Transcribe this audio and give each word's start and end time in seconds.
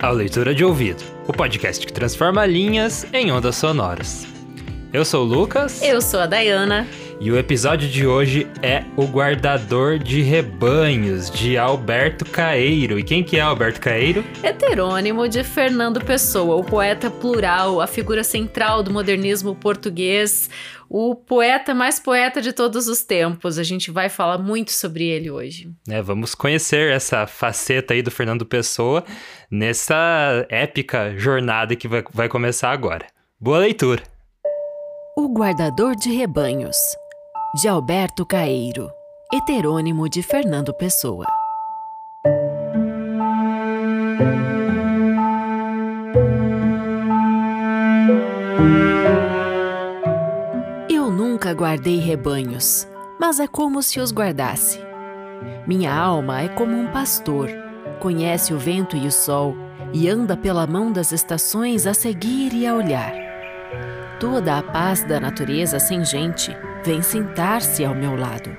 ao 0.00 0.14
Leitura 0.14 0.54
de 0.54 0.64
Ouvido, 0.64 1.02
o 1.28 1.32
podcast 1.32 1.86
que 1.86 1.92
transforma 1.92 2.46
linhas 2.46 3.06
em 3.12 3.30
ondas 3.30 3.56
sonoras. 3.56 4.26
Eu 4.92 5.04
sou 5.04 5.24
o 5.24 5.28
Lucas. 5.28 5.82
Eu 5.82 6.00
sou 6.00 6.20
a 6.20 6.26
Dayana. 6.26 6.88
E 7.20 7.30
o 7.30 7.36
episódio 7.36 7.86
de 7.86 8.06
hoje 8.06 8.46
é 8.62 8.82
O 8.96 9.04
Guardador 9.04 9.98
de 9.98 10.22
Rebanhos, 10.22 11.30
de 11.30 11.58
Alberto 11.58 12.24
Caeiro. 12.24 12.98
E 12.98 13.04
quem 13.04 13.22
que 13.22 13.36
é 13.36 13.42
Alberto 13.42 13.78
Caeiro? 13.78 14.24
Heterônimo 14.42 15.28
de 15.28 15.44
Fernando 15.44 16.02
Pessoa, 16.02 16.56
o 16.56 16.64
poeta 16.64 17.10
plural, 17.10 17.78
a 17.78 17.86
figura 17.86 18.24
central 18.24 18.82
do 18.82 18.90
modernismo 18.90 19.54
português, 19.54 20.48
o 20.88 21.14
poeta 21.14 21.74
mais 21.74 22.00
poeta 22.00 22.40
de 22.40 22.54
todos 22.54 22.88
os 22.88 23.02
tempos. 23.02 23.58
A 23.58 23.62
gente 23.64 23.90
vai 23.90 24.08
falar 24.08 24.38
muito 24.38 24.72
sobre 24.72 25.04
ele 25.04 25.30
hoje. 25.30 25.70
É, 25.90 26.00
vamos 26.00 26.34
conhecer 26.34 26.90
essa 26.90 27.26
faceta 27.26 27.92
aí 27.92 28.00
do 28.00 28.10
Fernando 28.10 28.46
Pessoa 28.46 29.04
nessa 29.50 30.46
épica 30.48 31.14
jornada 31.18 31.76
que 31.76 31.86
vai, 31.86 32.02
vai 32.14 32.30
começar 32.30 32.70
agora. 32.70 33.06
Boa 33.38 33.58
leitura! 33.58 34.02
O 35.18 35.28
Guardador 35.28 35.96
de 35.96 36.08
Rebanhos, 36.08 36.76
de 37.52 37.66
Alberto 37.66 38.24
Caeiro, 38.24 38.92
heterônimo 39.32 40.08
de 40.08 40.22
Fernando 40.22 40.72
Pessoa. 40.72 41.26
Eu 50.88 51.10
nunca 51.10 51.52
guardei 51.52 51.98
rebanhos, 51.98 52.86
mas 53.18 53.40
é 53.40 53.48
como 53.48 53.82
se 53.82 53.98
os 53.98 54.12
guardasse. 54.12 54.78
Minha 55.66 55.92
alma 55.92 56.42
é 56.42 56.48
como 56.48 56.76
um 56.76 56.86
pastor, 56.92 57.50
conhece 57.98 58.54
o 58.54 58.58
vento 58.58 58.96
e 58.96 59.08
o 59.08 59.12
sol 59.12 59.56
e 59.92 60.08
anda 60.08 60.36
pela 60.36 60.68
mão 60.68 60.92
das 60.92 61.10
estações 61.10 61.84
a 61.84 61.94
seguir 61.94 62.54
e 62.54 62.64
a 62.64 62.76
olhar 62.76 63.12
toda 64.20 64.58
a 64.58 64.62
paz 64.62 65.02
da 65.02 65.18
natureza 65.18 65.80
sem 65.80 66.04
gente 66.04 66.54
vem 66.84 67.02
sentar-se 67.02 67.84
ao 67.84 67.94
meu 67.94 68.16
lado. 68.16 68.50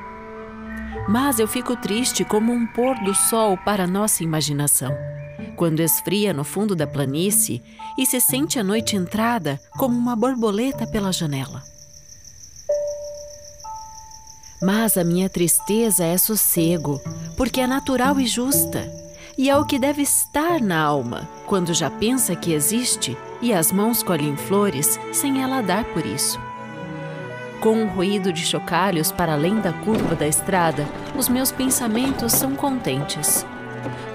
Mas 1.08 1.40
eu 1.40 1.48
fico 1.48 1.76
triste 1.76 2.24
como 2.24 2.52
um 2.54 2.66
pôr 2.68 2.96
do 3.04 3.14
sol 3.14 3.58
para 3.58 3.88
nossa 3.88 4.24
imaginação, 4.24 4.96
quando 5.56 5.80
esfria 5.80 6.34
no 6.34 6.44
fundo 6.44 6.76
da 6.76 6.86
planície 6.86 7.62
e 7.98 8.06
se 8.06 8.20
sente 8.20 8.60
a 8.60 8.64
noite 8.64 8.96
entrada 8.96 9.60
como 9.78 9.98
uma 9.98 10.16
borboleta 10.16 10.86
pela 10.88 11.12
janela. 11.12 11.64
Mas 14.62 14.96
a 14.96 15.04
minha 15.04 15.28
tristeza 15.28 16.06
é 16.06 16.18
sossego, 16.18 17.02
porque 17.36 17.62
é 17.62 17.68
natural 17.68 18.20
e 18.20 18.28
justa 18.28 18.88
e 19.38 19.50
é 19.50 19.58
o 19.58 19.66
que 19.66 19.80
deve 19.80 20.04
estar 20.04 20.62
na 20.62 20.80
alma 20.80 21.28
quando 21.48 21.74
já 21.74 21.90
pensa 21.90 22.36
que 22.36 22.54
existe 22.54 23.18
e 23.42 23.52
as 23.52 23.72
mãos 23.72 24.04
colhem 24.04 24.38
flores 24.38 25.00
sem 25.12 25.42
ela 25.42 25.62
dar 25.62 25.84
por 25.86 26.06
isso. 26.06 26.51
Com 27.62 27.74
um 27.74 27.86
ruído 27.86 28.34
de 28.34 28.44
chocalhos 28.44 29.12
para 29.12 29.34
além 29.34 29.60
da 29.60 29.72
curva 29.72 30.16
da 30.16 30.28
estrada, 30.28 30.84
os 31.16 31.30
meus 31.30 31.52
pensamentos 31.52 32.32
são 32.34 32.56
contentes. 32.56 33.46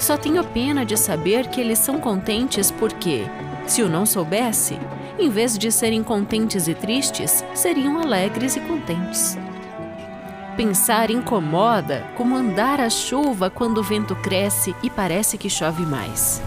Só 0.00 0.19
tenho 0.19 0.42
pena 0.42 0.84
de 0.84 0.97
saber 0.97 1.47
que 1.47 1.61
eles 1.61 1.78
são 1.78 2.00
contentes 2.00 2.72
porque, 2.72 3.25
se 3.64 3.80
eu 3.80 3.88
não 3.88 4.05
soubesse, 4.05 4.77
em 5.16 5.30
vez 5.30 5.56
de 5.56 5.70
serem 5.70 6.03
contentes 6.03 6.66
e 6.66 6.75
tristes, 6.75 7.44
seriam 7.55 8.00
alegres 8.00 8.56
e 8.56 8.61
contentes. 8.61 9.38
Pensar 10.56 11.08
incomoda 11.08 12.05
como 12.16 12.34
andar 12.34 12.81
a 12.81 12.91
chuva 12.91 13.48
quando 13.48 13.78
o 13.78 13.83
vento 13.83 14.16
cresce 14.16 14.75
e 14.83 14.91
parece 14.91 15.38
que 15.38 15.48
chove 15.48 15.86
mais. 15.86 16.42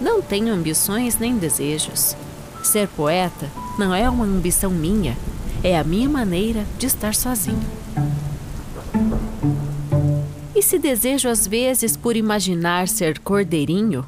Não 0.00 0.22
tenho 0.22 0.54
ambições 0.54 1.18
nem 1.18 1.36
desejos. 1.36 2.16
Ser 2.62 2.86
poeta 2.86 3.50
não 3.76 3.92
é 3.92 4.08
uma 4.08 4.24
ambição 4.24 4.70
minha, 4.70 5.16
é 5.62 5.78
a 5.78 5.84
minha 5.84 6.08
maneira 6.08 6.64
de 6.78 6.86
estar 6.86 7.14
sozinho. 7.14 7.60
E 10.54 10.62
se 10.62 10.78
desejo 10.78 11.28
às 11.28 11.46
vezes 11.46 11.96
por 11.96 12.16
imaginar 12.16 12.88
ser 12.88 13.18
cordeirinho, 13.18 14.06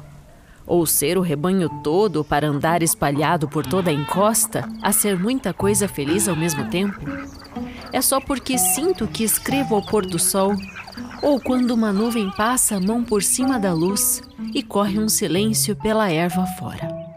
ou 0.65 0.85
ser 0.85 1.17
o 1.17 1.21
rebanho 1.21 1.69
todo 1.83 2.23
para 2.23 2.47
andar 2.47 2.83
espalhado 2.83 3.47
por 3.47 3.65
toda 3.65 3.89
a 3.89 3.93
encosta, 3.93 4.67
a 4.81 4.91
ser 4.91 5.17
muita 5.17 5.53
coisa 5.53 5.87
feliz 5.87 6.27
ao 6.27 6.35
mesmo 6.35 6.69
tempo? 6.69 6.99
é 7.91 8.01
só 8.01 8.19
porque 8.19 8.57
sinto 8.57 9.07
que 9.07 9.23
escrevo 9.23 9.75
ao 9.75 9.81
pôr 9.81 10.05
do 10.05 10.19
sol, 10.19 10.55
ou 11.21 11.39
quando 11.39 11.71
uma 11.71 11.91
nuvem 11.91 12.29
passa 12.31 12.75
a 12.75 12.79
mão 12.79 13.03
por 13.03 13.23
cima 13.23 13.59
da 13.59 13.73
luz 13.73 14.21
e 14.53 14.61
corre 14.61 14.99
um 14.99 15.09
silêncio 15.09 15.75
pela 15.75 16.11
erva 16.11 16.45
fora. 16.57 17.08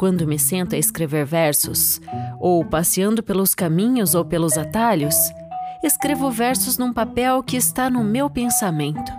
Quando 0.00 0.26
me 0.26 0.38
sento 0.38 0.74
a 0.74 0.78
escrever 0.78 1.26
versos, 1.26 2.00
ou 2.40 2.64
passeando 2.64 3.22
pelos 3.22 3.54
caminhos 3.54 4.14
ou 4.14 4.24
pelos 4.24 4.56
atalhos, 4.56 5.14
escrevo 5.84 6.30
versos 6.30 6.78
num 6.78 6.90
papel 6.90 7.42
que 7.42 7.54
está 7.54 7.90
no 7.90 8.02
meu 8.02 8.30
pensamento. 8.30 9.12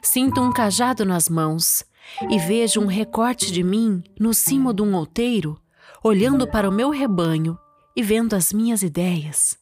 Sinto 0.00 0.40
um 0.40 0.52
cajado 0.52 1.04
nas 1.04 1.28
mãos 1.28 1.84
e 2.30 2.38
vejo 2.38 2.80
um 2.80 2.86
recorte 2.86 3.50
de 3.50 3.64
mim 3.64 4.04
no 4.20 4.32
cimo 4.32 4.72
de 4.72 4.82
um 4.82 4.94
outeiro, 4.94 5.60
olhando 6.00 6.46
para 6.46 6.68
o 6.68 6.72
meu 6.72 6.90
rebanho 6.90 7.58
e 7.96 8.00
vendo 8.00 8.34
as 8.34 8.52
minhas 8.52 8.84
ideias, 8.84 9.58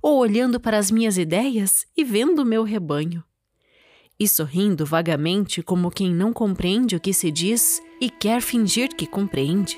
ou 0.00 0.18
olhando 0.18 0.60
para 0.60 0.78
as 0.78 0.88
minhas 0.88 1.18
ideias 1.18 1.84
e 1.96 2.04
vendo 2.04 2.42
o 2.42 2.46
meu 2.46 2.62
rebanho, 2.62 3.24
e 4.18 4.26
sorrindo 4.26 4.86
vagamente 4.86 5.62
como 5.62 5.90
quem 5.90 6.12
não 6.12 6.32
compreende 6.32 6.96
o 6.96 7.00
que 7.00 7.12
se 7.12 7.30
diz 7.30 7.82
e 8.00 8.08
quer 8.08 8.40
fingir 8.40 8.94
que 8.96 9.06
compreende. 9.06 9.76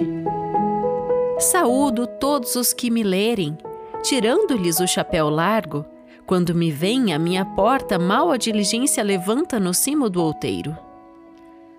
Saúdo 1.41 2.07
todos 2.07 2.55
os 2.55 2.73
que 2.73 2.91
me 2.91 3.03
lerem, 3.03 3.57
tirando-lhes 4.03 4.79
o 4.81 4.87
chapéu 4.87 5.29
largo, 5.29 5.85
quando 6.27 6.55
me 6.55 6.71
vem 6.71 7.13
à 7.13 7.19
minha 7.19 7.45
porta 7.45 7.99
mal 7.99 8.31
a 8.31 8.37
diligência 8.37 9.03
levanta 9.03 9.59
no 9.59 9.75
cimo 9.75 10.09
do 10.09 10.23
outeiro. 10.23 10.77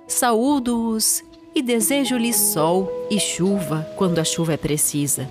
Saúdo-os 0.07 1.23
e 1.55 1.61
desejo-lhes 1.61 2.35
sol 2.35 2.89
e 3.09 3.19
chuva 3.19 3.87
quando 3.95 4.19
a 4.19 4.23
chuva 4.23 4.53
é 4.53 4.57
precisa 4.57 5.29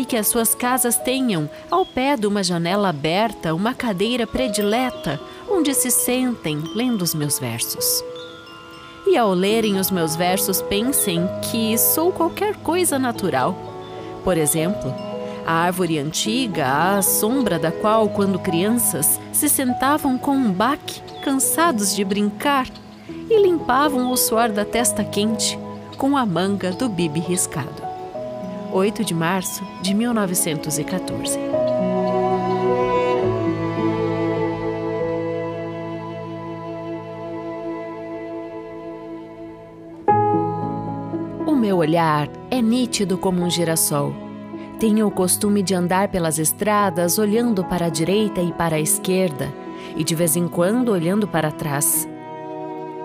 e 0.00 0.04
que 0.06 0.16
as 0.16 0.28
suas 0.28 0.54
casas 0.54 0.96
tenham, 0.96 1.50
ao 1.70 1.84
pé 1.84 2.16
de 2.16 2.26
uma 2.26 2.42
janela 2.42 2.88
aberta, 2.88 3.54
uma 3.54 3.74
cadeira 3.74 4.26
predileta 4.26 5.20
onde 5.60 5.74
se 5.74 5.90
sentem 5.90 6.58
lendo 6.74 7.02
os 7.02 7.14
meus 7.14 7.38
versos. 7.38 8.02
E 9.06 9.14
ao 9.14 9.34
lerem 9.34 9.78
os 9.78 9.90
meus 9.90 10.16
versos, 10.16 10.62
pensem 10.62 11.28
que 11.42 11.76
sou 11.76 12.10
qualquer 12.10 12.56
coisa 12.56 12.98
natural. 12.98 13.54
Por 14.24 14.38
exemplo, 14.38 14.94
a 15.46 15.52
árvore 15.52 15.98
antiga, 15.98 16.96
à 16.96 17.02
sombra 17.02 17.58
da 17.58 17.70
qual, 17.70 18.08
quando 18.08 18.38
crianças, 18.38 19.20
se 19.34 19.50
sentavam 19.50 20.16
com 20.16 20.30
um 20.30 20.50
baque, 20.50 21.02
cansados 21.22 21.94
de 21.94 22.06
brincar, 22.06 22.66
e 23.28 23.42
limpavam 23.42 24.10
o 24.10 24.16
suor 24.16 24.48
da 24.48 24.64
testa 24.64 25.04
quente 25.04 25.58
com 25.98 26.16
a 26.16 26.24
manga 26.24 26.70
do 26.70 26.88
bibe 26.88 27.20
riscado. 27.20 27.82
8 28.72 29.04
de 29.04 29.12
março 29.12 29.62
de 29.82 29.92
1914. 29.92 31.59
Olhar 41.80 42.28
é 42.50 42.62
nítido 42.62 43.18
como 43.18 43.42
um 43.42 43.50
girassol. 43.50 44.14
Tenho 44.78 45.06
o 45.06 45.10
costume 45.10 45.62
de 45.62 45.74
andar 45.74 46.08
pelas 46.08 46.38
estradas 46.38 47.18
olhando 47.18 47.64
para 47.64 47.86
a 47.86 47.90
direita 47.90 48.40
e 48.40 48.52
para 48.52 48.76
a 48.76 48.80
esquerda, 48.80 49.52
e 49.96 50.04
de 50.04 50.14
vez 50.14 50.36
em 50.36 50.48
quando 50.48 50.90
olhando 50.90 51.26
para 51.26 51.50
trás. 51.50 52.08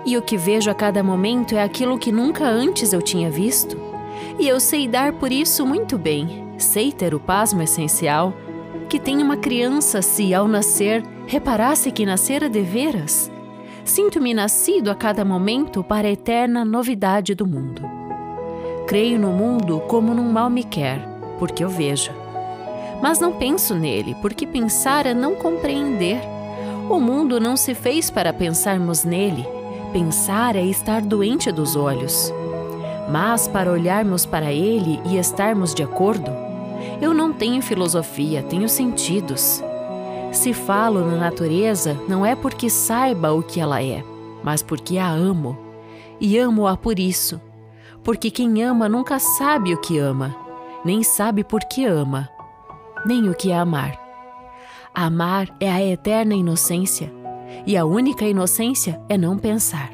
E 0.05 0.15
o 0.17 0.21
que 0.21 0.37
vejo 0.37 0.69
a 0.69 0.73
cada 0.73 1.03
momento 1.03 1.55
é 1.55 1.63
aquilo 1.63 1.97
que 1.97 2.11
nunca 2.11 2.45
antes 2.47 2.93
eu 2.93 3.01
tinha 3.01 3.29
visto 3.29 3.75
e 4.39 4.47
eu 4.47 4.59
sei 4.59 4.87
dar 4.87 5.13
por 5.13 5.31
isso 5.31 5.65
muito 5.65 5.97
bem. 5.97 6.45
Sei 6.57 6.91
ter 6.91 7.13
o 7.13 7.19
pasmo 7.19 7.61
essencial 7.61 8.33
que 8.89 8.99
tem 8.99 9.21
uma 9.21 9.37
criança 9.37 10.01
se, 10.01 10.33
ao 10.33 10.47
nascer, 10.47 11.03
reparasse 11.25 11.91
que 11.91 12.05
nascera 12.05 12.47
de 12.47 12.61
veras. 12.61 13.31
Sinto-me 13.83 14.33
nascido 14.33 14.89
a 14.89 14.95
cada 14.95 15.25
momento 15.25 15.83
para 15.83 16.07
a 16.07 16.11
eterna 16.11 16.63
novidade 16.63 17.33
do 17.33 17.47
mundo. 17.47 17.94
Creio 18.87 19.17
no 19.17 19.31
mundo 19.31 19.79
como 19.87 20.13
num 20.13 20.31
mal 20.31 20.47
me 20.47 20.63
quer, 20.63 20.99
porque 21.39 21.63
eu 21.63 21.69
vejo. 21.69 22.11
Mas 23.01 23.19
não 23.19 23.33
penso 23.33 23.73
nele, 23.73 24.15
porque 24.21 24.45
pensar 24.45 25.07
é 25.07 25.13
não 25.13 25.33
compreender. 25.33 26.21
O 26.87 26.99
mundo 26.99 27.39
não 27.39 27.57
se 27.57 27.73
fez 27.73 28.11
para 28.11 28.31
pensarmos 28.31 29.03
nele. 29.03 29.43
Pensar 29.91 30.55
é 30.55 30.63
estar 30.63 31.01
doente 31.01 31.51
dos 31.51 31.75
olhos. 31.75 32.31
Mas 33.09 33.47
para 33.47 33.71
olharmos 33.71 34.23
para 34.25 34.51
ele 34.51 34.99
e 35.05 35.17
estarmos 35.17 35.73
de 35.73 35.81
acordo, 35.81 36.31
eu 37.01 37.11
não 37.11 37.33
tenho 37.33 37.63
filosofia, 37.63 38.43
tenho 38.43 38.69
sentidos. 38.69 39.63
Se 40.31 40.53
falo 40.53 40.99
na 40.99 41.17
natureza, 41.17 41.99
não 42.07 42.25
é 42.25 42.35
porque 42.35 42.69
saiba 42.69 43.33
o 43.33 43.41
que 43.41 43.59
ela 43.59 43.81
é, 43.81 44.03
mas 44.43 44.61
porque 44.61 44.97
a 44.97 45.09
amo. 45.09 45.57
e 46.19 46.37
amo-a 46.37 46.77
por 46.77 46.99
isso, 46.99 47.41
porque 48.05 48.29
quem 48.29 48.63
ama 48.63 48.87
nunca 48.87 49.17
sabe 49.17 49.73
o 49.73 49.81
que 49.81 49.97
ama, 49.97 50.33
nem 50.85 51.01
sabe 51.01 51.43
por 51.43 51.61
que 51.61 51.85
ama, 51.85 52.29
nem 53.03 53.27
o 53.27 53.33
que 53.33 53.51
é 53.51 53.57
amar. 53.57 53.99
Amar 54.93 55.49
é 55.59 55.69
a 55.69 55.83
eterna 55.83 56.35
inocência, 56.35 57.11
e 57.65 57.75
a 57.75 57.83
única 57.83 58.23
inocência 58.23 59.01
é 59.09 59.17
não 59.17 59.37
pensar. 59.39 59.89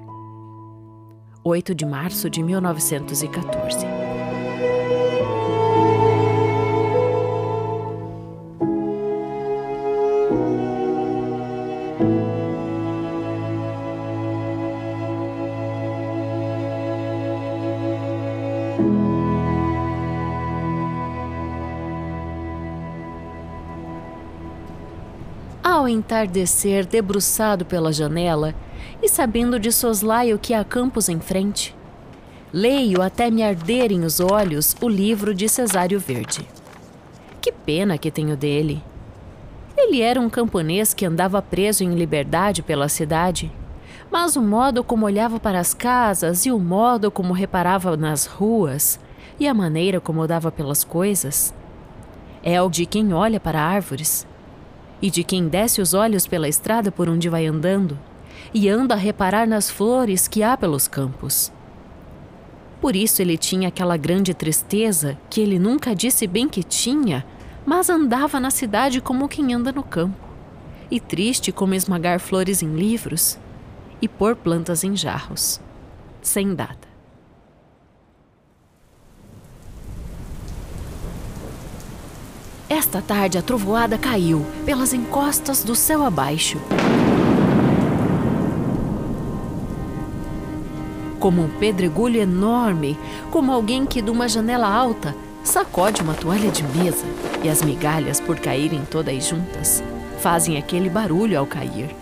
8 1.41 1.73
de 1.73 1.85
março 1.85 2.29
de 2.29 2.43
1914 2.43 3.90
entardecer, 25.91 26.85
debruçado 26.85 27.65
pela 27.65 27.91
janela 27.91 28.55
e 29.01 29.09
sabendo 29.09 29.59
de 29.59 29.71
soslaio 29.71 30.39
que 30.39 30.53
há 30.53 30.63
campos 30.63 31.09
em 31.09 31.19
frente, 31.19 31.75
leio 32.53 33.01
até 33.01 33.29
me 33.29 33.43
arderem 33.43 34.03
os 34.03 34.19
olhos 34.19 34.75
o 34.81 34.89
livro 34.89 35.33
de 35.33 35.47
Cesário 35.47 35.99
Verde. 35.99 36.47
Que 37.39 37.51
pena 37.51 37.97
que 37.97 38.11
tenho 38.11 38.35
dele. 38.35 38.83
Ele 39.77 40.01
era 40.01 40.19
um 40.19 40.29
camponês 40.29 40.93
que 40.93 41.05
andava 41.05 41.41
preso 41.41 41.83
em 41.83 41.95
liberdade 41.95 42.61
pela 42.61 42.89
cidade, 42.89 43.51
mas 44.11 44.35
o 44.35 44.41
modo 44.41 44.83
como 44.83 45.05
olhava 45.05 45.39
para 45.39 45.59
as 45.59 45.73
casas 45.73 46.45
e 46.45 46.51
o 46.51 46.59
modo 46.59 47.09
como 47.09 47.33
reparava 47.33 47.95
nas 47.95 48.25
ruas 48.25 48.99
e 49.39 49.47
a 49.47 49.53
maneira 49.53 49.99
como 49.99 50.27
dava 50.27 50.51
pelas 50.51 50.83
coisas 50.83 51.53
é 52.43 52.61
o 52.61 52.69
de 52.69 52.85
quem 52.85 53.13
olha 53.13 53.39
para 53.39 53.61
árvores 53.61 54.27
e 55.01 55.09
de 55.09 55.23
quem 55.23 55.47
desce 55.47 55.81
os 55.81 55.93
olhos 55.93 56.27
pela 56.27 56.47
estrada 56.47 56.91
por 56.91 57.09
onde 57.09 57.29
vai 57.29 57.45
andando 57.45 57.97
e 58.53 58.69
anda 58.69 58.93
a 58.93 58.97
reparar 58.97 59.47
nas 59.47 59.69
flores 59.69 60.27
que 60.27 60.43
há 60.43 60.55
pelos 60.57 60.87
campos. 60.87 61.51
Por 62.79 62.95
isso 62.95 63.21
ele 63.21 63.37
tinha 63.37 63.67
aquela 63.67 63.95
grande 63.95 64.33
tristeza 64.33 65.17
que 65.29 65.39
ele 65.39 65.59
nunca 65.59 65.95
disse 65.95 66.25
bem 66.25 66.49
que 66.49 66.63
tinha, 66.63 67.25
mas 67.65 67.89
andava 67.89 68.39
na 68.39 68.49
cidade 68.49 68.99
como 68.99 69.29
quem 69.29 69.53
anda 69.53 69.71
no 69.71 69.83
campo, 69.83 70.27
e 70.89 70.99
triste 70.99 71.51
como 71.51 71.75
esmagar 71.75 72.19
flores 72.19 72.61
em 72.61 72.75
livros 72.75 73.37
e 74.01 74.07
pôr 74.07 74.35
plantas 74.35 74.83
em 74.83 74.95
jarros, 74.95 75.61
sem 76.21 76.55
data. 76.55 76.90
Esta 82.71 83.01
tarde 83.01 83.37
a 83.37 83.41
trovoada 83.41 83.97
caiu 83.97 84.45
pelas 84.65 84.93
encostas 84.93 85.61
do 85.61 85.75
céu 85.75 86.05
abaixo. 86.05 86.57
Como 91.19 91.43
um 91.43 91.49
pedregulho 91.49 92.21
enorme, 92.21 92.97
como 93.29 93.51
alguém 93.51 93.85
que 93.85 94.01
de 94.01 94.09
uma 94.09 94.29
janela 94.29 94.73
alta 94.73 95.13
sacode 95.43 96.01
uma 96.01 96.13
toalha 96.13 96.49
de 96.49 96.63
mesa 96.63 97.05
e 97.43 97.49
as 97.49 97.61
migalhas, 97.61 98.21
por 98.21 98.39
caírem 98.39 98.83
todas 98.89 99.27
juntas, 99.27 99.83
fazem 100.21 100.57
aquele 100.57 100.89
barulho 100.89 101.37
ao 101.37 101.45
cair. 101.45 101.93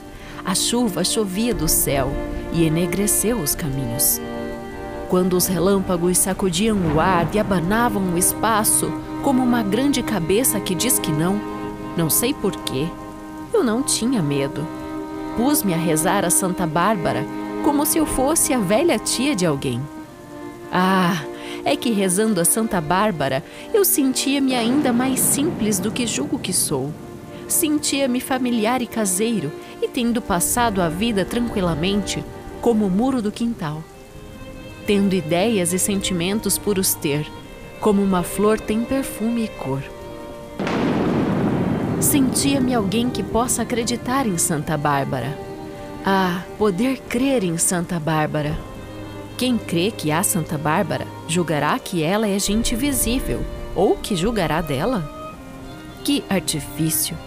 A 0.45 0.53
chuva 0.53 1.03
chovia 1.03 1.51
do 1.51 1.67
céu 1.67 2.11
e 2.53 2.63
enegreceu 2.63 3.37
os 3.37 3.55
caminhos. 3.55 4.21
Quando 5.09 5.33
os 5.33 5.47
relâmpagos 5.47 6.19
sacudiam 6.19 6.77
o 6.93 6.99
ar 6.99 7.27
e 7.33 7.39
abanavam 7.39 8.13
o 8.13 8.17
espaço, 8.19 8.93
como 9.23 9.43
uma 9.43 9.61
grande 9.61 10.01
cabeça 10.01 10.59
que 10.59 10.73
diz 10.73 10.97
que 10.99 11.11
não. 11.11 11.39
Não 11.97 12.09
sei 12.09 12.33
porquê. 12.33 12.87
Eu 13.53 13.63
não 13.63 13.83
tinha 13.83 14.21
medo. 14.21 14.65
Pus-me 15.35 15.73
a 15.73 15.77
rezar 15.77 16.25
a 16.25 16.29
Santa 16.29 16.65
Bárbara 16.65 17.25
como 17.63 17.85
se 17.85 17.97
eu 17.97 18.05
fosse 18.05 18.53
a 18.53 18.59
velha 18.59 18.97
tia 18.97 19.35
de 19.35 19.45
alguém. 19.45 19.81
Ah, 20.71 21.23
é 21.65 21.75
que 21.75 21.91
rezando 21.91 22.39
a 22.39 22.45
Santa 22.45 22.79
Bárbara 22.79 23.43
eu 23.73 23.83
sentia-me 23.83 24.55
ainda 24.55 24.93
mais 24.93 25.19
simples 25.19 25.79
do 25.79 25.91
que 25.91 26.07
julgo 26.07 26.39
que 26.39 26.53
sou. 26.53 26.91
Sentia-me 27.47 28.19
familiar 28.21 28.81
e 28.81 28.87
caseiro 28.87 29.51
e 29.81 29.87
tendo 29.87 30.21
passado 30.21 30.81
a 30.81 30.89
vida 30.89 31.25
tranquilamente, 31.25 32.23
como 32.61 32.85
o 32.85 32.91
muro 32.91 33.21
do 33.21 33.31
quintal. 33.31 33.83
Tendo 34.85 35.15
ideias 35.15 35.73
e 35.73 35.79
sentimentos 35.79 36.57
por 36.57 36.77
os 36.77 36.93
ter, 36.93 37.25
como 37.79 38.01
uma 38.01 38.23
flor 38.23 38.59
tem 38.59 38.83
perfume 38.83 39.45
e 39.45 39.47
cor. 39.47 39.81
Sentia-me 42.01 42.73
alguém 42.73 43.09
que 43.09 43.23
possa 43.23 43.61
acreditar 43.61 44.25
em 44.25 44.37
Santa 44.37 44.77
Bárbara. 44.77 45.37
Ah, 46.05 46.43
poder 46.57 46.99
crer 47.01 47.43
em 47.43 47.57
Santa 47.57 47.99
Bárbara. 47.99 48.57
Quem 49.37 49.57
crê 49.57 49.91
que 49.91 50.11
há 50.11 50.23
Santa 50.23 50.57
Bárbara 50.57 51.05
julgará 51.27 51.77
que 51.79 52.03
ela 52.03 52.27
é 52.27 52.37
gente 52.39 52.75
visível, 52.75 53.45
ou 53.75 53.95
que 53.95 54.15
julgará 54.15 54.61
dela? 54.61 55.09
Que 56.03 56.23
artifício! 56.29 57.17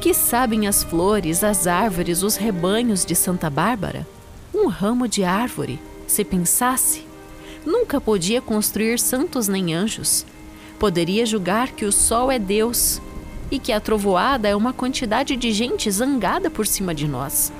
Que 0.00 0.12
sabem 0.12 0.66
as 0.66 0.82
flores, 0.82 1.42
as 1.42 1.66
árvores, 1.66 2.22
os 2.22 2.36
rebanhos 2.36 3.04
de 3.04 3.14
Santa 3.14 3.48
Bárbara? 3.48 4.06
Um 4.54 4.68
ramo 4.68 5.08
de 5.08 5.24
árvore, 5.24 5.80
se 6.06 6.24
pensasse, 6.24 7.05
nunca 7.66 8.00
podia 8.00 8.40
construir 8.40 8.98
santos 8.98 9.48
nem 9.48 9.74
anjos. 9.74 10.24
Poderia 10.78 11.26
julgar 11.26 11.72
que 11.72 11.84
o 11.84 11.92
sol 11.92 12.30
é 12.30 12.38
Deus 12.38 13.02
e 13.50 13.58
que 13.58 13.72
a 13.72 13.80
trovoada 13.80 14.48
é 14.48 14.54
uma 14.54 14.72
quantidade 14.72 15.36
de 15.36 15.52
gente 15.52 15.90
zangada 15.90 16.48
por 16.48 16.66
cima 16.66 16.94
de 16.94 17.08
nós. 17.08 17.52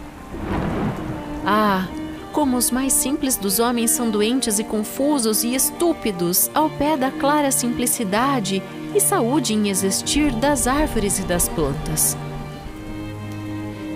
Ah, 1.44 1.86
como 2.32 2.56
os 2.56 2.70
mais 2.70 2.92
simples 2.92 3.36
dos 3.36 3.58
homens 3.58 3.90
são 3.90 4.10
doentes 4.10 4.58
e 4.58 4.64
confusos 4.64 5.42
e 5.42 5.54
estúpidos 5.54 6.50
ao 6.54 6.70
pé 6.70 6.96
da 6.96 7.10
clara 7.10 7.50
simplicidade 7.50 8.62
e 8.94 9.00
saúde 9.00 9.54
em 9.54 9.68
existir 9.68 10.32
das 10.32 10.66
árvores 10.66 11.18
e 11.18 11.22
das 11.22 11.48
plantas. 11.48 12.16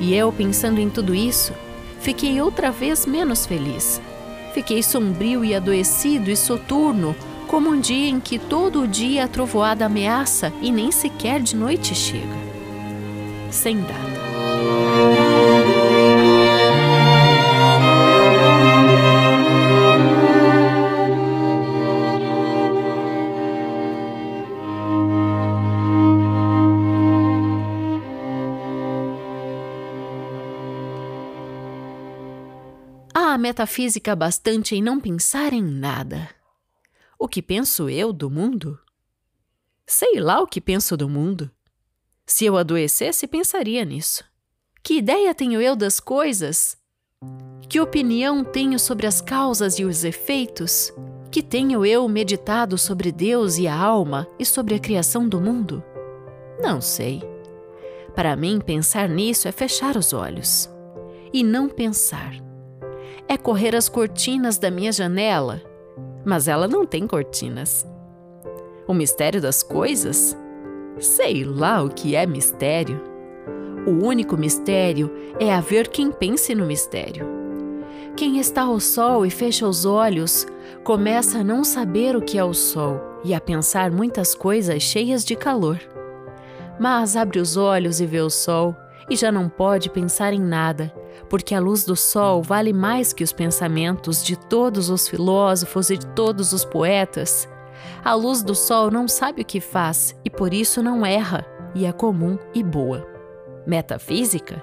E 0.00 0.14
eu, 0.14 0.32
pensando 0.32 0.80
em 0.80 0.88
tudo 0.88 1.14
isso, 1.14 1.52
fiquei 2.00 2.40
outra 2.40 2.70
vez 2.70 3.04
menos 3.04 3.44
feliz 3.44 4.00
Fiquei 4.52 4.82
sombrio 4.82 5.44
e 5.44 5.54
adoecido 5.54 6.30
e 6.30 6.36
soturno, 6.36 7.14
como 7.46 7.70
um 7.70 7.80
dia 7.80 8.08
em 8.08 8.20
que 8.20 8.38
todo 8.38 8.82
o 8.82 8.88
dia 8.88 9.24
a 9.24 9.28
trovoada 9.28 9.86
ameaça 9.86 10.52
e 10.60 10.70
nem 10.72 10.90
sequer 10.90 11.40
de 11.40 11.56
noite 11.56 11.94
chega. 11.94 12.26
Sem 13.50 13.80
data. 13.80 15.19
Metafísica 33.50 34.14
bastante 34.14 34.76
em 34.76 34.82
não 34.82 35.00
pensar 35.00 35.52
em 35.52 35.62
nada. 35.62 36.28
O 37.18 37.26
que 37.26 37.42
penso 37.42 37.90
eu 37.90 38.12
do 38.12 38.30
mundo? 38.30 38.78
Sei 39.84 40.20
lá 40.20 40.40
o 40.40 40.46
que 40.46 40.60
penso 40.60 40.96
do 40.96 41.08
mundo. 41.08 41.50
Se 42.24 42.44
eu 42.44 42.56
adoecesse, 42.56 43.26
pensaria 43.26 43.84
nisso. 43.84 44.24
Que 44.84 44.98
ideia 44.98 45.34
tenho 45.34 45.60
eu 45.60 45.74
das 45.74 45.98
coisas? 45.98 46.78
Que 47.68 47.80
opinião 47.80 48.44
tenho 48.44 48.78
sobre 48.78 49.08
as 49.08 49.20
causas 49.20 49.80
e 49.80 49.84
os 49.84 50.04
efeitos? 50.04 50.92
Que 51.32 51.42
tenho 51.42 51.84
eu 51.84 52.08
meditado 52.08 52.78
sobre 52.78 53.10
Deus 53.10 53.58
e 53.58 53.66
a 53.66 53.74
alma 53.76 54.28
e 54.38 54.46
sobre 54.46 54.76
a 54.76 54.78
criação 54.78 55.28
do 55.28 55.40
mundo? 55.40 55.82
Não 56.62 56.80
sei. 56.80 57.20
Para 58.14 58.36
mim, 58.36 58.60
pensar 58.60 59.08
nisso 59.08 59.48
é 59.48 59.52
fechar 59.52 59.96
os 59.96 60.12
olhos 60.12 60.70
e 61.32 61.42
não 61.42 61.68
pensar 61.68 62.49
é 63.30 63.36
correr 63.36 63.76
as 63.76 63.88
cortinas 63.88 64.58
da 64.58 64.72
minha 64.72 64.90
janela, 64.90 65.62
mas 66.24 66.48
ela 66.48 66.66
não 66.66 66.84
tem 66.84 67.06
cortinas. 67.06 67.86
O 68.88 68.92
mistério 68.92 69.40
das 69.40 69.62
coisas? 69.62 70.36
Sei 70.98 71.44
lá 71.44 71.80
o 71.80 71.88
que 71.88 72.16
é 72.16 72.26
mistério. 72.26 73.00
O 73.86 74.04
único 74.04 74.36
mistério 74.36 75.08
é 75.38 75.54
haver 75.54 75.86
quem 75.86 76.10
pense 76.10 76.56
no 76.56 76.66
mistério. 76.66 77.24
Quem 78.16 78.40
está 78.40 78.62
ao 78.62 78.80
sol 78.80 79.24
e 79.24 79.30
fecha 79.30 79.64
os 79.64 79.84
olhos 79.84 80.44
começa 80.82 81.38
a 81.38 81.44
não 81.44 81.62
saber 81.62 82.16
o 82.16 82.20
que 82.20 82.36
é 82.36 82.42
o 82.42 82.52
sol 82.52 83.00
e 83.22 83.32
a 83.32 83.40
pensar 83.40 83.92
muitas 83.92 84.34
coisas 84.34 84.82
cheias 84.82 85.24
de 85.24 85.36
calor. 85.36 85.78
Mas 86.80 87.14
abre 87.14 87.38
os 87.38 87.56
olhos 87.56 88.00
e 88.00 88.06
vê 88.06 88.22
o 88.22 88.28
sol 88.28 88.74
e 89.08 89.14
já 89.14 89.30
não 89.30 89.48
pode 89.48 89.88
pensar 89.88 90.32
em 90.32 90.40
nada, 90.40 90.92
porque 91.30 91.54
a 91.54 91.60
luz 91.60 91.84
do 91.84 91.94
sol 91.94 92.42
vale 92.42 92.72
mais 92.72 93.12
que 93.12 93.22
os 93.22 93.32
pensamentos 93.32 94.22
de 94.22 94.36
todos 94.36 94.90
os 94.90 95.08
filósofos 95.08 95.88
e 95.88 95.96
de 95.96 96.06
todos 96.08 96.52
os 96.52 96.64
poetas. 96.64 97.48
A 98.04 98.14
luz 98.14 98.42
do 98.42 98.54
sol 98.54 98.90
não 98.90 99.06
sabe 99.06 99.42
o 99.42 99.44
que 99.44 99.60
faz 99.60 100.14
e 100.24 100.28
por 100.28 100.52
isso 100.52 100.82
não 100.82 101.06
erra, 101.06 101.46
e 101.72 101.86
é 101.86 101.92
comum 101.92 102.36
e 102.52 102.64
boa. 102.64 103.06
Metafísica? 103.64 104.62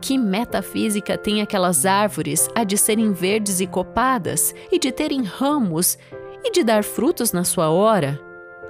Que 0.00 0.16
metafísica 0.16 1.18
tem 1.18 1.42
aquelas 1.42 1.84
árvores 1.84 2.48
a 2.54 2.64
de 2.64 2.78
serem 2.78 3.12
verdes 3.12 3.60
e 3.60 3.66
copadas, 3.66 4.54
e 4.72 4.78
de 4.78 4.90
terem 4.90 5.22
ramos, 5.22 5.98
e 6.42 6.50
de 6.50 6.64
dar 6.64 6.82
frutos 6.82 7.32
na 7.32 7.44
sua 7.44 7.68
hora? 7.68 8.18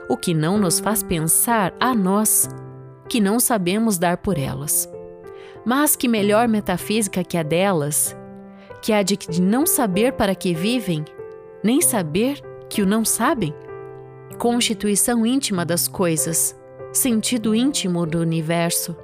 O 0.08 0.16
que 0.16 0.34
não 0.34 0.58
nos 0.58 0.80
faz 0.80 1.02
pensar 1.02 1.72
a 1.78 1.94
nós, 1.94 2.48
que 3.08 3.20
não 3.20 3.38
sabemos 3.38 3.98
dar 3.98 4.16
por 4.16 4.38
elas. 4.38 4.93
Mas 5.64 5.96
que 5.96 6.08
melhor 6.08 6.46
metafísica 6.46 7.24
que 7.24 7.38
a 7.38 7.42
delas, 7.42 8.16
que 8.82 8.92
a 8.92 9.02
de 9.02 9.40
não 9.40 9.66
saber 9.66 10.12
para 10.12 10.34
que 10.34 10.52
vivem, 10.54 11.04
nem 11.62 11.80
saber 11.80 12.40
que 12.68 12.82
o 12.82 12.86
não 12.86 13.04
sabem? 13.04 13.54
Constituição 14.38 15.24
íntima 15.24 15.64
das 15.64 15.88
coisas, 15.88 16.54
sentido 16.92 17.54
íntimo 17.54 18.04
do 18.04 18.18
universo. 18.18 18.94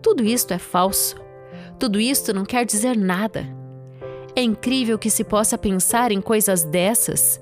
Tudo 0.00 0.24
isto 0.24 0.54
é 0.54 0.58
falso. 0.58 1.16
Tudo 1.78 1.98
isto 1.98 2.32
não 2.32 2.44
quer 2.44 2.64
dizer 2.64 2.96
nada. 2.96 3.46
É 4.36 4.42
incrível 4.42 4.98
que 4.98 5.10
se 5.10 5.24
possa 5.24 5.58
pensar 5.58 6.12
em 6.12 6.20
coisas 6.20 6.62
dessas. 6.62 7.40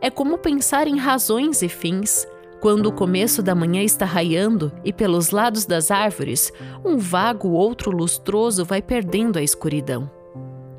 É 0.00 0.10
como 0.10 0.36
pensar 0.36 0.86
em 0.86 0.98
razões 0.98 1.62
e 1.62 1.68
fins, 1.68 2.26
quando 2.60 2.86
o 2.86 2.92
começo 2.92 3.42
da 3.42 3.54
manhã 3.54 3.82
está 3.82 4.04
raiando 4.04 4.72
e 4.84 4.92
pelos 4.92 5.30
lados 5.30 5.64
das 5.64 5.90
árvores, 5.90 6.52
um 6.84 6.98
vago 6.98 7.50
outro 7.50 7.90
lustroso 7.90 8.64
vai 8.64 8.82
perdendo 8.82 9.38
a 9.38 9.42
escuridão. 9.42 10.10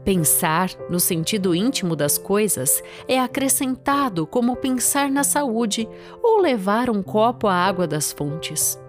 Pensar, 0.04 0.72
no 0.90 1.00
sentido 1.00 1.54
íntimo 1.54 1.96
das 1.96 2.18
coisas, 2.18 2.82
é 3.08 3.20
acrescentado 3.20 4.26
como 4.26 4.56
pensar 4.56 5.10
na 5.10 5.24
saúde 5.24 5.88
ou 6.22 6.42
levar 6.42 6.90
um 6.90 7.04
copo 7.04 7.48
à 7.48 7.54
água 7.54 7.86
das 7.86 8.12
fontes. 8.12 8.80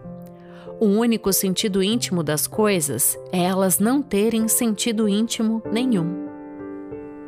O 0.80 0.86
único 0.86 1.32
sentido 1.32 1.82
íntimo 1.82 2.22
das 2.22 2.46
coisas 2.46 3.18
é 3.32 3.42
elas 3.44 3.78
não 3.78 4.00
terem 4.00 4.48
sentido 4.48 5.08
íntimo 5.08 5.62
nenhum. 5.70 6.29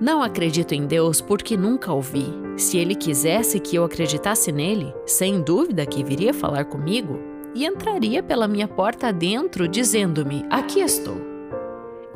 Não 0.02 0.20
acredito 0.20 0.74
em 0.74 0.84
Deus 0.84 1.20
porque 1.20 1.56
nunca 1.56 1.92
ouvi. 1.92 2.26
Se 2.56 2.76
ele 2.76 2.92
quisesse 2.92 3.60
que 3.60 3.76
eu 3.76 3.84
acreditasse 3.84 4.50
nele, 4.50 4.92
sem 5.06 5.40
dúvida 5.40 5.86
que 5.86 6.02
viria 6.02 6.34
falar 6.34 6.64
comigo 6.64 7.20
e 7.54 7.64
entraria 7.64 8.20
pela 8.20 8.48
minha 8.48 8.66
porta 8.66 9.06
adentro 9.06 9.68
dizendo-me: 9.68 10.44
Aqui 10.50 10.80
estou. 10.80 11.16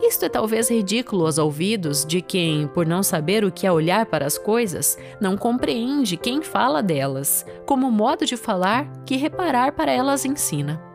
Isto 0.03 0.25
é 0.25 0.29
talvez 0.29 0.69
ridículo 0.69 1.27
aos 1.27 1.39
ouvidos 1.39 2.05
de 2.05 2.21
quem, 2.21 2.67
por 2.67 2.85
não 2.85 3.05
saber 3.05 3.45
o 3.45 3.53
que 3.53 3.69
é 3.69 3.71
olhar 3.71 4.07
para 4.07 4.27
as 4.27 4.37
coisas, 4.37 4.99
não 5.21 5.37
compreende 5.37 6.17
quem 6.17 6.43
fala 6.43 6.83
delas, 6.83 7.47
como 7.67 7.89
modo 7.89 8.27
de 8.27 8.37
falar 8.37 8.91
que 9.07 9.17
reparar 9.17 9.71
para 9.77 9.93
elas 9.93 10.25
ensina. 10.25 10.86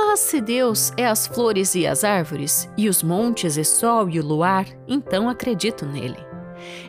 Mas 0.00 0.20
se 0.20 0.40
Deus 0.40 0.92
é 0.96 1.06
as 1.06 1.26
flores 1.26 1.74
e 1.74 1.84
as 1.84 2.04
árvores, 2.04 2.70
e 2.78 2.88
os 2.88 3.02
montes 3.02 3.56
e 3.56 3.64
sol 3.64 4.08
e 4.08 4.20
o 4.20 4.24
luar, 4.24 4.64
então 4.86 5.28
acredito 5.28 5.84
nele. 5.84 6.16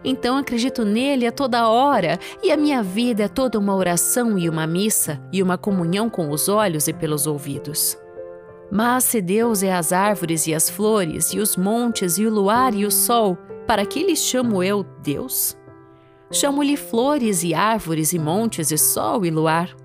Então 0.04 0.38
acredito 0.38 0.86
nele 0.86 1.26
a 1.26 1.32
toda 1.32 1.68
hora, 1.68 2.20
e 2.44 2.52
a 2.52 2.56
minha 2.56 2.84
vida 2.84 3.24
é 3.24 3.28
toda 3.28 3.58
uma 3.58 3.76
oração 3.76 4.38
e 4.38 4.48
uma 4.48 4.68
missa, 4.68 5.20
e 5.34 5.42
uma 5.42 5.58
comunhão 5.58 6.08
com 6.08 6.30
os 6.30 6.48
olhos 6.48 6.88
e 6.88 6.94
pelos 6.94 7.26
ouvidos. 7.26 7.98
Mas 8.72 9.06
se 9.06 9.22
Deus 9.22 9.64
é 9.64 9.74
as 9.74 9.92
árvores 9.92 10.46
e 10.46 10.54
as 10.54 10.70
flores, 10.70 11.34
e 11.34 11.40
os 11.40 11.58
montes 11.58 12.20
e 12.20 12.28
o 12.28 12.30
luar 12.30 12.76
e 12.76 12.86
o 12.86 12.92
sol, 12.92 13.36
para 13.66 13.88
que 13.88 14.04
lhe 14.04 14.16
chamo 14.16 14.64
eu 14.64 14.86
Deus? 15.02 15.58
Chamo-lhe 16.32 16.78
flores 16.78 17.44
e 17.44 17.56
árvores 17.56 18.14
e 18.14 18.20
montes 18.20 18.70
e 18.70 18.78
sol 18.78 19.26
e 19.26 19.32
luar 19.32 19.76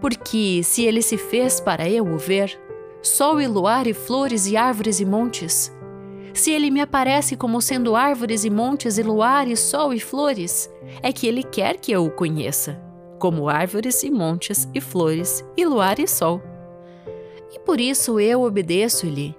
porque 0.00 0.62
se 0.62 0.84
ele 0.84 1.02
se 1.02 1.16
fez 1.16 1.60
para 1.60 1.88
eu 1.88 2.06
o 2.06 2.16
ver, 2.16 2.58
sol 3.02 3.40
e 3.40 3.46
luar 3.46 3.86
e 3.86 3.92
flores 3.92 4.46
e 4.46 4.56
árvores 4.56 5.00
e 5.00 5.04
montes, 5.04 5.72
se 6.32 6.52
ele 6.52 6.70
me 6.70 6.80
aparece 6.80 7.36
como 7.36 7.60
sendo 7.60 7.96
árvores 7.96 8.44
e 8.44 8.50
montes 8.50 8.98
e 8.98 9.02
luar 9.02 9.48
e 9.48 9.56
sol 9.56 9.92
e 9.92 10.00
flores, 10.00 10.70
é 11.02 11.12
que 11.12 11.26
ele 11.26 11.42
quer 11.42 11.76
que 11.76 11.92
eu 11.92 12.04
o 12.04 12.10
conheça, 12.10 12.80
como 13.18 13.48
árvores 13.48 14.02
e 14.02 14.10
montes 14.10 14.68
e 14.72 14.80
flores 14.80 15.44
e 15.56 15.66
luar 15.66 15.98
e 15.98 16.06
sol. 16.06 16.40
E 17.52 17.58
por 17.58 17.80
isso 17.80 18.20
eu 18.20 18.42
obedeço-lhe. 18.42 19.36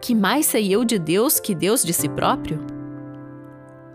Que 0.00 0.14
mais 0.14 0.46
sei 0.46 0.72
eu 0.72 0.84
de 0.84 0.98
Deus 0.98 1.40
que 1.40 1.54
Deus 1.54 1.84
de 1.84 1.92
si 1.92 2.08
próprio? 2.08 2.60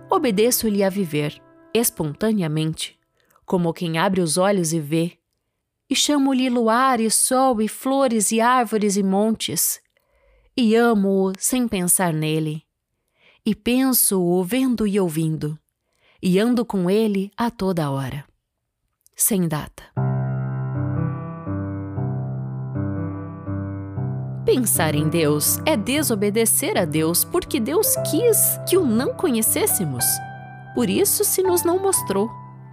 Obedeço-lhe 0.10 0.84
a 0.84 0.90
viver, 0.90 1.42
espontaneamente, 1.74 2.98
como 3.46 3.74
quem 3.74 3.98
abre 3.98 4.22
os 4.22 4.38
olhos 4.38 4.74
e 4.74 4.80
vê, 4.80 5.17
e 5.90 5.96
chamo-lhe 5.96 6.50
luar 6.50 7.00
e 7.00 7.10
sol 7.10 7.62
e 7.62 7.68
flores 7.68 8.32
e 8.32 8.42
árvores 8.42 8.98
e 8.98 9.04
montes, 9.04 9.80
e 10.56 10.76
amo-o 10.76 11.34
sem 11.38 11.68
pensar 11.68 12.12
nele, 12.14 12.64
e 13.46 13.56
penso-o 13.56 14.44
vendo 14.44 14.86
e 14.86 15.00
ouvindo, 15.00 15.58
e 16.22 16.40
ando 16.40 16.66
com 16.66 16.90
ele 16.90 17.32
a 17.38 17.50
toda 17.50 17.90
hora. 17.90 18.26
Sem 19.16 19.48
data. 19.48 19.84
Pensar 24.48 24.96
em 24.96 25.10
Deus 25.10 25.60
é 25.66 25.76
desobedecer 25.76 26.78
a 26.78 26.86
Deus 26.86 27.26
porque 27.26 27.60
Deus 27.60 27.96
quis 28.10 28.58
que 28.68 28.78
o 28.78 28.86
não 28.86 29.14
conhecêssemos. 29.14 30.06
Por 30.74 30.90
isso 30.90 31.26
se 31.26 31.44
nos 31.44 31.64
não 31.64 31.80
mostrou. 31.80 32.30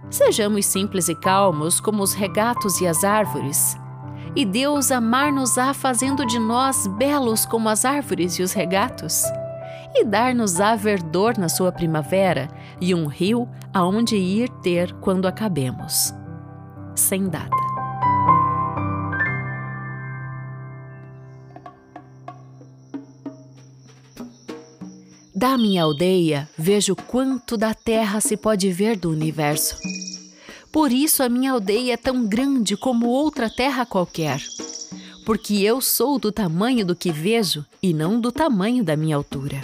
Sejamos 0.09 0.65
simples 0.65 1.09
e 1.09 1.15
calmos 1.15 1.79
como 1.79 2.03
os 2.03 2.13
regatos 2.13 2.79
e 2.79 2.87
as 2.87 3.03
árvores. 3.03 3.77
E 4.35 4.45
Deus 4.45 4.91
amar-nos-á 4.91 5.73
fazendo 5.73 6.25
de 6.25 6.39
nós 6.39 6.87
belos 6.87 7.45
como 7.45 7.69
as 7.69 7.85
árvores 7.85 8.33
e 8.33 8.43
os 8.43 8.53
regatos. 8.53 9.23
E 9.93 10.03
dar-nos-á 10.03 10.75
verdor 10.75 11.37
na 11.37 11.47
sua 11.47 11.71
primavera 11.71 12.49
e 12.81 12.93
um 12.93 13.07
rio 13.07 13.47
aonde 13.73 14.17
ir 14.17 14.49
ter 14.61 14.93
quando 14.95 15.25
acabemos. 15.25 16.13
Sem 16.95 17.29
data. 17.29 17.64
Da 25.35 25.57
minha 25.57 25.83
aldeia, 25.83 26.47
vejo 26.57 26.95
quanto 26.95 27.57
da 27.57 27.73
terra 27.73 28.21
se 28.21 28.37
pode 28.37 28.71
ver 28.71 28.95
do 28.95 29.11
universo. 29.11 29.75
Por 30.71 30.93
isso 30.93 31.21
a 31.21 31.27
minha 31.27 31.51
aldeia 31.51 31.95
é 31.95 31.97
tão 31.97 32.25
grande 32.25 32.77
como 32.77 33.07
outra 33.07 33.49
terra 33.49 33.85
qualquer. 33.85 34.41
Porque 35.25 35.55
eu 35.55 35.81
sou 35.81 36.17
do 36.17 36.31
tamanho 36.31 36.85
do 36.85 36.95
que 36.95 37.11
vejo 37.11 37.65
e 37.83 37.93
não 37.93 38.17
do 38.17 38.31
tamanho 38.31 38.81
da 38.81 38.95
minha 38.95 39.17
altura. 39.17 39.61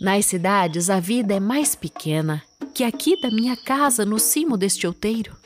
Nas 0.00 0.26
cidades 0.26 0.90
a 0.90 0.98
vida 0.98 1.32
é 1.32 1.38
mais 1.38 1.76
pequena 1.76 2.42
que 2.74 2.82
aqui 2.82 3.20
da 3.20 3.30
minha 3.30 3.56
casa 3.56 4.04
no 4.04 4.18
cimo 4.18 4.56
deste 4.56 4.84
outeiro. 4.84 5.36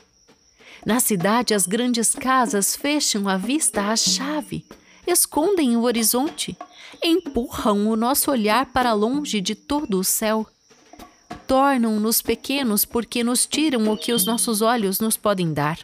Na 0.86 0.98
cidade 0.98 1.52
as 1.52 1.66
grandes 1.66 2.14
casas 2.14 2.74
fecham 2.74 3.28
a 3.28 3.36
vista 3.36 3.82
à 3.82 3.96
chave, 3.96 4.64
escondem 5.06 5.76
o 5.76 5.82
horizonte 5.82 6.56
empurram 7.02 7.88
o 7.88 7.96
nosso 7.96 8.30
olhar 8.30 8.66
para 8.66 8.92
longe 8.92 9.40
de 9.40 9.54
todo 9.54 9.98
o 9.98 10.04
céu. 10.04 10.46
Tornam-nos 11.46 12.22
pequenos 12.22 12.84
porque 12.84 13.22
nos 13.22 13.46
tiram 13.46 13.92
o 13.92 13.96
que 13.96 14.12
os 14.12 14.26
nossos 14.26 14.60
olhos 14.62 15.00
nos 15.00 15.16
podem 15.16 15.52
dar. 15.52 15.78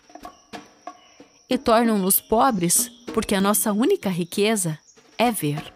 E 1.49 1.57
tornam-nos 1.59 2.21
pobres 2.21 2.89
porque 3.13 3.35
a 3.35 3.41
nossa 3.41 3.73
única 3.73 4.09
riqueza 4.09 4.79
é 5.19 5.31
ver. 5.31 5.73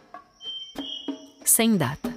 Sem 1.44 1.76
data. 1.76 2.14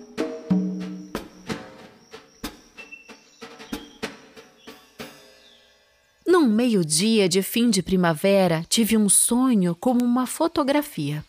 Num 6.25 6.47
meio-dia 6.47 7.27
de 7.27 7.41
fim 7.41 7.69
de 7.69 7.83
primavera, 7.83 8.65
tive 8.69 8.95
um 8.95 9.09
sonho 9.09 9.75
como 9.75 10.05
uma 10.05 10.25
fotografia. 10.25 11.25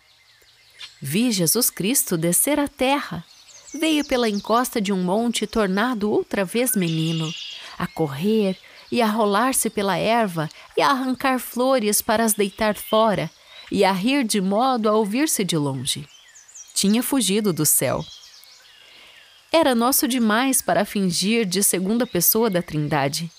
Vi 1.02 1.32
Jesus 1.32 1.70
Cristo 1.70 2.18
descer 2.18 2.60
à 2.60 2.68
terra. 2.68 3.24
Veio 3.72 4.04
pela 4.04 4.28
encosta 4.28 4.80
de 4.80 4.92
um 4.92 5.02
monte 5.02 5.46
tornado 5.46 6.10
outra 6.10 6.44
vez 6.44 6.76
menino, 6.76 7.32
a 7.78 7.86
correr 7.86 8.58
e 8.92 9.00
a 9.00 9.06
rolar-se 9.06 9.70
pela 9.70 9.96
erva 9.96 10.48
e 10.76 10.82
a 10.82 10.90
arrancar 10.90 11.38
flores 11.38 12.02
para 12.02 12.24
as 12.24 12.34
deitar 12.34 12.74
fora 12.74 13.30
e 13.70 13.84
a 13.84 13.92
rir 13.92 14.24
de 14.24 14.40
modo 14.40 14.88
a 14.88 14.92
ouvir-se 14.92 15.44
de 15.44 15.56
longe. 15.56 16.06
Tinha 16.74 17.02
fugido 17.02 17.52
do 17.52 17.64
céu. 17.64 18.04
Era 19.52 19.74
nosso 19.74 20.06
demais 20.06 20.60
para 20.60 20.84
fingir 20.84 21.46
de 21.46 21.62
segunda 21.62 22.06
pessoa 22.06 22.50
da 22.50 22.60
Trindade. 22.60 23.30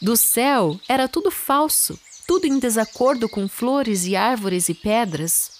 Do 0.00 0.16
céu 0.16 0.80
era 0.88 1.08
tudo 1.08 1.30
falso, 1.30 1.98
tudo 2.26 2.46
em 2.46 2.58
desacordo 2.58 3.28
com 3.28 3.48
flores 3.48 4.06
e 4.06 4.14
árvores 4.14 4.68
e 4.68 4.74
pedras, 4.74 5.57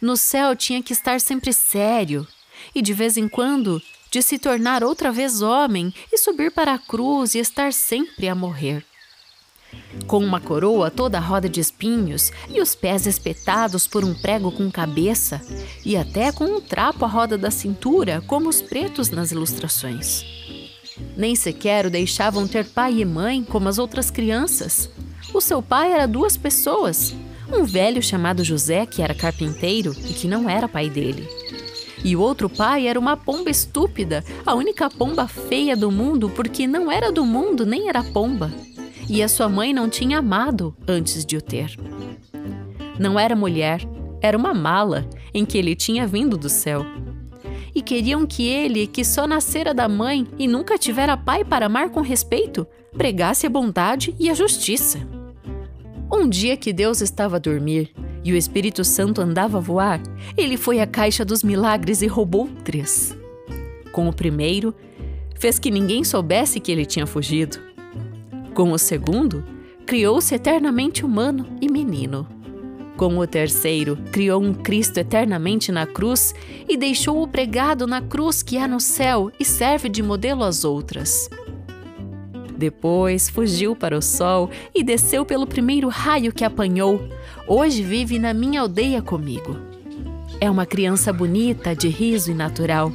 no 0.00 0.16
céu 0.16 0.54
tinha 0.54 0.82
que 0.82 0.92
estar 0.92 1.20
sempre 1.20 1.52
sério 1.52 2.26
e 2.74 2.82
de 2.82 2.92
vez 2.92 3.16
em 3.16 3.28
quando 3.28 3.82
de 4.10 4.22
se 4.22 4.38
tornar 4.38 4.84
outra 4.84 5.10
vez 5.10 5.42
homem 5.42 5.92
e 6.12 6.18
subir 6.18 6.52
para 6.52 6.74
a 6.74 6.78
cruz 6.78 7.34
e 7.34 7.38
estar 7.38 7.72
sempre 7.72 8.28
a 8.28 8.34
morrer. 8.34 8.84
Com 10.06 10.18
uma 10.18 10.40
coroa 10.40 10.90
toda 10.90 11.18
roda 11.18 11.48
de 11.48 11.58
espinhos 11.58 12.30
e 12.48 12.60
os 12.60 12.76
pés 12.76 13.06
espetados 13.06 13.88
por 13.88 14.04
um 14.04 14.14
prego 14.14 14.52
com 14.52 14.70
cabeça, 14.70 15.40
e 15.84 15.96
até 15.96 16.30
com 16.30 16.44
um 16.44 16.60
trapo 16.60 17.04
à 17.04 17.08
roda 17.08 17.36
da 17.36 17.50
cintura, 17.50 18.22
como 18.26 18.48
os 18.48 18.62
pretos 18.62 19.10
nas 19.10 19.32
ilustrações. 19.32 20.24
Nem 21.16 21.34
sequer 21.34 21.86
o 21.86 21.90
deixavam 21.90 22.46
ter 22.46 22.64
pai 22.64 23.00
e 23.00 23.04
mãe 23.04 23.42
como 23.42 23.68
as 23.68 23.78
outras 23.78 24.10
crianças. 24.10 24.88
O 25.32 25.40
seu 25.40 25.60
pai 25.60 25.92
era 25.92 26.06
duas 26.06 26.36
pessoas: 26.36 27.14
um 27.54 27.64
velho 27.64 28.02
chamado 28.02 28.44
José, 28.44 28.86
que 28.86 29.02
era 29.02 29.14
carpinteiro 29.14 29.94
e 30.08 30.12
que 30.12 30.28
não 30.28 30.48
era 30.48 30.68
pai 30.68 30.90
dele, 30.90 31.28
e 32.04 32.14
o 32.14 32.20
outro 32.20 32.50
pai 32.50 32.86
era 32.86 33.00
uma 33.00 33.16
pomba 33.16 33.48
estúpida, 33.48 34.22
a 34.44 34.54
única 34.54 34.90
pomba 34.90 35.26
feia 35.26 35.74
do 35.74 35.90
mundo 35.90 36.28
porque 36.28 36.66
não 36.66 36.92
era 36.92 37.10
do 37.10 37.24
mundo 37.24 37.64
nem 37.64 37.88
era 37.88 38.04
pomba. 38.04 38.52
E 39.08 39.22
a 39.22 39.28
sua 39.28 39.48
mãe 39.48 39.72
não 39.72 39.88
tinha 39.88 40.18
amado 40.18 40.76
antes 40.86 41.24
de 41.24 41.36
o 41.38 41.40
ter. 41.40 41.74
Não 42.98 43.18
era 43.18 43.34
mulher, 43.34 43.80
era 44.20 44.36
uma 44.36 44.52
mala 44.52 45.08
em 45.32 45.46
que 45.46 45.56
ele 45.56 45.74
tinha 45.74 46.06
vindo 46.06 46.36
do 46.36 46.48
céu. 46.48 46.84
E 47.74 47.80
queriam 47.80 48.26
que 48.26 48.46
ele, 48.46 48.86
que 48.86 49.02
só 49.02 49.26
nascera 49.26 49.72
da 49.72 49.88
mãe 49.88 50.26
e 50.38 50.46
nunca 50.46 50.78
tivera 50.78 51.16
pai 51.16 51.42
para 51.42 51.66
amar 51.66 51.88
com 51.88 52.02
respeito, 52.02 52.66
pregasse 52.96 53.46
a 53.46 53.50
bondade 53.50 54.14
e 54.18 54.28
a 54.28 54.34
justiça. 54.34 55.00
Um 56.12 56.28
dia 56.28 56.56
que 56.56 56.72
Deus 56.72 57.00
estava 57.00 57.36
a 57.36 57.38
dormir 57.38 57.90
e 58.22 58.32
o 58.32 58.36
Espírito 58.36 58.84
Santo 58.84 59.20
andava 59.20 59.58
a 59.58 59.60
voar, 59.60 60.00
ele 60.36 60.56
foi 60.56 60.80
à 60.80 60.86
caixa 60.86 61.24
dos 61.24 61.42
milagres 61.42 62.02
e 62.02 62.06
roubou 62.06 62.48
três. 62.64 63.16
Com 63.92 64.08
o 64.08 64.12
primeiro, 64.12 64.74
fez 65.38 65.58
que 65.58 65.70
ninguém 65.70 66.04
soubesse 66.04 66.60
que 66.60 66.72
ele 66.72 66.86
tinha 66.86 67.06
fugido. 67.06 67.58
Com 68.54 68.72
o 68.72 68.78
segundo, 68.78 69.44
criou-se 69.84 70.34
eternamente 70.34 71.04
humano 71.04 71.46
e 71.60 71.70
menino. 71.70 72.26
Com 72.96 73.18
o 73.18 73.26
terceiro, 73.26 73.98
criou 74.12 74.40
um 74.40 74.54
Cristo 74.54 74.98
eternamente 74.98 75.72
na 75.72 75.84
cruz 75.84 76.32
e 76.68 76.76
deixou-o 76.76 77.26
pregado 77.26 77.86
na 77.86 78.00
cruz 78.00 78.42
que 78.42 78.56
há 78.56 78.68
no 78.68 78.78
céu 78.78 79.32
e 79.38 79.44
serve 79.44 79.88
de 79.88 80.02
modelo 80.02 80.44
às 80.44 80.64
outras. 80.64 81.28
Depois 82.56 83.28
fugiu 83.28 83.74
para 83.74 83.96
o 83.96 84.02
sol 84.02 84.50
e 84.74 84.82
desceu 84.82 85.24
pelo 85.24 85.46
primeiro 85.46 85.88
raio 85.88 86.32
que 86.32 86.44
apanhou. 86.44 87.08
Hoje 87.46 87.82
vive 87.82 88.18
na 88.18 88.32
minha 88.32 88.60
aldeia 88.60 89.02
comigo. 89.02 89.56
É 90.40 90.50
uma 90.50 90.66
criança 90.66 91.12
bonita, 91.12 91.74
de 91.74 91.88
riso 91.88 92.30
e 92.30 92.34
natural. 92.34 92.92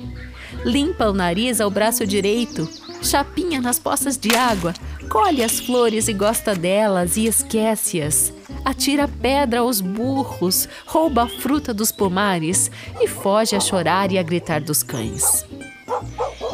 Limpa 0.66 1.10
o 1.10 1.14
nariz 1.14 1.62
ao 1.62 1.70
braço 1.70 2.06
direito, 2.06 2.68
chapinha 3.02 3.62
nas 3.62 3.80
poças 3.80 4.18
de 4.18 4.36
água, 4.36 4.74
colhe 5.10 5.44
as 5.44 5.60
flores 5.60 6.08
e 6.08 6.14
gosta 6.14 6.54
delas 6.56 7.18
e 7.18 7.26
esquece-as. 7.26 8.34
Atira 8.66 9.08
pedra 9.08 9.62
aos 9.62 9.80
burros, 9.80 10.68
rouba 10.86 11.24
a 11.24 11.28
fruta 11.28 11.74
dos 11.74 11.92
pomares 11.92 12.70
e 13.00 13.08
foge 13.08 13.56
a 13.56 13.60
chorar 13.60 14.12
e 14.12 14.18
a 14.18 14.24
gritar 14.24 14.62
dos 14.62 14.84
cães. 14.84 15.46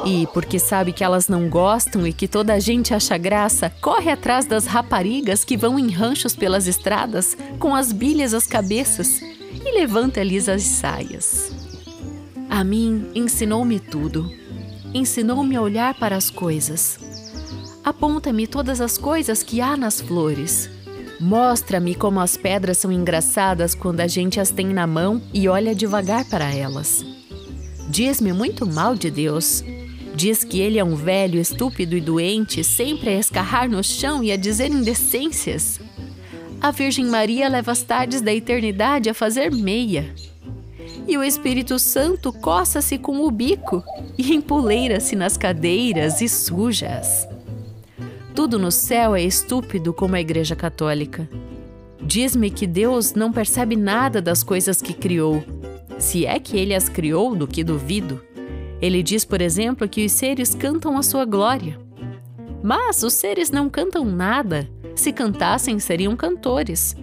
E 0.03 0.27
porque 0.33 0.59
sabe 0.59 0.91
que 0.91 1.03
elas 1.03 1.27
não 1.27 1.49
gostam 1.49 2.05
e 2.05 2.13
que 2.13 2.27
toda 2.27 2.53
a 2.53 2.59
gente 2.59 2.93
acha 2.93 3.17
graça, 3.17 3.71
corre 3.81 4.11
atrás 4.11 4.45
das 4.45 4.65
raparigas 4.65 5.43
que 5.43 5.55
vão 5.55 5.79
em 5.79 5.89
ranchos 5.89 6.35
pelas 6.35 6.67
estradas, 6.67 7.37
com 7.59 7.73
as 7.73 7.91
bilhas 7.91 8.33
às 8.33 8.45
cabeças, 8.45 9.21
e 9.21 9.71
levanta-lhes 9.73 10.49
as 10.49 10.63
saias. 10.63 11.51
A 12.49 12.63
mim 12.63 13.09
ensinou-me 13.15 13.79
tudo. 13.79 14.31
Ensinou-me 14.93 15.55
a 15.55 15.61
olhar 15.61 15.93
para 15.95 16.15
as 16.15 16.29
coisas. 16.29 16.99
Aponta-me 17.83 18.47
todas 18.47 18.81
as 18.81 18.97
coisas 18.97 19.43
que 19.43 19.61
há 19.61 19.75
nas 19.75 19.99
flores. 20.01 20.69
Mostra-me 21.19 21.95
como 21.95 22.19
as 22.19 22.35
pedras 22.37 22.77
são 22.77 22.91
engraçadas 22.91 23.73
quando 23.73 24.01
a 24.01 24.07
gente 24.07 24.39
as 24.39 24.51
tem 24.51 24.67
na 24.67 24.85
mão 24.85 25.21
e 25.33 25.47
olha 25.47 25.73
devagar 25.73 26.25
para 26.25 26.53
elas. 26.53 27.05
Diz-me 27.89 28.33
muito 28.33 28.65
mal 28.65 28.95
de 28.95 29.09
Deus 29.09 29.63
Diz 30.15 30.45
que 30.45 30.61
ele 30.61 30.79
é 30.79 30.83
um 30.83 30.95
velho 30.95 31.39
estúpido 31.39 31.95
e 31.97 31.99
doente, 31.99 32.63
sempre 32.63 33.09
a 33.09 33.19
escarrar 33.19 33.69
no 33.69 33.83
chão 33.83 34.23
e 34.23 34.31
a 34.31 34.37
dizer 34.37 34.71
indecências. 34.71 35.79
A 36.61 36.71
Virgem 36.71 37.05
Maria 37.05 37.49
leva 37.49 37.73
as 37.73 37.83
tardes 37.83 38.21
da 38.21 38.33
eternidade 38.33 39.09
a 39.09 39.13
fazer 39.13 39.51
meia. 39.51 40.15
E 41.05 41.17
o 41.17 41.23
Espírito 41.23 41.77
Santo 41.77 42.31
coça-se 42.31 42.97
com 42.97 43.25
o 43.25 43.29
bico 43.29 43.83
e 44.17 44.33
empoleira-se 44.33 45.17
nas 45.17 45.35
cadeiras 45.35 46.21
e 46.21 46.29
sujas. 46.29 47.27
Tudo 48.33 48.57
no 48.57 48.71
céu 48.71 49.15
é 49.15 49.21
estúpido 49.21 49.93
como 49.93 50.15
a 50.15 50.21
Igreja 50.21 50.55
Católica. 50.55 51.29
Diz-me 52.01 52.49
que 52.49 52.65
Deus 52.65 53.13
não 53.13 53.33
percebe 53.33 53.75
nada 53.75 54.21
das 54.21 54.43
coisas 54.43 54.81
que 54.81 54.93
criou, 54.93 55.43
se 55.99 56.25
é 56.25 56.39
que 56.39 56.57
ele 56.57 56.73
as 56.73 56.87
criou, 56.87 57.35
do 57.35 57.47
que 57.47 57.63
duvido. 57.63 58.21
Ele 58.85 59.01
diz, 59.01 59.25
por 59.25 59.41
exemplo, 59.41 59.89
que 59.89 60.05
os 60.05 60.11
seres 60.11 60.53
cantam 60.53 60.95
a 60.95 61.01
sua 61.01 61.25
glória. 61.25 61.79
Mas 62.61 63.01
os 63.01 63.13
seres 63.13 63.49
não 63.49 63.67
cantam 63.67 64.05
nada. 64.05 64.69
Se 64.95 65.11
cantassem, 65.11 65.79
seriam 65.79 66.15
cantores. 66.15 66.95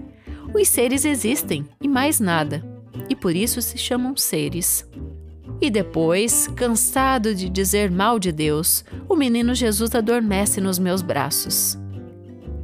Os 0.54 0.68
seres 0.68 1.04
existem 1.04 1.66
e 1.80 1.88
mais 1.88 2.20
nada, 2.20 2.64
e 3.08 3.16
por 3.16 3.34
isso 3.34 3.60
se 3.60 3.76
chamam 3.76 4.16
seres. 4.16 4.88
E 5.60 5.68
depois, 5.70 6.46
cansado 6.54 7.34
de 7.34 7.48
dizer 7.48 7.90
mal 7.90 8.16
de 8.16 8.30
Deus, 8.30 8.84
o 9.08 9.16
menino 9.16 9.52
Jesus 9.52 9.92
adormece 9.92 10.60
nos 10.60 10.78
meus 10.78 11.02
braços. 11.02 11.76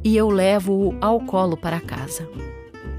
E 0.01 0.15
eu 0.15 0.29
levo-o 0.29 0.95
ao 1.01 1.19
colo 1.19 1.57
para 1.57 1.81
casa. 1.81 2.25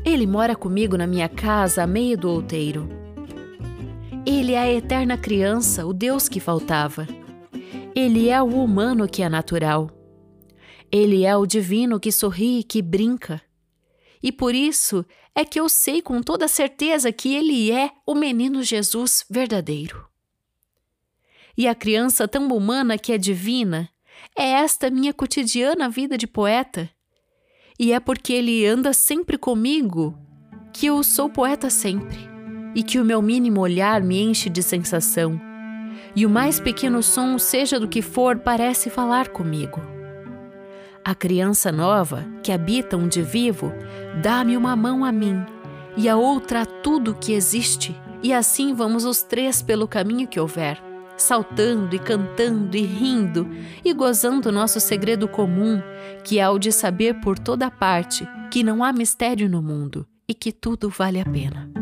Ele 0.05 0.27
mora 0.27 0.55
comigo 0.55 0.99
na 0.99 1.07
minha 1.07 1.31
casa 1.31 1.83
a 1.83 1.87
meio 1.87 2.19
do 2.19 2.29
outeiro. 2.29 3.00
Ele 4.27 4.53
é 4.53 4.59
a 4.59 4.71
eterna 4.71 5.17
criança, 5.17 5.87
o 5.87 5.95
Deus 5.95 6.29
que 6.29 6.41
faltava. 6.41 7.09
Ele 7.95 8.29
é 8.29 8.41
o 8.43 8.63
humano 8.63 9.09
que 9.09 9.23
é 9.23 9.29
natural. 9.29 9.91
Ele 10.93 11.25
é 11.25 11.35
o 11.35 11.47
divino 11.47 11.99
que 11.99 12.13
sorri 12.13 12.61
e 12.61 12.63
que 12.63 12.83
brinca. 12.83 13.41
E 14.23 14.31
por 14.31 14.55
isso 14.55 15.07
é 15.35 15.43
que 15.43 15.59
eu 15.59 15.69
sei 15.71 16.03
com 16.03 16.23
toda 16.23 16.47
certeza 16.49 17.11
que 17.11 17.35
ele 17.35 17.73
é 17.73 17.91
o 18.07 18.15
menino 18.15 18.63
Jesus 18.63 19.25
verdadeiro. 19.29 20.07
E 21.57 21.67
a 21.67 21.75
criança 21.75 22.29
tão 22.29 22.47
humana 22.49 22.99
que 22.99 23.13
é 23.13 23.19
divina 23.19 23.89
é 24.37 24.51
esta 24.51 24.91
minha 24.91 25.15
cotidiana 25.15 25.89
vida 25.89 26.19
de 26.19 26.27
poeta. 26.27 26.91
E 27.79 27.93
é 27.93 27.99
porque 27.99 28.35
ele 28.35 28.67
anda 28.67 28.93
sempre 28.93 29.39
comigo 29.39 30.15
que 30.75 30.87
eu 30.87 31.03
sou 31.03 31.31
poeta 31.31 31.71
sempre 31.71 32.30
e 32.75 32.83
que 32.83 32.99
o 32.99 33.05
meu 33.05 33.21
mínimo 33.21 33.61
olhar 33.61 34.03
me 34.03 34.23
enche 34.23 34.49
de 34.49 34.63
sensação, 34.63 35.41
e 36.15 36.27
o 36.27 36.31
mais 36.31 36.59
pequeno 36.59 37.03
som, 37.03 37.39
seja 37.39 37.79
do 37.79 37.89
que 37.89 38.03
for, 38.03 38.39
parece 38.39 38.91
falar 38.91 39.29
comigo. 39.29 39.81
A 41.05 41.15
criança 41.15 41.73
nova, 41.73 42.27
que 42.43 42.53
habita 42.53 42.97
onde 42.97 43.23
vivo, 43.23 43.73
dá-me 44.23 44.57
uma 44.57 44.77
mão 44.77 45.05
a 45.05 45.13
mim 45.13 45.45
e 45.97 46.09
a 46.09 46.17
outra 46.17 46.63
a 46.63 46.67
tudo 46.67 47.15
que 47.15 47.33
existe, 47.33 47.97
e 48.23 48.33
assim 48.33 48.75
vamos 48.75 49.05
os 49.05 49.23
três 49.23 49.63
pelo 49.63 49.89
caminho 49.89 50.29
que 50.29 50.39
houver, 50.39 50.81
saltando 51.17 51.95
e 51.95 51.99
cantando 51.99 52.77
e 52.77 52.83
rindo 52.83 53.49
e 53.85 53.93
gozando 53.93 54.53
nosso 54.53 54.79
segredo 54.79 55.27
comum, 55.27 55.81
que 56.25 56.39
é 56.39 56.49
o 56.49 56.59
de 56.59 56.71
saber 56.71 57.21
por 57.21 57.39
toda 57.39 57.71
parte 57.71 58.29
que 58.51 58.63
não 58.63 58.85
há 58.85 58.93
mistério 58.93 59.49
no 59.49 59.63
mundo 59.63 60.07
e 60.29 60.35
que 60.35 60.53
tudo 60.53 60.89
vale 60.91 61.21
a 61.21 61.25
pena. 61.25 61.80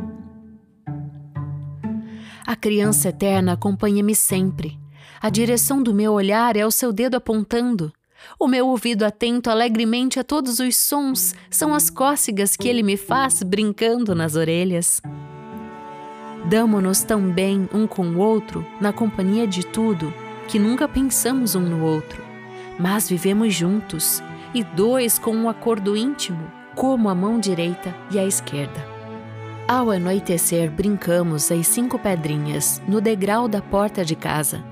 A 2.49 2.57
criança 2.57 3.11
eterna 3.11 3.53
acompanha-me 3.53 4.15
sempre. 4.15 4.79
A 5.21 5.29
direção 5.29 5.83
do 5.83 5.93
meu 5.93 6.15
olhar 6.15 6.57
é 6.57 6.65
o 6.65 6.71
seu 6.71 6.95
dedo 6.95 7.15
apontando. 7.15 7.93
O 8.39 8.49
meu 8.49 8.69
ouvido 8.69 9.03
atento 9.03 9.51
alegremente 9.51 10.19
a 10.19 10.25
todos 10.25 10.59
os 10.59 10.75
sons 10.75 11.35
são 11.51 11.75
as 11.75 11.91
cócegas 11.91 12.57
que 12.57 12.67
ele 12.67 12.83
me 12.83 12.97
faz 12.97 13.43
brincando 13.43 14.15
nas 14.15 14.35
orelhas. 14.35 15.03
Damo-nos 16.49 17.03
tão 17.03 17.21
bem 17.31 17.69
um 17.71 17.87
com 17.87 18.07
o 18.07 18.19
outro, 18.19 18.65
na 18.81 18.95
companhia 18.95 19.47
de 19.47 19.67
tudo, 19.67 20.11
que 20.49 20.59
nunca 20.59 20.89
pensamos 20.89 21.55
um 21.55 21.61
no 21.61 21.85
outro, 21.85 22.25
mas 22.79 23.11
vivemos 23.11 23.55
juntos 23.55 24.23
e 24.55 24.65
dois 24.65 25.19
com 25.19 25.37
um 25.37 25.51
acordo 25.51 25.95
íntimo, 25.95 26.51
como 26.75 27.11
a 27.11 27.15
mão 27.15 27.39
direita 27.39 27.95
e 28.11 28.19
a 28.19 28.25
esquerda. 28.25 28.98
Ao 29.71 29.91
anoitecer, 29.91 30.71
brincamos 30.71 31.53
as 31.53 31.67
cinco 31.67 31.99
pedrinhas 31.99 32.81
no 32.89 33.03
degrau 33.03 33.47
da 33.47 33.61
porta 33.61 34.03
de 34.03 34.17
casa, 34.17 34.65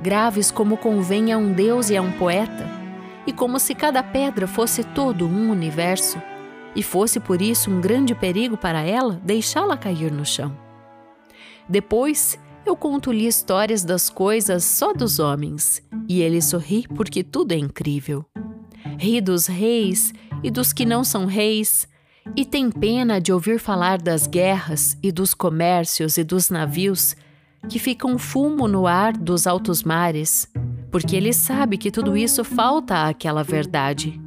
graves 0.00 0.52
como 0.52 0.76
convém 0.76 1.32
a 1.32 1.36
um 1.36 1.52
deus 1.52 1.90
e 1.90 1.96
a 1.96 2.00
um 2.00 2.12
poeta, 2.12 2.64
e 3.26 3.32
como 3.32 3.58
se 3.58 3.74
cada 3.74 4.04
pedra 4.04 4.46
fosse 4.46 4.84
todo 4.84 5.26
um 5.26 5.50
universo, 5.50 6.22
e 6.76 6.82
fosse 6.82 7.18
por 7.18 7.42
isso 7.42 7.68
um 7.68 7.80
grande 7.80 8.14
perigo 8.14 8.56
para 8.56 8.82
ela 8.82 9.20
deixá-la 9.24 9.76
cair 9.76 10.12
no 10.12 10.24
chão. 10.24 10.56
Depois, 11.68 12.38
eu 12.64 12.76
conto-lhe 12.76 13.26
histórias 13.26 13.82
das 13.82 14.08
coisas 14.08 14.62
só 14.62 14.92
dos 14.92 15.18
homens, 15.18 15.82
e 16.08 16.22
ele 16.22 16.40
sorri 16.40 16.86
porque 16.94 17.24
tudo 17.24 17.50
é 17.50 17.56
incrível. 17.56 18.24
Ri 18.96 19.20
dos 19.20 19.48
reis 19.48 20.14
e 20.40 20.52
dos 20.52 20.72
que 20.72 20.86
não 20.86 21.02
são 21.02 21.26
reis, 21.26 21.88
e 22.34 22.44
tem 22.44 22.70
pena 22.70 23.20
de 23.20 23.32
ouvir 23.32 23.58
falar 23.58 24.00
das 24.00 24.26
guerras 24.26 24.96
e 25.02 25.12
dos 25.12 25.34
comércios 25.34 26.16
e 26.16 26.24
dos 26.24 26.50
navios 26.50 27.14
que 27.68 27.78
ficam 27.78 28.18
fumo 28.18 28.66
no 28.66 28.86
ar 28.86 29.12
dos 29.12 29.46
altos 29.46 29.82
mares, 29.82 30.48
porque 30.90 31.16
ele 31.16 31.32
sabe 31.32 31.76
que 31.76 31.90
tudo 31.90 32.16
isso 32.16 32.44
falta 32.44 33.08
àquela 33.08 33.42
verdade. 33.42 34.20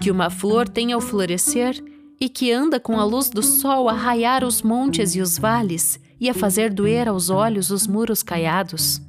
Que 0.00 0.10
uma 0.10 0.30
flor 0.30 0.68
tem 0.68 0.92
ao 0.92 1.00
florescer 1.00 1.82
e 2.20 2.28
que 2.28 2.52
anda 2.52 2.80
com 2.80 2.98
a 2.98 3.04
luz 3.04 3.28
do 3.28 3.42
sol 3.42 3.88
a 3.88 3.92
raiar 3.92 4.44
os 4.44 4.62
montes 4.62 5.14
e 5.14 5.20
os 5.20 5.38
vales 5.38 6.00
e 6.20 6.28
a 6.30 6.34
fazer 6.34 6.72
doer 6.72 7.08
aos 7.08 7.30
olhos 7.30 7.70
os 7.70 7.86
muros 7.86 8.22
caiados. 8.22 9.00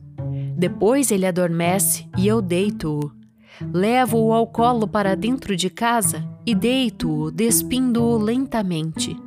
Depois 0.58 1.12
ele 1.12 1.26
adormece 1.26 2.08
e 2.18 2.28
eu 2.28 2.42
deito-o. 2.42 3.12
Levo-o 3.72 4.34
ao 4.34 4.48
colo 4.48 4.88
para 4.88 5.16
dentro 5.16 5.56
de 5.56 5.70
casa 5.70 6.33
e 6.46 6.54
deito-o, 6.54 7.32
despindo-o 7.32 8.18
lentamente. 8.18 9.18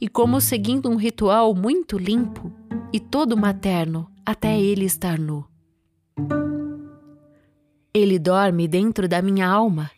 E 0.00 0.08
como 0.08 0.40
seguindo 0.40 0.88
um 0.88 0.96
ritual 0.96 1.54
muito 1.54 1.96
limpo 1.96 2.52
e 2.92 3.00
todo 3.00 3.36
materno 3.36 4.10
até 4.24 4.58
ele 4.60 4.84
estar 4.84 5.18
nu. 5.18 5.44
Ele 7.94 8.18
dorme 8.18 8.68
dentro 8.68 9.08
da 9.08 9.22
minha 9.22 9.48
alma 9.48 9.90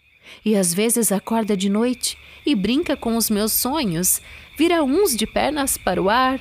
e 0.45 0.55
às 0.55 0.73
vezes 0.73 1.11
acorda 1.11 1.57
de 1.57 1.69
noite 1.69 2.17
e 2.47 2.55
brinca 2.55 2.97
com 2.97 3.17
os 3.17 3.29
meus 3.29 3.53
sonhos, 3.53 4.21
vira 4.57 4.83
uns 4.83 5.17
de 5.17 5.27
pernas 5.27 5.77
para 5.77 6.01
o 6.01 6.09
ar, 6.09 6.41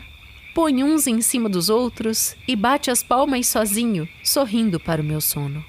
põe 0.54 0.84
uns 0.84 1.08
em 1.08 1.22
cima 1.22 1.50
dos 1.50 1.70
outros 1.70 2.36
e 2.48 2.56
bate 2.56 2.92
as 2.92 3.04
palmas 3.04 3.48
sozinho, 3.48 4.08
sorrindo 4.24 4.80
para 4.80 5.02
o 5.02 5.06
meu 5.06 5.20
sono. 5.20 5.64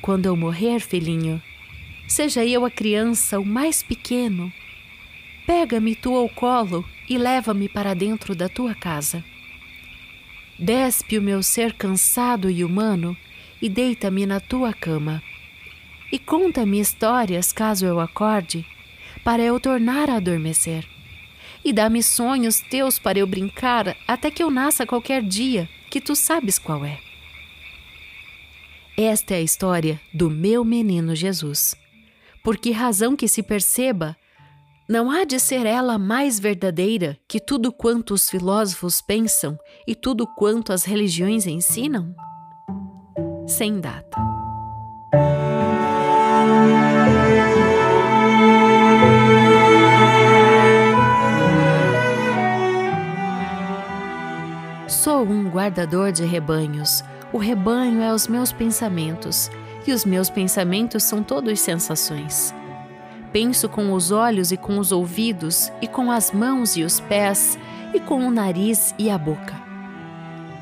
Quando 0.00 0.26
eu 0.26 0.36
morrer, 0.36 0.80
filhinho, 0.80 1.42
seja 2.06 2.44
eu 2.44 2.64
a 2.64 2.70
criança, 2.70 3.38
o 3.38 3.44
mais 3.44 3.82
pequeno, 3.82 4.52
pega-me 5.46 5.94
tu 5.94 6.14
ao 6.14 6.28
colo 6.28 6.84
e 7.08 7.16
leva-me 7.16 7.68
para 7.68 7.94
dentro 7.94 8.34
da 8.34 8.48
tua 8.48 8.74
casa. 8.74 9.24
Despe 10.58 11.18
o 11.18 11.22
meu 11.22 11.42
ser 11.42 11.74
cansado 11.74 12.50
e 12.50 12.64
humano 12.64 13.16
e 13.60 13.68
deita-me 13.68 14.26
na 14.26 14.40
tua 14.40 14.72
cama. 14.72 15.22
E 16.10 16.18
conta-me 16.18 16.80
histórias 16.80 17.52
caso 17.52 17.84
eu 17.84 18.00
acorde, 18.00 18.64
para 19.22 19.42
eu 19.42 19.58
tornar 19.60 20.08
a 20.08 20.16
adormecer. 20.16 20.86
E 21.64 21.72
dá-me 21.72 22.02
sonhos 22.02 22.60
teus 22.60 22.98
para 22.98 23.18
eu 23.18 23.26
brincar 23.26 23.96
até 24.06 24.30
que 24.30 24.42
eu 24.42 24.50
nasça 24.50 24.86
qualquer 24.86 25.22
dia, 25.22 25.68
que 25.90 26.00
tu 26.00 26.14
sabes 26.14 26.58
qual 26.58 26.84
é. 26.84 26.98
Esta 28.96 29.34
é 29.34 29.38
a 29.38 29.42
história 29.42 30.00
do 30.14 30.30
meu 30.30 30.64
menino 30.64 31.14
Jesus. 31.14 31.76
Por 32.46 32.56
que 32.56 32.70
razão 32.70 33.16
que 33.16 33.26
se 33.26 33.42
perceba, 33.42 34.16
não 34.88 35.10
há 35.10 35.24
de 35.24 35.40
ser 35.40 35.66
ela 35.66 35.98
mais 35.98 36.38
verdadeira 36.38 37.18
que 37.26 37.40
tudo 37.40 37.72
quanto 37.72 38.14
os 38.14 38.30
filósofos 38.30 39.00
pensam 39.00 39.58
e 39.84 39.96
tudo 39.96 40.28
quanto 40.28 40.72
as 40.72 40.84
religiões 40.84 41.44
ensinam? 41.44 42.14
sem 43.48 43.80
data. 43.80 44.16
Sou 54.88 55.24
um 55.24 55.48
guardador 55.48 56.12
de 56.12 56.24
rebanhos. 56.24 57.02
O 57.32 57.38
rebanho 57.38 58.00
é 58.00 58.12
os 58.12 58.28
meus 58.28 58.52
pensamentos, 58.52 59.50
e 59.86 59.92
os 59.92 60.04
meus 60.04 60.28
pensamentos 60.28 61.02
são 61.02 61.22
todos 61.22 61.60
sensações. 61.60 62.54
Penso 63.32 63.68
com 63.68 63.92
os 63.92 64.10
olhos 64.10 64.52
e 64.52 64.56
com 64.56 64.78
os 64.78 64.92
ouvidos, 64.92 65.70
e 65.80 65.86
com 65.86 66.10
as 66.10 66.32
mãos 66.32 66.76
e 66.76 66.82
os 66.82 67.00
pés, 67.00 67.58
e 67.94 68.00
com 68.00 68.26
o 68.26 68.30
nariz 68.30 68.94
e 68.98 69.10
a 69.10 69.18
boca. 69.18 69.54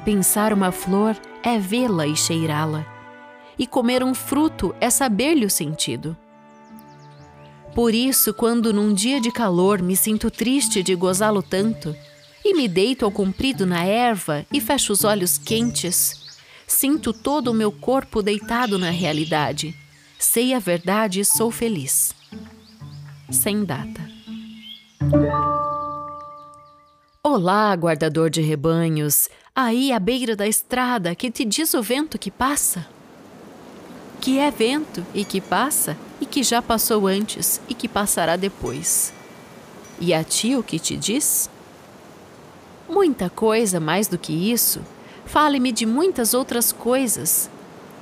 Pensar 0.04 0.52
uma 0.52 0.72
flor 0.72 1.16
é 1.42 1.58
vê-la 1.58 2.06
e 2.06 2.16
cheirá-la, 2.16 2.84
e 3.58 3.66
comer 3.66 4.02
um 4.02 4.14
fruto 4.14 4.74
é 4.80 4.90
saber-lhe 4.90 5.46
o 5.46 5.50
sentido. 5.50 6.16
Por 7.74 7.94
isso, 7.94 8.32
quando 8.32 8.72
num 8.72 8.92
dia 8.92 9.20
de 9.20 9.30
calor 9.30 9.82
me 9.82 9.96
sinto 9.96 10.30
triste 10.30 10.82
de 10.82 10.94
gozá-lo 10.94 11.42
tanto, 11.42 11.94
e 12.44 12.54
me 12.54 12.68
deito 12.68 13.04
ao 13.04 13.10
comprido 13.10 13.64
na 13.64 13.84
erva 13.84 14.44
e 14.52 14.60
fecho 14.60 14.92
os 14.92 15.02
olhos 15.02 15.38
quentes, 15.38 16.23
sinto 16.66 17.12
todo 17.12 17.50
o 17.50 17.54
meu 17.54 17.70
corpo 17.70 18.22
deitado 18.22 18.78
na 18.78 18.90
realidade. 18.90 19.74
Sei 20.18 20.54
a 20.54 20.58
verdade 20.58 21.20
e 21.20 21.24
sou 21.24 21.50
feliz. 21.50 22.14
Sem 23.30 23.64
data. 23.64 24.00
Olá, 27.22 27.74
guardador 27.74 28.30
de 28.30 28.40
rebanhos, 28.40 29.28
aí 29.54 29.92
à 29.92 29.98
beira 29.98 30.36
da 30.36 30.46
estrada, 30.46 31.14
que 31.14 31.30
te 31.30 31.44
diz 31.44 31.74
o 31.74 31.82
vento 31.82 32.18
que 32.18 32.30
passa? 32.30 32.86
Que 34.20 34.38
é 34.38 34.50
vento 34.50 35.04
e 35.14 35.24
que 35.24 35.40
passa, 35.40 35.96
e 36.20 36.26
que 36.26 36.42
já 36.42 36.62
passou 36.62 37.06
antes 37.06 37.60
e 37.68 37.74
que 37.74 37.88
passará 37.88 38.36
depois. 38.36 39.12
E 40.00 40.12
a 40.12 40.24
ti 40.24 40.56
o 40.56 40.62
que 40.62 40.78
te 40.78 40.96
diz? 40.96 41.48
Muita 42.88 43.30
coisa 43.30 43.80
mais 43.80 44.08
do 44.08 44.18
que 44.18 44.32
isso. 44.32 44.82
Fale-me 45.26 45.72
de 45.72 45.86
muitas 45.86 46.34
outras 46.34 46.72
coisas, 46.72 47.50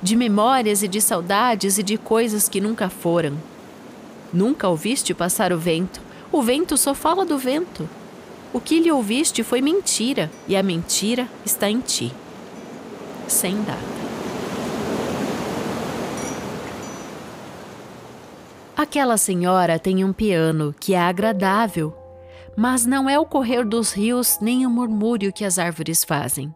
de 0.01 0.15
memórias 0.15 0.83
e 0.83 0.87
de 0.87 0.99
saudades 1.01 1.77
e 1.77 1.83
de 1.83 1.97
coisas 1.97 2.49
que 2.49 2.61
nunca 2.61 2.89
foram. 2.89 3.37
Nunca 4.31 4.67
ouviste 4.67 5.13
passar 5.13 5.53
o 5.53 5.57
vento, 5.57 6.01
o 6.31 6.41
vento 6.41 6.75
só 6.77 6.93
fala 6.93 7.25
do 7.25 7.37
vento. 7.37 7.87
O 8.51 8.59
que 8.59 8.79
lhe 8.79 8.91
ouviste 8.91 9.43
foi 9.43 9.61
mentira, 9.61 10.29
e 10.47 10.55
a 10.55 10.61
mentira 10.61 11.27
está 11.45 11.69
em 11.69 11.79
ti. 11.79 12.13
Sem 13.27 13.61
data. 13.63 14.03
Aquela 18.75 19.17
senhora 19.17 19.79
tem 19.79 20.03
um 20.03 20.11
piano 20.11 20.75
que 20.79 20.93
é 20.93 20.99
agradável, 20.99 21.95
mas 22.55 22.85
não 22.85 23.09
é 23.09 23.17
o 23.17 23.25
correr 23.25 23.63
dos 23.63 23.93
rios 23.93 24.37
nem 24.41 24.65
o 24.65 24.69
murmúrio 24.69 25.31
que 25.31 25.45
as 25.45 25.57
árvores 25.57 26.03
fazem. 26.03 26.53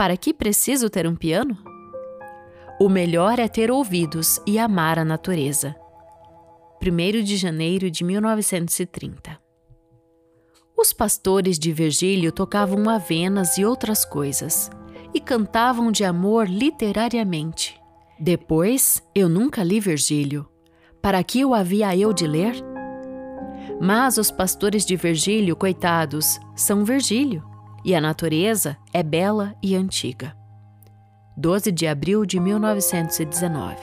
Para 0.00 0.16
que 0.16 0.32
preciso 0.32 0.88
ter 0.88 1.06
um 1.06 1.14
piano? 1.14 1.58
O 2.80 2.88
melhor 2.88 3.38
é 3.38 3.46
ter 3.46 3.70
ouvidos 3.70 4.40
e 4.46 4.58
amar 4.58 4.98
a 4.98 5.04
natureza. 5.04 5.76
1 6.82 7.22
de 7.22 7.36
janeiro 7.36 7.90
de 7.90 8.02
1930 8.02 9.38
os 10.80 10.94
pastores 10.94 11.58
de 11.58 11.72
Virgílio 11.72 12.32
tocavam 12.32 12.88
avenas 12.88 13.58
e 13.58 13.66
outras 13.66 14.02
coisas, 14.02 14.70
e 15.12 15.20
cantavam 15.20 15.92
de 15.92 16.04
amor 16.04 16.48
literariamente. 16.48 17.78
Depois, 18.18 19.02
eu 19.14 19.28
nunca 19.28 19.62
li 19.62 19.78
Virgílio. 19.78 20.48
Para 21.02 21.22
que 21.22 21.44
o 21.44 21.54
havia 21.54 21.94
eu 21.94 22.14
de 22.14 22.26
ler? 22.26 22.54
Mas 23.78 24.16
os 24.16 24.30
pastores 24.30 24.86
de 24.86 24.96
Virgílio, 24.96 25.54
coitados, 25.54 26.40
são 26.56 26.82
Virgílio, 26.82 27.44
e 27.84 27.94
a 27.94 28.00
natureza 28.00 28.76
é 28.92 29.02
bela 29.02 29.54
e 29.62 29.74
antiga. 29.74 30.36
12 31.36 31.72
de 31.72 31.86
abril 31.86 32.26
de 32.26 32.38
1919. 32.38 33.76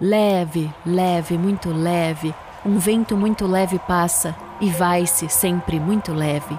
Leve, 0.00 0.70
leve, 0.84 1.38
muito 1.38 1.70
leve, 1.70 2.34
um 2.64 2.78
vento 2.78 3.16
muito 3.16 3.46
leve 3.46 3.78
passa 3.78 4.36
e 4.60 4.68
vai-se 4.68 5.28
sempre 5.28 5.80
muito 5.80 6.12
leve. 6.12 6.58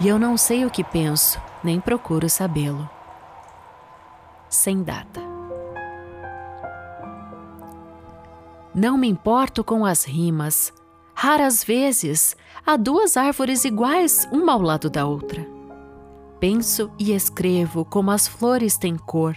E 0.00 0.08
eu 0.08 0.18
não 0.18 0.36
sei 0.36 0.64
o 0.64 0.70
que 0.70 0.82
penso, 0.82 1.40
nem 1.62 1.80
procuro 1.80 2.28
sabê-lo. 2.28 2.88
Sem 4.48 4.82
data. 4.82 5.20
Não 8.74 8.98
me 8.98 9.06
importo 9.06 9.62
com 9.62 9.86
as 9.86 10.02
rimas. 10.02 10.72
Raras 11.14 11.62
vezes 11.62 12.36
há 12.66 12.76
duas 12.76 13.16
árvores 13.16 13.64
iguais, 13.64 14.28
uma 14.32 14.52
ao 14.52 14.60
lado 14.60 14.90
da 14.90 15.06
outra. 15.06 15.46
Penso 16.40 16.90
e 16.98 17.12
escrevo 17.12 17.84
como 17.84 18.10
as 18.10 18.26
flores 18.26 18.76
têm 18.76 18.96
cor, 18.96 19.36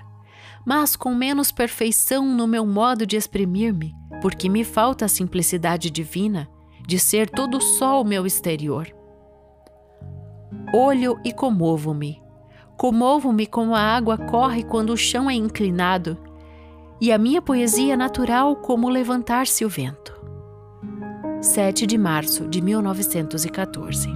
mas 0.65 0.95
com 0.95 1.13
menos 1.13 1.51
perfeição 1.51 2.25
no 2.25 2.47
meu 2.47 2.65
modo 2.65 3.05
de 3.05 3.15
exprimir-me, 3.15 3.95
porque 4.21 4.49
me 4.49 4.63
falta 4.63 5.05
a 5.05 5.07
simplicidade 5.07 5.89
divina 5.89 6.49
de 6.85 6.97
ser 6.97 7.29
todo 7.29 7.61
só 7.61 8.01
o 8.01 8.05
meu 8.05 8.25
exterior. 8.25 8.87
Olho 10.73 11.19
e 11.23 11.31
comovo-me. 11.31 12.21
Comovo-me 12.75 13.45
como 13.45 13.75
a 13.75 13.79
água 13.79 14.17
corre 14.17 14.63
quando 14.63 14.91
o 14.91 14.97
chão 14.97 15.29
é 15.29 15.33
inclinado, 15.33 16.17
e 16.99 17.11
a 17.11 17.17
minha 17.17 17.41
poesia 17.41 17.93
é 17.93 17.97
natural 17.97 18.55
como 18.55 18.89
levantar-se 18.89 19.63
o 19.63 19.69
vento. 19.69 20.16
7 21.41 21.85
de 21.85 21.99
março 21.99 22.47
de 22.47 22.59
1914. 22.61 24.09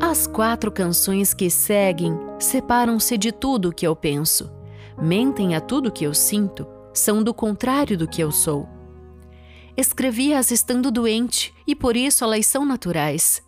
As 0.00 0.26
quatro 0.26 0.72
canções 0.72 1.32
que 1.32 1.48
seguem 1.48 2.18
separam-se 2.38 3.16
de 3.16 3.30
tudo 3.30 3.68
o 3.68 3.72
que 3.72 3.86
eu 3.86 3.94
penso, 3.94 4.50
mentem 5.00 5.54
a 5.54 5.60
tudo 5.60 5.88
o 5.88 5.92
que 5.92 6.04
eu 6.04 6.12
sinto, 6.12 6.66
são 6.92 7.22
do 7.22 7.32
contrário 7.32 7.96
do 7.96 8.08
que 8.08 8.20
eu 8.20 8.32
sou. 8.32 8.68
Escrevi-as 9.76 10.50
estando 10.50 10.90
doente 10.90 11.54
e 11.64 11.76
por 11.76 11.96
isso 11.96 12.24
elas 12.24 12.44
são 12.44 12.64
naturais. 12.64 13.40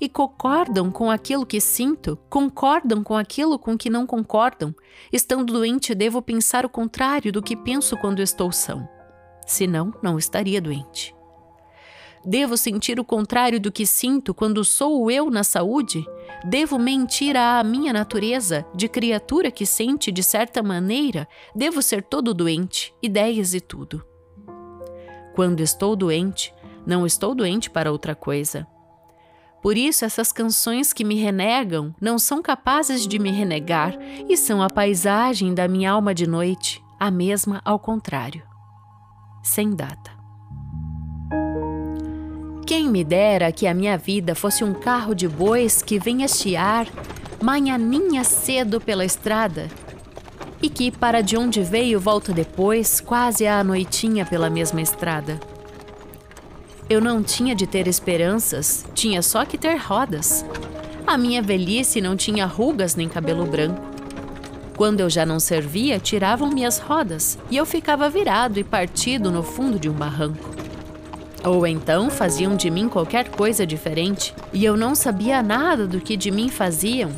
E 0.00 0.08
concordam 0.08 0.90
com 0.90 1.08
aquilo 1.08 1.46
que 1.46 1.60
sinto, 1.60 2.18
concordam 2.28 3.04
com 3.04 3.16
aquilo 3.16 3.58
com 3.58 3.78
que 3.78 3.88
não 3.88 4.06
concordam. 4.06 4.74
Estando 5.12 5.52
doente, 5.52 5.94
devo 5.94 6.20
pensar 6.20 6.66
o 6.66 6.70
contrário 6.70 7.30
do 7.30 7.40
que 7.40 7.54
penso 7.54 7.96
quando 7.98 8.20
estou 8.20 8.50
são. 8.50 8.88
Senão, 9.46 9.92
não 10.02 10.18
estaria 10.18 10.60
doente. 10.60 11.14
Devo 12.24 12.56
sentir 12.56 13.00
o 13.00 13.04
contrário 13.04 13.58
do 13.58 13.72
que 13.72 13.86
sinto 13.86 14.34
quando 14.34 14.62
sou 14.64 15.10
eu 15.10 15.30
na 15.30 15.42
saúde? 15.42 16.04
Devo 16.44 16.78
mentir 16.78 17.36
à 17.36 17.62
minha 17.64 17.92
natureza, 17.92 18.66
de 18.74 18.88
criatura 18.88 19.50
que 19.50 19.64
sente 19.64 20.12
de 20.12 20.22
certa 20.22 20.62
maneira? 20.62 21.26
Devo 21.54 21.80
ser 21.80 22.02
todo 22.02 22.34
doente, 22.34 22.94
ideias 23.02 23.54
e 23.54 23.60
tudo. 23.60 24.04
Quando 25.34 25.60
estou 25.60 25.96
doente, 25.96 26.52
não 26.86 27.06
estou 27.06 27.34
doente 27.34 27.70
para 27.70 27.90
outra 27.90 28.14
coisa. 28.14 28.66
Por 29.62 29.76
isso, 29.76 30.04
essas 30.04 30.32
canções 30.32 30.92
que 30.92 31.04
me 31.04 31.16
renegam 31.16 31.94
não 32.00 32.18
são 32.18 32.42
capazes 32.42 33.06
de 33.06 33.18
me 33.18 33.30
renegar 33.30 33.96
e 34.28 34.36
são 34.36 34.62
a 34.62 34.68
paisagem 34.68 35.54
da 35.54 35.68
minha 35.68 35.92
alma 35.92 36.14
de 36.14 36.26
noite, 36.26 36.82
a 36.98 37.10
mesma 37.10 37.60
ao 37.64 37.78
contrário. 37.78 38.42
Sem 39.42 39.74
data. 39.74 40.19
Quem 42.66 42.88
me 42.88 43.02
dera 43.02 43.50
que 43.50 43.66
a 43.66 43.74
minha 43.74 43.98
vida 43.98 44.34
fosse 44.34 44.62
um 44.62 44.72
carro 44.72 45.14
de 45.14 45.26
bois 45.26 45.82
que 45.82 45.98
vem 45.98 46.26
chiar 46.28 46.86
manhaninha 47.42 48.22
cedo 48.22 48.80
pela 48.80 49.04
estrada 49.04 49.68
e 50.62 50.68
que 50.68 50.90
para 50.90 51.22
de 51.22 51.36
onde 51.36 51.62
veio 51.62 51.98
volta 51.98 52.32
depois, 52.32 53.00
quase 53.00 53.46
à 53.46 53.64
noitinha 53.64 54.26
pela 54.26 54.50
mesma 54.50 54.82
estrada. 54.82 55.40
Eu 56.88 57.00
não 57.00 57.22
tinha 57.22 57.54
de 57.54 57.66
ter 57.66 57.86
esperanças, 57.86 58.84
tinha 58.94 59.22
só 59.22 59.44
que 59.44 59.56
ter 59.56 59.76
rodas. 59.76 60.44
A 61.06 61.16
minha 61.16 61.40
velhice 61.40 62.00
não 62.00 62.16
tinha 62.16 62.44
rugas 62.46 62.94
nem 62.94 63.08
cabelo 63.08 63.46
branco. 63.46 63.80
Quando 64.76 65.00
eu 65.00 65.08
já 65.08 65.24
não 65.24 65.40
servia, 65.40 65.98
tiravam-me 65.98 66.64
as 66.64 66.78
rodas 66.78 67.38
e 67.50 67.56
eu 67.56 67.64
ficava 67.64 68.08
virado 68.10 68.58
e 68.58 68.64
partido 68.64 69.30
no 69.30 69.42
fundo 69.42 69.78
de 69.78 69.88
um 69.88 69.92
barranco. 69.92 70.50
Ou 71.44 71.66
então 71.66 72.10
faziam 72.10 72.54
de 72.54 72.70
mim 72.70 72.88
qualquer 72.88 73.30
coisa 73.30 73.66
diferente 73.66 74.34
e 74.52 74.64
eu 74.64 74.76
não 74.76 74.94
sabia 74.94 75.42
nada 75.42 75.86
do 75.86 76.00
que 76.00 76.16
de 76.16 76.30
mim 76.30 76.48
faziam. 76.48 77.10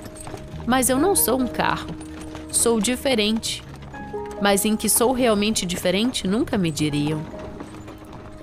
Mas 0.67 0.89
eu 0.89 0.99
não 0.99 1.17
sou 1.17 1.41
um 1.41 1.47
carro. 1.47 1.89
Sou 2.51 2.81
diferente. 2.81 3.63
Mas 4.41 4.65
em 4.65 4.77
que 4.77 4.89
sou 4.89 5.13
realmente 5.13 5.67
diferente 5.67 6.29
nunca 6.29 6.57
me 6.57 6.71
diriam. 6.71 7.21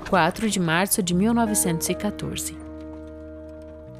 4 0.09 0.49
de 0.49 0.59
março 0.59 1.01
de 1.01 1.13
1914. 1.13 2.57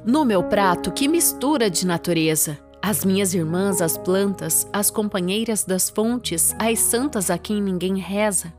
No 0.04 0.24
meu 0.24 0.42
prato, 0.42 0.90
que 0.90 1.06
mistura 1.06 1.70
de 1.70 1.86
natureza! 1.86 2.58
As 2.82 3.04
minhas 3.04 3.34
irmãs, 3.34 3.82
as 3.82 3.98
plantas, 3.98 4.66
as 4.72 4.90
companheiras 4.90 5.64
das 5.64 5.90
fontes, 5.90 6.54
as 6.58 6.78
santas 6.78 7.30
a 7.30 7.36
quem 7.36 7.60
ninguém 7.60 7.98
reza 7.98 8.52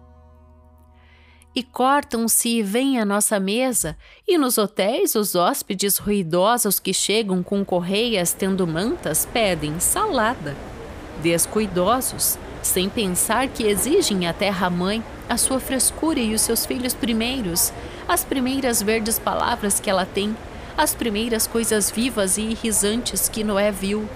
e 1.53 1.61
cortam-se 1.61 2.49
e 2.49 2.63
vêm 2.63 2.99
à 2.99 3.05
nossa 3.05 3.39
mesa, 3.39 3.97
e 4.27 4.37
nos 4.37 4.57
hotéis 4.57 5.15
os 5.15 5.35
hóspedes 5.35 5.97
ruidosos 5.97 6.79
que 6.79 6.93
chegam 6.93 7.43
com 7.43 7.63
correias 7.65 8.31
tendo 8.31 8.65
mantas 8.65 9.25
pedem 9.25 9.79
salada. 9.79 10.55
Descuidosos, 11.21 12.37
sem 12.61 12.87
pensar 12.89 13.47
que 13.49 13.63
exigem 13.63 14.27
à 14.27 14.33
terra-mãe 14.33 15.03
a 15.27 15.37
sua 15.37 15.59
frescura 15.59 16.19
e 16.19 16.33
os 16.33 16.41
seus 16.41 16.65
filhos 16.65 16.93
primeiros, 16.93 17.73
as 18.07 18.23
primeiras 18.23 18.81
verdes 18.81 19.19
palavras 19.19 19.79
que 19.79 19.89
ela 19.89 20.05
tem, 20.05 20.35
as 20.77 20.95
primeiras 20.95 21.47
coisas 21.47 21.91
vivas 21.91 22.37
e 22.37 22.41
irrisantes 22.41 23.27
que 23.27 23.43
Noé 23.43 23.71
viu, 23.71 24.07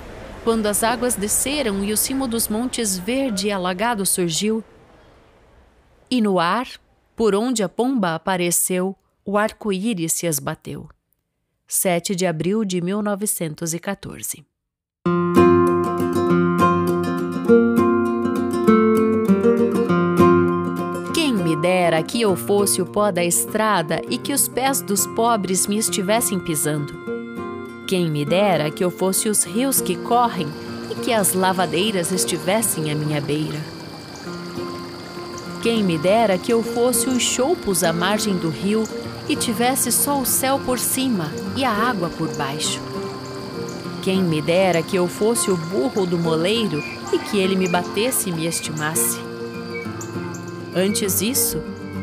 quando 0.44 0.68
as 0.68 0.84
águas 0.84 1.16
desceram 1.16 1.84
e 1.84 1.92
o 1.92 1.98
cimo 1.98 2.28
dos 2.28 2.48
montes 2.48 2.98
verde 2.98 3.48
e 3.48 3.52
alagado 3.52 4.06
surgiu. 4.06 4.64
E 6.10 6.22
no 6.22 6.40
ar, 6.40 6.68
por 7.16 7.34
onde 7.34 7.64
a 7.64 7.70
pomba 7.70 8.14
apareceu, 8.14 8.96
o 9.24 9.38
arco-íris 9.38 10.14
se 10.14 10.28
esbateu. 10.28 10.90
7 11.68 12.16
de 12.16 12.26
abril 12.28 12.64
de 12.64 12.82
1914. 12.82 14.46
Quem 21.14 21.34
me 21.34 21.56
dera 21.56 22.04
que 22.04 22.22
eu 22.22 22.36
fosse 22.36 22.82
o 22.82 22.86
pó 22.86 23.12
da 23.12 23.24
estrada 23.24 24.02
e 24.10 24.18
que 24.18 24.34
os 24.34 24.48
pés 24.48 24.82
dos 24.82 25.08
pobres 25.08 25.66
me 25.66 25.78
estivessem 25.78 26.40
pisando. 26.40 26.94
Quem 27.88 28.12
me 28.12 28.26
dera 28.26 28.70
que 28.70 28.84
eu 28.84 28.92
fosse 28.92 29.30
os 29.30 29.44
rios 29.44 29.80
que 29.80 29.96
correm 29.96 30.48
e 30.92 30.96
que 31.04 31.14
as 31.14 31.34
lavadeiras 31.34 32.12
estivessem 32.12 32.92
à 32.92 32.96
minha 32.96 33.22
beira. 33.22 33.75
Quem 35.66 35.84
me 35.84 35.98
dera 35.98 36.38
que 36.38 36.54
eu 36.54 36.62
fosse 36.62 37.10
os 37.10 37.24
choupos 37.24 37.84
à 37.84 37.92
margem 37.92 38.38
do 38.38 38.50
rio 38.50 38.84
e 39.28 39.36
tivesse 39.36 39.92
só 39.92 40.22
o 40.22 40.24
céu 40.24 40.62
por 40.64 40.78
cima 40.78 41.32
e 41.56 41.66
a 41.66 41.72
água 41.72 42.08
por 42.08 42.32
baixo. 42.36 42.80
Quem 44.04 44.22
me 44.22 44.44
dera 44.44 44.84
que 44.84 44.96
eu 44.96 45.08
fosse 45.08 45.50
o 45.50 45.58
burro 45.58 46.06
do 46.06 46.20
moleiro 46.20 46.84
e 47.12 47.18
que 47.18 47.40
ele 47.40 47.56
me 47.56 47.68
batesse 47.68 48.30
e 48.30 48.32
me 48.32 48.46
estimasse. 48.46 49.20
Antes 50.76 51.20
isso, 51.24 51.60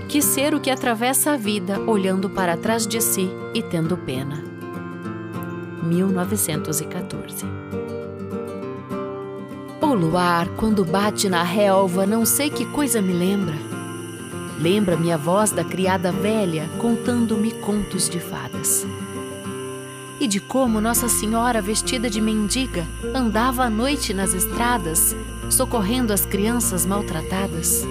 que 0.08 0.20
ser 0.20 0.56
o 0.56 0.60
que 0.60 0.68
atravessa 0.68 1.30
a 1.30 1.36
vida 1.36 1.78
olhando 1.82 2.28
para 2.28 2.56
trás 2.56 2.84
de 2.84 3.00
si 3.00 3.30
e 3.54 3.62
tendo 3.62 3.96
pena. 3.96 4.42
1914 5.84 7.61
o 9.92 9.94
luar, 9.94 10.48
quando 10.56 10.84
bate 10.84 11.28
na 11.28 11.42
relva, 11.42 12.06
não 12.06 12.24
sei 12.24 12.48
que 12.48 12.64
coisa 12.64 13.02
me 13.02 13.12
lembra. 13.12 13.54
Lembra-me 14.58 15.12
a 15.12 15.18
voz 15.18 15.50
da 15.50 15.62
criada 15.62 16.10
velha 16.10 16.68
contando-me 16.78 17.50
contos 17.52 18.08
de 18.08 18.18
fadas. 18.18 18.86
E 20.18 20.26
de 20.26 20.40
como 20.40 20.80
Nossa 20.80 21.08
Senhora, 21.08 21.60
vestida 21.60 22.08
de 22.08 22.20
mendiga, 22.20 22.86
andava 23.14 23.64
à 23.64 23.70
noite 23.70 24.14
nas 24.14 24.32
estradas, 24.32 25.14
socorrendo 25.50 26.12
as 26.12 26.24
crianças 26.24 26.86
maltratadas. 26.86 27.86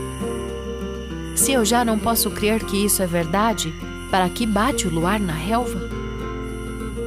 Se 1.36 1.52
eu 1.52 1.64
já 1.64 1.86
não 1.86 2.00
posso 2.00 2.32
crer 2.32 2.64
que 2.64 2.84
isso 2.84 3.04
é 3.04 3.08
verdade, 3.08 3.74
para 4.10 4.28
que 4.28 4.46
bate 4.46 4.88
o 4.88 4.92
luar 4.92 5.20
na 5.20 5.34
relva? 5.34 5.80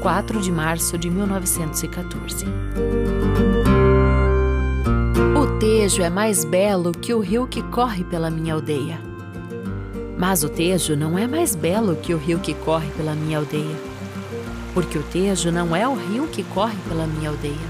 4 0.01 0.41
de 0.41 0.53
março 0.53 0.97
de 0.97 1.11
1914 1.11 2.45
Tejo 5.65 6.03
é 6.03 6.11
mais 6.11 6.45
belo 6.45 6.93
que 6.93 7.15
o 7.15 7.21
rio 7.21 7.47
que 7.47 7.63
corre 7.63 8.05
pela 8.05 8.31
minha 8.31 8.53
aldeia. 8.53 9.01
Mas 10.19 10.45
o 10.45 10.49
Tejo 10.51 10.95
não 10.95 11.17
é 11.17 11.27
mais 11.27 11.57
belo 11.57 11.97
que 11.97 12.13
o 12.13 12.19
rio 12.19 12.39
que 12.39 12.53
corre 12.53 12.91
pela 12.91 13.15
minha 13.15 13.39
aldeia. 13.39 13.75
Porque 14.75 14.99
o 14.99 15.03
Tejo 15.03 15.51
não 15.51 15.75
é 15.75 15.89
o 15.89 15.95
rio 15.95 16.27
que 16.27 16.43
corre 16.43 16.77
pela 16.87 17.07
minha 17.07 17.31
aldeia. 17.31 17.67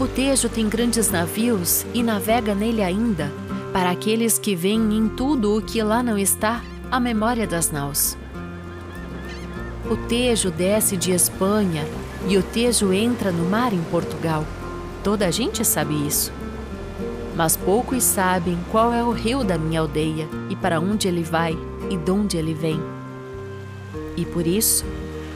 O 0.00 0.08
Tejo 0.08 0.48
tem 0.48 0.70
grandes 0.70 1.10
navios 1.10 1.84
e 1.92 2.02
navega 2.02 2.54
nele 2.54 2.82
ainda, 2.82 3.30
para 3.70 3.90
aqueles 3.90 4.38
que 4.38 4.56
veem 4.56 4.96
em 4.96 5.10
tudo 5.10 5.58
o 5.58 5.60
que 5.60 5.82
lá 5.82 6.02
não 6.02 6.16
está 6.16 6.62
a 6.90 6.98
memória 6.98 7.46
das 7.46 7.70
naus. 7.70 8.16
O 9.84 9.98
Tejo 10.08 10.50
desce 10.50 10.96
de 10.96 11.12
Espanha 11.12 11.86
e 12.26 12.38
o 12.38 12.42
Tejo 12.42 12.90
entra 12.90 13.30
no 13.30 13.44
mar 13.50 13.74
em 13.74 13.82
Portugal. 13.90 14.46
Toda 15.02 15.26
a 15.26 15.30
gente 15.30 15.64
sabe 15.64 15.94
isso. 16.06 16.32
Mas 17.34 17.56
poucos 17.56 18.04
sabem 18.04 18.58
qual 18.70 18.92
é 18.92 19.02
o 19.02 19.10
rio 19.10 19.42
da 19.42 19.58
minha 19.58 19.80
aldeia 19.80 20.28
e 20.48 20.54
para 20.54 20.78
onde 20.78 21.08
ele 21.08 21.22
vai 21.22 21.58
e 21.90 21.96
de 21.96 22.10
onde 22.10 22.36
ele 22.36 22.54
vem. 22.54 22.80
E 24.16 24.24
por 24.24 24.46
isso, 24.46 24.84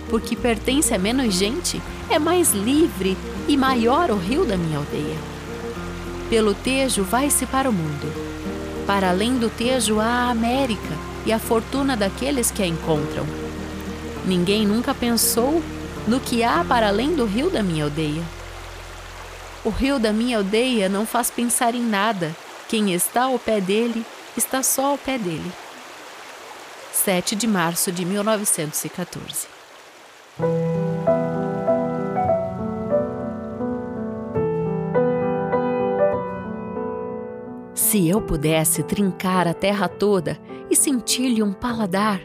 porque 0.08 0.36
pertence 0.36 0.94
a 0.94 0.98
menos 0.98 1.34
gente, 1.34 1.80
é 2.08 2.18
mais 2.18 2.52
livre 2.52 3.16
e 3.48 3.56
maior 3.56 4.10
o 4.10 4.16
rio 4.16 4.44
da 4.44 4.56
minha 4.56 4.78
aldeia. 4.78 5.16
Pelo 6.28 6.54
Tejo 6.54 7.02
vai-se 7.02 7.46
para 7.46 7.68
o 7.68 7.72
mundo. 7.72 8.12
Para 8.86 9.10
além 9.10 9.36
do 9.38 9.48
Tejo 9.48 9.98
há 9.98 10.26
a 10.26 10.30
América 10.30 10.94
e 11.24 11.32
a 11.32 11.38
fortuna 11.38 11.96
daqueles 11.96 12.50
que 12.50 12.62
a 12.62 12.66
encontram. 12.66 13.26
Ninguém 14.24 14.66
nunca 14.66 14.94
pensou 14.94 15.62
no 16.06 16.20
que 16.20 16.44
há 16.44 16.64
para 16.64 16.88
além 16.88 17.14
do 17.14 17.24
rio 17.24 17.50
da 17.50 17.62
minha 17.62 17.84
aldeia. 17.84 18.22
O 19.66 19.68
rio 19.68 19.98
da 19.98 20.12
minha 20.12 20.36
aldeia 20.36 20.88
não 20.88 21.04
faz 21.04 21.28
pensar 21.28 21.74
em 21.74 21.82
nada. 21.82 22.30
Quem 22.68 22.94
está 22.94 23.24
ao 23.24 23.36
pé 23.36 23.60
dele, 23.60 24.06
está 24.36 24.62
só 24.62 24.92
ao 24.92 24.96
pé 24.96 25.18
dele. 25.18 25.50
7 26.92 27.34
de 27.34 27.48
março 27.48 27.90
de 27.90 28.04
1914. 28.04 29.48
Se 37.74 38.08
eu 38.08 38.22
pudesse 38.22 38.84
trincar 38.84 39.48
a 39.48 39.52
terra 39.52 39.88
toda 39.88 40.38
e 40.70 40.76
sentir-lhe 40.76 41.42
um 41.42 41.52
paladar, 41.52 42.20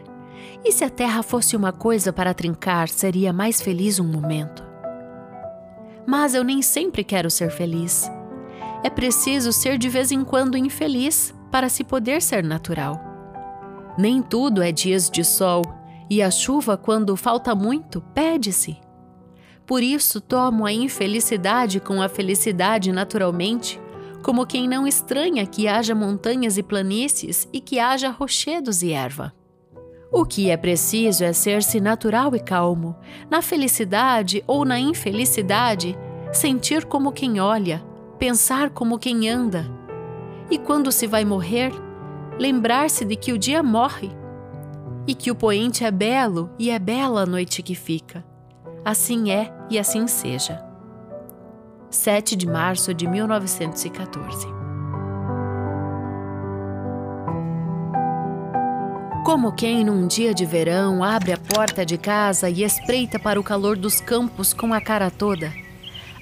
e 0.64 0.72
se 0.72 0.84
a 0.84 0.92
terra 0.92 1.24
fosse 1.24 1.56
uma 1.56 1.74
coisa 1.74 2.14
para 2.14 2.36
trincar, 2.36 2.88
seria 2.88 3.34
mais 3.34 3.60
feliz 3.60 3.98
um 3.98 4.06
momento. 4.06 4.71
Mas 6.12 6.36
eu 6.36 6.44
nem 6.44 6.62
sempre 6.62 7.06
quero 7.06 7.32
ser 7.32 7.50
feliz. 7.52 8.12
É 8.84 8.90
preciso 8.90 9.54
ser 9.54 9.78
de 9.78 9.88
vez 9.88 10.12
em 10.12 10.26
quando 10.26 10.58
infeliz 10.58 11.34
para 11.50 11.70
se 11.70 11.86
poder 11.86 12.22
ser 12.22 12.44
natural. 12.44 13.00
Nem 13.98 14.22
tudo 14.22 14.62
é 14.62 14.74
dias 14.74 15.10
de 15.10 15.24
sol, 15.24 15.62
e 16.10 16.22
a 16.22 16.30
chuva, 16.30 16.76
quando 16.76 17.16
falta 17.16 17.56
muito, 17.56 18.02
pede-se. 18.14 18.78
Por 19.66 19.82
isso 19.82 20.20
tomo 20.20 20.66
a 20.66 20.74
infelicidade 20.74 21.80
com 21.80 22.02
a 22.02 22.10
felicidade 22.10 22.92
naturalmente, 22.92 23.80
como 24.22 24.46
quem 24.46 24.68
não 24.68 24.86
estranha 24.86 25.46
que 25.46 25.66
haja 25.66 25.96
montanhas 25.96 26.58
e 26.58 26.64
planícies 26.64 27.48
e 27.54 27.62
que 27.62 27.80
haja 27.80 28.10
rochedos 28.10 28.84
e 28.84 28.92
erva. 28.92 29.32
O 30.14 30.26
que 30.26 30.50
é 30.50 30.58
preciso 30.58 31.24
é 31.24 31.32
ser-se 31.32 31.80
natural 31.80 32.36
e 32.36 32.40
calmo, 32.40 32.98
na 33.30 33.42
felicidade 33.42 34.44
ou 34.46 34.66
na 34.66 34.78
infelicidade, 34.78 35.98
sentir 36.34 36.84
como 36.84 37.14
quem 37.14 37.40
olha, 37.40 37.82
pensar 38.20 38.72
como 38.72 39.00
quem 39.00 39.30
anda. 39.30 39.66
E 40.50 40.58
quando 40.58 40.92
se 40.92 41.08
vai 41.08 41.24
morrer, 41.24 41.72
lembrar-se 42.38 43.06
de 43.06 43.16
que 43.16 43.32
o 43.32 43.38
dia 43.38 43.64
morre 43.64 44.12
e 45.08 45.16
que 45.16 45.32
o 45.32 45.36
poente 45.36 45.86
é 45.86 45.92
belo 45.92 46.50
e 46.60 46.70
é 46.70 46.78
bela 46.78 47.22
a 47.22 47.26
noite 47.26 47.64
que 47.64 47.74
fica. 47.74 48.22
Assim 48.84 49.32
é 49.32 49.50
e 49.70 49.80
assim 49.80 50.08
seja. 50.08 50.62
7 51.90 52.36
de 52.36 52.48
março 52.48 52.94
de 52.94 53.08
1914 53.08 54.61
Como 59.24 59.52
quem 59.52 59.84
num 59.86 60.08
dia 60.08 60.34
de 60.34 60.48
verão 60.48 61.04
abre 61.04 61.32
a 61.32 61.38
porta 61.38 61.86
de 61.86 61.96
casa 61.96 62.50
e 62.50 62.64
espreita 62.64 63.20
para 63.20 63.40
o 63.40 63.44
calor 63.44 63.78
dos 63.78 64.02
campos 64.02 64.52
com 64.52 64.74
a 64.74 64.82
cara 64.82 65.12
toda. 65.12 65.54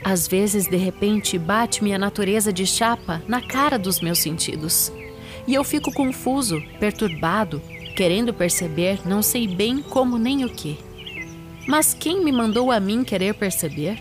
Às 0.03 0.27
vezes, 0.27 0.67
de 0.67 0.75
repente, 0.75 1.37
bate-me 1.37 1.93
a 1.93 1.97
natureza 1.97 2.51
de 2.51 2.65
chapa 2.65 3.21
na 3.25 3.41
cara 3.41 3.79
dos 3.79 4.01
meus 4.01 4.19
sentidos. 4.19 4.91
E 5.47 5.53
eu 5.53 5.63
fico 5.63 5.93
confuso, 5.93 6.61
perturbado, 6.77 7.61
querendo 7.95 8.33
perceber 8.33 8.99
não 9.05 9.21
sei 9.21 9.47
bem 9.47 9.81
como 9.81 10.17
nem 10.17 10.43
o 10.43 10.49
que. 10.49 10.77
Mas 11.65 11.93
quem 11.93 12.21
me 12.21 12.33
mandou 12.33 12.69
a 12.69 12.81
mim 12.81 13.05
querer 13.05 13.33
perceber? 13.33 13.97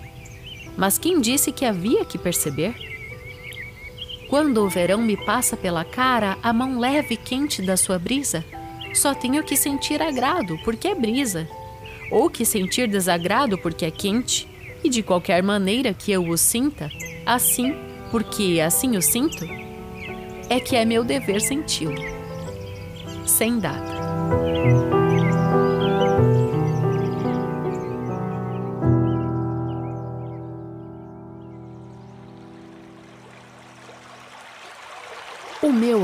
Mas 0.77 0.99
quem 0.99 1.21
disse 1.21 1.53
que 1.53 1.65
havia 1.65 2.05
que 2.05 2.19
perceber? 2.19 2.75
Quando 4.29 4.59
o 4.59 4.69
verão 4.69 4.99
me 4.99 5.17
passa 5.17 5.57
pela 5.57 5.85
cara 5.85 6.37
a 6.43 6.53
mão 6.53 6.81
leve 6.81 7.15
e 7.15 7.17
quente 7.17 7.63
da 7.63 7.77
sua 7.77 7.99
brisa, 7.99 8.45
só 8.99 9.15
tenho 9.15 9.43
que 9.45 9.57
sentir 9.57 10.03
agrado, 10.03 10.59
porque 10.65 10.89
é 10.89 10.95
brisa, 10.95 11.49
ou 12.11 12.29
que 12.29 12.45
sentir 12.45 12.89
desagrado, 12.89 13.57
porque 13.57 13.85
é 13.85 13.91
quente, 13.91 14.49
e 14.83 14.91
de 14.91 15.03
qualquer 15.03 15.43
maneira 15.43 15.95
que 15.95 16.13
eu 16.13 16.29
o 16.29 16.37
sinta, 16.37 16.91
assim, 17.25 17.75
porque 18.11 18.61
assim 18.61 18.97
o 18.97 19.03
sinto, 19.03 19.45
é 20.51 20.59
que 20.61 20.77
é 20.77 20.85
meu 20.85 21.05
dever 21.05 21.41
senti-lo. 21.41 21.95
Sem 23.25 23.59
data. 23.59 25.08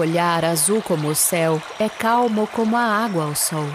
Olhar, 0.05 0.45
azul 0.45 0.83
como 0.83 1.09
o 1.09 1.15
céu, 1.15 1.61
é 1.81 1.89
calmo 1.89 2.47
como 2.47 2.77
a 2.77 2.83
água 2.83 3.25
ao 3.25 3.35
sol. 3.35 3.67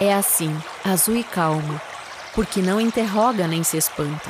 É 0.00 0.12
assim, 0.12 0.54
azul 0.84 1.16
e 1.16 1.22
calmo, 1.22 1.80
porque 2.34 2.60
não 2.60 2.80
interroga 2.80 3.46
nem 3.46 3.62
se 3.62 3.76
espanta. 3.76 4.28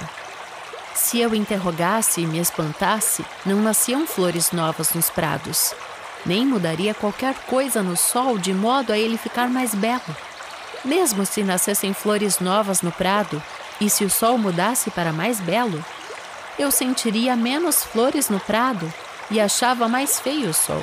Se 0.94 1.18
eu 1.18 1.34
interrogasse 1.34 2.20
e 2.20 2.26
me 2.26 2.38
espantasse, 2.38 3.24
não 3.46 3.62
nasciam 3.62 4.06
flores 4.06 4.52
novas 4.52 4.92
nos 4.92 5.08
prados, 5.08 5.74
nem 6.26 6.46
mudaria 6.46 6.92
qualquer 6.92 7.34
coisa 7.46 7.82
no 7.82 7.96
sol 7.96 8.36
de 8.36 8.52
modo 8.52 8.92
a 8.92 8.98
ele 8.98 9.16
ficar 9.16 9.48
mais 9.48 9.74
belo. 9.74 10.16
Mesmo 10.84 11.24
se 11.24 11.42
nascessem 11.42 11.94
flores 11.94 12.38
novas 12.38 12.82
no 12.82 12.92
prado, 12.92 13.42
e 13.80 13.88
se 13.88 14.04
o 14.04 14.10
sol 14.10 14.36
mudasse 14.36 14.90
para 14.90 15.12
mais 15.12 15.40
belo, 15.40 15.82
eu 16.58 16.70
sentiria 16.70 17.34
menos 17.34 17.82
flores 17.82 18.28
no 18.28 18.38
prado 18.38 18.92
e 19.30 19.40
achava 19.40 19.88
mais 19.88 20.20
feio 20.20 20.50
o 20.50 20.54
sol. 20.54 20.82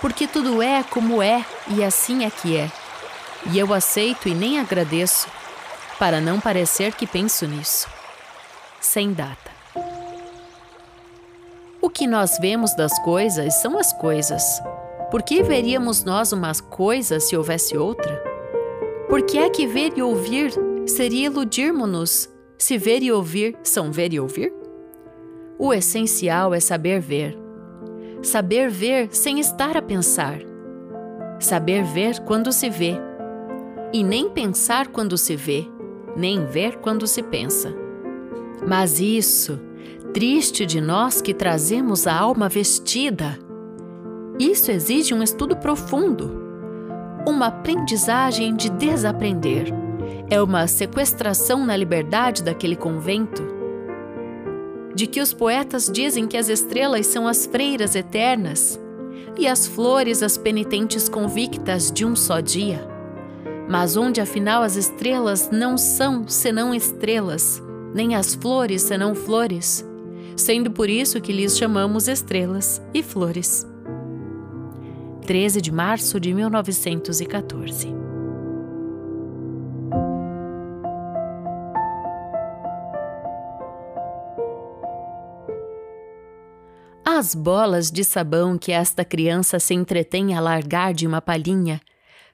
Porque 0.00 0.26
tudo 0.26 0.62
é 0.62 0.82
como 0.82 1.22
é 1.22 1.44
e 1.68 1.82
assim 1.82 2.24
é 2.24 2.30
que 2.30 2.56
é. 2.56 2.70
E 3.50 3.58
eu 3.58 3.72
aceito 3.72 4.28
e 4.28 4.34
nem 4.34 4.58
agradeço, 4.58 5.28
para 5.98 6.20
não 6.20 6.40
parecer 6.40 6.94
que 6.94 7.06
penso 7.06 7.46
nisso. 7.46 7.88
Sem 8.80 9.12
data. 9.12 9.50
O 11.80 11.90
que 11.90 12.06
nós 12.06 12.38
vemos 12.38 12.74
das 12.74 12.98
coisas 13.02 13.54
são 13.60 13.78
as 13.78 13.92
coisas. 13.92 14.42
Por 15.10 15.22
que 15.22 15.42
veríamos 15.42 16.02
nós 16.02 16.32
uma 16.32 16.52
coisa 16.54 17.20
se 17.20 17.36
houvesse 17.36 17.76
outra? 17.76 18.22
Por 19.08 19.22
que 19.22 19.38
é 19.38 19.48
que 19.50 19.66
ver 19.66 19.92
e 19.96 20.02
ouvir 20.02 20.52
seria 20.86 21.26
iludirmos-nos 21.26 22.28
se 22.58 22.78
ver 22.78 23.02
e 23.02 23.12
ouvir 23.12 23.56
são 23.62 23.92
ver 23.92 24.12
e 24.12 24.18
ouvir? 24.18 24.63
O 25.56 25.72
essencial 25.72 26.52
é 26.52 26.58
saber 26.58 27.00
ver. 27.00 27.38
Saber 28.22 28.68
ver 28.68 29.08
sem 29.12 29.38
estar 29.38 29.76
a 29.76 29.82
pensar. 29.82 30.38
Saber 31.38 31.84
ver 31.84 32.18
quando 32.20 32.50
se 32.50 32.68
vê. 32.68 32.96
E 33.92 34.02
nem 34.02 34.28
pensar 34.28 34.88
quando 34.88 35.16
se 35.16 35.36
vê, 35.36 35.64
nem 36.16 36.44
ver 36.44 36.78
quando 36.78 37.06
se 37.06 37.22
pensa. 37.22 37.72
Mas 38.66 38.98
isso, 38.98 39.60
triste 40.12 40.66
de 40.66 40.80
nós 40.80 41.22
que 41.22 41.32
trazemos 41.32 42.08
a 42.08 42.18
alma 42.18 42.48
vestida, 42.48 43.38
isso 44.40 44.72
exige 44.72 45.14
um 45.14 45.22
estudo 45.22 45.56
profundo, 45.56 46.42
uma 47.28 47.46
aprendizagem 47.46 48.56
de 48.56 48.68
desaprender. 48.70 49.66
É 50.28 50.42
uma 50.42 50.66
sequestração 50.66 51.64
na 51.64 51.76
liberdade 51.76 52.42
daquele 52.42 52.74
convento 52.74 53.53
de 54.94 55.06
que 55.06 55.20
os 55.20 55.32
poetas 55.32 55.90
dizem 55.92 56.26
que 56.26 56.36
as 56.36 56.48
estrelas 56.48 57.06
são 57.06 57.26
as 57.26 57.46
freiras 57.46 57.94
eternas 57.94 58.78
e 59.36 59.46
as 59.46 59.66
flores 59.66 60.22
as 60.22 60.36
penitentes 60.36 61.08
convictas 61.08 61.90
de 61.90 62.04
um 62.04 62.14
só 62.14 62.40
dia. 62.40 62.86
Mas 63.68 63.96
onde 63.96 64.20
afinal 64.20 64.62
as 64.62 64.76
estrelas 64.76 65.50
não 65.50 65.76
são 65.76 66.28
senão 66.28 66.74
estrelas, 66.74 67.62
nem 67.94 68.14
as 68.14 68.34
flores 68.34 68.82
senão 68.82 69.14
flores, 69.14 69.84
sendo 70.36 70.70
por 70.70 70.88
isso 70.88 71.20
que 71.20 71.32
lhes 71.32 71.56
chamamos 71.56 72.06
estrelas 72.06 72.80
e 72.92 73.02
flores. 73.02 73.66
13 75.26 75.60
de 75.60 75.72
março 75.72 76.20
de 76.20 76.34
1914 76.34 78.03
As 87.16 87.32
bolas 87.32 87.92
de 87.92 88.02
sabão 88.02 88.58
que 88.58 88.72
esta 88.72 89.04
criança 89.04 89.60
se 89.60 89.72
entretém 89.72 90.34
a 90.34 90.40
largar 90.40 90.92
de 90.92 91.06
uma 91.06 91.22
palhinha 91.22 91.80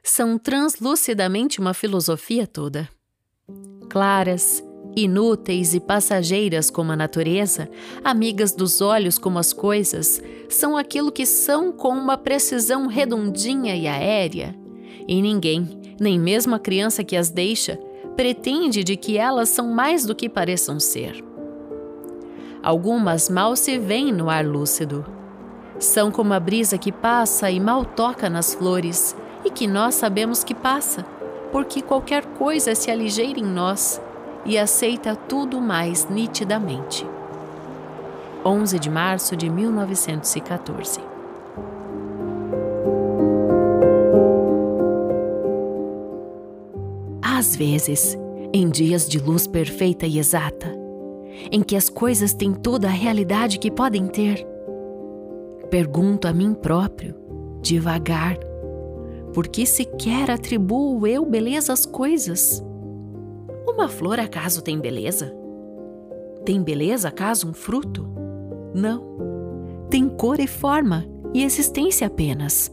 são 0.01 0.39
translucidamente 0.39 1.59
uma 1.59 1.71
filosofia 1.71 2.47
toda. 2.47 2.89
Claras, 3.91 4.63
inúteis 4.95 5.75
e 5.75 5.79
passageiras 5.79 6.71
como 6.71 6.91
a 6.91 6.95
natureza, 6.95 7.69
amigas 8.03 8.53
dos 8.53 8.81
olhos 8.81 9.19
como 9.19 9.37
as 9.37 9.53
coisas, 9.53 10.19
são 10.49 10.75
aquilo 10.75 11.11
que 11.11 11.27
são 11.27 11.71
com 11.71 11.89
uma 11.89 12.17
precisão 12.17 12.87
redondinha 12.87 13.75
e 13.75 13.85
aérea. 13.85 14.55
E 15.07 15.21
ninguém, 15.21 15.79
nem 15.99 16.19
mesmo 16.19 16.55
a 16.55 16.59
criança 16.59 17.03
que 17.03 17.15
as 17.15 17.29
deixa, 17.29 17.79
pretende 18.15 18.83
de 18.83 18.97
que 18.97 19.15
elas 19.15 19.49
são 19.49 19.67
mais 19.71 20.07
do 20.07 20.15
que 20.15 20.27
pareçam 20.27 20.79
ser. 20.79 21.23
Algumas 22.63 23.29
mal 23.29 23.55
se 23.55 23.77
veem 23.79 24.11
no 24.11 24.29
ar 24.29 24.45
lúcido. 24.45 25.05
São 25.79 26.11
como 26.11 26.33
a 26.33 26.39
brisa 26.39 26.77
que 26.77 26.91
passa 26.91 27.49
e 27.49 27.59
mal 27.59 27.83
toca 27.83 28.29
nas 28.29 28.53
flores, 28.53 29.15
e 29.43 29.49
que 29.49 29.67
nós 29.67 29.95
sabemos 29.95 30.43
que 30.43 30.53
passa, 30.53 31.03
porque 31.51 31.81
qualquer 31.81 32.23
coisa 32.25 32.75
se 32.75 32.91
aligeira 32.91 33.39
em 33.39 33.45
nós 33.45 33.99
e 34.45 34.57
aceita 34.57 35.15
tudo 35.15 35.59
mais 35.59 36.07
nitidamente. 36.07 37.05
11 38.45 38.79
de 38.79 38.89
março 38.89 39.35
de 39.35 39.49
1914 39.49 40.99
Às 47.21 47.55
vezes, 47.55 48.15
em 48.53 48.69
dias 48.69 49.09
de 49.09 49.17
luz 49.17 49.47
perfeita 49.47 50.05
e 50.05 50.19
exata, 50.19 50.80
em 51.51 51.61
que 51.61 51.75
as 51.75 51.89
coisas 51.89 52.33
têm 52.33 52.53
toda 52.53 52.87
a 52.87 52.91
realidade 52.91 53.59
que 53.59 53.71
podem 53.71 54.07
ter. 54.07 54.45
Pergunto 55.69 56.27
a 56.27 56.33
mim 56.33 56.53
próprio, 56.53 57.15
devagar, 57.61 58.37
por 59.33 59.47
que 59.47 59.65
sequer 59.65 60.29
atribuo 60.29 61.07
eu 61.07 61.25
beleza 61.25 61.71
às 61.71 61.85
coisas? 61.85 62.63
Uma 63.65 63.87
flor 63.87 64.19
acaso 64.19 64.61
tem 64.61 64.79
beleza? 64.79 65.33
Tem 66.43 66.61
beleza 66.61 67.07
acaso 67.07 67.47
um 67.47 67.53
fruto? 67.53 68.05
Não. 68.73 69.05
Tem 69.89 70.09
cor 70.09 70.39
e 70.39 70.47
forma 70.47 71.05
e 71.33 71.43
existência 71.43 72.07
apenas. 72.07 72.71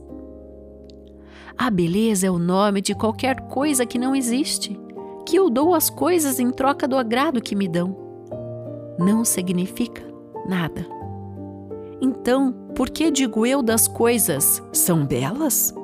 A 1.56 1.70
beleza 1.70 2.26
é 2.26 2.30
o 2.30 2.38
nome 2.38 2.80
de 2.80 2.94
qualquer 2.94 3.40
coisa 3.48 3.84
que 3.84 3.98
não 3.98 4.14
existe, 4.14 4.78
que 5.26 5.36
eu 5.36 5.50
dou 5.50 5.74
às 5.74 5.90
coisas 5.90 6.40
em 6.40 6.50
troca 6.50 6.88
do 6.88 6.96
agrado 6.96 7.40
que 7.40 7.54
me 7.54 7.68
dão. 7.68 8.07
Não 8.98 9.24
significa 9.24 10.02
nada. 10.46 10.86
Então, 12.00 12.52
por 12.74 12.90
que 12.90 13.10
digo 13.10 13.44
eu 13.44 13.62
das 13.62 13.88
coisas 13.88 14.62
são 14.72 15.04
belas? 15.04 15.74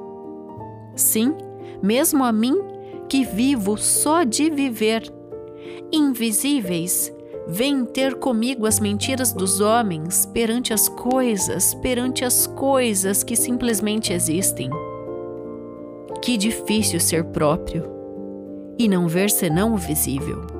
Sim, 0.94 1.34
mesmo 1.82 2.24
a 2.24 2.32
mim, 2.32 2.56
que 3.08 3.24
vivo 3.24 3.76
só 3.76 4.22
de 4.22 4.50
viver. 4.50 5.12
Invisíveis, 5.92 7.12
vêm 7.46 7.84
ter 7.84 8.14
comigo 8.14 8.66
as 8.66 8.80
mentiras 8.80 9.32
dos 9.32 9.60
homens 9.60 10.26
perante 10.26 10.72
as 10.72 10.88
coisas, 10.88 11.74
perante 11.74 12.24
as 12.24 12.46
coisas 12.46 13.22
que 13.22 13.36
simplesmente 13.36 14.12
existem. 14.12 14.70
Que 16.22 16.36
difícil 16.36 17.00
ser 17.00 17.24
próprio 17.24 17.84
e 18.78 18.88
não 18.88 19.06
ver 19.06 19.30
senão 19.30 19.74
o 19.74 19.76
visível. 19.76 20.53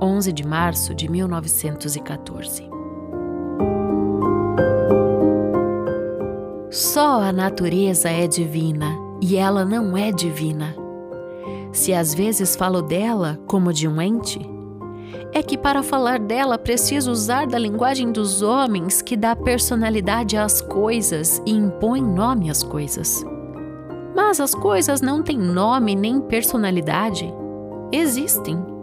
11 0.00 0.32
de 0.32 0.46
março 0.46 0.94
de 0.94 1.10
1914. 1.10 2.68
Só 6.70 7.20
a 7.20 7.32
natureza 7.32 8.08
é 8.08 8.26
divina 8.26 8.96
e 9.20 9.36
ela 9.36 9.64
não 9.64 9.96
é 9.96 10.10
divina. 10.10 10.74
Se 11.72 11.92
às 11.92 12.14
vezes 12.14 12.56
falo 12.56 12.80
dela 12.80 13.38
como 13.46 13.72
de 13.72 13.86
um 13.86 14.00
ente, 14.00 14.40
é 15.32 15.42
que 15.42 15.58
para 15.58 15.82
falar 15.82 16.18
dela 16.18 16.58
preciso 16.58 17.10
usar 17.10 17.46
da 17.46 17.58
linguagem 17.58 18.10
dos 18.10 18.40
homens 18.42 19.02
que 19.02 19.16
dá 19.16 19.36
personalidade 19.36 20.36
às 20.36 20.60
coisas 20.60 21.40
e 21.46 21.52
impõe 21.52 22.02
nome 22.02 22.50
às 22.50 22.62
coisas. 22.62 23.24
Mas 24.14 24.40
as 24.40 24.54
coisas 24.54 25.00
não 25.00 25.22
têm 25.22 25.38
nome 25.38 25.94
nem 25.94 26.20
personalidade. 26.20 27.32
Existem. 27.92 28.79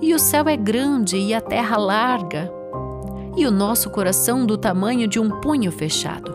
E 0.00 0.12
o 0.12 0.18
céu 0.18 0.48
é 0.48 0.56
grande 0.56 1.16
e 1.16 1.32
a 1.32 1.40
terra 1.40 1.76
larga. 1.76 2.52
E 3.36 3.46
o 3.46 3.50
nosso 3.50 3.90
coração 3.90 4.44
do 4.44 4.58
tamanho 4.58 5.08
de 5.08 5.18
um 5.18 5.40
punho 5.40 5.72
fechado. 5.72 6.34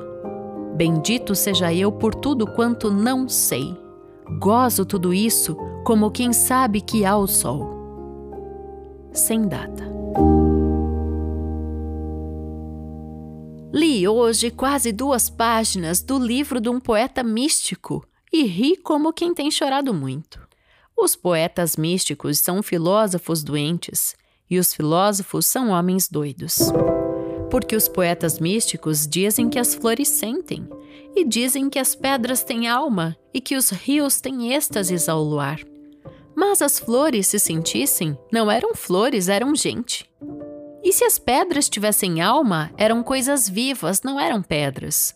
Bendito 0.75 1.35
seja 1.35 1.73
eu 1.73 1.91
por 1.91 2.15
tudo 2.15 2.47
quanto 2.47 2.89
não 2.89 3.29
sei. 3.29 3.77
Gozo 4.39 4.85
tudo 4.85 5.13
isso 5.13 5.55
como 5.83 6.09
quem 6.09 6.33
sabe 6.33 6.81
que 6.81 7.05
há 7.05 7.15
o 7.15 7.27
sol. 7.27 7.69
Sem 9.11 9.47
data. 9.47 9.91
Li 13.73 14.07
hoje 14.07 14.51
quase 14.51 14.91
duas 14.91 15.29
páginas 15.29 16.01
do 16.01 16.17
livro 16.17 16.59
de 16.59 16.67
um 16.67 16.79
poeta 16.79 17.23
místico 17.23 18.03
e 18.31 18.43
ri 18.43 18.75
como 18.75 19.13
quem 19.13 19.33
tem 19.33 19.51
chorado 19.51 19.93
muito. 19.93 20.40
Os 21.03 21.15
poetas 21.15 21.77
místicos 21.77 22.37
são 22.37 22.61
filósofos 22.61 23.43
doentes 23.43 24.15
e 24.47 24.59
os 24.59 24.71
filósofos 24.71 25.47
são 25.47 25.69
homens 25.69 26.07
doidos. 26.07 26.71
Porque 27.49 27.75
os 27.75 27.87
poetas 27.87 28.39
místicos 28.39 29.07
dizem 29.07 29.49
que 29.49 29.57
as 29.57 29.73
flores 29.73 30.07
sentem, 30.07 30.69
e 31.15 31.25
dizem 31.25 31.71
que 31.71 31.79
as 31.79 31.95
pedras 31.95 32.43
têm 32.43 32.67
alma 32.67 33.17
e 33.33 33.41
que 33.41 33.55
os 33.55 33.71
rios 33.71 34.21
têm 34.21 34.53
êxtases 34.53 35.09
ao 35.09 35.23
luar. 35.23 35.59
Mas 36.35 36.61
as 36.61 36.77
flores, 36.77 37.25
se 37.25 37.39
sentissem, 37.39 38.15
não 38.31 38.51
eram 38.51 38.75
flores, 38.75 39.27
eram 39.27 39.55
gente. 39.55 40.07
E 40.83 40.93
se 40.93 41.03
as 41.03 41.17
pedras 41.17 41.67
tivessem 41.67 42.21
alma, 42.21 42.71
eram 42.77 43.01
coisas 43.01 43.49
vivas, 43.49 44.03
não 44.03 44.19
eram 44.19 44.43
pedras. 44.43 45.15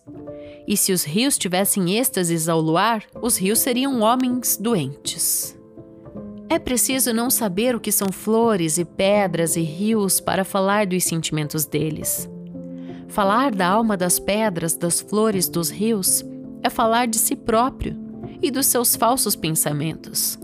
E 0.66 0.76
se 0.76 0.92
os 0.92 1.04
rios 1.04 1.38
tivessem 1.38 1.96
êxtases 1.96 2.48
ao 2.48 2.60
luar, 2.60 3.04
os 3.22 3.36
rios 3.36 3.60
seriam 3.60 4.00
homens 4.00 4.56
doentes. 4.56 5.56
É 6.48 6.58
preciso 6.58 7.12
não 7.12 7.28
saber 7.28 7.74
o 7.74 7.80
que 7.80 7.90
são 7.90 8.12
flores 8.12 8.78
e 8.78 8.84
pedras 8.84 9.56
e 9.56 9.62
rios 9.62 10.20
para 10.20 10.44
falar 10.44 10.86
dos 10.86 11.02
sentimentos 11.02 11.66
deles. 11.66 12.28
Falar 13.08 13.52
da 13.52 13.66
alma 13.66 13.96
das 13.96 14.18
pedras, 14.18 14.76
das 14.76 15.00
flores, 15.00 15.48
dos 15.48 15.70
rios 15.70 16.24
é 16.62 16.70
falar 16.70 17.06
de 17.06 17.18
si 17.18 17.34
próprio 17.34 17.96
e 18.40 18.50
dos 18.50 18.66
seus 18.66 18.94
falsos 18.94 19.34
pensamentos. 19.34 20.38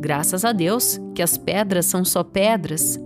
Graças 0.00 0.44
a 0.44 0.52
Deus 0.52 0.98
que 1.14 1.22
as 1.22 1.36
pedras 1.36 1.86
são 1.86 2.04
só 2.04 2.24
pedras 2.24 2.98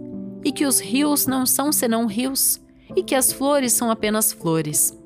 e 0.44 0.52
que 0.52 0.64
os 0.64 0.78
rios 0.78 1.26
não 1.26 1.44
são 1.44 1.72
senão 1.72 2.06
rios 2.06 2.60
e 2.94 3.02
que 3.02 3.14
as 3.14 3.32
flores 3.32 3.72
são 3.72 3.90
apenas 3.90 4.32
flores. 4.32 4.96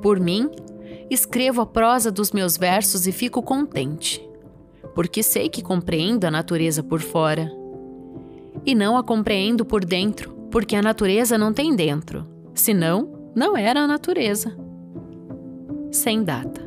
Por 0.00 0.20
mim, 0.20 0.48
escrevo 1.10 1.60
a 1.60 1.66
prosa 1.66 2.10
dos 2.10 2.30
meus 2.30 2.56
versos 2.56 3.06
e 3.06 3.12
fico 3.12 3.42
contente, 3.42 4.22
porque 4.94 5.22
sei 5.22 5.48
que 5.48 5.62
compreendo 5.62 6.24
a 6.24 6.30
natureza 6.30 6.82
por 6.82 7.00
fora. 7.00 7.50
E 8.64 8.74
não 8.74 8.96
a 8.96 9.02
compreendo 9.02 9.64
por 9.64 9.84
dentro, 9.84 10.32
porque 10.50 10.76
a 10.76 10.82
natureza 10.82 11.36
não 11.36 11.52
tem 11.52 11.74
dentro, 11.74 12.26
senão 12.54 13.30
não 13.34 13.56
era 13.56 13.80
a 13.80 13.86
natureza. 13.86 14.56
Sem 15.90 16.22
data. 16.22 16.62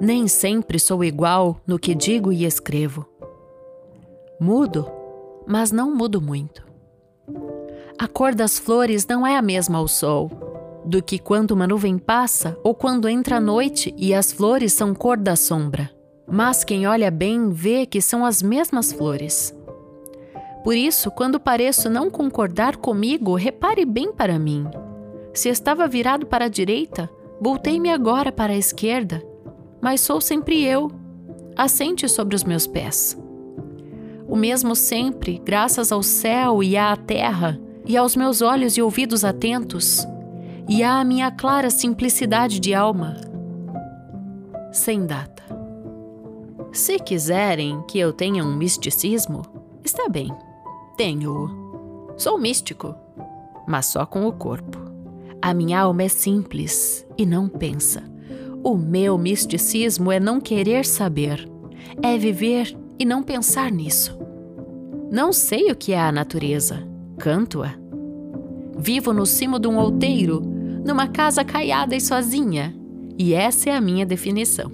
Nem 0.00 0.26
sempre 0.26 0.80
sou 0.80 1.04
igual 1.04 1.60
no 1.64 1.78
que 1.78 1.94
digo 1.94 2.32
e 2.32 2.44
escrevo. 2.44 3.06
Mudo, 4.40 4.90
mas 5.46 5.70
não 5.70 5.94
mudo 5.94 6.20
muito. 6.20 6.66
A 7.96 8.08
cor 8.08 8.34
das 8.34 8.58
flores 8.58 9.06
não 9.06 9.24
é 9.24 9.36
a 9.36 9.42
mesma 9.42 9.78
ao 9.78 9.86
sol, 9.86 10.28
do 10.84 11.02
que 11.02 11.18
quando 11.18 11.52
uma 11.52 11.66
nuvem 11.66 11.98
passa 11.98 12.58
ou 12.62 12.74
quando 12.74 13.08
entra 13.08 13.36
a 13.36 13.40
noite 13.40 13.94
e 13.96 14.12
as 14.12 14.32
flores 14.32 14.72
são 14.72 14.94
cor 14.94 15.16
da 15.16 15.36
sombra. 15.36 15.90
Mas 16.26 16.64
quem 16.64 16.86
olha 16.86 17.10
bem 17.10 17.50
vê 17.50 17.86
que 17.86 18.00
são 18.00 18.24
as 18.24 18.42
mesmas 18.42 18.92
flores. 18.92 19.54
Por 20.62 20.76
isso, 20.76 21.10
quando 21.10 21.40
pareço 21.40 21.90
não 21.90 22.08
concordar 22.08 22.76
comigo, 22.76 23.34
repare 23.34 23.84
bem 23.84 24.12
para 24.12 24.38
mim. 24.38 24.66
Se 25.34 25.48
estava 25.48 25.88
virado 25.88 26.26
para 26.26 26.44
a 26.44 26.48
direita, 26.48 27.10
voltei-me 27.40 27.90
agora 27.90 28.30
para 28.30 28.52
a 28.52 28.56
esquerda, 28.56 29.22
mas 29.80 30.00
sou 30.00 30.20
sempre 30.20 30.64
eu, 30.64 30.90
assente 31.56 32.08
sobre 32.08 32.36
os 32.36 32.44
meus 32.44 32.66
pés. 32.66 33.18
O 34.28 34.36
mesmo 34.36 34.76
sempre, 34.76 35.42
graças 35.44 35.90
ao 35.90 36.02
céu 36.02 36.62
e 36.62 36.76
à 36.76 36.96
terra, 36.96 37.60
e 37.84 37.96
aos 37.96 38.14
meus 38.14 38.40
olhos 38.40 38.76
e 38.76 38.82
ouvidos 38.82 39.24
atentos, 39.24 40.06
e 40.72 40.82
à 40.82 41.04
minha 41.04 41.30
clara 41.30 41.68
simplicidade 41.68 42.58
de 42.58 42.72
alma. 42.72 43.18
Sem 44.72 45.04
data. 45.04 45.42
Se 46.72 46.98
quiserem 46.98 47.82
que 47.82 47.98
eu 47.98 48.10
tenha 48.10 48.42
um 48.42 48.56
misticismo, 48.56 49.42
está 49.84 50.08
bem, 50.08 50.34
tenho-o. 50.96 52.14
Sou 52.16 52.38
místico, 52.38 52.94
mas 53.68 53.84
só 53.84 54.06
com 54.06 54.26
o 54.26 54.32
corpo. 54.32 54.78
A 55.42 55.52
minha 55.52 55.78
alma 55.78 56.04
é 56.04 56.08
simples 56.08 57.06
e 57.18 57.26
não 57.26 57.50
pensa. 57.50 58.02
O 58.64 58.74
meu 58.74 59.18
misticismo 59.18 60.10
é 60.10 60.18
não 60.18 60.40
querer 60.40 60.86
saber, 60.86 61.46
é 62.02 62.16
viver 62.16 62.74
e 62.98 63.04
não 63.04 63.22
pensar 63.22 63.70
nisso. 63.70 64.18
Não 65.10 65.34
sei 65.34 65.70
o 65.70 65.76
que 65.76 65.92
é 65.92 66.00
a 66.00 66.10
natureza 66.10 66.88
canto-a. 67.18 67.74
Vivo 68.78 69.12
no 69.12 69.26
cimo 69.26 69.58
de 69.58 69.68
um 69.68 69.76
outeiro, 69.78 70.51
numa 70.84 71.08
casa 71.08 71.44
caiada 71.44 71.94
e 71.94 72.00
sozinha, 72.00 72.74
e 73.18 73.34
essa 73.34 73.70
é 73.70 73.72
a 73.74 73.80
minha 73.80 74.04
definição. 74.04 74.72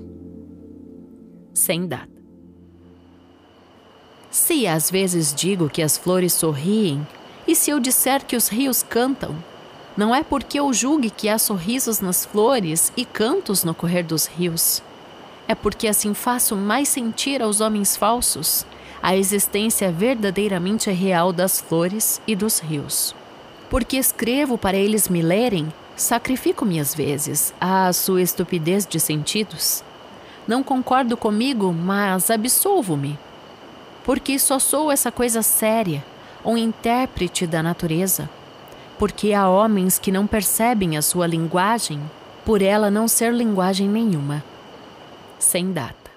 Sem 1.53 1.87
data. 1.87 2.09
Se 4.31 4.67
às 4.67 4.91
vezes 4.91 5.35
digo 5.35 5.69
que 5.69 5.83
as 5.83 5.97
flores 5.97 6.33
sorriem, 6.33 7.07
e 7.47 7.55
se 7.55 7.71
eu 7.71 7.81
disser 7.81 8.25
que 8.25 8.37
os 8.37 8.49
rios 8.49 8.83
cantam, 8.83 9.35
não 9.97 10.15
é 10.15 10.23
porque 10.23 10.61
eu 10.61 10.73
julgue 10.73 11.11
que 11.11 11.29
há 11.29 11.39
sorrisos 11.39 12.01
nas 12.01 12.25
flores 12.25 12.93
e 12.97 13.05
cantos 13.05 13.65
no 13.65 13.75
correr 13.75 14.03
dos 14.03 14.27
rios. 14.27 14.83
É 15.49 15.55
porque 15.55 15.89
assim 15.89 16.15
faço 16.15 16.55
mais 16.55 16.89
sentir 16.89 17.43
aos 17.43 17.61
homens 17.61 17.97
falsos 17.97 18.67
a 19.03 19.17
existência 19.17 19.91
verdadeiramente 19.91 20.91
real 20.91 21.33
das 21.33 21.61
flores 21.61 22.21
e 22.27 22.37
dos 22.37 22.59
rios. 22.59 23.15
Porque 23.71 23.97
escrevo 23.97 24.59
para 24.59 24.77
eles 24.77 25.09
me 25.09 25.23
lerem, 25.23 25.73
sacrifico-me 25.99 26.81
às 26.81 26.95
vezes 26.95 27.53
à 27.61 27.93
sua 27.93 28.23
estupidez 28.23 28.87
de 28.87 29.01
sentidos. 29.01 29.83
Não 30.47 30.63
concordo 30.63 31.17
comigo, 31.17 31.73
mas 31.73 32.31
absolvo-me. 32.31 33.19
Porque 34.05 34.39
só 34.39 34.59
sou 34.59 34.91
essa 34.91 35.13
coisa 35.13 35.43
séria, 35.43 36.03
ou 36.43 36.57
intérprete 36.57 37.47
da 37.47 37.63
natureza, 37.63 38.31
porque 38.99 39.35
há 39.35 39.49
homens 39.49 39.99
que 39.99 40.11
não 40.11 40.27
percebem 40.27 40.97
a 40.97 41.03
sua 41.03 41.27
linguagem 41.27 42.01
por 42.45 42.63
ela 42.63 42.91
não 42.91 43.07
ser 43.07 43.35
linguagem 43.35 43.87
nenhuma. 43.89 44.43
Sem 45.39 45.73
data. 45.73 46.11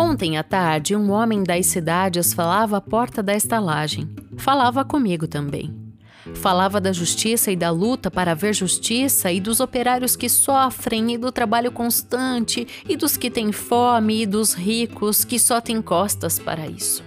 Ontem 0.00 0.38
à 0.38 0.42
tarde, 0.42 0.96
um 0.96 1.10
homem 1.10 1.44
das 1.44 1.66
cidades 1.66 2.32
falava 2.32 2.78
à 2.78 2.80
porta 2.80 3.22
da 3.22 3.34
estalagem. 3.34 4.08
Falava 4.38 4.84
comigo 4.84 5.28
também. 5.28 5.87
Falava 6.34 6.80
da 6.80 6.92
justiça 6.92 7.50
e 7.50 7.56
da 7.56 7.70
luta 7.70 8.10
para 8.10 8.32
haver 8.32 8.54
justiça, 8.54 9.32
e 9.32 9.40
dos 9.40 9.60
operários 9.60 10.14
que 10.14 10.28
sofrem, 10.28 11.14
e 11.14 11.18
do 11.18 11.32
trabalho 11.32 11.72
constante, 11.72 12.66
e 12.88 12.96
dos 12.96 13.16
que 13.16 13.30
têm 13.30 13.50
fome, 13.50 14.22
e 14.22 14.26
dos 14.26 14.54
ricos 14.54 15.24
que 15.24 15.38
só 15.38 15.60
têm 15.60 15.82
costas 15.82 16.38
para 16.38 16.66
isso. 16.66 17.02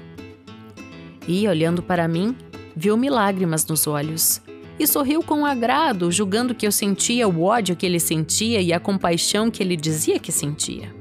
E, 1.27 1.47
olhando 1.47 1.81
para 1.81 2.07
mim, 2.07 2.35
viu-me 2.75 3.09
lágrimas 3.09 3.65
nos 3.65 3.87
olhos. 3.87 4.41
E 4.79 4.87
sorriu 4.87 5.21
com 5.21 5.45
agrado, 5.45 6.11
julgando 6.11 6.55
que 6.55 6.65
eu 6.65 6.71
sentia 6.71 7.27
o 7.27 7.43
ódio 7.43 7.75
que 7.75 7.85
ele 7.85 7.99
sentia 7.99 8.59
e 8.59 8.73
a 8.73 8.79
compaixão 8.79 9.51
que 9.51 9.61
ele 9.61 9.75
dizia 9.75 10.19
que 10.19 10.31
sentia. 10.31 10.93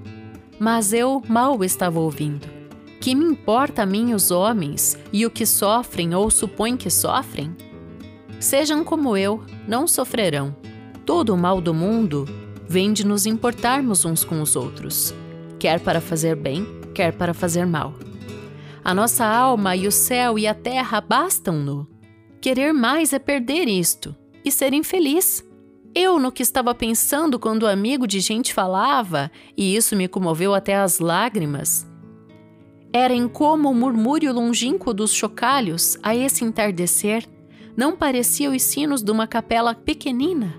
Mas 0.58 0.92
eu 0.92 1.22
mal 1.26 1.64
estava 1.64 1.98
ouvindo. 1.98 2.46
Que 3.00 3.14
me 3.14 3.24
importa 3.24 3.82
a 3.82 3.86
mim 3.86 4.12
os 4.12 4.30
homens 4.30 4.98
e 5.10 5.24
o 5.24 5.30
que 5.30 5.46
sofrem 5.46 6.14
ou 6.14 6.30
supõem 6.30 6.76
que 6.76 6.90
sofrem? 6.90 7.56
Sejam 8.40 8.82
como 8.82 9.16
eu, 9.16 9.44
não 9.68 9.86
sofrerão. 9.86 10.56
Todo 11.04 11.34
o 11.34 11.36
mal 11.36 11.60
do 11.60 11.74
mundo 11.74 12.26
vem 12.66 12.92
de 12.92 13.06
nos 13.06 13.26
importarmos 13.26 14.04
uns 14.04 14.24
com 14.24 14.40
os 14.40 14.56
outros, 14.56 15.14
quer 15.58 15.78
para 15.78 16.00
fazer 16.00 16.34
bem, 16.36 16.66
quer 16.94 17.12
para 17.12 17.34
fazer 17.34 17.66
mal. 17.66 17.94
A 18.82 18.94
nossa 18.94 19.26
alma 19.26 19.76
e 19.76 19.86
o 19.86 19.92
céu 19.92 20.38
e 20.38 20.46
a 20.46 20.54
terra 20.54 21.00
bastam-no. 21.00 21.86
Querer 22.40 22.72
mais 22.72 23.12
é 23.12 23.18
perder 23.18 23.68
isto 23.68 24.16
e 24.42 24.50
ser 24.50 24.72
infeliz. 24.72 25.44
Eu 25.94 26.18
no 26.18 26.32
que 26.32 26.42
estava 26.42 26.74
pensando 26.74 27.38
quando 27.38 27.64
o 27.64 27.68
amigo 27.68 28.06
de 28.06 28.20
gente 28.20 28.54
falava, 28.54 29.30
e 29.56 29.76
isso 29.76 29.94
me 29.94 30.08
comoveu 30.08 30.54
até 30.54 30.76
as 30.76 30.98
lágrimas, 30.98 31.86
era 32.92 33.14
em 33.14 33.28
como 33.28 33.70
o 33.70 33.74
murmúrio 33.74 34.32
longínquo 34.32 34.92
dos 34.92 35.12
chocalhos, 35.12 35.96
a 36.02 36.14
esse 36.14 36.44
entardecer, 36.44 37.24
não 37.76 37.96
parecia 37.96 38.50
os 38.50 38.62
sinos 38.62 39.02
de 39.02 39.10
uma 39.10 39.26
capela 39.26 39.74
pequenina, 39.74 40.54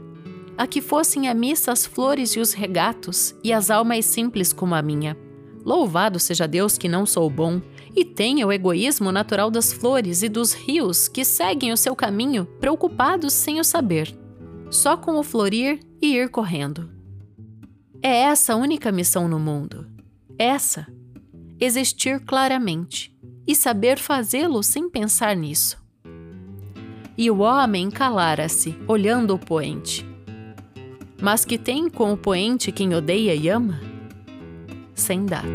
a 0.58 0.68
que 0.68 0.82
fossem 0.82 1.28
a 1.28 1.34
missa 1.34 1.72
as 1.72 1.86
flores 1.86 2.32
e 2.32 2.40
os 2.40 2.54
regatos 2.54 3.36
e 3.44 3.52
as 3.52 3.70
almas 3.70 4.06
simples 4.06 4.54
como 4.54 4.76
a 4.76 4.82
minha. 4.82 5.18
Louvado 5.64 6.20
seja 6.20 6.48
Deus 6.48 6.78
que 6.78 6.90
não 6.90 7.06
sou 7.06 7.30
bom 7.30 7.62
e 7.96 8.04
tenha 8.04 8.48
o 8.48 8.52
egoísmo 8.52 9.12
natural 9.12 9.52
das 9.52 9.72
flores 9.72 10.24
e 10.24 10.30
dos 10.30 10.54
rios 10.54 11.08
que 11.08 11.24
seguem 11.24 11.72
o 11.72 11.78
seu 11.78 11.96
caminho 11.96 12.46
preocupados 12.60 13.34
sem 13.34 13.60
o 13.60 13.64
saber, 13.64 14.16
só 14.70 14.98
com 14.98 15.18
o 15.18 15.24
florir 15.24 15.80
e 16.02 16.16
ir 16.16 16.30
correndo. 16.30 16.90
É 18.02 18.22
essa 18.22 18.54
a 18.54 18.56
única 18.56 18.92
missão 18.92 19.28
no 19.28 19.40
mundo. 19.40 19.88
Essa. 20.38 20.88
Existir 21.60 22.20
claramente 22.22 23.16
e 23.46 23.56
saber 23.56 24.00
fazê-lo 24.00 24.64
sem 24.64 24.90
pensar 24.90 25.36
nisso 25.36 25.81
e 27.22 27.30
o 27.30 27.42
homem 27.42 27.92
calara-se, 27.92 28.76
olhando 28.88 29.36
o 29.36 29.38
poente. 29.38 30.04
Mas 31.22 31.46
que 31.46 31.56
tem 31.56 31.88
com 31.88 32.12
o 32.12 32.18
poente 32.18 32.72
quem 32.72 32.96
odeia 32.96 33.36
e 33.36 33.48
ama? 33.48 33.80
Sem 34.96 35.28
data. 35.28 35.48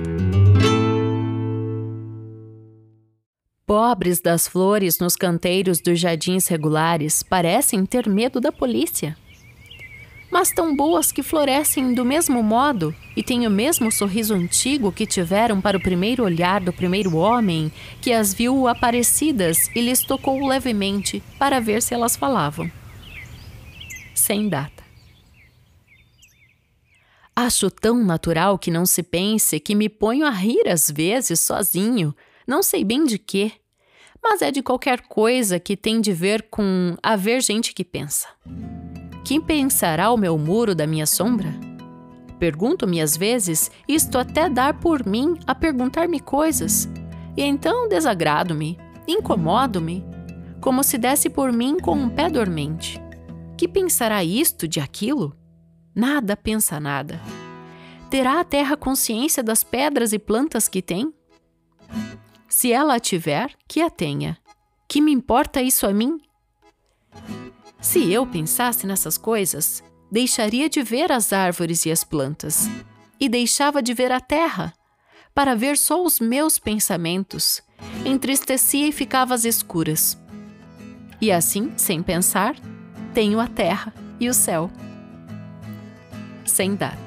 Pobres 3.66 4.20
das 4.20 4.46
flores 4.46 5.00
nos 5.00 5.16
canteiros 5.16 5.80
dos 5.80 5.98
jardins 5.98 6.46
regulares 6.46 7.24
parecem 7.24 7.84
ter 7.84 8.08
medo 8.08 8.40
da 8.40 8.52
polícia 8.52 9.16
mas 10.31 10.51
tão 10.51 10.74
boas 10.74 11.12
que 11.12 11.22
florescem 11.22 11.95
do 11.95 12.05
mesmo 12.05 12.43
modo 12.43 12.95
e 13.16 13.22
têm 13.22 13.47
o 13.47 13.51
mesmo 13.51 13.91
sorriso 13.91 14.35
antigo 14.35 14.93
que 14.93 15.07
tiveram 15.07 15.61
para 15.61 15.77
o 15.77 15.83
primeiro 15.83 16.24
olhar 16.24 16.61
do 16.61 16.72
primeiro 16.72 17.16
homem 17.16 17.72
que 18.01 18.12
as 18.12 18.35
viu 18.35 18.66
aparecidas 18.68 19.68
e 19.74 19.81
lhes 19.81 20.03
tocou 20.03 20.47
levemente 20.47 21.22
para 21.39 21.61
ver 21.61 21.81
se 21.81 21.95
elas 21.95 22.16
falavam. 22.16 22.70
Sem 24.14 24.49
data. 24.49 24.85
Acho 27.35 27.70
tão 27.70 28.03
natural 28.03 28.59
que 28.59 28.70
não 28.70 28.87
se 28.87 29.03
pense 29.03 29.61
que 29.61 29.74
me 29.74 29.89
ponho 29.89 30.27
a 30.27 30.31
rir 30.31 30.68
às 30.68 30.91
vezes 30.91 31.39
sozinho, 31.41 32.14
não 32.47 32.62
sei 32.62 32.83
bem 32.83 33.05
de 33.05 33.18
quê, 33.18 33.53
mas 34.22 34.41
é 34.41 34.51
de 34.51 34.62
qualquer 34.62 35.03
coisa 35.03 35.61
que 35.61 35.77
tem 35.77 36.01
de 36.01 36.12
ver 36.12 36.47
com 36.51 36.97
haver 37.03 37.43
gente 37.43 37.74
que 37.74 37.85
pensa. 37.85 38.27
Quem 39.27 39.41
pensará 39.41 40.12
o 40.12 40.16
meu 40.16 40.39
muro 40.39 40.72
da 40.72 40.87
minha 40.87 41.05
sombra? 41.05 41.53
Pergunto-me 42.39 43.01
às 43.01 43.16
vezes, 43.16 43.72
isto 43.89 44.18
até 44.18 44.49
dar 44.49 44.79
por 44.79 45.05
mim 45.05 45.37
a 45.45 45.53
perguntar-me 45.53 46.20
coisas, 46.20 46.89
e 47.37 47.43
então 47.43 47.89
desagrado-me, 47.89 48.79
incomodo-me, 49.05 50.05
como 50.61 50.85
se 50.85 50.97
desse 50.97 51.29
por 51.29 51.51
mim 51.51 51.77
com 51.81 51.97
um 51.97 52.09
pé 52.09 52.31
dormente. 52.31 53.03
Que 53.59 53.66
pensará 53.66 54.22
isto 54.22 54.68
de 54.68 54.79
aquilo? 54.79 55.37
Nada 55.93 56.37
pensa 56.37 56.79
nada. 56.79 57.20
Terá 58.09 58.39
a 58.39 58.45
terra 58.45 58.77
consciência 58.77 59.43
das 59.43 59.64
pedras 59.64 60.12
e 60.12 60.20
plantas 60.20 60.68
que 60.68 60.81
tem? 60.81 61.12
Se 62.49 62.72
ela 62.72 62.95
a 62.95 63.01
tiver, 63.01 63.51
que 63.66 63.81
a 63.81 63.91
tenha. 63.91 64.39
Que 64.89 65.01
me 65.01 65.11
importa 65.11 65.61
isso 65.61 65.85
a 65.85 65.93
mim? 65.93 66.20
Se 67.87 68.12
eu 68.12 68.26
pensasse 68.26 68.84
nessas 68.84 69.16
coisas, 69.16 69.80
deixaria 70.11 70.68
de 70.68 70.82
ver 70.82 71.12
as 71.12 71.32
árvores 71.32 71.87
e 71.87 71.93
as 71.93 72.03
plantas, 72.03 72.68
e 73.18 73.28
deixava 73.28 73.80
de 73.80 73.95
ver 73.95 74.11
a 74.11 74.18
terra, 74.18 74.74
para 75.32 75.55
ver 75.55 75.78
só 75.78 76.05
os 76.05 76.18
meus 76.18 76.59
pensamentos. 76.59 77.62
Entristecia 78.05 78.89
e 78.89 78.93
ficava 78.93 79.34
às 79.34 79.45
escuras. 79.45 80.18
E 81.20 81.30
assim, 81.30 81.72
sem 81.76 82.03
pensar, 82.03 82.57
tenho 83.14 83.39
a 83.39 83.47
terra 83.47 83.95
e 84.18 84.28
o 84.28 84.34
céu. 84.34 84.68
Sem 86.45 86.74
data. 86.74 86.99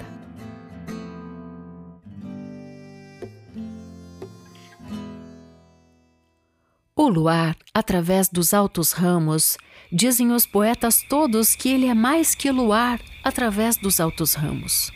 O 6.96 7.10
luar, 7.10 7.58
através 7.74 8.30
dos 8.30 8.54
altos 8.54 8.94
ramos, 8.94 9.58
dizem 9.92 10.32
os 10.32 10.46
poetas 10.46 11.02
todos 11.02 11.56
que 11.56 11.70
ele 11.70 11.88
é 11.88 11.94
mais 11.94 12.36
que 12.36 12.52
luar 12.52 13.00
através 13.24 13.76
dos 13.78 14.00
altos 14.00 14.34
ramos. 14.34 14.92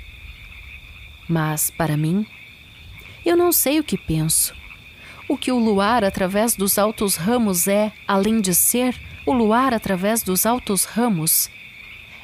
Mas, 1.28 1.72
para 1.72 1.98
mim, 1.98 2.26
eu 3.26 3.36
não 3.36 3.52
sei 3.52 3.80
o 3.80 3.84
que 3.84 3.98
penso. 3.98 4.54
O 5.28 5.38
que 5.38 5.52
o 5.52 5.58
luar 5.58 6.04
através 6.04 6.56
dos 6.56 6.78
altos 6.78 7.16
ramos 7.16 7.68
é, 7.68 7.92
além 8.08 8.42
de 8.42 8.54
ser 8.54 8.96
o 9.26 9.34
luar 9.34 9.74
através 9.74 10.22
dos 10.22 10.46
altos 10.46 10.84
ramos, 10.84 11.50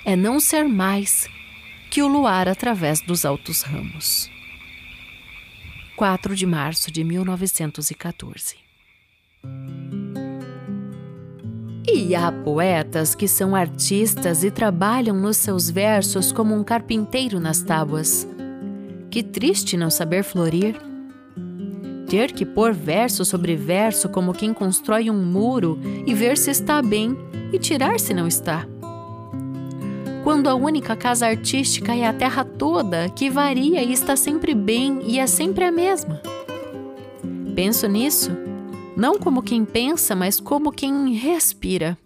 é 0.06 0.16
não 0.16 0.40
ser 0.40 0.66
mais 0.66 1.28
que 1.90 2.02
o 2.04 2.08
luar 2.08 2.48
através 2.48 3.02
dos 3.02 3.26
altos 3.26 3.62
ramos. 3.62 4.30
4 5.96 6.36
de 6.36 6.46
março 6.46 6.92
de 6.92 7.04
1914 7.04 8.58
e 11.96 12.16
há 12.16 12.32
poetas 12.32 13.16
que 13.16 13.28
são 13.28 13.56
artistas 13.56 14.44
e 14.44 14.52
trabalham 14.52 15.16
nos 15.16 15.38
seus 15.38 15.70
versos 15.70 16.32
como 16.32 16.56
um 16.56 16.64
carpinteiro 16.64 17.40
nas 17.40 17.62
tábuas. 17.62 18.28
Que 19.10 19.24
triste 19.24 19.76
não 19.76 19.90
saber 19.90 20.24
florir. 20.24 20.76
Ter 22.08 22.32
que 22.32 22.46
pôr 22.46 22.74
verso 22.74 23.24
sobre 23.24 23.56
verso 23.56 24.10
como 24.10 24.34
quem 24.34 24.54
constrói 24.54 25.10
um 25.10 25.24
muro 25.24 25.80
e 26.06 26.14
ver 26.14 26.38
se 26.38 26.52
está 26.52 26.82
bem 26.82 27.18
e 27.52 27.60
tirar 27.60 28.00
se 28.00 28.14
não 28.14 28.28
está. 28.28 28.66
Quando 30.24 30.48
a 30.48 30.56
única 30.56 30.96
casa 30.96 31.28
artística 31.28 31.96
é 31.96 32.06
a 32.06 32.14
terra 32.14 32.44
toda, 32.44 33.10
que 33.10 33.30
varia 33.30 33.82
e 33.84 33.94
está 33.94 34.16
sempre 34.16 34.54
bem 34.54 35.00
e 35.04 35.20
é 35.20 35.26
sempre 35.26 35.66
a 35.66 35.72
mesma. 35.72 36.22
Penso 37.56 37.88
nisso 37.88 38.49
não 39.00 39.18
como 39.18 39.42
quem 39.42 39.64
pensa, 39.64 40.14
mas 40.14 40.42
como 40.42 40.74
quem 40.74 41.14
respira. 41.14 41.98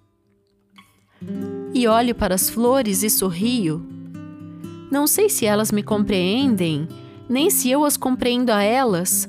E 1.73 1.87
olho 1.87 2.13
para 2.13 2.35
as 2.35 2.51
flores 2.51 3.01
e 3.01 3.09
sorrio. 3.09 3.83
Não 4.91 5.07
sei 5.07 5.27
se 5.27 5.43
elas 5.43 5.71
me 5.71 5.81
compreendem, 5.81 6.87
nem 7.27 7.49
se 7.49 7.67
eu 7.71 7.83
as 7.83 7.97
compreendo 7.97 8.51
a 8.51 8.61
elas, 8.61 9.27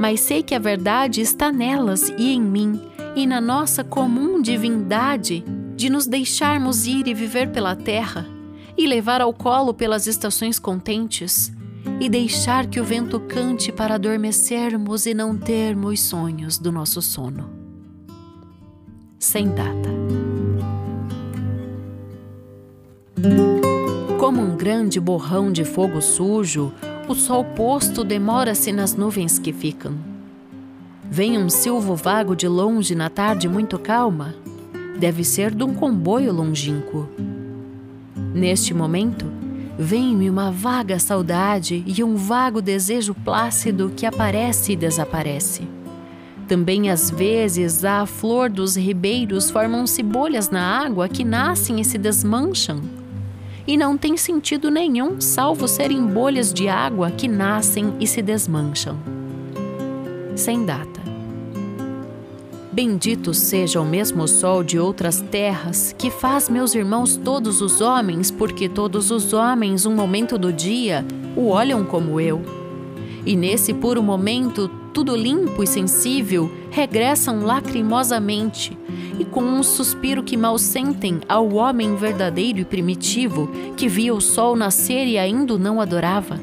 mas 0.00 0.20
sei 0.20 0.42
que 0.42 0.54
a 0.54 0.58
verdade 0.58 1.20
está 1.20 1.52
nelas 1.52 2.08
e 2.16 2.32
em 2.32 2.40
mim, 2.40 2.80
e 3.14 3.26
na 3.26 3.42
nossa 3.42 3.84
comum 3.84 4.40
divindade 4.40 5.44
de 5.76 5.90
nos 5.90 6.06
deixarmos 6.06 6.86
ir 6.86 7.06
e 7.06 7.12
viver 7.12 7.52
pela 7.52 7.76
terra, 7.76 8.26
e 8.74 8.86
levar 8.86 9.20
ao 9.20 9.34
colo 9.34 9.74
pelas 9.74 10.06
estações 10.06 10.58
contentes, 10.58 11.52
e 12.00 12.08
deixar 12.08 12.66
que 12.66 12.80
o 12.80 12.84
vento 12.84 13.20
cante 13.20 13.70
para 13.72 13.94
adormecermos 13.94 15.06
e 15.06 15.14
não 15.14 15.36
termos 15.36 16.00
sonhos 16.00 16.58
do 16.58 16.72
nosso 16.72 17.00
sono. 17.00 17.50
Sem 19.18 19.48
data. 19.48 19.90
Como 24.18 24.40
um 24.40 24.56
grande 24.56 24.98
borrão 24.98 25.52
de 25.52 25.64
fogo 25.64 26.00
sujo, 26.00 26.72
o 27.08 27.14
sol 27.14 27.44
posto 27.44 28.04
demora-se 28.04 28.72
nas 28.72 28.94
nuvens 28.94 29.38
que 29.38 29.52
ficam. 29.52 29.94
Vem 31.10 31.36
um 31.36 31.50
silvo 31.50 31.94
vago 31.94 32.34
de 32.34 32.48
longe 32.48 32.94
na 32.94 33.10
tarde 33.10 33.48
muito 33.48 33.78
calma. 33.78 34.34
Deve 34.98 35.24
ser 35.24 35.54
de 35.54 35.62
um 35.62 35.74
comboio 35.74 36.32
longínquo. 36.32 37.08
Neste 38.34 38.72
momento, 38.72 39.26
vem-me 39.78 40.28
uma 40.28 40.50
vaga 40.50 40.98
saudade 40.98 41.82
e 41.86 42.02
um 42.04 42.16
vago 42.16 42.60
desejo 42.60 43.14
plácido 43.14 43.92
que 43.96 44.06
aparece 44.06 44.72
e 44.72 44.76
desaparece. 44.76 45.66
Também 46.48 46.90
às 46.90 47.10
vezes, 47.10 47.84
à 47.84 48.04
flor 48.04 48.50
dos 48.50 48.76
ribeiros 48.76 49.50
formam-se 49.50 50.02
bolhas 50.02 50.50
na 50.50 50.84
água 50.84 51.08
que 51.08 51.24
nascem 51.24 51.80
e 51.80 51.84
se 51.84 51.96
desmancham. 51.96 52.80
E 53.66 53.76
não 53.76 53.96
tem 53.96 54.16
sentido 54.16 54.70
nenhum, 54.70 55.20
salvo 55.20 55.68
serem 55.68 56.04
bolhas 56.04 56.52
de 56.52 56.68
água 56.68 57.10
que 57.10 57.28
nascem 57.28 57.94
e 58.00 58.06
se 58.06 58.20
desmancham. 58.20 58.98
Sem 60.34 60.64
data. 60.64 61.01
Bendito 62.72 63.34
seja 63.34 63.82
o 63.82 63.84
mesmo 63.84 64.26
sol 64.26 64.64
de 64.64 64.78
outras 64.78 65.20
terras, 65.20 65.94
que 65.98 66.10
faz 66.10 66.48
meus 66.48 66.74
irmãos 66.74 67.18
todos 67.18 67.60
os 67.60 67.82
homens, 67.82 68.30
porque 68.30 68.66
todos 68.66 69.10
os 69.10 69.34
homens, 69.34 69.84
um 69.84 69.94
momento 69.94 70.38
do 70.38 70.50
dia, 70.50 71.04
o 71.36 71.48
olham 71.48 71.84
como 71.84 72.18
eu. 72.18 72.40
E 73.26 73.36
nesse 73.36 73.74
puro 73.74 74.02
momento, 74.02 74.70
tudo 74.94 75.14
limpo 75.14 75.62
e 75.62 75.66
sensível, 75.66 76.50
regressam 76.70 77.44
lacrimosamente, 77.44 78.76
e 79.18 79.24
com 79.26 79.42
um 79.42 79.62
suspiro 79.62 80.22
que 80.22 80.38
mal 80.38 80.56
sentem 80.56 81.20
ao 81.28 81.52
homem 81.52 81.94
verdadeiro 81.94 82.60
e 82.60 82.64
primitivo, 82.64 83.50
que 83.76 83.86
via 83.86 84.14
o 84.14 84.20
sol 84.20 84.56
nascer 84.56 85.06
e 85.06 85.18
ainda 85.18 85.58
não 85.58 85.78
adorava. 85.78 86.40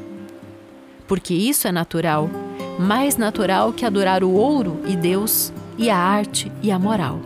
Porque 1.08 1.34
isso 1.34 1.66
é 1.66 1.72
natural, 1.72 2.30
mais 2.78 3.16
natural 3.16 3.72
que 3.72 3.84
adorar 3.84 4.22
o 4.22 4.30
ouro 4.30 4.78
e 4.86 4.94
Deus 4.94 5.52
e 5.78 5.88
a 5.90 5.96
arte 5.96 6.50
e 6.62 6.70
a 6.70 6.78
moral. 6.78 7.20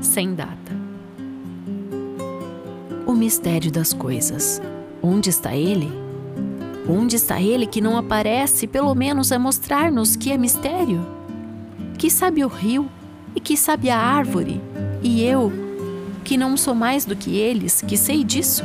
Sem 0.00 0.34
data. 0.34 0.56
O 3.06 3.12
mistério 3.12 3.70
das 3.70 3.92
coisas. 3.92 4.60
Onde 5.02 5.30
está 5.30 5.54
ele? 5.54 5.90
Onde 6.88 7.16
está 7.16 7.40
ele 7.40 7.66
que 7.66 7.80
não 7.80 7.96
aparece, 7.96 8.66
pelo 8.66 8.94
menos 8.94 9.32
a 9.32 9.38
mostrar-nos 9.38 10.16
que 10.16 10.30
é 10.30 10.38
mistério? 10.38 11.04
Que 11.98 12.10
sabe 12.10 12.44
o 12.44 12.48
rio 12.48 12.88
e 13.34 13.40
que 13.40 13.56
sabe 13.56 13.90
a 13.90 13.98
árvore, 13.98 14.60
e 15.02 15.22
eu, 15.22 15.52
que 16.24 16.36
não 16.36 16.56
sou 16.56 16.74
mais 16.74 17.04
do 17.04 17.14
que 17.14 17.36
eles, 17.36 17.82
que 17.82 17.96
sei 17.96 18.24
disso? 18.24 18.64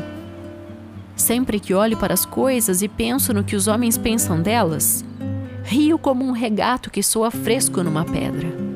Sempre 1.16 1.60
que 1.60 1.74
olho 1.74 1.98
para 1.98 2.14
as 2.14 2.26
coisas 2.26 2.82
e 2.82 2.88
penso 2.88 3.34
no 3.34 3.44
que 3.44 3.56
os 3.56 3.68
homens 3.68 3.98
pensam 3.98 4.42
delas, 4.42 5.04
rio 5.64 5.98
como 5.98 6.26
um 6.26 6.32
regato 6.32 6.90
que 6.90 7.04
soa 7.04 7.32
fresco 7.32 7.84
numa 7.84 8.06
pedra 8.06 8.72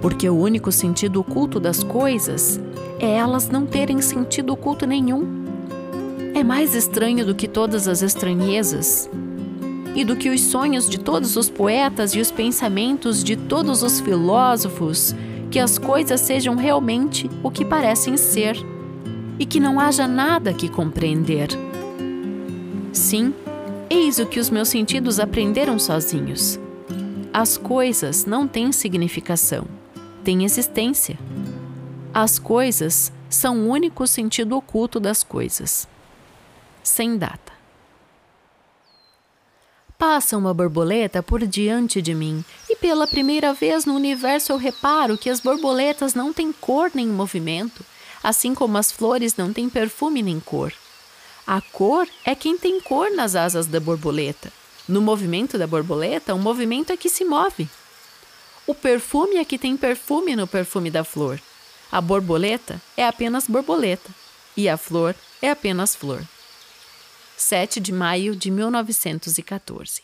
porque 0.00 0.28
o 0.28 0.36
único 0.36 0.70
sentido 0.70 1.20
oculto 1.20 1.58
das 1.58 1.82
coisas 1.82 2.60
é 2.98 3.16
elas 3.16 3.48
não 3.48 3.66
terem 3.66 4.00
sentido 4.00 4.52
oculto 4.52 4.86
nenhum. 4.86 5.44
É 6.34 6.44
mais 6.44 6.74
estranho 6.74 7.26
do 7.26 7.34
que 7.34 7.48
todas 7.48 7.88
as 7.88 8.02
estranhezas 8.02 9.10
e 9.94 10.04
do 10.04 10.16
que 10.16 10.30
os 10.30 10.40
sonhos 10.42 10.88
de 10.88 10.98
todos 10.98 11.36
os 11.36 11.50
poetas 11.50 12.14
e 12.14 12.20
os 12.20 12.30
pensamentos 12.30 13.24
de 13.24 13.36
todos 13.36 13.82
os 13.82 14.00
filósofos 14.00 15.14
que 15.50 15.58
as 15.58 15.78
coisas 15.78 16.20
sejam 16.20 16.54
realmente 16.54 17.28
o 17.42 17.50
que 17.50 17.64
parecem 17.64 18.16
ser 18.16 18.56
e 19.38 19.46
que 19.46 19.58
não 19.58 19.80
haja 19.80 20.06
nada 20.06 20.52
que 20.52 20.68
compreender. 20.68 21.48
Sim, 22.92 23.32
eis 23.90 24.18
o 24.18 24.26
que 24.26 24.40
os 24.40 24.50
meus 24.50 24.68
sentidos 24.68 25.18
aprenderam 25.18 25.78
sozinhos. 25.78 26.58
As 27.32 27.56
coisas 27.56 28.24
não 28.24 28.46
têm 28.48 28.72
significação 28.72 29.66
têm 30.28 30.44
existência. 30.44 31.18
As 32.12 32.38
coisas 32.38 33.10
são 33.30 33.60
o 33.60 33.68
único 33.70 34.06
sentido 34.06 34.58
oculto 34.58 35.00
das 35.00 35.24
coisas. 35.24 35.88
Sem 36.82 37.16
data. 37.16 37.50
Passa 39.96 40.36
uma 40.36 40.52
borboleta 40.52 41.22
por 41.22 41.46
diante 41.46 42.02
de 42.02 42.14
mim, 42.14 42.44
e 42.68 42.76
pela 42.76 43.06
primeira 43.06 43.54
vez 43.54 43.86
no 43.86 43.94
universo 43.94 44.52
eu 44.52 44.58
reparo 44.58 45.16
que 45.16 45.30
as 45.30 45.40
borboletas 45.40 46.12
não 46.12 46.30
têm 46.30 46.52
cor 46.52 46.90
nem 46.94 47.06
movimento, 47.08 47.82
assim 48.22 48.54
como 48.54 48.76
as 48.76 48.92
flores 48.92 49.34
não 49.34 49.50
têm 49.50 49.70
perfume 49.70 50.22
nem 50.22 50.38
cor. 50.38 50.74
A 51.50 51.62
cor 51.62 52.06
é 52.26 52.34
quem 52.34 52.58
tem 52.58 52.78
cor 52.78 53.10
nas 53.10 53.34
asas 53.34 53.66
da 53.66 53.80
borboleta. 53.80 54.52
No 54.86 55.00
movimento 55.00 55.56
da 55.56 55.66
borboleta, 55.66 56.34
o 56.34 56.38
movimento 56.38 56.92
é 56.92 56.96
que 56.96 57.08
se 57.08 57.24
move. 57.24 57.66
O 58.66 58.74
perfume 58.74 59.36
é 59.36 59.44
que 59.46 59.56
tem 59.56 59.74
perfume 59.74 60.36
no 60.36 60.46
perfume 60.46 60.90
da 60.90 61.04
flor. 61.04 61.40
A 61.90 62.02
borboleta 62.02 62.78
é 62.98 63.06
apenas 63.06 63.46
borboleta 63.48 64.10
e 64.54 64.68
a 64.68 64.76
flor 64.76 65.14
é 65.40 65.48
apenas 65.48 65.96
flor. 65.96 66.22
7 67.38 67.80
de 67.80 67.92
maio 67.92 68.36
de 68.36 68.50
1914. 68.50 70.02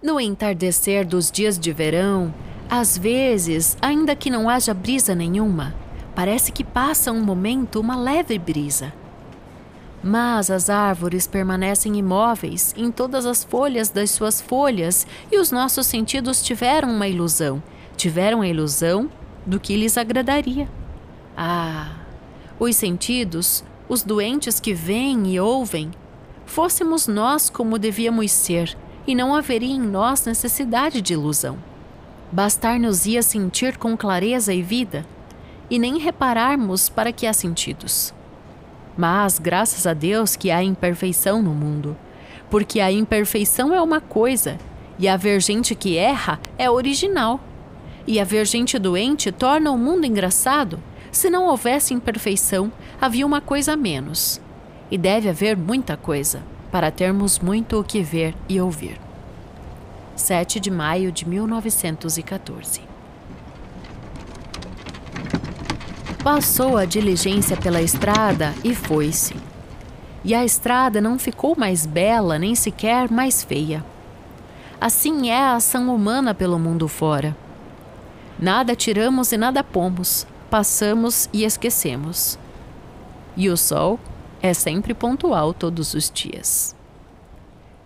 No 0.00 0.20
entardecer 0.20 1.04
dos 1.04 1.32
dias 1.32 1.58
de 1.58 1.72
verão, 1.72 2.32
às 2.70 2.96
vezes, 2.96 3.76
ainda 3.82 4.14
que 4.14 4.30
não 4.30 4.48
haja 4.48 4.72
brisa 4.72 5.16
nenhuma, 5.16 5.74
parece 6.14 6.52
que 6.52 6.64
passa 6.64 7.12
um 7.12 7.22
momento 7.22 7.80
uma 7.80 7.96
leve 7.96 8.38
brisa. 8.38 8.92
Mas 10.02 10.50
as 10.50 10.70
árvores 10.70 11.26
permanecem 11.26 11.98
imóveis 11.98 12.74
em 12.76 12.90
todas 12.90 13.26
as 13.26 13.44
folhas 13.44 13.90
das 13.90 14.10
suas 14.10 14.40
folhas 14.40 15.06
e 15.30 15.38
os 15.38 15.50
nossos 15.50 15.86
sentidos 15.86 16.42
tiveram 16.42 16.90
uma 16.90 17.06
ilusão. 17.06 17.62
Tiveram 17.96 18.40
a 18.40 18.48
ilusão 18.48 19.10
do 19.44 19.60
que 19.60 19.76
lhes 19.76 19.98
agradaria. 19.98 20.68
Ah, 21.36 21.96
os 22.58 22.76
sentidos, 22.76 23.62
os 23.88 24.02
doentes 24.02 24.58
que 24.58 24.72
veem 24.72 25.34
e 25.34 25.40
ouvem, 25.40 25.90
fôssemos 26.46 27.06
nós 27.06 27.50
como 27.50 27.78
devíamos 27.78 28.32
ser 28.32 28.76
e 29.06 29.14
não 29.14 29.34
haveria 29.34 29.74
em 29.74 29.80
nós 29.80 30.24
necessidade 30.24 31.02
de 31.02 31.12
ilusão. 31.12 31.58
Bastar-nos-ia 32.32 33.22
sentir 33.22 33.76
com 33.76 33.96
clareza 33.96 34.54
e 34.54 34.62
vida 34.62 35.04
e 35.70 35.78
nem 35.78 35.98
repararmos 35.98 36.88
para 36.88 37.12
que 37.12 37.26
há 37.26 37.32
sentidos. 37.32 38.12
Mas 38.96 39.38
graças 39.38 39.86
a 39.86 39.94
Deus 39.94 40.36
que 40.36 40.50
há 40.50 40.62
imperfeição 40.62 41.40
no 41.40 41.54
mundo, 41.54 41.96
porque 42.50 42.80
a 42.80 42.90
imperfeição 42.90 43.72
é 43.72 43.80
uma 43.80 44.00
coisa 44.00 44.58
e 44.98 45.08
a 45.08 45.16
ver 45.16 45.40
gente 45.40 45.74
que 45.74 45.96
erra 45.96 46.40
é 46.58 46.68
original. 46.68 47.40
E 48.06 48.18
a 48.18 48.24
ver 48.24 48.46
gente 48.46 48.78
doente 48.78 49.30
torna 49.30 49.70
o 49.70 49.78
mundo 49.78 50.04
engraçado. 50.04 50.80
Se 51.12 51.30
não 51.30 51.46
houvesse 51.46 51.94
imperfeição, 51.94 52.72
havia 53.00 53.24
uma 53.24 53.40
coisa 53.40 53.72
a 53.72 53.76
menos. 53.76 54.40
E 54.90 54.98
deve 54.98 55.28
haver 55.28 55.56
muita 55.56 55.96
coisa 55.96 56.42
para 56.72 56.90
termos 56.90 57.38
muito 57.38 57.78
o 57.78 57.84
que 57.84 58.02
ver 58.02 58.34
e 58.48 58.60
ouvir. 58.60 59.00
7 60.16 60.60
de 60.60 60.70
maio 60.70 61.10
de 61.10 61.26
1914 61.26 62.89
Passou 66.22 66.76
a 66.76 66.84
diligência 66.84 67.56
pela 67.56 67.80
estrada 67.80 68.54
e 68.62 68.74
foi-se. 68.74 69.34
E 70.22 70.34
a 70.34 70.44
estrada 70.44 71.00
não 71.00 71.18
ficou 71.18 71.56
mais 71.56 71.86
bela 71.86 72.38
nem 72.38 72.54
sequer 72.54 73.10
mais 73.10 73.42
feia. 73.42 73.82
Assim 74.78 75.30
é 75.30 75.38
a 75.38 75.54
ação 75.54 75.94
humana 75.94 76.34
pelo 76.34 76.58
mundo 76.58 76.86
fora. 76.88 77.34
Nada 78.38 78.76
tiramos 78.76 79.32
e 79.32 79.38
nada 79.38 79.64
pomos, 79.64 80.26
passamos 80.50 81.26
e 81.32 81.42
esquecemos. 81.42 82.38
E 83.34 83.48
o 83.48 83.56
sol 83.56 83.98
é 84.42 84.52
sempre 84.52 84.92
pontual 84.92 85.54
todos 85.54 85.94
os 85.94 86.10
dias. 86.10 86.76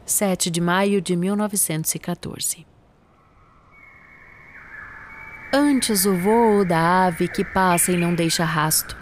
7 0.04 0.50
de 0.50 0.60
maio 0.60 1.00
de 1.00 1.14
1914 1.14 2.73
Antes 5.56 6.04
o 6.04 6.16
vôo 6.16 6.64
da 6.64 7.06
ave 7.06 7.28
que 7.28 7.44
passa 7.44 7.92
e 7.92 7.96
não 7.96 8.12
deixa 8.12 8.44
rasto, 8.44 8.96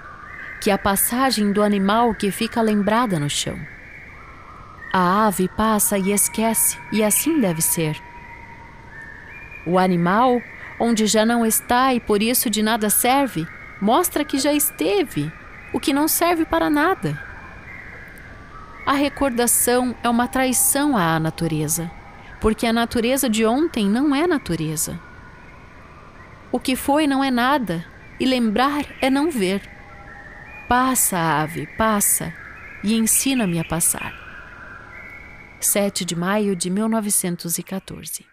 que 0.61 0.70
a 0.70 0.76
passagem 0.76 1.50
do 1.50 1.62
animal 1.62 2.14
que 2.14 2.30
fica 2.30 2.61
lembrada 2.61 3.18
no 3.18 3.30
chão. 3.30 3.59
A 4.92 5.26
ave 5.26 5.48
passa 5.48 5.96
e 5.96 6.12
esquece, 6.12 6.78
e 6.92 7.03
assim 7.03 7.40
deve 7.40 7.62
ser. 7.62 7.98
O 9.66 9.78
animal, 9.78 10.42
onde 10.78 11.07
já 11.07 11.24
não 11.24 11.46
está 11.46 11.94
e 11.94 12.00
por 12.00 12.22
isso 12.22 12.50
de 12.50 12.62
nada 12.62 12.90
serve, 12.90 13.48
mostra 13.80 14.22
que 14.22 14.38
já 14.38 14.53
esteve, 14.53 15.32
o 15.72 15.80
que 15.80 15.94
não 15.94 16.07
serve 16.07 16.44
para 16.44 16.68
nada. 16.68 17.18
A 18.84 18.92
recordação 18.92 19.96
é 20.03 20.09
uma 20.11 20.28
traição 20.28 20.98
à 20.98 21.18
natureza, 21.18 21.90
porque 22.42 22.66
a 22.66 22.74
natureza 22.74 23.26
de 23.26 23.46
ontem 23.46 23.88
não 23.88 24.14
é 24.14 24.26
natureza. 24.26 25.00
O 26.53 26.61
que 26.61 26.76
foi 26.76 27.07
não 27.07 27.24
é 27.24 27.30
nada, 27.30 27.82
e 28.20 28.26
lembrar 28.26 28.84
é 29.00 29.09
não 29.09 29.30
ver. 29.30 29.62
Passa, 30.68 31.18
ave, 31.18 31.66
passa, 31.78 32.34
e 32.84 32.94
ensina-me 32.94 33.59
a 33.59 33.64
passar. 33.64 34.12
7 35.59 36.05
de 36.05 36.14
maio 36.14 36.55
de 36.55 36.68
1914 36.68 38.26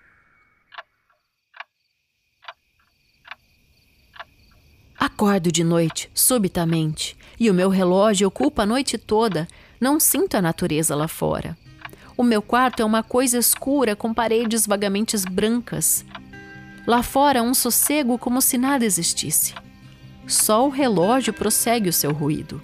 Acordo 4.99 5.49
de 5.49 5.63
noite, 5.63 6.11
subitamente, 6.13 7.17
e 7.39 7.49
o 7.49 7.53
meu 7.53 7.69
relógio 7.69 8.27
ocupa 8.27 8.63
a 8.63 8.65
noite 8.65 8.97
toda. 8.97 9.47
Não 9.79 9.97
sinto 9.97 10.35
a 10.35 10.41
natureza 10.41 10.93
lá 10.93 11.07
fora. 11.07 11.57
O 12.17 12.23
meu 12.23 12.41
quarto 12.41 12.81
é 12.81 12.85
uma 12.85 13.01
coisa 13.01 13.37
escura 13.37 13.95
com 13.95 14.13
paredes 14.13 14.67
vagamente 14.67 15.15
brancas. 15.29 16.05
Lá 16.89 17.03
fora, 17.03 17.43
um 17.43 17.53
sossego 17.53 18.17
como 18.17 18.41
se 18.41 18.57
nada 18.57 18.83
existisse. 18.83 19.53
Só 20.25 20.65
o 20.65 20.71
relógio 20.71 21.31
prossegue 21.31 21.87
o 21.87 21.93
seu 21.93 22.11
ruído. 22.11 22.59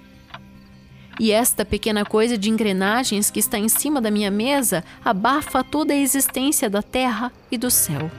E 1.20 1.32
esta 1.32 1.64
pequena 1.64 2.04
coisa 2.04 2.36
de 2.36 2.50
engrenagens 2.50 3.30
que 3.30 3.40
está 3.40 3.60
em 3.60 3.70
cima 3.70 4.02
da 4.02 4.10
minha 4.10 4.32
mesa 4.32 4.84
abafa 5.06 5.64
toda 5.64 5.94
a 5.94 5.96
existência 5.96 6.68
da 6.72 6.82
terra 6.82 7.32
e 7.52 7.58
do 7.58 7.70
céu. 7.70 8.10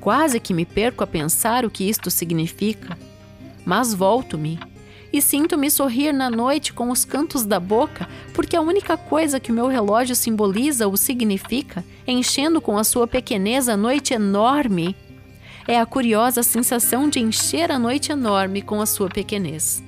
Quase 0.00 0.38
que 0.38 0.54
me 0.54 0.64
perco 0.64 1.02
a 1.02 1.06
pensar 1.08 1.64
o 1.64 1.70
que 1.70 1.88
isto 1.88 2.08
significa, 2.08 2.96
mas 3.64 3.92
volto-me 3.92 4.56
e 5.16 5.22
sinto-me 5.22 5.70
sorrir 5.70 6.12
na 6.12 6.28
noite 6.28 6.74
com 6.74 6.90
os 6.90 7.02
cantos 7.02 7.46
da 7.46 7.58
boca, 7.58 8.06
porque 8.34 8.54
a 8.54 8.60
única 8.60 8.98
coisa 8.98 9.40
que 9.40 9.50
o 9.50 9.54
meu 9.54 9.66
relógio 9.66 10.14
simboliza 10.14 10.86
ou 10.86 10.94
significa, 10.94 11.82
enchendo 12.06 12.60
com 12.60 12.76
a 12.76 12.84
sua 12.84 13.06
pequenez 13.06 13.66
a 13.66 13.78
noite 13.78 14.12
enorme, 14.12 14.94
é 15.66 15.80
a 15.80 15.86
curiosa 15.86 16.42
sensação 16.42 17.08
de 17.08 17.18
encher 17.18 17.72
a 17.72 17.78
noite 17.78 18.12
enorme 18.12 18.60
com 18.60 18.78
a 18.78 18.84
sua 18.84 19.08
pequenez. 19.08 19.82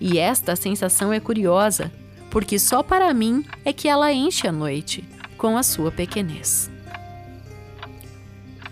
E 0.00 0.16
esta 0.16 0.54
sensação 0.54 1.12
é 1.12 1.18
curiosa, 1.18 1.92
porque 2.30 2.56
só 2.56 2.84
para 2.84 3.12
mim 3.12 3.44
é 3.64 3.72
que 3.72 3.88
ela 3.88 4.12
enche 4.12 4.46
a 4.46 4.52
noite 4.52 5.02
com 5.36 5.56
a 5.56 5.64
sua 5.64 5.90
pequenez. 5.90 6.70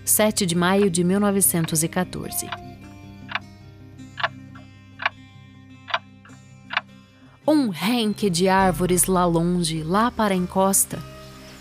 7 0.05 0.47
de 0.47 0.55
maio 0.55 0.89
de 0.89 1.03
1914. 1.03 2.47
Um 7.47 7.69
renque 7.69 8.31
de 8.31 8.49
árvores 8.49 9.05
lá 9.05 9.27
longe, 9.27 9.83
lá 9.83 10.11
para 10.11 10.33
a 10.33 10.37
encosta. 10.37 10.99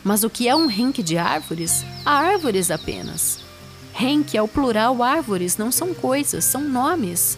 Mas 0.02 0.24
o 0.24 0.30
que 0.30 0.48
é 0.48 0.56
um 0.56 0.66
renque 0.66 1.04
de 1.04 1.18
árvores? 1.18 1.84
Árvores 2.06 2.72
apenas. 2.72 3.44
Renque 3.92 4.38
é 4.38 4.42
o 4.42 4.48
plural 4.48 5.04
árvores, 5.04 5.58
não 5.58 5.74
são 5.74 5.94
coisas, 5.94 6.46
são 6.46 6.62
nomes. 6.62 7.38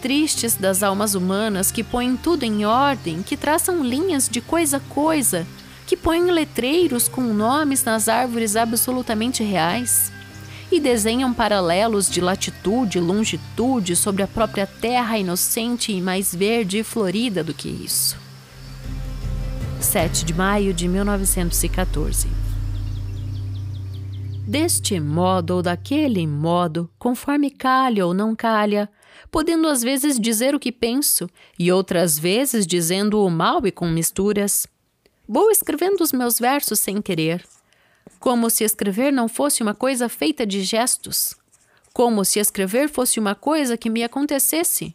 Tristes 0.00 0.54
das 0.54 0.82
almas 0.82 1.14
humanas 1.14 1.70
que 1.70 1.84
põem 1.84 2.16
tudo 2.16 2.44
em 2.44 2.64
ordem, 2.64 3.22
que 3.22 3.36
traçam 3.36 3.84
linhas 3.84 4.30
de 4.30 4.40
coisa 4.40 4.78
a 4.78 4.80
coisa, 4.80 5.46
que 5.86 5.94
põem 5.94 6.30
letreiros 6.30 7.06
com 7.06 7.20
nomes 7.20 7.84
nas 7.84 8.08
árvores 8.08 8.56
absolutamente 8.56 9.42
reais 9.42 10.10
e 10.72 10.80
desenham 10.80 11.32
paralelos 11.32 12.10
de 12.10 12.20
latitude 12.20 12.98
e 12.98 13.00
longitude 13.00 13.94
sobre 13.94 14.22
a 14.22 14.26
própria 14.26 14.66
terra 14.66 15.18
inocente 15.18 15.92
e 15.92 16.00
mais 16.00 16.34
verde 16.34 16.78
e 16.78 16.82
florida 16.82 17.44
do 17.44 17.52
que 17.52 17.68
isso. 17.68 18.16
7 19.80 20.24
de 20.24 20.34
maio 20.34 20.72
de 20.72 20.88
1914 20.88 22.28
Deste 24.46 24.98
modo 24.98 25.56
ou 25.56 25.62
daquele 25.62 26.26
modo, 26.26 26.90
conforme 26.98 27.50
calha 27.50 28.06
ou 28.06 28.12
não 28.12 28.34
calha, 28.34 28.88
podendo 29.30 29.68
às 29.68 29.82
vezes 29.82 30.18
dizer 30.18 30.54
o 30.54 30.60
que 30.60 30.72
penso 30.72 31.28
e 31.58 31.70
outras 31.70 32.18
vezes 32.18 32.66
dizendo 32.66 33.24
o 33.24 33.30
mal 33.30 33.66
e 33.66 33.70
com 33.70 33.88
misturas, 33.88 34.66
Vou 35.28 35.50
escrevendo 35.50 36.02
os 36.02 36.12
meus 36.12 36.38
versos 36.38 36.80
sem 36.80 37.00
querer, 37.00 37.42
como 38.18 38.48
se 38.48 38.64
escrever 38.64 39.12
não 39.12 39.28
fosse 39.28 39.62
uma 39.62 39.74
coisa 39.74 40.08
feita 40.08 40.46
de 40.46 40.62
gestos, 40.62 41.34
como 41.92 42.24
se 42.24 42.38
escrever 42.38 42.88
fosse 42.88 43.20
uma 43.20 43.34
coisa 43.34 43.76
que 43.76 43.90
me 43.90 44.02
acontecesse, 44.02 44.94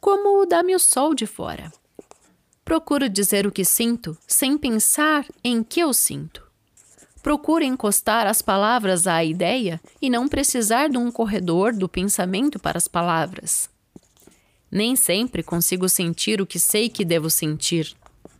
como 0.00 0.44
dá-me 0.46 0.74
o 0.74 0.78
sol 0.78 1.14
de 1.14 1.26
fora. 1.26 1.72
Procuro 2.64 3.08
dizer 3.08 3.46
o 3.46 3.52
que 3.52 3.64
sinto 3.64 4.16
sem 4.26 4.56
pensar 4.56 5.26
em 5.42 5.62
que 5.62 5.80
eu 5.80 5.92
sinto. 5.92 6.42
Procuro 7.22 7.62
encostar 7.62 8.26
as 8.26 8.42
palavras 8.42 9.06
à 9.06 9.24
ideia 9.24 9.80
e 10.00 10.10
não 10.10 10.26
precisar 10.26 10.88
de 10.88 10.98
um 10.98 11.10
corredor 11.10 11.72
do 11.72 11.88
pensamento 11.88 12.58
para 12.58 12.78
as 12.78 12.88
palavras. 12.88 13.70
Nem 14.70 14.96
sempre 14.96 15.42
consigo 15.42 15.88
sentir 15.88 16.40
o 16.40 16.46
que 16.46 16.58
sei 16.58 16.88
que 16.88 17.04
devo 17.04 17.30
sentir. 17.30 17.94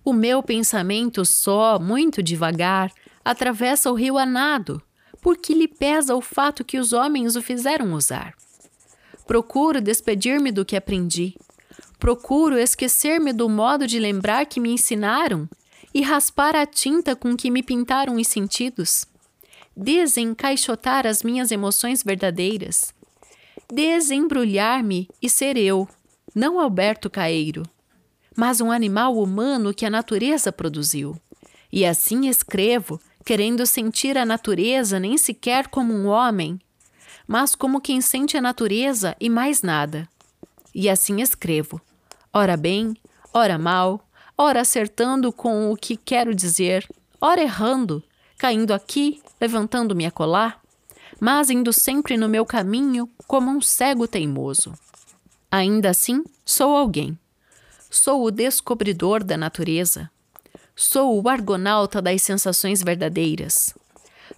O 0.05 0.13
meu 0.13 0.43
pensamento 0.43 1.25
só, 1.25 1.79
muito 1.79 2.23
devagar, 2.23 2.93
atravessa 3.25 3.91
o 3.91 3.95
rio 3.95 4.19
a 4.19 4.27
nado, 4.27 4.83
porque 5.21 5.55
lhe 5.55 5.69
pesa 5.69 6.15
o 6.15 6.21
fato 6.21 6.65
que 6.65 6.79
os 6.79 6.93
homens 6.93 7.37
o 7.37 7.43
fizeram 7.43 7.93
usar. 7.93 8.35
Procuro 9.27 9.81
despedir-me 9.81 10.51
do 10.51 10.65
que 10.65 10.77
aprendi. 10.77 11.37
Procuro 11.99 12.59
esquecer-me 12.59 13.33
do 13.33 13.49
modo 13.49 13.87
de 13.87 13.99
lembrar 13.99 14.47
que 14.47 14.59
me 14.59 14.73
ensinaram 14.73 15.49
e 15.95 16.03
raspar 16.03 16.57
a 16.57 16.67
tinta 16.67 17.15
com 17.15 17.37
que 17.37 17.51
me 17.51 17.63
pintaram 17.63 18.17
os 18.17 18.27
sentidos. 18.27 19.07
Desencaixotar 19.77 21.07
as 21.07 21.23
minhas 21.23 21.51
emoções 21.51 22.03
verdadeiras. 22.03 22.93
Desembrulhar-me 23.73 25.09
e 25.23 25.31
ser 25.31 25.57
eu, 25.57 25.89
não 26.35 26.59
Alberto 26.59 27.09
Caeiro, 27.09 27.63
mas 28.37 28.61
um 28.61 28.71
animal 28.71 29.17
humano 29.17 29.73
que 29.73 29.87
a 29.87 29.91
natureza 29.91 30.51
produziu. 30.51 31.17
E 31.73 31.87
assim 31.87 32.29
escrevo, 32.29 33.01
querendo 33.25 33.67
sentir 33.67 34.19
a 34.19 34.25
natureza 34.25 34.99
nem 34.99 35.17
sequer 35.17 35.69
como 35.69 35.93
um 35.93 36.07
homem, 36.07 36.61
mas 37.27 37.55
como 37.55 37.81
quem 37.81 38.01
sente 38.01 38.37
a 38.37 38.41
natureza 38.43 39.17
e 39.21 39.29
mais 39.29 39.63
nada. 39.63 40.09
E 40.75 40.89
assim 40.89 41.21
escrevo, 41.21 41.81
ora 42.33 42.57
bem, 42.57 42.97
ora 43.33 43.59
mal, 43.59 44.07
ora 44.37 44.61
acertando 44.61 45.33
com 45.33 45.71
o 45.71 45.77
que 45.77 45.97
quero 45.97 46.35
dizer, 46.35 46.89
ora 47.21 47.43
errando, 47.43 48.03
caindo 48.37 48.73
aqui, 48.73 49.23
levantando-me 49.41 50.07
a 50.07 50.11
colar, 50.11 50.61
mas 51.21 51.51
indo 51.51 51.73
sempre 51.73 52.17
no 52.17 52.29
meu 52.29 52.45
caminho 52.45 53.09
como 53.27 53.51
um 53.51 53.61
cego 53.61 54.09
teimoso. 54.09 54.73
Ainda 55.51 55.91
assim, 55.91 56.25
sou 56.45 56.75
alguém. 56.75 57.17
Sou 57.91 58.25
o 58.25 58.31
descobridor 58.31 59.23
da 59.23 59.37
natureza, 59.37 60.11
Sou 60.75 61.23
o 61.23 61.29
argonauta 61.29 62.01
das 62.01 62.23
sensações 62.23 62.83
verdadeiras. 62.83 63.75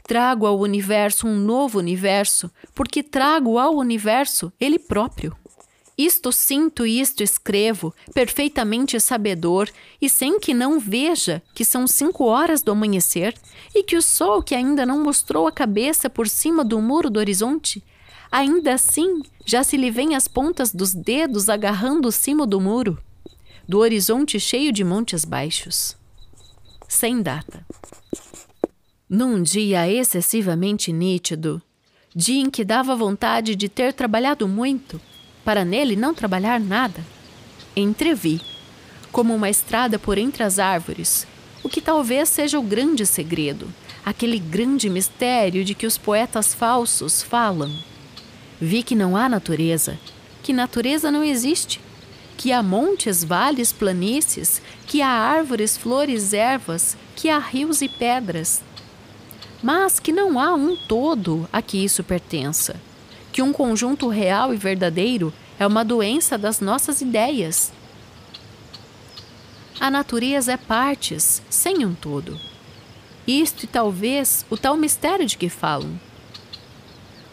Trago 0.02 0.46
ao 0.46 0.58
universo 0.58 1.28
um 1.28 1.36
novo 1.36 1.78
universo, 1.78 2.50
porque 2.74 3.04
trago 3.04 3.56
ao 3.56 3.76
universo 3.76 4.52
ele 4.60 4.78
próprio. 4.78 5.34
Isto 5.96 6.32
sinto 6.32 6.84
e 6.84 7.00
isto 7.00 7.22
escrevo, 7.22 7.94
perfeitamente 8.12 8.98
sabedor, 8.98 9.70
e 10.02 10.10
sem 10.10 10.40
que 10.40 10.52
não 10.52 10.80
veja 10.80 11.40
que 11.54 11.64
são 11.64 11.86
cinco 11.86 12.24
horas 12.24 12.62
do 12.62 12.72
amanhecer 12.72 13.32
e 13.72 13.84
que 13.84 13.96
o 13.96 14.02
sol 14.02 14.42
que 14.42 14.56
ainda 14.56 14.84
não 14.84 15.04
mostrou 15.04 15.46
a 15.46 15.52
cabeça 15.52 16.10
por 16.10 16.28
cima 16.28 16.64
do 16.64 16.80
muro 16.80 17.08
do 17.08 17.20
horizonte, 17.20 17.82
ainda 18.30 18.74
assim 18.74 19.22
já 19.46 19.62
se 19.62 19.76
lhe 19.76 19.88
vêem 19.88 20.16
as 20.16 20.26
pontas 20.26 20.72
dos 20.72 20.92
dedos 20.92 21.48
agarrando 21.48 22.08
o 22.08 22.12
cimo 22.12 22.44
do 22.44 22.60
muro, 22.60 22.98
do 23.68 23.78
horizonte 23.78 24.40
cheio 24.40 24.72
de 24.72 24.82
montes 24.82 25.24
baixos 25.24 25.96
sem 26.94 27.20
data. 27.20 27.66
Num 29.10 29.42
dia 29.42 29.90
excessivamente 29.90 30.92
nítido, 30.92 31.60
dia 32.14 32.40
em 32.40 32.48
que 32.48 32.64
dava 32.64 32.94
vontade 32.94 33.56
de 33.56 33.68
ter 33.68 33.92
trabalhado 33.92 34.46
muito, 34.46 35.00
para 35.44 35.64
nele 35.64 35.96
não 35.96 36.14
trabalhar 36.14 36.60
nada, 36.60 37.04
entrevi, 37.74 38.40
como 39.10 39.34
uma 39.34 39.50
estrada 39.50 39.98
por 39.98 40.18
entre 40.18 40.44
as 40.44 40.60
árvores, 40.60 41.26
o 41.64 41.68
que 41.68 41.80
talvez 41.80 42.28
seja 42.28 42.60
o 42.60 42.62
grande 42.62 43.04
segredo, 43.04 43.66
aquele 44.04 44.38
grande 44.38 44.88
mistério 44.88 45.64
de 45.64 45.74
que 45.74 45.88
os 45.88 45.98
poetas 45.98 46.54
falsos 46.54 47.22
falam. 47.22 47.76
Vi 48.60 48.84
que 48.84 48.94
não 48.94 49.16
há 49.16 49.28
natureza, 49.28 49.98
que 50.44 50.52
natureza 50.52 51.10
não 51.10 51.24
existe, 51.24 51.80
que 52.36 52.52
há 52.52 52.62
montes, 52.62 53.24
vales, 53.24 53.72
planícies, 53.72 54.62
que 54.86 55.02
há 55.02 55.08
árvores, 55.08 55.76
flores, 55.76 56.32
ervas, 56.32 56.96
que 57.16 57.28
há 57.28 57.38
rios 57.38 57.82
e 57.82 57.88
pedras. 57.88 58.62
Mas 59.62 59.98
que 59.98 60.12
não 60.12 60.38
há 60.38 60.54
um 60.54 60.76
todo 60.76 61.48
a 61.52 61.62
que 61.62 61.82
isso 61.82 62.04
pertença, 62.04 62.76
que 63.32 63.42
um 63.42 63.52
conjunto 63.52 64.08
real 64.08 64.52
e 64.52 64.56
verdadeiro 64.56 65.32
é 65.58 65.66
uma 65.66 65.84
doença 65.84 66.36
das 66.36 66.60
nossas 66.60 67.00
ideias. 67.00 67.72
A 69.80 69.90
natureza 69.90 70.52
é 70.52 70.56
partes, 70.56 71.42
sem 71.48 71.84
um 71.84 71.94
todo. 71.94 72.38
Isto 73.26 73.64
e 73.64 73.66
talvez 73.66 74.44
o 74.50 74.56
tal 74.56 74.76
mistério 74.76 75.26
de 75.26 75.36
que 75.36 75.48
falam. 75.48 75.98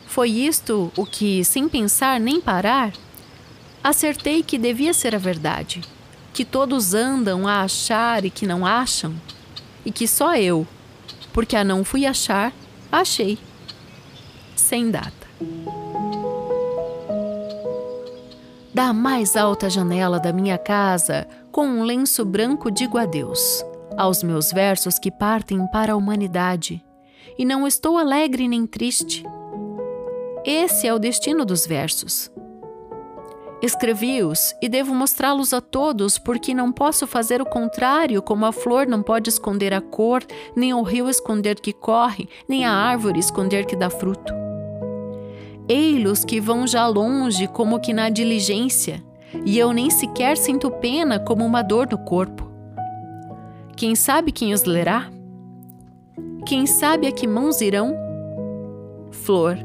Foi 0.08 0.30
isto 0.30 0.92
o 0.96 1.06
que, 1.06 1.44
sem 1.44 1.68
pensar 1.70 2.20
nem 2.20 2.40
parar, 2.40 2.94
acertei 3.84 4.44
que 4.44 4.58
devia 4.58 4.94
ser 4.94 5.16
a 5.16 5.18
verdade, 5.18 5.82
que 6.34 6.46
todos 6.46 6.94
andam 6.94 7.48
a 7.48 7.62
achar 7.62 8.26
e 8.26 8.30
que 8.30 8.48
não 8.48 8.66
acham, 8.66 9.14
e 9.86 9.92
que 9.92 10.08
só 10.08 10.36
eu, 10.36 10.66
porque 11.34 11.56
a 11.56 11.64
não 11.64 11.84
fui 11.84 12.06
achar, 12.06 12.54
achei. 12.92 13.38
Sem 14.56 14.90
data. 14.92 15.12
Da 18.74 18.94
mais 18.94 19.36
alta 19.36 19.70
janela 19.70 20.20
da 20.20 20.32
minha 20.32 20.58
casa, 20.58 21.28
com 21.52 21.66
um 21.66 21.84
lenço 21.84 22.24
branco, 22.24 22.72
digo 22.72 22.98
adeus 22.98 23.64
aos 23.98 24.24
meus 24.24 24.52
versos 24.52 24.98
que 24.98 25.12
partem 25.12 25.66
para 25.68 25.94
a 25.94 25.96
humanidade. 25.96 26.84
E 27.38 27.46
não 27.46 27.68
estou 27.68 27.98
alegre 27.98 28.48
nem 28.48 28.66
triste. 28.66 29.24
Esse 30.46 30.88
é 30.88 30.94
o 30.94 31.00
destino 31.00 31.46
dos 31.46 31.66
versos. 31.66 32.32
Escrevi-os 33.62 34.56
e 34.60 34.68
devo 34.68 34.96
mostrá-los 34.96 35.54
a 35.54 35.62
todos, 35.62 36.18
porque 36.18 36.52
não 36.52 36.72
posso 36.72 37.06
fazer 37.06 37.44
o 37.44 37.46
contrário, 37.46 38.20
como 38.20 38.44
a 38.48 38.52
flor 38.52 38.88
não 38.88 39.04
pode 39.04 39.30
esconder 39.30 39.72
a 39.72 39.80
cor, 39.80 40.24
nem 40.56 40.74
o 40.74 40.82
rio 40.82 41.08
esconder 41.08 41.60
que 41.60 41.72
corre, 41.72 42.28
nem 42.50 42.66
a 42.66 42.72
árvore 42.72 43.20
esconder 43.20 43.68
que 43.68 43.76
dá 43.76 43.88
fruto. 43.88 44.34
Ei-los 45.70 46.26
que 46.26 46.42
vão 46.42 46.66
já 46.66 46.88
longe, 46.88 47.48
como 47.48 47.80
que 47.80 47.94
na 47.94 48.10
diligência, 48.10 49.04
e 49.46 49.60
eu 49.60 49.72
nem 49.72 49.92
sequer 49.92 50.38
sinto 50.38 50.72
pena 50.72 51.20
como 51.20 51.46
uma 51.46 51.62
dor 51.62 51.88
no 51.90 52.00
corpo. 52.00 52.50
Quem 53.78 53.94
sabe 53.94 54.32
quem 54.32 54.54
os 54.54 54.64
lerá? 54.64 55.08
Quem 56.48 56.66
sabe 56.66 57.06
a 57.06 57.12
que 57.12 57.28
mãos 57.28 57.62
irão? 57.62 57.96
Flor, 59.12 59.56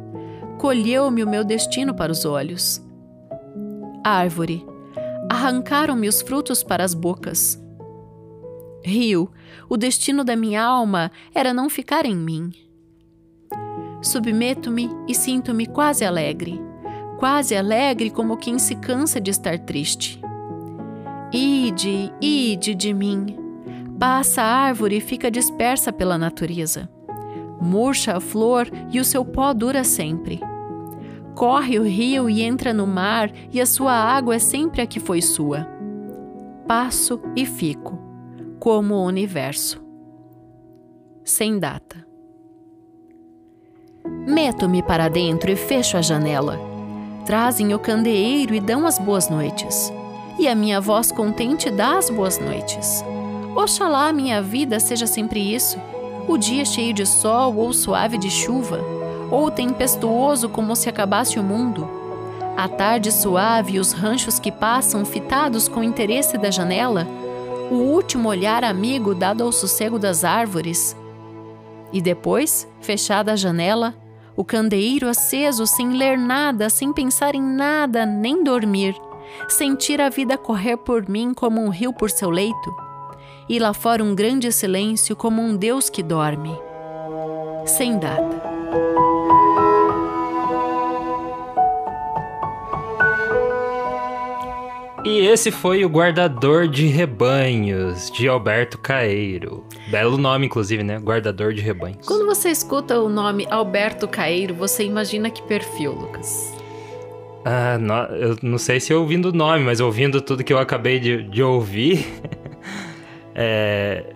colheu-me 0.58 1.24
o 1.24 1.28
meu 1.28 1.42
destino 1.42 1.94
para 1.94 2.12
os 2.12 2.26
olhos 2.26 2.85
árvore, 4.06 4.64
arrancaram-me 5.28 6.08
os 6.08 6.22
frutos 6.22 6.62
para 6.62 6.84
as 6.84 6.94
bocas. 6.94 7.60
Rio, 8.84 9.28
o 9.68 9.76
destino 9.76 10.22
da 10.22 10.36
minha 10.36 10.62
alma 10.62 11.10
era 11.34 11.52
não 11.52 11.68
ficar 11.68 12.06
em 12.06 12.14
mim. 12.14 12.52
Submeto-me 14.00 14.88
e 15.08 15.14
sinto-me 15.14 15.66
quase 15.66 16.04
alegre, 16.04 16.60
quase 17.18 17.56
alegre 17.56 18.10
como 18.10 18.36
quem 18.36 18.60
se 18.60 18.76
cansa 18.76 19.20
de 19.20 19.32
estar 19.32 19.58
triste. 19.58 20.20
Ide, 21.32 22.12
ide 22.20 22.76
de 22.76 22.94
mim. 22.94 23.36
Passa 23.98 24.42
a 24.42 24.54
árvore 24.54 24.98
e 24.98 25.00
fica 25.00 25.30
dispersa 25.30 25.92
pela 25.92 26.16
natureza. 26.16 26.88
Murcha 27.60 28.16
a 28.16 28.20
flor 28.20 28.68
e 28.92 29.00
o 29.00 29.04
seu 29.04 29.24
pó 29.24 29.52
dura 29.52 29.82
sempre 29.82 30.40
corre 31.36 31.78
o 31.78 31.82
rio 31.82 32.30
e 32.30 32.42
entra 32.42 32.72
no 32.72 32.86
mar, 32.86 33.30
e 33.52 33.60
a 33.60 33.66
sua 33.66 33.92
água 33.92 34.34
é 34.34 34.38
sempre 34.38 34.80
a 34.80 34.86
que 34.86 34.98
foi 34.98 35.20
sua. 35.20 35.68
Passo 36.66 37.20
e 37.36 37.44
fico, 37.44 37.98
como 38.58 38.94
o 38.94 39.04
universo. 39.04 39.84
Sem 41.22 41.58
data. 41.58 42.04
Meto-me 44.26 44.82
para 44.82 45.08
dentro 45.08 45.50
e 45.50 45.56
fecho 45.56 45.98
a 45.98 46.02
janela. 46.02 46.58
Trazem 47.26 47.74
o 47.74 47.78
candeeiro 47.78 48.54
e 48.54 48.60
dão 48.60 48.86
as 48.86 48.98
boas 48.98 49.28
noites. 49.28 49.92
E 50.38 50.48
a 50.48 50.54
minha 50.54 50.80
voz 50.80 51.12
contente 51.12 51.70
dá 51.70 51.98
as 51.98 52.08
boas 52.08 52.38
noites. 52.38 53.04
Oxalá 53.54 54.08
a 54.08 54.12
minha 54.12 54.40
vida 54.40 54.80
seja 54.80 55.06
sempre 55.06 55.54
isso: 55.54 55.78
o 56.26 56.38
dia 56.38 56.64
cheio 56.64 56.94
de 56.94 57.04
sol 57.04 57.56
ou 57.56 57.72
suave 57.72 58.16
de 58.16 58.30
chuva 58.30 58.95
ou 59.30 59.50
tempestuoso 59.50 60.48
como 60.48 60.76
se 60.76 60.88
acabasse 60.88 61.38
o 61.38 61.42
mundo. 61.42 61.88
A 62.56 62.68
tarde 62.68 63.12
suave 63.12 63.74
e 63.74 63.78
os 63.78 63.92
ranchos 63.92 64.38
que 64.38 64.50
passam 64.50 65.04
fitados 65.04 65.68
com 65.68 65.82
interesse 65.82 66.38
da 66.38 66.50
janela, 66.50 67.06
o 67.70 67.74
último 67.74 68.28
olhar 68.28 68.64
amigo 68.64 69.14
dado 69.14 69.42
ao 69.44 69.52
sossego 69.52 69.98
das 69.98 70.24
árvores. 70.24 70.96
E 71.92 72.00
depois, 72.00 72.66
fechada 72.80 73.32
a 73.32 73.36
janela, 73.36 73.94
o 74.36 74.44
candeeiro 74.44 75.08
aceso 75.08 75.66
sem 75.66 75.90
ler 75.90 76.16
nada, 76.18 76.68
sem 76.68 76.92
pensar 76.92 77.34
em 77.34 77.42
nada, 77.42 78.04
nem 78.04 78.44
dormir, 78.44 78.94
sentir 79.48 80.00
a 80.00 80.08
vida 80.08 80.36
correr 80.36 80.76
por 80.76 81.08
mim 81.08 81.32
como 81.34 81.60
um 81.60 81.68
rio 81.68 81.92
por 81.92 82.10
seu 82.10 82.30
leito, 82.30 82.76
e 83.48 83.58
lá 83.58 83.72
fora 83.72 84.04
um 84.04 84.14
grande 84.14 84.52
silêncio 84.52 85.16
como 85.16 85.40
um 85.40 85.56
Deus 85.56 85.88
que 85.88 86.02
dorme. 86.02 86.56
Sem 87.64 87.98
data. 87.98 89.05
E 95.06 95.20
esse 95.20 95.52
foi 95.52 95.84
o 95.84 95.88
Guardador 95.88 96.66
de 96.66 96.88
Rebanhos, 96.88 98.10
de 98.10 98.26
Alberto 98.26 98.76
Caeiro. 98.76 99.64
Belo 99.86 100.18
nome, 100.18 100.46
inclusive, 100.46 100.82
né? 100.82 100.98
Guardador 100.98 101.54
de 101.54 101.60
Rebanhos. 101.60 102.04
Quando 102.04 102.26
você 102.26 102.50
escuta 102.50 102.98
o 103.00 103.08
nome 103.08 103.46
Alberto 103.48 104.08
Caeiro, 104.08 104.52
você 104.52 104.82
imagina 104.82 105.30
que 105.30 105.40
perfil, 105.42 105.92
Lucas? 105.92 106.52
Ah, 107.44 107.78
no, 107.78 107.94
eu 108.16 108.36
não 108.42 108.58
sei 108.58 108.80
se 108.80 108.92
ouvindo 108.92 109.26
o 109.26 109.32
nome, 109.32 109.62
mas 109.62 109.78
ouvindo 109.78 110.20
tudo 110.20 110.42
que 110.42 110.52
eu 110.52 110.58
acabei 110.58 110.98
de, 110.98 111.22
de 111.22 111.40
ouvir. 111.40 112.04
é, 113.32 114.06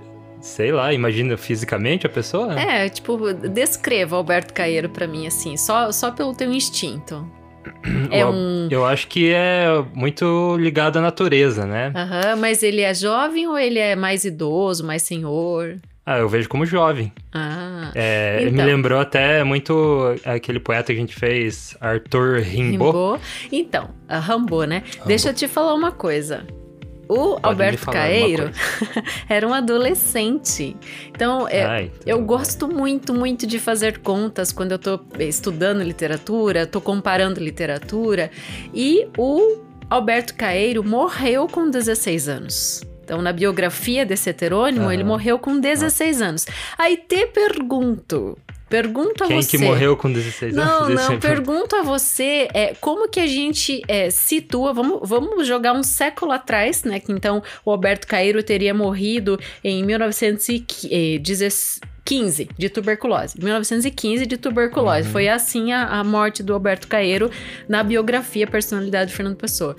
sei 0.41 0.73
lá, 0.73 0.93
imagina 0.93 1.37
fisicamente 1.37 2.05
a 2.05 2.11
pessoa? 2.11 2.59
É, 2.59 2.89
tipo, 2.89 3.33
descreva 3.33 4.17
Alberto 4.17 4.53
Caeiro 4.53 4.89
para 4.89 5.07
mim, 5.07 5.25
assim, 5.25 5.57
só, 5.57 5.93
só 5.93 6.11
pelo 6.11 6.35
teu 6.35 6.53
instinto. 6.53 7.25
É 8.11 8.25
um... 8.27 8.69
Eu 8.71 8.85
acho 8.85 9.09
que 9.09 9.33
é 9.33 9.67
muito 9.95 10.57
ligado 10.59 10.99
à 10.99 11.03
natureza, 11.03 11.67
né? 11.67 11.93
Aham, 11.95 12.37
mas 12.37 12.63
ele 12.63 12.81
é 12.81 12.95
jovem 12.95 13.47
ou 13.47 13.59
ele 13.59 13.79
é 13.79 13.95
mais 13.97 14.25
idoso, 14.25 14.85
mais 14.85 15.03
senhor? 15.03 15.77
Ah, 16.05 16.19
eu 16.19 16.29
vejo 16.29 16.49
como 16.49 16.67
jovem. 16.67 17.13
Ah. 17.33 17.93
É, 17.95 18.39
então. 18.43 18.53
Me 18.55 18.63
lembrou 18.65 18.99
até 18.99 19.45
muito 19.45 20.17
aquele 20.25 20.59
poeta 20.59 20.87
que 20.87 20.99
a 20.99 21.01
gente 21.01 21.15
fez, 21.15 21.77
Arthur 21.81 22.41
Rimbaud. 22.41 22.97
Rimbaud. 22.97 23.23
Então, 23.53 23.91
Rambo, 24.09 24.65
né? 24.65 24.83
Rambo. 24.95 25.07
Deixa 25.07 25.29
eu 25.29 25.35
te 25.35 25.47
falar 25.47 25.75
uma 25.75 25.93
coisa. 25.93 26.47
O 27.11 27.31
Pode 27.35 27.41
Alberto 27.43 27.87
Caeiro 27.91 28.53
era 29.29 29.47
um 29.47 29.53
adolescente. 29.53 30.77
Então, 31.09 31.49
é, 31.49 31.65
Ai, 31.65 31.93
eu 32.07 32.23
gosto 32.23 32.69
muito, 32.69 33.13
muito 33.13 33.49
de 33.49 33.59
fazer 33.59 33.99
contas 33.99 34.53
quando 34.53 34.71
eu 34.73 34.79
tô 34.79 35.01
estudando 35.19 35.83
literatura, 35.83 36.69
tô 36.69 36.81
comparando 36.81 37.41
literatura. 37.41 38.31
E 38.73 39.09
o 39.19 39.59
Alberto 39.91 40.37
Caeiro 40.37 40.85
morreu 40.85 41.49
com 41.49 41.69
16 41.69 42.29
anos. 42.29 42.81
Então, 43.03 43.21
na 43.21 43.33
biografia 43.33 44.07
desse 44.07 44.31
heterônimo, 44.31 44.85
uhum. 44.85 44.93
ele 44.93 45.03
morreu 45.03 45.37
com 45.37 45.59
16 45.59 46.23
anos. 46.23 46.47
Aí 46.79 46.97
te 46.97 47.27
pergunto, 47.27 48.39
Pergunto 48.71 49.23
a 49.25 49.27
Quem 49.27 49.43
você. 49.43 49.51
Quem 49.51 49.61
que 49.61 49.67
morreu 49.67 49.95
com 49.97 50.13
16 50.13 50.57
anos? 50.57 50.71
Não, 50.71 50.89
não. 50.91 51.19
Pergunto 51.19 51.75
a 51.75 51.83
você 51.83 52.47
é, 52.55 52.73
como 52.81 53.09
que 53.09 53.19
a 53.19 53.27
gente 53.27 53.83
é, 53.89 54.11
situa. 54.11 54.73
Vamos, 54.73 55.01
vamos 55.03 55.45
jogar 55.45 55.73
um 55.73 55.83
século 55.83 56.31
atrás, 56.31 56.85
né? 56.85 57.01
Que 57.01 57.11
então 57.11 57.43
o 57.65 57.73
Alberto 57.73 58.07
Cairo 58.07 58.41
teria 58.45 58.73
morrido 58.73 59.41
em 59.65 59.85
1915 59.85 62.49
de 62.57 62.69
tuberculose. 62.69 63.37
1915 63.43 64.25
de 64.25 64.37
tuberculose. 64.37 65.09
Uhum. 65.09 65.13
Foi 65.13 65.29
assim 65.29 65.73
a, 65.73 65.87
a 65.87 66.05
morte 66.05 66.41
do 66.41 66.55
Alberto 66.55 66.87
Caeiro 66.87 67.29
na 67.69 67.83
biografia 67.83 68.47
Personalidade 68.47 69.11
de 69.11 69.17
Fernando 69.17 69.37
Pessoa. 69.37 69.77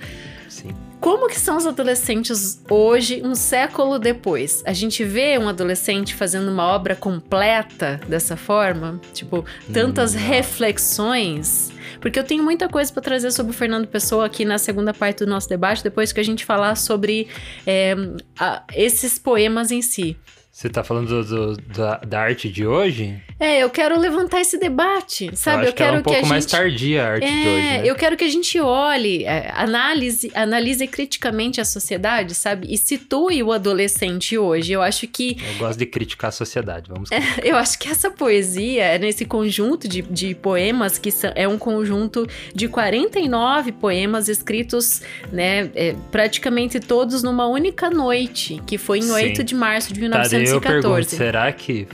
Sim. 0.50 0.91
Como 1.02 1.26
que 1.26 1.36
são 1.36 1.56
os 1.56 1.66
adolescentes 1.66 2.62
hoje, 2.70 3.22
um 3.24 3.34
século 3.34 3.98
depois? 3.98 4.62
A 4.64 4.72
gente 4.72 5.02
vê 5.02 5.36
um 5.36 5.48
adolescente 5.48 6.14
fazendo 6.14 6.48
uma 6.48 6.64
obra 6.64 6.94
completa 6.94 8.00
dessa 8.06 8.36
forma? 8.36 9.00
Tipo, 9.12 9.44
tantas 9.72 10.14
hum. 10.14 10.18
reflexões? 10.18 11.72
Porque 12.00 12.20
eu 12.20 12.22
tenho 12.22 12.44
muita 12.44 12.68
coisa 12.68 12.92
para 12.92 13.02
trazer 13.02 13.32
sobre 13.32 13.50
o 13.50 13.54
Fernando 13.54 13.88
Pessoa 13.88 14.26
aqui 14.26 14.44
na 14.44 14.58
segunda 14.58 14.94
parte 14.94 15.24
do 15.24 15.26
nosso 15.26 15.48
debate, 15.48 15.82
depois 15.82 16.12
que 16.12 16.20
a 16.20 16.22
gente 16.22 16.44
falar 16.44 16.76
sobre 16.76 17.26
é, 17.66 17.96
a, 18.38 18.62
esses 18.72 19.18
poemas 19.18 19.72
em 19.72 19.82
si. 19.82 20.16
Você 20.52 20.68
tá 20.68 20.84
falando 20.84 21.08
do, 21.08 21.24
do, 21.24 21.62
da, 21.62 21.96
da, 21.96 22.20
arte 22.20 22.46
de 22.50 22.66
hoje? 22.66 23.18
É, 23.40 23.62
eu 23.62 23.70
quero 23.70 23.98
levantar 23.98 24.42
esse 24.42 24.58
debate, 24.58 25.30
sabe? 25.34 25.62
Eu, 25.62 25.68
eu 25.68 25.72
quero 25.72 25.90
que, 25.90 25.96
é 25.96 25.98
um 25.98 26.02
pouco 26.02 26.18
que 26.20 26.26
a 26.26 26.28
mais 26.28 26.44
gente... 26.44 26.50
tardia 26.50 27.02
a 27.02 27.08
arte 27.08 27.24
é, 27.24 27.30
de 27.30 27.48
hoje. 27.48 27.62
Né? 27.62 27.82
Eu 27.86 27.94
quero 27.96 28.16
que 28.18 28.24
a 28.24 28.28
gente 28.28 28.60
olhe, 28.60 29.24
é, 29.24 29.50
analise, 29.56 30.30
analise 30.34 30.86
criticamente 30.86 31.58
a 31.58 31.64
sociedade, 31.64 32.34
sabe? 32.34 32.66
E 32.70 32.76
situe 32.76 33.42
o 33.42 33.50
adolescente 33.50 34.36
hoje. 34.36 34.72
Eu 34.72 34.82
acho 34.82 35.08
que. 35.08 35.38
Eu 35.54 35.58
gosto 35.58 35.78
de 35.78 35.86
criticar 35.86 36.28
a 36.28 36.32
sociedade, 36.32 36.86
vamos 36.86 37.10
é, 37.10 37.18
Eu 37.42 37.56
acho 37.56 37.78
que 37.78 37.88
essa 37.88 38.10
poesia, 38.10 38.98
nesse 38.98 39.24
conjunto 39.24 39.88
de, 39.88 40.02
de 40.02 40.34
poemas, 40.34 40.98
que 40.98 41.10
são, 41.10 41.32
é 41.34 41.48
um 41.48 41.56
conjunto 41.56 42.28
de 42.54 42.68
49 42.68 43.72
poemas 43.72 44.28
escritos, 44.28 45.00
né, 45.32 45.70
é, 45.74 45.96
praticamente 46.10 46.78
todos 46.78 47.22
numa 47.22 47.46
única 47.46 47.88
noite, 47.88 48.60
que 48.66 48.76
foi 48.76 48.98
em 48.98 49.02
Sim. 49.02 49.12
8 49.12 49.44
de 49.44 49.54
março 49.54 49.94
de 49.94 50.00
1914. 50.42 50.54
eu 50.54 50.60
pergunto, 50.60 51.10
será 51.16 51.52
que 51.52 51.88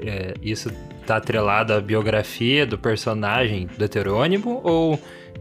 é, 0.00 0.34
isso 0.42 0.70
tá 1.06 1.16
atrelado 1.16 1.72
à 1.72 1.80
biografia 1.80 2.66
do 2.66 2.76
personagem 2.76 3.68
do 3.78 3.84
heterônimo 3.84 4.60
ou 4.64 5.00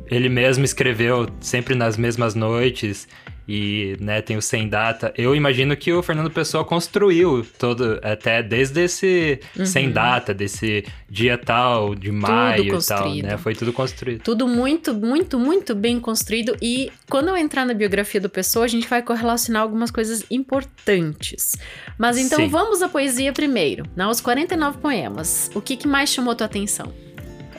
ele 0.10 0.30
mesmo 0.30 0.64
escreveu 0.64 1.28
sempre 1.42 1.74
nas 1.74 1.98
mesmas 1.98 2.36
noites 2.36 3.08
e 3.48 3.96
né, 4.00 4.22
tem 4.22 4.38
o 4.38 4.42
sem 4.42 4.68
data. 4.68 5.14
Eu 5.18 5.36
imagino 5.36 5.76
que 5.76 5.92
o 5.94 6.02
Fernando 6.02 6.32
Pessoa 6.32 6.66
construiu 6.66 7.46
todo, 7.58 8.00
até 8.02 8.42
desde 8.42 8.82
esse 8.84 9.40
uhum. 9.58 9.66
sem 9.66 9.92
data, 9.92 10.34
desse 10.34 10.86
dia 11.10 11.38
tal, 11.38 11.94
de 11.94 12.12
maio 12.12 12.76
e 12.76 12.86
tal, 12.86 13.14
né? 13.16 13.38
Foi 13.38 13.54
tudo 13.54 13.72
construído. 13.72 14.22
Tudo 14.22 14.48
muito, 14.48 14.94
muito, 14.94 15.40
muito 15.40 15.76
bem 15.76 16.00
construído. 16.00 16.56
E 16.62 16.92
quando 17.10 17.30
eu 17.30 17.38
entrar 17.38 17.66
na 17.66 17.74
biografia 17.74 18.20
do 18.20 18.30
Pessoa, 18.30 18.66
a 18.66 18.68
gente 18.68 18.88
vai 18.88 19.02
correlacionar 19.02 19.62
algumas 19.62 19.92
coisas 19.92 20.26
importantes. 20.32 21.56
Mas 21.98 22.18
então 22.18 22.40
Sim. 22.40 22.48
vamos 22.48 22.82
à 22.82 22.90
poesia 22.90 23.32
primeiro. 23.32 23.86
Os 24.10 24.22
49 24.22 24.78
poemas. 24.78 25.52
O 25.54 25.62
que, 25.62 25.76
que 25.76 25.88
mais 25.88 26.10
chamou 26.10 26.36
tua 26.36 26.46
atenção? 26.46 26.94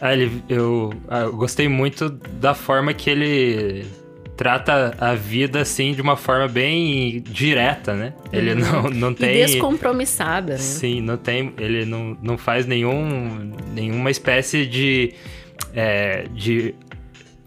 Ah, 0.01 0.13
ele, 0.13 0.43
eu, 0.49 0.93
ah, 1.09 1.21
eu 1.21 1.33
gostei 1.37 1.69
muito 1.69 2.09
da 2.11 2.55
forma 2.55 2.93
que 2.93 3.09
ele 3.09 3.87
trata 4.37 4.95
a 4.99 5.15
vida 5.15 5.61
assim 5.61 5.93
de 5.93 6.03
uma 6.03 6.17
forma 6.17 6.47
bem 6.47 7.21
direta, 7.23 7.95
né? 7.95 8.13
Ele 8.33 8.53
uhum. 8.53 8.59
não, 8.59 8.83
não 8.91 9.15
tem. 9.15 9.37
E 9.37 9.47
descompromissada, 9.47 10.53
né? 10.53 10.59
Sim, 10.59 11.01
não 11.01 11.17
tem. 11.17 11.53
Ele 11.59 11.85
não, 11.85 12.17
não 12.23 12.37
faz 12.37 12.67
nenhum, 12.67 13.53
nenhuma 13.75 14.11
espécie 14.11 14.67
de. 14.67 15.15
É, 15.75 16.27
de 16.35 16.75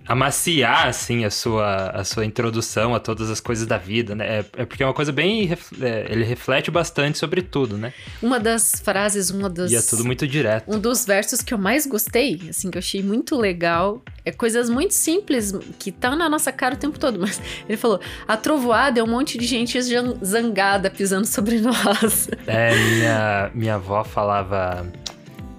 amaciar, 0.10 0.88
assim, 0.88 1.24
a 1.24 1.30
sua, 1.30 1.92
a 1.92 2.04
sua 2.04 2.26
introdução 2.26 2.96
a 2.96 3.00
todas 3.00 3.30
as 3.30 3.40
coisas 3.40 3.68
da 3.68 3.78
vida, 3.78 4.16
né? 4.16 4.40
É, 4.40 4.46
é 4.58 4.66
porque 4.66 4.82
é 4.82 4.86
uma 4.88 4.94
coisa 4.94 5.12
bem... 5.12 5.56
É, 5.80 6.08
ele 6.10 6.24
reflete 6.24 6.72
bastante 6.72 7.20
sobre 7.20 7.44
tudo, 7.44 7.78
né? 7.78 7.94
Uma 8.20 8.40
das 8.40 8.82
frases, 8.84 9.30
uma 9.30 9.48
das... 9.48 9.72
E 9.72 9.76
é 9.76 9.82
tudo 9.84 10.04
muito 10.04 10.28
direto. 10.28 10.66
Um 10.68 10.80
dos 10.80 11.06
versos 11.06 11.44
que 11.44 11.54
eu 11.54 11.60
mais 11.60 11.86
gostei, 11.86 12.42
assim, 12.50 12.72
que 12.72 12.78
eu 12.78 12.80
achei 12.80 13.04
muito 13.04 13.38
legal, 13.38 14.02
é 14.26 14.32
coisas 14.32 14.68
muito 14.68 14.96
simples, 14.96 15.54
que 15.78 15.92
estão 15.92 16.16
na 16.16 16.28
nossa 16.28 16.52
cara 16.52 16.74
o 16.74 16.78
tempo 16.78 16.98
todo, 16.98 17.20
mas 17.20 17.40
ele 17.70 17.78
falou, 17.78 18.02
a 18.28 18.36
trovoada 18.36 19.00
é 19.00 19.04
um 19.04 19.08
monte 19.08 19.38
de 19.38 19.46
gente 19.46 19.80
zangada 20.26 20.90
pisando 20.90 21.28
sobre 21.28 21.62
nós. 21.62 22.28
É, 22.48 22.76
minha, 22.76 23.52
minha 23.54 23.76
avó 23.76 24.04
falava 24.04 24.92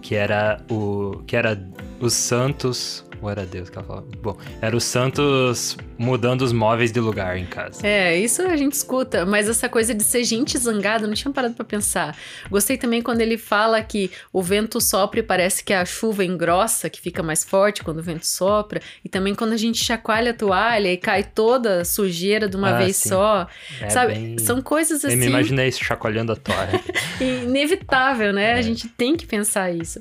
que 0.03 0.17
era 0.17 0.61
o... 0.69 1.23
que 1.25 1.37
era 1.37 1.57
os 2.01 2.15
santos 2.15 3.05
ou 3.21 3.31
era 3.31 3.45
Deus 3.45 3.69
que 3.69 3.77
ela 3.77 3.87
falava? 3.87 4.07
Bom, 4.23 4.37
era 4.61 4.77
o 4.77 4.81
Santos 4.81 5.77
mudando 5.99 6.43
os 6.43 6.53
móveis 6.53 6.91
de 6.91 7.01
lugar 7.01 7.37
em 7.37 7.47
casa. 7.47 7.87
É, 7.87 8.19
isso 8.19 8.43
a 8.43 8.57
gente 8.57 8.73
escuta, 8.73 9.27
mas 9.27 9.49
essa 9.49 9.69
coisa 9.69 9.95
de 9.95 10.03
ser 10.03 10.25
gente 10.25 10.57
zangada, 10.59 11.07
não 11.07 11.15
tinha 11.15 11.33
parado 11.33 11.55
para 11.55 11.65
pensar. 11.65 12.17
Gostei 12.51 12.79
também 12.79 13.03
quando 13.03 13.21
ele 13.21 13.37
fala 13.37 13.83
que 13.83 14.11
o 14.33 14.43
vento 14.43 14.81
sopra 14.81 15.21
e 15.21 15.23
parece 15.23 15.63
que 15.63 15.73
a 15.73 15.85
chuva 15.85 16.25
engrossa, 16.25 16.89
que 16.89 17.01
fica 17.01 17.23
mais 17.23 17.45
forte 17.45 17.83
quando 17.83 17.99
o 17.99 18.03
vento 18.03 18.27
sopra. 18.27 18.81
E 19.05 19.09
também 19.09 19.35
quando 19.35 19.53
a 19.53 19.57
gente 19.57 19.85
chacoalha 19.85 20.31
a 20.31 20.35
toalha 20.35 20.93
e 20.93 20.97
cai 20.97 21.23
toda 21.23 21.83
a 21.83 21.85
sujeira 21.85 22.49
de 22.49 22.57
uma 22.57 22.71
ah, 22.71 22.79
vez 22.79 22.97
sim. 22.97 23.11
só. 23.11 23.47
É 23.81 23.91
sabe? 23.91 24.15
Bem... 24.15 24.39
São 24.39 24.63
coisas 24.63 25.05
assim. 25.05 25.15
Eu 25.15 25.19
me 25.19 25.25
assim 25.25 25.31
imaginei 25.31 25.73
chacoalhando 25.73 26.33
a 26.33 26.37
toalha. 26.37 26.81
Inevitável, 27.21 28.33
né? 28.33 28.53
É. 28.53 28.55
A 28.55 28.63
gente 28.63 28.89
tem 28.89 29.17
que 29.17 29.27
pensar 29.27 29.71
isso. 29.71 30.01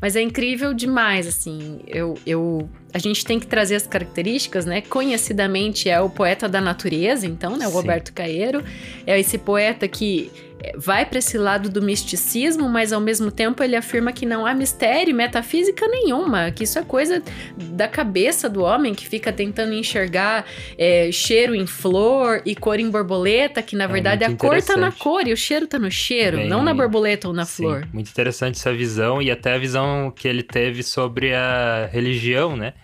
Mas 0.00 0.14
é 0.14 0.22
incrível 0.22 0.72
demais, 0.72 1.26
assim. 1.26 1.80
Eu, 1.86 2.14
eu, 2.24 2.68
a 2.92 2.98
gente 2.98 3.24
tem 3.24 3.38
que 3.38 3.46
trazer 3.46 3.74
as 3.76 3.86
características, 3.86 4.64
né? 4.64 4.80
Conhecidamente 4.80 5.88
é 5.88 6.00
o 6.00 6.08
poeta 6.08 6.48
da 6.48 6.60
natureza, 6.60 7.26
então, 7.26 7.56
né? 7.56 7.66
O 7.66 7.70
Sim. 7.70 7.76
Roberto 7.76 8.12
Caeiro. 8.12 8.62
É 9.06 9.18
esse 9.18 9.38
poeta 9.38 9.88
que 9.88 10.30
vai 10.76 11.06
para 11.06 11.18
esse 11.18 11.38
lado 11.38 11.68
do 11.68 11.80
misticismo, 11.80 12.68
mas 12.68 12.92
ao 12.92 13.00
mesmo 13.00 13.30
tempo 13.30 13.62
ele 13.62 13.76
afirma 13.76 14.12
que 14.12 14.26
não 14.26 14.46
há 14.46 14.54
mistério, 14.54 15.14
metafísica 15.14 15.86
nenhuma, 15.86 16.50
que 16.50 16.64
isso 16.64 16.78
é 16.78 16.82
coisa 16.82 17.22
da 17.56 17.86
cabeça 17.86 18.48
do 18.48 18.62
homem 18.62 18.94
que 18.94 19.06
fica 19.06 19.32
tentando 19.32 19.72
enxergar 19.72 20.44
é, 20.76 21.10
cheiro 21.12 21.54
em 21.54 21.66
flor 21.66 22.42
e 22.44 22.54
cor 22.54 22.80
em 22.80 22.90
borboleta, 22.90 23.62
que 23.62 23.76
na 23.76 23.84
é 23.84 23.88
verdade 23.88 24.24
a 24.24 24.34
cor 24.34 24.60
tá 24.62 24.76
na 24.76 24.92
cor 24.92 25.26
e 25.26 25.32
o 25.32 25.36
cheiro 25.36 25.66
tá 25.66 25.78
no 25.78 25.90
cheiro, 25.90 26.38
Bem, 26.38 26.48
não 26.48 26.62
na 26.62 26.74
borboleta 26.74 27.28
ou 27.28 27.34
na 27.34 27.44
sim, 27.44 27.62
flor. 27.62 27.88
Muito 27.92 28.10
interessante 28.10 28.56
essa 28.56 28.72
visão 28.72 29.22
e 29.22 29.30
até 29.30 29.54
a 29.54 29.58
visão 29.58 30.12
que 30.14 30.26
ele 30.26 30.42
teve 30.42 30.82
sobre 30.82 31.34
a 31.34 31.88
religião, 31.92 32.56
né? 32.56 32.74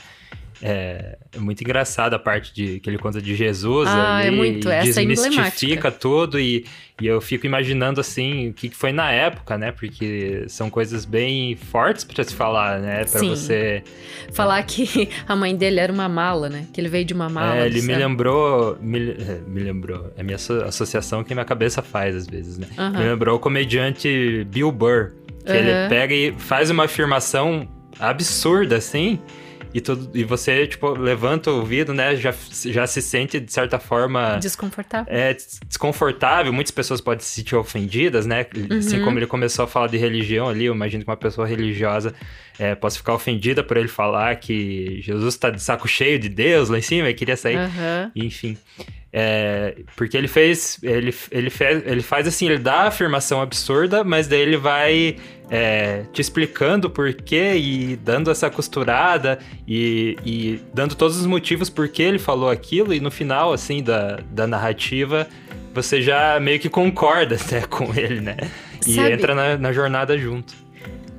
É, 0.67 1.19
é 1.31 1.39
muito 1.39 1.61
engraçado 1.61 2.15
a 2.15 2.19
parte 2.19 2.55
de, 2.55 2.81
que 2.81 2.89
ele 2.89 2.97
conta 2.97 3.21
de 3.21 3.35
Jesus 3.35 3.87
ah, 3.87 4.17
ali, 4.17 4.29
é 4.29 4.31
muito, 4.31 4.71
essa 4.71 5.03
é 5.03 5.05
desmistifica 5.05 5.89
é 5.89 5.91
tudo 5.91 6.41
e, 6.41 6.65
e 6.99 7.07
eu 7.07 7.21
fico 7.21 7.45
imaginando 7.45 8.01
assim 8.01 8.49
o 8.49 8.55
que 8.55 8.71
foi 8.71 8.91
na 8.91 9.13
época, 9.13 9.59
né? 9.59 9.73
Porque 9.73 10.47
são 10.49 10.71
coisas 10.71 11.05
bem 11.05 11.55
fortes 11.55 12.03
para 12.03 12.25
se 12.25 12.35
falar, 12.35 12.81
né? 12.81 13.05
Para 13.05 13.21
você 13.21 13.85
falar 14.33 14.63
que 14.63 15.11
a 15.29 15.37
mãe 15.37 15.55
dele 15.55 15.81
era 15.81 15.93
uma 15.93 16.09
mala, 16.09 16.49
né? 16.49 16.67
Que 16.73 16.81
ele 16.81 16.89
veio 16.89 17.05
de 17.05 17.13
uma 17.13 17.29
mala. 17.29 17.59
É, 17.59 17.67
ele 17.67 17.83
me 17.83 17.95
lembrou, 17.95 18.79
me, 18.81 19.11
é, 19.11 19.41
me, 19.47 19.61
lembrou, 19.61 20.15
é 20.17 20.23
a 20.23 20.25
minha 20.25 20.37
associação 20.37 21.23
que 21.23 21.35
minha 21.35 21.45
cabeça 21.45 21.83
faz 21.83 22.17
às 22.17 22.27
vezes, 22.27 22.57
né? 22.57 22.69
Uhum. 22.79 22.91
Me 22.91 23.05
lembrou 23.05 23.37
o 23.37 23.39
comediante 23.39 24.47
Bill 24.49 24.73
Burr, 24.73 25.13
que 25.45 25.53
uhum. 25.53 25.59
ele 25.59 25.89
pega 25.91 26.15
e 26.15 26.33
faz 26.39 26.71
uma 26.71 26.85
afirmação 26.85 27.69
absurda 28.01 28.77
assim 28.77 29.21
e, 29.75 29.81
tudo, 29.81 30.17
e 30.17 30.23
você, 30.23 30.69
tipo, 30.69 30.91
levanta 30.91 31.51
o 31.51 31.57
ouvido, 31.57 31.93
né? 31.93 32.15
Já, 32.15 32.33
já 32.67 32.87
se 32.87 33.03
sente, 33.03 33.41
de 33.41 33.53
certa 33.53 33.79
forma... 33.81 34.39
Desconfortável. 34.39 35.13
É, 35.13 35.37
desconfortável. 35.67 36.53
Muitas 36.53 36.71
pessoas 36.71 37.01
podem 37.01 37.25
se 37.25 37.35
sentir 37.35 37.57
ofendidas, 37.57 38.25
né? 38.25 38.47
Uhum. 38.55 38.79
Assim 38.79 39.03
como 39.03 39.19
ele 39.19 39.27
começou 39.27 39.65
a 39.65 39.69
falar 39.69 39.89
de 39.89 39.97
religião 39.97 40.49
ali, 40.49 40.67
eu 40.67 40.75
imagino 40.75 41.03
que 41.03 41.11
uma 41.11 41.17
pessoa 41.17 41.45
religiosa 41.45 42.15
é, 42.59 42.75
possa 42.75 42.97
ficar 42.97 43.15
ofendida 43.15 43.63
por 43.63 43.77
ele 43.77 43.89
falar 43.89 44.37
que 44.37 45.01
Jesus 45.03 45.37
tá 45.37 45.51
de 45.51 45.61
saco 45.61 45.89
cheio 45.89 46.19
de 46.19 46.29
Deus 46.29 46.69
lá 46.69 46.79
em 46.79 46.83
cima 46.83 47.09
e 47.09 47.15
queria 47.15 47.37
sair. 47.37 47.59
Uhum. 47.59 48.11
Enfim. 48.15 48.57
É, 49.17 49.77
porque 49.95 50.17
ele 50.17 50.27
fez, 50.27 50.81
ele, 50.83 51.15
ele, 51.31 51.49
fez, 51.49 51.87
ele 51.87 52.03
faz 52.03 52.27
assim, 52.27 52.47
ele 52.47 52.59
dá 52.59 52.81
a 52.81 52.89
afirmação 52.89 53.41
absurda, 53.41 54.03
mas 54.03 54.27
daí 54.27 54.41
ele 54.41 54.57
vai 54.57 55.17
é, 55.49 56.03
te 56.13 56.21
explicando 56.21 56.91
por 56.91 57.13
quê 57.15 57.55
e 57.55 57.97
dando 57.97 58.29
essa 58.29 58.51
costurada 58.51 59.39
e, 59.69 60.17
e, 60.25 60.61
dando 60.75 60.97
todos 60.97 61.17
os 61.17 61.27
motivos 61.27 61.71
por 61.71 61.89
que 61.89 62.03
ele 62.03 62.19
falou 62.19 62.51
aquilo 62.51 62.93
e 62.93 62.99
no 62.99 63.11
final, 63.11 63.53
assim, 63.53 63.85
da, 63.85 64.19
da 64.33 64.49
narrativa, 64.49 65.29
você 65.73 66.03
já 66.03 66.41
meio 66.41 66.59
que 66.59 66.69
concorda 66.69 67.37
até 67.41 67.61
com 67.63 67.95
ele, 67.95 68.21
né? 68.21 68.37
E 68.85 68.97
Sabe... 68.97 69.13
entra 69.13 69.33
na, 69.33 69.57
na 69.57 69.73
jornada 69.73 70.19
junto. 70.19 70.64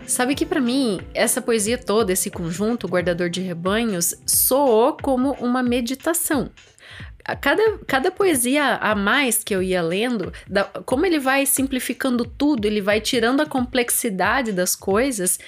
Sabe 0.08 0.36
que 0.36 0.45
para 0.45 0.62
mim, 0.62 0.99
essa 1.14 1.41
poesia 1.41 1.78
toda, 1.78 2.14
esse 2.14 2.30
conjunto, 2.30 2.88
Guardador 2.88 3.30
de 3.30 3.41
Rebanhos, 3.41 4.14
soou 4.26 4.95
como 5.01 5.32
uma 5.34 5.64
meditação. 5.64 6.51
Cada, 7.41 7.80
cada 7.88 8.12
poesia 8.12 8.76
a 8.76 8.93
mais 8.93 9.43
que 9.43 9.56
eu 9.56 9.64
ia 9.64 9.82
lendo, 9.82 10.32
da, 10.47 10.64
como 10.86 11.08
ele 11.08 11.18
vai 11.18 11.47
simplificando 11.47 12.24
tudo, 12.24 12.66
ele 12.66 12.82
vai 12.82 13.01
tirando 13.01 13.41
a 13.41 13.47
complexidade 13.47 14.51
das 14.51 14.76
coisas, 14.76 15.39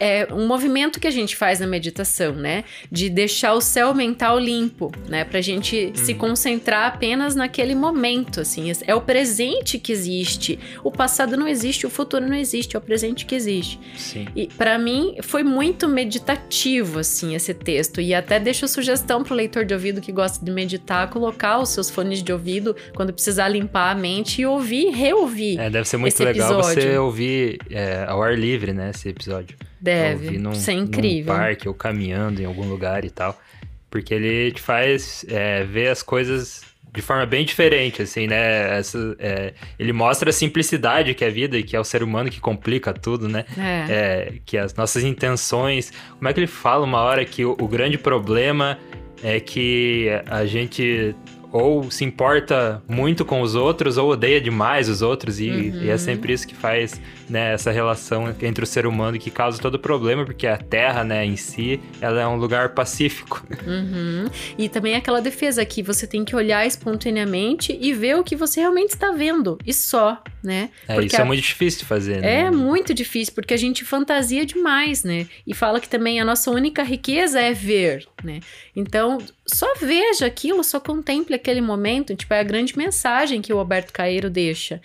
é 0.00 0.26
um 0.32 0.46
movimento 0.46 0.98
que 0.98 1.06
a 1.06 1.10
gente 1.10 1.36
faz 1.36 1.60
na 1.60 1.66
meditação, 1.66 2.32
né? 2.32 2.64
De 2.90 3.10
deixar 3.10 3.52
o 3.52 3.60
céu 3.60 3.94
mental 3.94 4.38
limpo, 4.38 4.90
né? 5.06 5.24
Pra 5.24 5.42
gente 5.42 5.86
uhum. 5.86 5.94
se 5.94 6.14
concentrar 6.14 6.86
apenas 6.86 7.36
naquele 7.36 7.74
momento, 7.74 8.40
assim. 8.40 8.72
É 8.86 8.94
o 8.94 9.02
presente 9.02 9.78
que 9.78 9.92
existe. 9.92 10.58
O 10.82 10.90
passado 10.90 11.36
não 11.36 11.46
existe, 11.46 11.86
o 11.86 11.90
futuro 11.90 12.26
não 12.26 12.36
existe, 12.36 12.74
é 12.74 12.78
o 12.78 12.82
presente 12.82 13.26
que 13.26 13.34
existe. 13.34 13.78
Sim. 13.94 14.26
E 14.34 14.46
para 14.46 14.78
mim 14.78 15.16
foi 15.22 15.42
muito 15.42 15.86
meditativo, 15.86 17.00
assim, 17.00 17.34
esse 17.34 17.52
texto. 17.52 18.00
E 18.00 18.14
até 18.14 18.40
deixo 18.40 18.66
sugestão 18.66 19.22
pro 19.22 19.34
leitor 19.34 19.66
de 19.66 19.74
ouvido 19.74 20.00
que 20.00 20.10
gosta 20.10 20.42
de 20.42 20.50
meditar, 20.50 21.10
colocar 21.10 21.58
os 21.58 21.68
seus 21.68 21.90
fones 21.90 22.22
de 22.22 22.32
ouvido 22.32 22.74
quando 22.94 23.12
precisar 23.12 23.48
limpar 23.48 23.90
a 23.90 23.94
mente 23.94 24.40
e 24.40 24.46
ouvir, 24.46 24.90
reouvir. 24.90 25.58
É, 25.58 25.68
deve 25.68 25.86
ser 25.86 25.98
muito 25.98 26.18
legal 26.24 26.52
episódio. 26.52 26.82
você 26.82 26.98
ouvir 26.98 27.58
é, 27.70 28.06
ao 28.08 28.22
ar 28.22 28.38
livre, 28.38 28.72
né, 28.72 28.90
esse 28.90 29.08
episódio. 29.08 29.56
Deve 29.80 30.38
num, 30.38 30.54
ser 30.54 30.72
incrível. 30.72 31.32
Num 31.32 31.40
parque 31.40 31.68
ou 31.68 31.74
caminhando 31.74 32.40
em 32.42 32.44
algum 32.44 32.68
lugar 32.68 33.04
e 33.04 33.10
tal. 33.10 33.40
Porque 33.88 34.14
ele 34.14 34.52
te 34.52 34.60
faz 34.60 35.24
é, 35.28 35.64
ver 35.64 35.88
as 35.88 36.02
coisas 36.02 36.62
de 36.92 37.00
forma 37.00 37.24
bem 37.24 37.44
diferente, 37.44 38.02
assim, 38.02 38.26
né? 38.26 38.78
Essa, 38.78 39.16
é, 39.18 39.54
ele 39.78 39.92
mostra 39.92 40.30
a 40.30 40.32
simplicidade 40.32 41.14
que 41.14 41.24
é 41.24 41.28
a 41.28 41.30
vida 41.30 41.56
e 41.56 41.62
que 41.62 41.76
é 41.76 41.80
o 41.80 41.84
ser 41.84 42.02
humano 42.02 42.30
que 42.30 42.40
complica 42.40 42.92
tudo, 42.92 43.28
né? 43.28 43.44
É. 43.56 43.92
é. 43.92 44.32
que 44.44 44.58
as 44.58 44.74
nossas 44.74 45.04
intenções. 45.04 45.92
Como 46.18 46.28
é 46.28 46.32
que 46.32 46.40
ele 46.40 46.46
fala 46.46 46.84
uma 46.84 47.00
hora 47.00 47.24
que 47.24 47.44
o, 47.44 47.56
o 47.60 47.68
grande 47.68 47.96
problema 47.96 48.78
é 49.22 49.38
que 49.38 50.08
a 50.26 50.44
gente 50.46 51.14
ou 51.52 51.90
se 51.90 52.04
importa 52.04 52.82
muito 52.88 53.24
com 53.24 53.40
os 53.40 53.54
outros 53.54 53.98
ou 53.98 54.10
odeia 54.10 54.40
demais 54.40 54.88
os 54.88 55.02
outros 55.02 55.40
e, 55.40 55.50
uhum. 55.50 55.82
e 55.82 55.90
é 55.90 55.98
sempre 55.98 56.32
isso 56.32 56.46
que 56.46 56.54
faz 56.54 57.00
né, 57.30 57.54
essa 57.54 57.70
relação 57.70 58.34
entre 58.42 58.64
o 58.64 58.66
ser 58.66 58.86
humano 58.86 59.18
que 59.18 59.30
causa 59.30 59.60
todo 59.60 59.76
o 59.76 59.78
problema 59.78 60.24
porque 60.24 60.46
a 60.46 60.56
Terra 60.56 61.04
né, 61.04 61.24
em 61.24 61.36
si 61.36 61.80
ela 62.00 62.20
é 62.20 62.26
um 62.26 62.36
lugar 62.36 62.70
pacífico 62.70 63.46
uhum. 63.66 64.26
e 64.58 64.68
também 64.68 64.96
aquela 64.96 65.20
defesa 65.20 65.64
que 65.64 65.82
você 65.82 66.06
tem 66.06 66.24
que 66.24 66.34
olhar 66.34 66.66
espontaneamente 66.66 67.76
e 67.80 67.92
ver 67.94 68.16
o 68.16 68.24
que 68.24 68.34
você 68.34 68.60
realmente 68.60 68.90
está 68.90 69.12
vendo 69.12 69.58
e 69.64 69.72
só 69.72 70.22
né 70.42 70.70
é, 70.88 70.94
porque 70.94 71.06
isso 71.06 71.16
é 71.16 71.20
a... 71.20 71.22
é 71.22 71.26
muito 71.26 71.42
difícil 71.42 71.80
de 71.80 71.86
fazer 71.86 72.20
né? 72.20 72.40
é 72.40 72.50
muito 72.50 72.92
difícil 72.92 73.32
porque 73.34 73.54
a 73.54 73.58
gente 73.58 73.84
fantasia 73.84 74.44
demais 74.44 75.04
né 75.04 75.26
e 75.46 75.54
fala 75.54 75.80
que 75.80 75.88
também 75.88 76.20
a 76.20 76.24
nossa 76.24 76.50
única 76.50 76.82
riqueza 76.82 77.40
é 77.40 77.52
ver 77.52 78.06
né 78.22 78.40
então 78.74 79.18
só 79.46 79.74
veja 79.80 80.26
aquilo 80.26 80.62
só 80.62 80.78
contemple 80.78 81.34
aquele 81.34 81.60
momento, 81.60 82.14
tipo, 82.14 82.32
é 82.32 82.40
a 82.40 82.44
grande 82.44 82.76
mensagem 82.76 83.42
que 83.42 83.52
o 83.52 83.58
Alberto 83.58 83.92
Caeiro 83.92 84.30
deixa. 84.30 84.80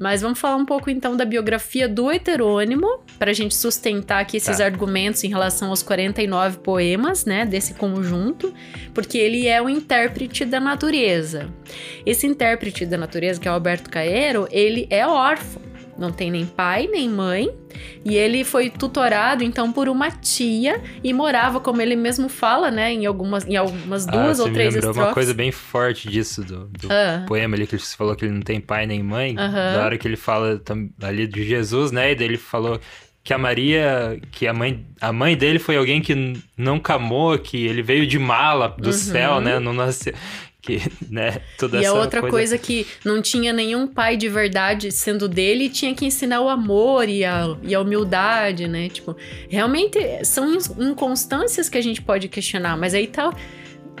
Mas 0.00 0.22
vamos 0.22 0.38
falar 0.38 0.56
um 0.56 0.64
pouco 0.64 0.88
então 0.88 1.14
da 1.14 1.26
biografia 1.26 1.86
do 1.86 2.10
heterônimo, 2.10 3.00
para 3.18 3.32
a 3.32 3.34
gente 3.34 3.54
sustentar 3.54 4.22
aqui 4.22 4.38
esses 4.38 4.56
tá. 4.56 4.64
argumentos 4.64 5.22
em 5.24 5.28
relação 5.28 5.68
aos 5.68 5.82
49 5.82 6.56
poemas, 6.60 7.26
né, 7.26 7.44
desse 7.44 7.74
conjunto, 7.74 8.54
porque 8.94 9.18
ele 9.18 9.46
é 9.46 9.60
o 9.60 9.68
intérprete 9.68 10.46
da 10.46 10.58
natureza. 10.58 11.50
Esse 12.06 12.26
intérprete 12.26 12.86
da 12.86 12.96
natureza, 12.96 13.38
que 13.38 13.46
é 13.46 13.50
o 13.50 13.54
Alberto 13.54 13.90
Caeiro, 13.90 14.48
ele 14.50 14.86
é 14.88 15.06
órfão 15.06 15.69
não 16.00 16.10
tem 16.10 16.30
nem 16.30 16.46
pai 16.46 16.88
nem 16.90 17.08
mãe. 17.08 17.50
E 18.04 18.16
ele 18.16 18.42
foi 18.42 18.70
tutorado 18.70 19.44
então 19.44 19.70
por 19.70 19.88
uma 19.88 20.10
tia 20.10 20.82
e 21.04 21.12
morava, 21.12 21.60
como 21.60 21.80
ele 21.80 21.94
mesmo 21.94 22.28
fala, 22.28 22.70
né, 22.70 22.92
em 22.92 23.06
algumas, 23.06 23.46
em 23.46 23.56
algumas 23.56 24.08
ah, 24.08 24.10
duas 24.10 24.40
ah, 24.40 24.44
ou 24.44 24.52
três 24.52 24.74
estrofes. 24.74 25.02
uma 25.02 25.12
coisa 25.12 25.34
bem 25.34 25.52
forte 25.52 26.08
disso 26.08 26.42
do, 26.42 26.66
do 26.66 26.88
ah. 26.90 27.24
poema 27.28 27.54
ali 27.54 27.66
que 27.66 27.76
ele 27.76 27.82
falou 27.82 28.16
que 28.16 28.24
ele 28.24 28.32
não 28.32 28.42
tem 28.42 28.60
pai 28.60 28.86
nem 28.86 29.02
mãe. 29.02 29.34
Na 29.34 29.84
hora 29.84 29.98
que 29.98 30.08
ele 30.08 30.16
fala 30.16 30.60
ali 31.02 31.26
de 31.26 31.44
Jesus, 31.44 31.92
né, 31.92 32.12
e 32.12 32.14
daí 32.14 32.26
ele 32.26 32.38
falou 32.38 32.80
que 33.22 33.34
a 33.34 33.38
Maria, 33.38 34.18
que 34.32 34.46
a 34.46 34.54
mãe, 34.54 34.86
a 35.00 35.12
mãe 35.12 35.36
dele 35.36 35.58
foi 35.58 35.76
alguém 35.76 36.00
que 36.00 36.42
não 36.56 36.80
camou, 36.80 37.38
que 37.38 37.66
ele 37.66 37.82
veio 37.82 38.06
de 38.06 38.18
mala 38.18 38.74
do 38.78 38.86
uhum. 38.86 38.92
céu, 38.92 39.40
né? 39.42 39.58
Não 39.60 39.74
nasceu 39.74 40.14
que, 40.60 40.80
né, 41.10 41.40
toda 41.58 41.80
e 41.80 41.86
a 41.86 41.92
outra 41.92 42.20
coisa... 42.20 42.36
coisa 42.36 42.58
que 42.58 42.86
não 43.04 43.22
tinha 43.22 43.52
nenhum 43.52 43.86
pai 43.86 44.16
de 44.16 44.28
verdade 44.28 44.92
sendo 44.92 45.28
dele, 45.28 45.68
tinha 45.68 45.94
que 45.94 46.04
ensinar 46.04 46.40
o 46.40 46.48
amor 46.48 47.08
e 47.08 47.24
a, 47.24 47.56
e 47.62 47.74
a 47.74 47.80
humildade, 47.80 48.68
né? 48.68 48.88
Tipo, 48.88 49.16
realmente 49.48 49.98
são 50.24 50.58
inconstâncias 50.78 51.68
que 51.68 51.78
a 51.78 51.82
gente 51.82 52.02
pode 52.02 52.28
questionar, 52.28 52.76
mas 52.76 52.94
aí 52.94 53.06
tá 53.06 53.34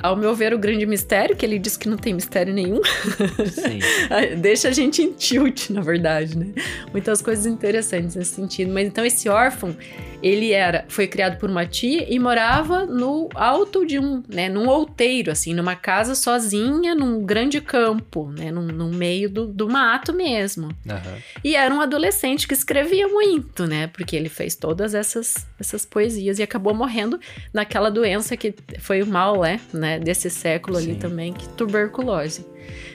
ao 0.02 0.16
meu 0.16 0.34
ver, 0.34 0.54
o 0.54 0.58
grande 0.58 0.86
mistério, 0.86 1.36
que 1.36 1.44
ele 1.44 1.58
diz 1.58 1.76
que 1.76 1.88
não 1.88 1.96
tem 1.96 2.14
mistério 2.14 2.54
nenhum. 2.54 2.80
Sim. 2.82 3.80
Deixa 4.40 4.68
a 4.68 4.72
gente 4.72 5.02
em 5.02 5.12
tilt, 5.12 5.70
na 5.70 5.80
verdade, 5.80 6.38
né? 6.38 6.46
Muitas 6.90 7.20
coisas 7.20 7.46
interessantes 7.46 8.16
nesse 8.16 8.34
sentido. 8.34 8.72
Mas 8.72 8.86
então 8.86 9.04
esse 9.04 9.28
órfão, 9.28 9.76
ele 10.22 10.52
era, 10.52 10.84
foi 10.88 11.06
criado 11.06 11.38
por 11.38 11.48
uma 11.48 11.66
tia 11.66 12.06
e 12.12 12.18
morava 12.18 12.84
no 12.84 13.28
alto 13.34 13.86
de 13.86 13.98
um, 13.98 14.22
né, 14.28 14.48
num 14.48 14.68
outeiro, 14.68 15.30
assim, 15.30 15.54
numa 15.54 15.74
casa 15.74 16.14
sozinha, 16.14 16.94
num 16.94 17.24
grande 17.24 17.60
campo, 17.60 18.30
né, 18.30 18.50
num, 18.50 18.62
no 18.62 18.88
meio 18.88 19.30
do, 19.30 19.46
do 19.46 19.68
mato 19.68 20.12
mesmo. 20.12 20.66
Uhum. 20.66 21.18
E 21.42 21.56
era 21.56 21.74
um 21.74 21.80
adolescente 21.80 22.46
que 22.46 22.54
escrevia 22.54 23.08
muito, 23.08 23.66
né, 23.66 23.86
porque 23.86 24.14
ele 24.14 24.28
fez 24.28 24.54
todas 24.54 24.94
essas, 24.94 25.46
essas 25.58 25.86
poesias 25.86 26.38
e 26.38 26.42
acabou 26.42 26.74
morrendo 26.74 27.18
naquela 27.52 27.90
doença 27.90 28.36
que 28.36 28.54
foi 28.78 29.02
o 29.02 29.06
mal, 29.06 29.42
né, 29.42 29.60
né 29.72 29.98
desse 29.98 30.28
século 30.30 30.78
Sim. 30.78 30.90
ali 30.90 30.94
também, 30.98 31.32
que 31.32 31.48
tuberculose. 31.50 32.44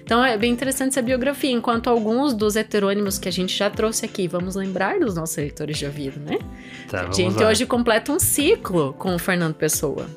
Então 0.04 0.24
é 0.24 0.38
bem 0.38 0.52
interessante 0.52 0.90
essa 0.90 1.02
biografia, 1.02 1.52
enquanto 1.52 1.90
alguns 1.90 2.34
dos 2.34 2.56
heterônimos 2.56 3.18
que 3.18 3.28
a 3.28 3.32
gente 3.32 3.58
já 3.58 3.70
trouxe 3.70 4.06
aqui, 4.06 4.28
vamos 4.28 4.56
lembrar 4.56 5.00
dos 5.00 5.16
nossos 5.16 5.36
leitores 5.38 5.78
de 5.78 5.88
vida, 5.88 6.20
né? 6.20 6.38
Tá, 6.90 7.08
a 7.08 7.12
gente 7.12 7.42
lá. 7.42 7.50
hoje 7.50 7.66
completa 7.66 8.12
um 8.12 8.20
ciclo 8.20 8.94
com 8.94 9.16
o 9.16 9.20
Fernando 9.20 9.56
Pessoa. 9.56 10.08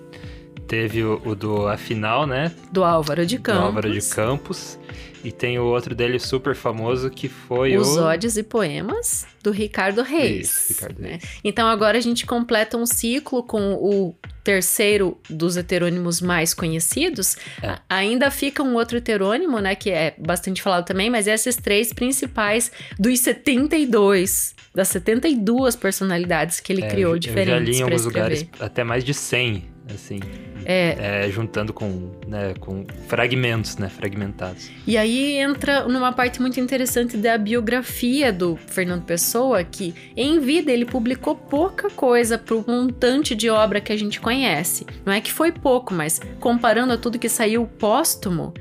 Teve 0.66 1.02
o, 1.02 1.22
o 1.24 1.34
do 1.34 1.66
Afinal, 1.66 2.26
né? 2.26 2.52
Do 2.70 2.84
Álvaro 2.84 3.24
de 3.24 3.38
Campos. 3.38 3.60
Do 3.60 3.66
Álvaro 3.66 3.92
de 3.92 4.08
Campos. 4.10 4.78
E 5.24 5.32
tem 5.32 5.58
o 5.58 5.64
outro 5.64 5.94
dele 5.94 6.18
super 6.18 6.54
famoso 6.54 7.10
que 7.10 7.28
foi 7.28 7.76
Os 7.76 7.96
o... 7.96 8.04
Odes 8.04 8.36
e 8.36 8.42
Poemas, 8.42 9.26
do 9.42 9.50
Ricardo 9.50 10.02
Reis. 10.02 10.70
Isso, 10.70 10.72
Ricardo 10.74 11.00
né? 11.00 11.08
Reis. 11.10 11.22
Então 11.42 11.66
agora 11.66 11.98
a 11.98 12.00
gente 12.00 12.24
completa 12.24 12.76
um 12.76 12.86
ciclo 12.86 13.42
com 13.42 13.72
o 13.74 14.14
terceiro 14.48 15.18
dos 15.28 15.58
heterônimos 15.58 16.22
mais 16.22 16.54
conhecidos. 16.54 17.36
É. 17.62 17.78
Ainda 17.86 18.30
fica 18.30 18.62
um 18.62 18.76
outro 18.76 18.96
heterônimo, 18.96 19.58
né, 19.58 19.74
que 19.74 19.90
é 19.90 20.14
bastante 20.18 20.62
falado 20.62 20.86
também, 20.86 21.10
mas 21.10 21.26
esses 21.26 21.54
três 21.56 21.92
principais 21.92 22.72
dos 22.98 23.20
72 23.20 24.54
das 24.74 24.88
72 24.88 25.76
personalidades 25.76 26.60
que 26.60 26.72
ele 26.72 26.82
é, 26.82 26.88
criou 26.88 27.18
diferentes. 27.18 27.52
Eu 27.52 27.58
já 27.58 27.64
li 27.72 27.78
em 27.78 27.82
alguns 27.82 28.04
lugares 28.06 28.46
até 28.58 28.82
mais 28.82 29.04
de 29.04 29.12
100 29.12 29.64
assim. 29.94 30.20
É. 30.64 31.24
é. 31.26 31.30
juntando 31.30 31.72
com, 31.72 32.10
né, 32.26 32.54
com 32.60 32.84
fragmentos, 33.06 33.76
né, 33.76 33.88
fragmentados. 33.88 34.70
E 34.86 34.96
aí 34.96 35.36
entra 35.36 35.86
numa 35.88 36.12
parte 36.12 36.40
muito 36.40 36.60
interessante 36.60 37.16
da 37.16 37.38
biografia 37.38 38.32
do 38.32 38.56
Fernando 38.56 39.04
Pessoa, 39.04 39.64
que 39.64 39.94
em 40.16 40.40
vida 40.40 40.70
ele 40.70 40.84
publicou 40.84 41.34
pouca 41.34 41.90
coisa 41.90 42.36
pro 42.38 42.64
montante 42.66 43.34
de 43.34 43.48
obra 43.48 43.80
que 43.80 43.92
a 43.92 43.96
gente 43.96 44.20
conhece. 44.20 44.86
Não 45.04 45.12
é 45.12 45.20
que 45.20 45.32
foi 45.32 45.52
pouco, 45.52 45.94
mas 45.94 46.20
comparando 46.40 46.92
a 46.92 46.98
tudo 46.98 47.18
que 47.18 47.28
saiu 47.28 47.66
póstumo, 47.66 48.52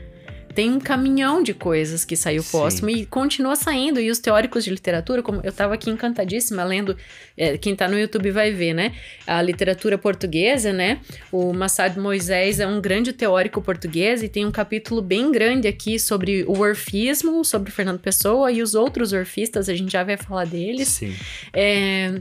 tem 0.58 0.72
um 0.72 0.80
caminhão 0.80 1.44
de 1.44 1.54
coisas 1.54 2.04
que 2.04 2.16
saiu 2.16 2.44
póstumo 2.44 2.90
e 2.90 3.06
continua 3.06 3.56
saindo. 3.56 4.00
E 4.00 4.10
os 4.10 4.18
teóricos 4.18 4.64
de 4.64 4.72
literatura, 4.72 5.22
como 5.22 5.40
eu 5.44 5.52
estava 5.52 5.76
aqui 5.76 5.88
encantadíssima 5.88 6.64
lendo, 6.64 6.98
é, 7.38 7.60
quem 7.60 7.74
está 7.74 7.88
no 7.88 7.96
YouTube 7.96 8.32
vai 8.32 8.52
ver, 8.52 8.74
né? 8.74 8.96
A 9.28 9.40
literatura 9.40 10.00
portuguesa, 10.00 10.74
né? 10.74 11.00
O 11.32 11.54
Massad 11.54 12.00
Moisés 12.00 12.60
é 12.60 12.66
um 12.66 12.82
grande 12.82 13.14
teórico 13.14 13.62
português 13.62 14.24
e 14.24 14.28
tem 14.28 14.48
um 14.48 14.52
capítulo 14.52 15.00
bem 15.00 15.32
grande 15.32 15.68
aqui 15.68 16.00
sobre 16.00 16.44
o 16.48 16.60
orfismo, 16.60 17.46
sobre 17.46 17.70
Fernando 17.70 18.00
Pessoa 18.00 18.52
e 18.52 18.64
os 18.64 18.74
outros 18.74 19.14
orfistas, 19.14 19.70
a 19.70 19.76
gente 19.76 19.92
já 19.92 20.04
vai 20.04 20.18
falar 20.18 20.48
deles. 20.48 20.88
Sim. 20.88 21.14
É, 21.54 22.18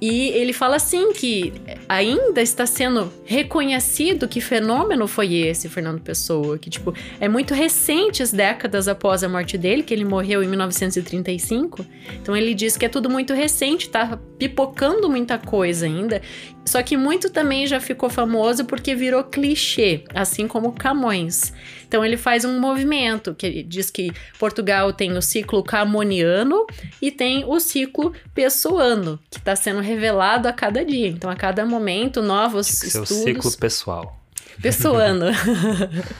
e 0.00 0.28
ele 0.30 0.52
fala 0.52 0.76
assim 0.76 1.12
que 1.12 1.52
ainda 1.88 2.42
está 2.42 2.66
sendo 2.66 3.12
reconhecido 3.24 4.28
que 4.28 4.40
fenômeno 4.40 5.06
foi 5.06 5.34
esse, 5.34 5.68
Fernando 5.68 6.00
Pessoa, 6.00 6.58
que 6.58 6.68
tipo, 6.68 6.92
é 7.20 7.28
muito 7.28 7.54
recente, 7.54 8.22
as 8.22 8.32
décadas 8.32 8.88
após 8.88 9.22
a 9.22 9.28
morte 9.28 9.56
dele, 9.56 9.82
que 9.82 9.94
ele 9.94 10.04
morreu 10.04 10.42
em 10.42 10.48
1935. 10.48 11.86
Então 12.20 12.36
ele 12.36 12.54
diz 12.54 12.76
que 12.76 12.84
é 12.84 12.88
tudo 12.88 13.08
muito 13.08 13.32
recente, 13.32 13.88
tá 13.88 14.18
pipocando 14.38 15.08
muita 15.08 15.38
coisa 15.38 15.86
ainda. 15.86 16.20
Só 16.66 16.82
que 16.82 16.96
muito 16.96 17.30
também 17.30 17.66
já 17.66 17.80
ficou 17.80 18.10
famoso 18.10 18.64
porque 18.64 18.94
virou 18.94 19.22
clichê, 19.22 20.04
assim 20.14 20.48
como 20.48 20.72
Camões. 20.72 21.52
Então 21.94 22.04
ele 22.04 22.16
faz 22.16 22.44
um 22.44 22.58
movimento 22.58 23.36
que 23.36 23.62
diz 23.62 23.88
que 23.88 24.12
Portugal 24.36 24.92
tem 24.92 25.16
o 25.16 25.22
ciclo 25.22 25.62
camoniano 25.62 26.66
e 27.00 27.12
tem 27.12 27.44
o 27.46 27.60
ciclo 27.60 28.12
pessoano, 28.34 29.16
que 29.30 29.38
está 29.38 29.54
sendo 29.54 29.80
revelado 29.80 30.48
a 30.48 30.52
cada 30.52 30.84
dia. 30.84 31.06
Então 31.06 31.30
a 31.30 31.36
cada 31.36 31.64
momento 31.64 32.20
novos 32.20 32.66
Tem 32.66 32.88
estudos. 32.88 33.08
Seu 33.10 33.22
ciclo 33.22 33.52
pessoal. 33.58 34.20
Pessoano. 34.60 35.26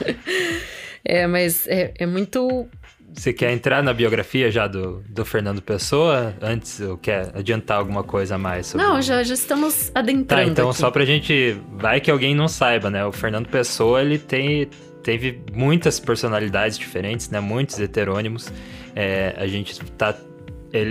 é, 1.03 1.27
mas 1.27 1.67
é, 1.67 1.93
é 1.99 2.05
muito 2.05 2.69
você 3.13 3.33
quer 3.33 3.51
entrar 3.51 3.83
na 3.83 3.93
biografia 3.93 4.49
já 4.49 4.67
do, 4.67 5.03
do 5.09 5.25
Fernando 5.25 5.61
Pessoa? 5.61 6.33
Antes, 6.41 6.79
ou 6.79 6.97
quer 6.97 7.31
adiantar 7.33 7.77
alguma 7.77 8.03
coisa 8.03 8.35
a 8.35 8.37
mais 8.37 8.67
sobre 8.67 8.85
Não, 8.85 9.01
já, 9.01 9.23
já 9.23 9.33
estamos 9.33 9.91
adentrando. 9.93 10.43
Tá, 10.45 10.49
então 10.49 10.69
aqui. 10.69 10.79
só 10.79 10.89
pra 10.91 11.03
gente. 11.03 11.57
Vai 11.73 11.99
que 11.99 12.11
alguém 12.11 12.33
não 12.33 12.47
saiba, 12.47 12.89
né? 12.89 13.05
O 13.05 13.13
Fernando 13.13 13.47
Pessoa, 13.47 14.01
ele 14.01 14.17
tem, 14.17 14.67
teve 15.05 15.39
muitas 15.53 15.99
personalidades 15.99 16.79
diferentes, 16.79 17.29
né? 17.29 17.39
Muitos 17.39 17.79
heterônimos. 17.79 18.51
É, 18.95 19.35
a 19.37 19.45
gente 19.45 19.79
tá. 19.91 20.15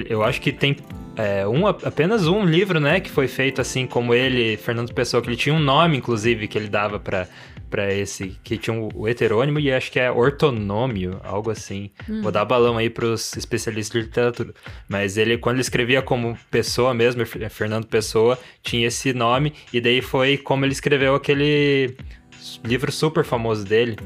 Eu 0.09 0.23
acho 0.23 0.41
que 0.41 0.53
tem 0.53 0.77
é, 1.17 1.47
um, 1.47 1.67
apenas 1.67 2.27
um 2.29 2.45
livro, 2.45 2.79
né, 2.79 3.01
que 3.01 3.11
foi 3.11 3.29
feito 3.29 3.61
assim 3.61 3.87
como 3.87 4.15
ele, 4.15 4.57
Fernando 4.57 4.95
Pessoa, 4.95 5.21
que 5.21 5.29
ele 5.29 5.37
tinha 5.37 5.55
um 5.55 5.59
nome, 5.59 5.99
inclusive, 5.99 6.49
que 6.49 6.57
ele 6.57 6.69
dava 6.69 6.99
para 6.99 7.29
para 7.69 7.93
esse, 7.93 8.39
que 8.45 8.57
tinha 8.57 8.89
o 8.95 9.09
heterônimo 9.09 9.59
e 9.59 9.73
acho 9.73 9.91
que 9.91 9.99
é 9.99 10.09
ortonômio, 10.09 11.21
algo 11.25 11.51
assim. 11.51 11.91
Hum. 12.09 12.23
Vou 12.23 12.31
dar 12.31 12.45
balão 12.45 12.79
aí 12.79 12.89
pros 12.89 13.37
especialistas 13.37 14.01
de 14.01 14.07
literatura. 14.07 14.55
Mas 14.89 15.17
ele, 15.17 15.37
quando 15.39 15.57
ele 15.57 15.63
escrevia 15.63 16.01
como 16.01 16.39
pessoa 16.53 16.95
mesmo, 16.95 17.27
Fernando 17.51 17.89
Pessoa, 17.89 18.39
tinha 18.63 18.87
esse 18.87 19.13
nome, 19.13 19.53
e 19.73 19.81
daí 19.81 20.01
foi 20.01 20.37
como 20.37 20.65
ele 20.65 20.73
escreveu 20.73 21.17
aquele 21.17 21.97
livro 22.65 22.91
super 22.93 23.25
famoso 23.25 23.65
dele, 23.65 23.97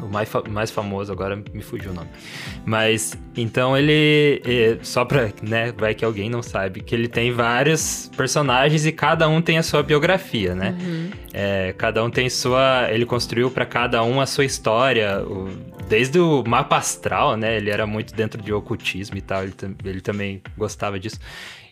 o 0.00 0.08
mais, 0.08 0.28
mais 0.48 0.70
famoso, 0.70 1.12
agora 1.12 1.36
me 1.36 1.62
fugiu 1.62 1.90
o 1.90 1.94
nome. 1.94 2.08
Mas, 2.64 3.16
então 3.36 3.76
ele, 3.76 4.40
só 4.82 5.04
pra, 5.04 5.30
né, 5.42 5.72
vai 5.76 5.94
que 5.94 6.04
alguém 6.04 6.30
não 6.30 6.42
sabe, 6.42 6.80
que 6.80 6.94
ele 6.94 7.08
tem 7.08 7.32
vários 7.32 8.10
personagens 8.16 8.86
e 8.86 8.92
cada 8.92 9.28
um 9.28 9.42
tem 9.42 9.58
a 9.58 9.62
sua 9.62 9.82
biografia, 9.82 10.54
né? 10.54 10.76
Uhum. 10.80 11.10
É, 11.32 11.74
cada 11.76 12.02
um 12.02 12.10
tem 12.10 12.28
sua, 12.30 12.88
ele 12.90 13.04
construiu 13.04 13.50
para 13.50 13.66
cada 13.66 14.02
um 14.02 14.20
a 14.20 14.26
sua 14.26 14.44
história, 14.44 15.22
o, 15.22 15.48
desde 15.88 16.18
o 16.18 16.44
mapa 16.46 16.76
astral, 16.76 17.36
né? 17.36 17.56
Ele 17.56 17.70
era 17.70 17.86
muito 17.86 18.14
dentro 18.14 18.40
de 18.40 18.52
ocultismo 18.52 19.16
e 19.16 19.20
tal, 19.20 19.42
ele, 19.42 19.54
ele 19.84 20.00
também 20.00 20.42
gostava 20.56 20.98
disso. 20.98 21.18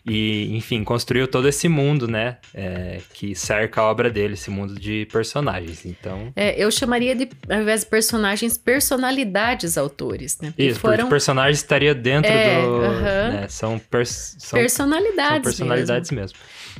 E, 0.09 0.55
enfim, 0.55 0.85
construiu 0.85 1.27
todo 1.27 1.49
esse 1.49 1.67
mundo, 1.67 2.07
né? 2.07 2.37
É, 2.53 3.01
que 3.13 3.35
cerca 3.35 3.81
a 3.81 3.91
obra 3.91 4.09
dele, 4.09 4.35
esse 4.35 4.49
mundo 4.49 4.79
de 4.79 5.05
personagens. 5.11 5.85
Então. 5.85 6.31
É, 6.33 6.55
eu 6.57 6.71
chamaria 6.71 7.13
de, 7.13 7.27
ao 7.49 7.61
invés 7.61 7.81
de 7.81 7.87
personagens, 7.87 8.57
personalidades 8.57 9.77
autores, 9.77 10.37
né? 10.41 10.49
Porque 10.51 10.63
Isso, 10.63 10.79
foram... 10.79 10.95
porque 10.97 11.09
personagens 11.09 11.57
estaria 11.57 11.93
dentro 11.93 12.31
é, 12.31 12.61
do. 12.61 12.67
Uh 12.67 12.81
-huh. 12.81 13.33
né? 13.33 13.47
são, 13.49 13.77
pers 13.77 14.37
são, 14.39 14.57
personalidades. 14.57 15.33
São 15.33 15.41
personalidades 15.41 16.11
mesmo. 16.11 16.37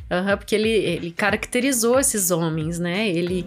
mesmo. 0.10 0.30
Uhum, 0.30 0.38
porque 0.38 0.56
ele, 0.56 0.70
ele 0.70 1.12
caracterizou 1.12 2.00
esses 2.00 2.32
homens, 2.32 2.80
né? 2.80 3.10
Ele 3.10 3.46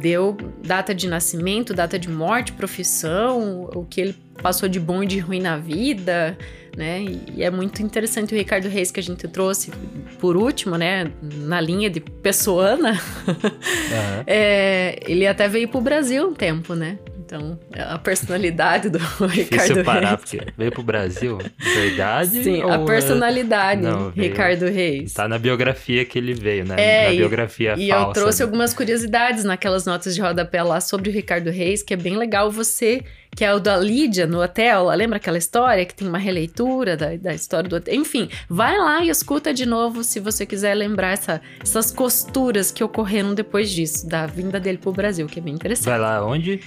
deu 0.00 0.36
data 0.64 0.92
de 0.92 1.06
nascimento, 1.06 1.72
data 1.72 1.96
de 1.96 2.10
morte, 2.10 2.52
profissão, 2.52 3.70
o 3.72 3.84
que 3.84 4.00
ele 4.00 4.16
passou 4.42 4.68
de 4.68 4.80
bom 4.80 5.02
e 5.02 5.06
de 5.06 5.18
ruim 5.18 5.40
na 5.40 5.56
vida, 5.56 6.36
né? 6.76 7.04
E 7.34 7.42
é 7.42 7.50
muito 7.50 7.82
interessante 7.82 8.34
o 8.34 8.36
Ricardo 8.36 8.68
Reis 8.68 8.90
que 8.90 9.00
a 9.00 9.02
gente 9.02 9.26
trouxe 9.26 9.72
por 10.20 10.36
último, 10.36 10.76
né? 10.76 11.10
Na 11.22 11.60
linha 11.60 11.88
de 11.88 12.00
pessoana. 12.00 12.92
Uhum. 13.26 14.22
é, 14.26 15.00
ele 15.06 15.26
até 15.26 15.48
veio 15.48 15.68
pro 15.68 15.80
Brasil 15.80 16.28
um 16.28 16.34
tempo, 16.34 16.74
né? 16.74 16.98
Então, 17.26 17.58
a 17.74 17.98
personalidade 17.98 18.88
do 18.88 18.98
Ricardo 19.26 19.82
parar, 19.82 20.10
Reis. 20.10 20.20
porque 20.20 20.40
veio 20.56 20.70
pro 20.70 20.82
Brasil, 20.84 21.38
verdade? 21.58 22.44
Sim, 22.44 22.62
a 22.62 22.74
é- 22.74 22.84
personalidade 22.84 23.82
Não, 23.82 24.10
Ricardo 24.10 24.66
Reis. 24.66 25.12
Tá 25.12 25.26
na 25.26 25.36
biografia 25.36 26.04
que 26.04 26.18
ele 26.18 26.34
veio, 26.34 26.64
né? 26.64 26.76
É, 26.78 27.08
na 27.08 27.16
biografia 27.16 27.74
e, 27.76 27.88
falsa. 27.88 28.06
E 28.06 28.08
eu 28.08 28.12
trouxe 28.12 28.42
algumas 28.44 28.72
curiosidades 28.72 29.42
naquelas 29.42 29.84
notas 29.84 30.14
de 30.14 30.20
rodapé 30.20 30.62
lá 30.62 30.80
sobre 30.80 31.10
o 31.10 31.12
Ricardo 31.12 31.50
Reis, 31.50 31.82
que 31.82 31.94
é 31.94 31.96
bem 31.96 32.16
legal 32.16 32.48
você 32.48 33.02
que 33.36 33.44
é 33.44 33.54
o 33.54 33.60
da 33.60 33.76
Lídia 33.76 34.26
no 34.26 34.42
hotel. 34.42 34.86
Lembra 34.88 35.18
aquela 35.18 35.36
história 35.36 35.84
que 35.84 35.94
tem 35.94 36.08
uma 36.08 36.18
releitura 36.18 36.96
da, 36.96 37.14
da 37.16 37.34
história 37.34 37.68
do 37.68 37.76
hotel? 37.76 37.94
Enfim, 37.94 38.30
vai 38.48 38.78
lá 38.78 39.04
e 39.04 39.10
escuta 39.10 39.52
de 39.52 39.66
novo 39.66 40.02
se 40.02 40.18
você 40.18 40.46
quiser 40.46 40.74
lembrar 40.74 41.12
essa, 41.12 41.42
essas 41.60 41.92
costuras 41.92 42.72
que 42.72 42.82
ocorreram 42.82 43.34
depois 43.34 43.70
disso, 43.70 44.08
da 44.08 44.26
vinda 44.26 44.58
dele 44.58 44.78
pro 44.78 44.90
Brasil, 44.90 45.26
que 45.26 45.38
é 45.38 45.42
bem 45.42 45.54
interessante. 45.54 45.90
Vai 45.90 45.98
lá 45.98 46.26
onde? 46.26 46.60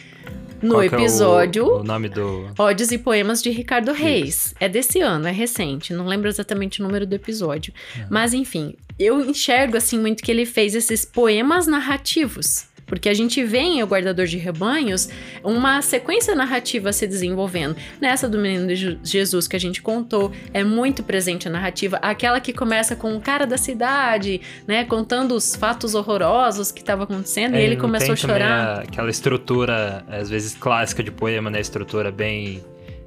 No 0.62 0.76
Qual 0.76 0.84
episódio. 0.84 1.64
É 1.64 1.68
o, 1.68 1.80
o, 1.80 1.84
nome 1.84 2.10
do. 2.10 2.52
Ódios 2.58 2.92
e 2.92 2.98
Poemas 2.98 3.42
de 3.42 3.50
Ricardo 3.50 3.92
Reis. 3.94 4.54
É 4.60 4.68
desse 4.68 5.00
ano, 5.00 5.28
é 5.28 5.32
recente. 5.32 5.94
Não 5.94 6.06
lembro 6.06 6.28
exatamente 6.28 6.82
o 6.82 6.84
número 6.84 7.08
do 7.08 7.16
episódio. 7.16 7.74
Uhum. 7.96 8.06
Mas, 8.10 8.34
enfim, 8.34 8.76
eu 9.00 9.22
enxergo, 9.22 9.78
assim, 9.78 9.98
muito 9.98 10.22
que 10.22 10.30
ele 10.30 10.46
fez 10.46 10.76
esses 10.76 11.06
poemas 11.06 11.66
narrativos. 11.66 12.66
Porque 12.90 13.08
a 13.08 13.14
gente 13.14 13.42
vê 13.44 13.60
em 13.60 13.84
O 13.84 13.86
Guardador 13.86 14.26
de 14.26 14.38
Rebanhos 14.38 15.08
uma 15.44 15.82
sequência 15.82 16.36
narrativa 16.36 16.92
se 16.92 17.08
desenvolvendo. 17.08 17.78
Nessa 18.02 18.28
do 18.28 18.38
Menino 18.38 18.68
de 18.68 19.00
Jesus 19.04 19.48
que 19.48 19.56
a 19.56 19.60
gente 19.60 19.82
contou, 19.82 20.34
é 20.54 20.64
muito 20.64 21.04
presente 21.04 21.48
a 21.48 21.52
narrativa, 21.52 21.98
aquela 22.02 22.42
que 22.42 22.52
começa 22.52 22.96
com 22.96 23.16
o 23.16 23.22
cara 23.22 23.46
da 23.46 23.58
cidade, 23.58 24.42
né, 24.68 24.84
contando 24.84 25.36
os 25.36 25.56
fatos 25.56 25.94
horrorosos 25.94 26.72
que 26.72 26.82
estavam 26.82 27.04
acontecendo 27.04 27.56
é, 27.56 27.62
e 27.62 27.66
ele 27.66 27.78
começou 27.78 28.14
a 28.14 28.16
chorar. 28.16 28.52
A, 28.52 28.82
aquela 28.82 29.10
estrutura, 29.10 30.04
às 30.10 30.30
vezes 30.30 30.56
clássica 30.56 31.04
de 31.04 31.12
poema, 31.12 31.50
né, 31.50 31.62
estrutura 31.62 32.12
bem 32.12 32.64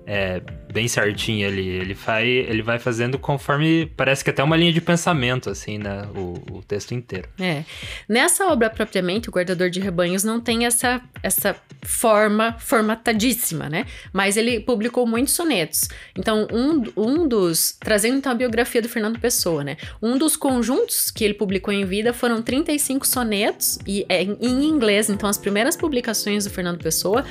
é, 0.07 0.41
bem 0.73 0.89
certinho 0.89 1.47
ali. 1.47 1.69
Ele 1.69 1.94
vai, 1.94 2.27
ele 2.27 2.62
vai 2.62 2.78
fazendo 2.78 3.19
conforme. 3.19 3.86
Parece 3.97 4.24
que 4.24 4.31
até 4.31 4.43
uma 4.43 4.57
linha 4.57 4.73
de 4.73 4.81
pensamento, 4.81 5.51
assim, 5.51 5.78
né? 5.78 6.09
O, 6.16 6.59
o 6.59 6.62
texto 6.62 6.93
inteiro. 6.94 7.28
É. 7.39 7.62
Nessa 8.09 8.47
obra 8.47 8.70
propriamente, 8.70 9.28
o 9.28 9.32
Guardador 9.32 9.69
de 9.69 9.78
Rebanhos 9.78 10.24
não 10.24 10.40
tem 10.40 10.65
essa, 10.65 11.01
essa 11.23 11.55
forma 11.82 12.57
formatadíssima, 12.59 13.69
né? 13.69 13.86
Mas 14.12 14.36
ele 14.36 14.61
publicou 14.61 15.07
muitos 15.07 15.35
sonetos. 15.35 15.89
Então, 16.16 16.49
um, 16.51 16.82
um 16.97 17.28
dos. 17.28 17.77
Trazendo 17.78 18.16
então 18.16 18.32
a 18.32 18.35
biografia 18.35 18.81
do 18.81 18.89
Fernando 18.89 19.19
Pessoa, 19.20 19.62
né? 19.62 19.77
Um 20.01 20.16
dos 20.16 20.36
conjuntos 20.36 21.11
que 21.11 21.23
ele 21.23 21.35
publicou 21.35 21.73
em 21.73 21.85
vida 21.85 22.12
foram 22.12 22.40
35 22.40 23.07
sonetos, 23.07 23.78
e 23.86 24.07
é 24.09 24.23
em 24.23 24.65
inglês. 24.65 25.11
Então, 25.11 25.28
as 25.28 25.36
primeiras 25.36 25.77
publicações 25.77 26.44
do 26.44 26.51
Fernando 26.51 26.78
Pessoa 26.78 27.24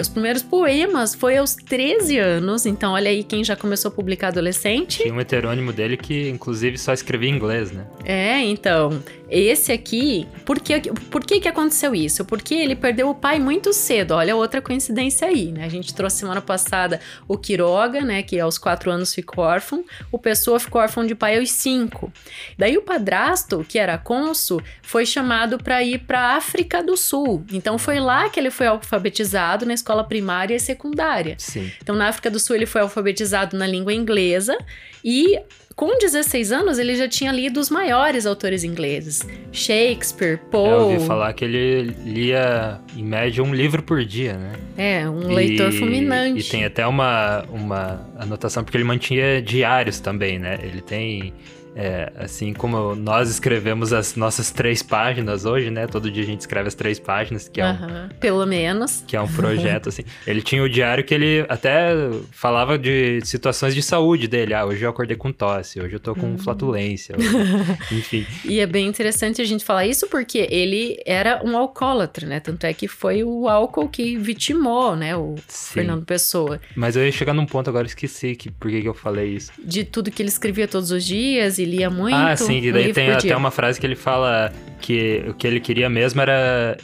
os 0.00 0.08
primeiros 0.08 0.42
poemas 0.42 1.14
foi 1.14 1.36
aos 1.36 1.54
13 1.54 2.18
anos, 2.18 2.64
então 2.64 2.81
olha 2.90 3.10
aí 3.10 3.22
quem 3.22 3.44
já 3.44 3.54
começou 3.54 3.90
a 3.90 3.92
publicar 3.92 4.28
adolescente. 4.28 5.02
Tinha 5.02 5.14
um 5.14 5.20
heterônimo 5.20 5.72
dele 5.72 5.96
que, 5.96 6.28
inclusive, 6.28 6.76
só 6.78 6.92
escrevia 6.92 7.28
em 7.28 7.34
inglês, 7.34 7.70
né? 7.70 7.86
É, 8.04 8.40
então. 8.40 9.02
Esse 9.34 9.72
aqui, 9.72 10.28
por 10.44 10.60
que, 10.60 10.78
por 11.10 11.24
que 11.24 11.40
que 11.40 11.48
aconteceu 11.48 11.94
isso? 11.94 12.22
Porque 12.22 12.54
ele 12.54 12.76
perdeu 12.76 13.08
o 13.08 13.14
pai 13.14 13.38
muito 13.38 13.72
cedo. 13.72 14.12
Olha 14.12 14.36
outra 14.36 14.60
coincidência 14.60 15.26
aí, 15.26 15.50
né? 15.50 15.64
A 15.64 15.70
gente 15.70 15.94
trouxe 15.94 16.18
semana 16.18 16.42
passada 16.42 17.00
o 17.26 17.38
Quiroga, 17.38 18.02
né? 18.02 18.22
Que 18.22 18.38
aos 18.38 18.58
quatro 18.58 18.90
anos 18.90 19.14
ficou 19.14 19.42
órfão. 19.42 19.86
O 20.10 20.18
Pessoa 20.18 20.60
ficou 20.60 20.82
órfão 20.82 21.06
de 21.06 21.14
pai 21.14 21.38
aos 21.38 21.50
cinco. 21.50 22.12
Daí 22.58 22.76
o 22.76 22.82
padrasto, 22.82 23.64
que 23.66 23.78
era 23.78 23.96
cônsul, 23.96 24.62
foi 24.82 25.06
chamado 25.06 25.56
para 25.56 25.82
ir 25.82 26.00
para 26.00 26.36
África 26.36 26.82
do 26.82 26.94
Sul. 26.94 27.42
Então 27.50 27.78
foi 27.78 27.98
lá 28.00 28.28
que 28.28 28.38
ele 28.38 28.50
foi 28.50 28.66
alfabetizado 28.66 29.64
na 29.64 29.72
escola 29.72 30.04
primária 30.04 30.54
e 30.54 30.60
secundária. 30.60 31.36
Sim. 31.38 31.72
Então 31.80 31.96
na 31.96 32.08
África 32.08 32.30
do 32.30 32.38
Sul 32.38 32.56
ele 32.56 32.66
foi 32.66 32.82
alfabetizado 32.82 33.56
na 33.56 33.66
língua 33.66 33.94
inglesa 33.94 34.58
e 35.02 35.40
com 35.74 35.98
16 35.98 36.52
anos, 36.52 36.78
ele 36.78 36.94
já 36.94 37.08
tinha 37.08 37.32
lido 37.32 37.58
os 37.58 37.70
maiores 37.70 38.26
autores 38.26 38.64
ingleses. 38.64 39.26
Shakespeare, 39.50 40.38
Poe... 40.50 40.68
Eu 40.68 40.78
ouvi 40.80 41.06
falar 41.06 41.32
que 41.32 41.44
ele 41.44 41.94
lia, 42.04 42.80
em 42.96 43.04
média, 43.04 43.42
um 43.42 43.54
livro 43.54 43.82
por 43.82 44.04
dia, 44.04 44.34
né? 44.34 44.52
É, 44.76 45.08
um 45.08 45.32
leitor 45.32 45.72
fulminante. 45.72 46.40
E 46.40 46.44
tem 46.44 46.64
até 46.64 46.86
uma, 46.86 47.44
uma 47.50 48.06
anotação, 48.16 48.64
porque 48.64 48.76
ele 48.76 48.84
mantinha 48.84 49.40
diários 49.42 50.00
também, 50.00 50.38
né? 50.38 50.58
Ele 50.62 50.80
tem 50.80 51.32
é, 51.74 52.12
assim 52.16 52.52
como 52.52 52.94
nós 52.94 53.30
escrevemos 53.30 53.92
as 53.92 54.14
nossas 54.14 54.50
três 54.50 54.82
páginas 54.82 55.44
hoje, 55.44 55.70
né? 55.70 55.86
Todo 55.86 56.10
dia 56.10 56.22
a 56.22 56.26
gente 56.26 56.40
escreve 56.40 56.68
as 56.68 56.74
três 56.74 56.98
páginas, 56.98 57.48
que 57.48 57.60
é 57.60 57.66
um, 57.66 58.08
pelo 58.20 58.44
menos. 58.46 59.02
Que 59.06 59.16
é 59.16 59.20
um 59.20 59.28
projeto, 59.28 59.88
assim. 59.88 60.04
Ele 60.26 60.42
tinha 60.42 60.62
o 60.62 60.68
diário 60.68 61.04
que 61.04 61.14
ele 61.14 61.44
até 61.48 61.92
falava 62.30 62.78
de 62.78 63.20
situações 63.24 63.74
de 63.74 63.82
saúde 63.82 64.28
dele. 64.28 64.54
Ah, 64.54 64.66
hoje 64.66 64.84
eu 64.84 64.90
acordei 64.90 65.16
com 65.16 65.32
tosse, 65.32 65.80
hoje 65.80 65.94
eu 65.94 66.00
tô 66.00 66.14
com 66.14 66.26
uhum. 66.26 66.38
flatulência, 66.38 67.16
enfim. 67.90 68.26
E 68.44 68.60
é 68.60 68.66
bem 68.66 68.86
interessante 68.86 69.40
a 69.40 69.44
gente 69.44 69.64
falar 69.64 69.86
isso 69.86 70.06
porque 70.08 70.46
ele 70.50 71.00
era 71.06 71.42
um 71.44 71.56
alcoólatra, 71.56 72.26
né? 72.26 72.40
Tanto 72.40 72.64
é 72.64 72.74
que 72.74 72.86
foi 72.86 73.24
o 73.24 73.48
álcool 73.48 73.88
que 73.88 74.16
vitimou, 74.16 74.94
né? 74.94 75.16
O 75.16 75.36
Sim. 75.48 75.74
Fernando 75.74 76.04
Pessoa. 76.04 76.60
Mas 76.76 76.96
eu 76.96 77.04
ia 77.04 77.12
chegar 77.12 77.32
num 77.32 77.46
ponto 77.46 77.68
agora, 77.70 77.86
esqueci 77.86 78.34
que, 78.34 78.50
por 78.50 78.70
que 78.70 78.84
eu 78.84 78.94
falei 78.94 79.34
isso. 79.34 79.52
De 79.58 79.84
tudo 79.84 80.10
que 80.10 80.20
ele 80.20 80.28
escrevia 80.28 80.68
todos 80.68 80.90
os 80.90 81.04
dias 81.04 81.58
lia 81.64 81.90
muito. 81.90 82.14
Ah, 82.14 82.36
sim, 82.36 82.58
e 82.58 82.72
daí 82.72 82.92
tem 82.92 83.10
até 83.10 83.36
uma 83.36 83.50
frase 83.50 83.80
que 83.80 83.86
ele 83.86 83.96
fala 83.96 84.52
que 84.80 85.24
o 85.28 85.34
que 85.34 85.46
ele 85.46 85.60
queria 85.60 85.88
mesmo 85.88 86.20
era. 86.20 86.76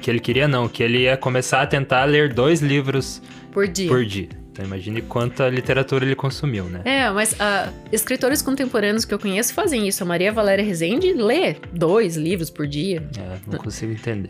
Que 0.00 0.10
ele 0.10 0.20
queria 0.20 0.46
não, 0.46 0.68
que 0.68 0.82
ele 0.82 0.98
ia 1.00 1.16
começar 1.16 1.62
a 1.62 1.66
tentar 1.66 2.04
ler 2.04 2.32
dois 2.32 2.60
livros 2.60 3.22
por 3.52 3.66
dia. 3.66 3.88
Por 3.88 4.04
dia. 4.04 4.28
Então 4.54 4.64
imagine 4.64 5.02
quanta 5.02 5.48
literatura 5.48 6.04
ele 6.04 6.14
consumiu, 6.14 6.66
né? 6.66 6.80
É, 6.84 7.10
mas 7.10 7.32
uh, 7.32 7.74
escritores 7.90 8.40
contemporâneos 8.40 9.04
que 9.04 9.12
eu 9.12 9.18
conheço 9.18 9.52
fazem 9.52 9.88
isso. 9.88 10.04
A 10.04 10.06
Maria 10.06 10.30
Valéria 10.30 10.64
Rezende 10.64 11.12
lê 11.12 11.56
dois 11.72 12.16
livros 12.16 12.50
por 12.50 12.64
dia. 12.64 13.02
É, 13.18 13.38
não 13.50 13.58
consigo 13.58 13.90
entender. 13.90 14.28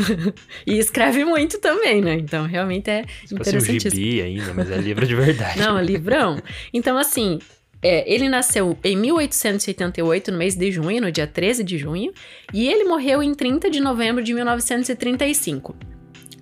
e 0.66 0.78
escreve 0.78 1.26
muito 1.26 1.58
também, 1.58 2.00
né? 2.00 2.14
Então 2.14 2.46
realmente 2.46 2.88
é 2.88 3.04
Se 3.26 3.34
interessante. 3.34 3.88
um 3.88 3.90
gibi 3.90 4.22
ainda, 4.22 4.54
mas 4.54 4.70
é 4.70 4.78
livro 4.78 5.06
de 5.06 5.14
verdade. 5.14 5.58
não, 5.58 5.76
é 5.76 5.82
livrão. 5.84 6.40
Então 6.72 6.96
assim, 6.96 7.38
é, 7.82 8.12
ele 8.12 8.28
nasceu 8.28 8.76
em 8.84 8.96
1888, 8.96 10.30
no 10.30 10.38
mês 10.38 10.54
de 10.54 10.70
junho, 10.70 11.00
no 11.00 11.10
dia 11.10 11.26
13 11.26 11.64
de 11.64 11.78
junho, 11.78 12.12
e 12.52 12.68
ele 12.68 12.84
morreu 12.84 13.22
em 13.22 13.34
30 13.34 13.70
de 13.70 13.80
novembro 13.80 14.22
de 14.22 14.34
1935. 14.34 15.74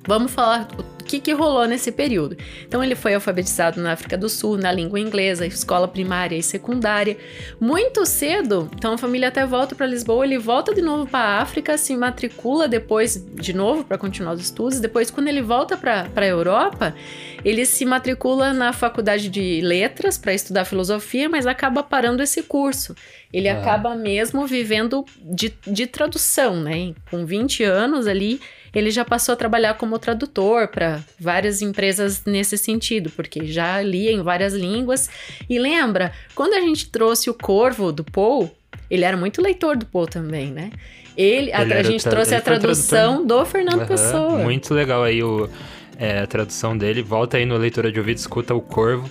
Vamos 0.07 0.33
falar 0.33 0.69
que, 1.09 1.19
que 1.19 1.33
rolou 1.33 1.67
nesse 1.67 1.91
período. 1.91 2.37
Então, 2.67 2.85
ele 2.85 2.95
foi 2.95 3.15
alfabetizado 3.15 3.81
na 3.81 3.93
África 3.93 4.17
do 4.17 4.29
Sul, 4.29 4.59
na 4.59 4.71
língua 4.71 5.01
inglesa, 5.01 5.47
escola 5.47 5.89
primária 5.89 6.37
e 6.37 6.43
secundária. 6.43 7.17
Muito 7.59 8.05
cedo, 8.05 8.71
então 8.77 8.93
a 8.93 8.99
família 8.99 9.29
até 9.29 9.45
volta 9.47 9.75
para 9.75 9.87
Lisboa, 9.87 10.25
ele 10.25 10.39
volta 10.39 10.75
de 10.75 10.83
novo 10.83 11.07
para 11.07 11.19
a 11.21 11.43
África, 11.43 11.79
se 11.79 11.97
matricula 11.97 12.69
depois 12.69 13.25
de 13.35 13.53
novo 13.53 13.85
para 13.85 13.97
continuar 13.97 14.35
os 14.35 14.41
estudos. 14.41 14.79
Depois, 14.79 15.11
quando 15.11 15.29
ele 15.29 15.41
volta 15.43 15.77
para 15.77 16.07
a 16.15 16.27
Europa, 16.27 16.95
ele 17.45 17.65
se 17.65 17.85
matricula 17.85 18.53
na 18.53 18.73
faculdade 18.73 19.29
de 19.29 19.61
letras 19.63 20.19
para 20.19 20.35
estudar 20.35 20.65
filosofia, 20.65 21.29
mas 21.29 21.47
acaba 21.47 21.83
parando 21.83 22.23
esse 22.23 22.43
curso. 22.43 22.95
Ele 23.33 23.49
ah. 23.49 23.59
acaba 23.59 23.95
mesmo 23.95 24.47
vivendo 24.47 25.05
de, 25.21 25.53
de 25.67 25.87
tradução, 25.87 26.61
né? 26.61 26.95
Com 27.11 27.25
20 27.25 27.63
anos 27.65 28.07
ali, 28.07 28.41
ele 28.75 28.91
já 28.91 29.05
passou 29.05 29.33
a 29.33 29.37
trabalhar 29.37 29.75
como 29.75 29.99
tradutor 29.99 30.69
para 30.69 31.01
várias 31.19 31.63
empresas 31.63 32.25
nesse 32.25 32.57
sentido, 32.59 33.11
porque 33.11 33.47
já 33.47 33.81
lia 33.83 34.13
em 34.13 34.23
várias 34.23 34.53
línguas. 34.53 35.09
E 35.49 35.59
lembra, 35.59 36.13
quando 36.35 36.55
a 36.55 36.61
gente 36.61 36.91
trouxe 36.91 37.31
o 37.31 37.35
Corvo 37.35 37.93
do 37.93 38.05
Paul, 38.05 38.51
ele 38.91 39.05
era 39.05 39.17
muito 39.17 39.43
leitor 39.43 39.77
do 39.77 39.87
Poe 39.87 40.07
também, 40.07 40.51
né? 40.51 40.71
Ele, 41.17 41.53
a, 41.53 41.63
a 41.63 41.83
gente 41.83 42.05
trouxe 42.05 42.35
a 42.35 42.41
tradução 42.41 43.27
do 43.27 43.45
Fernando 43.45 43.81
uhum, 43.81 43.87
Pessoa. 43.87 44.39
Muito 44.39 44.73
legal 44.73 45.03
aí 45.03 45.23
o, 45.23 45.51
é, 45.99 46.21
a 46.21 46.27
tradução 46.27 46.79
dele. 46.79 47.03
Volta 47.03 47.37
aí 47.37 47.45
no 47.45 47.57
Leitura 47.57 47.91
de 47.91 47.99
Ouvido, 47.99 48.19
escuta 48.19 48.55
o 48.55 48.61
Corvo. 48.61 49.11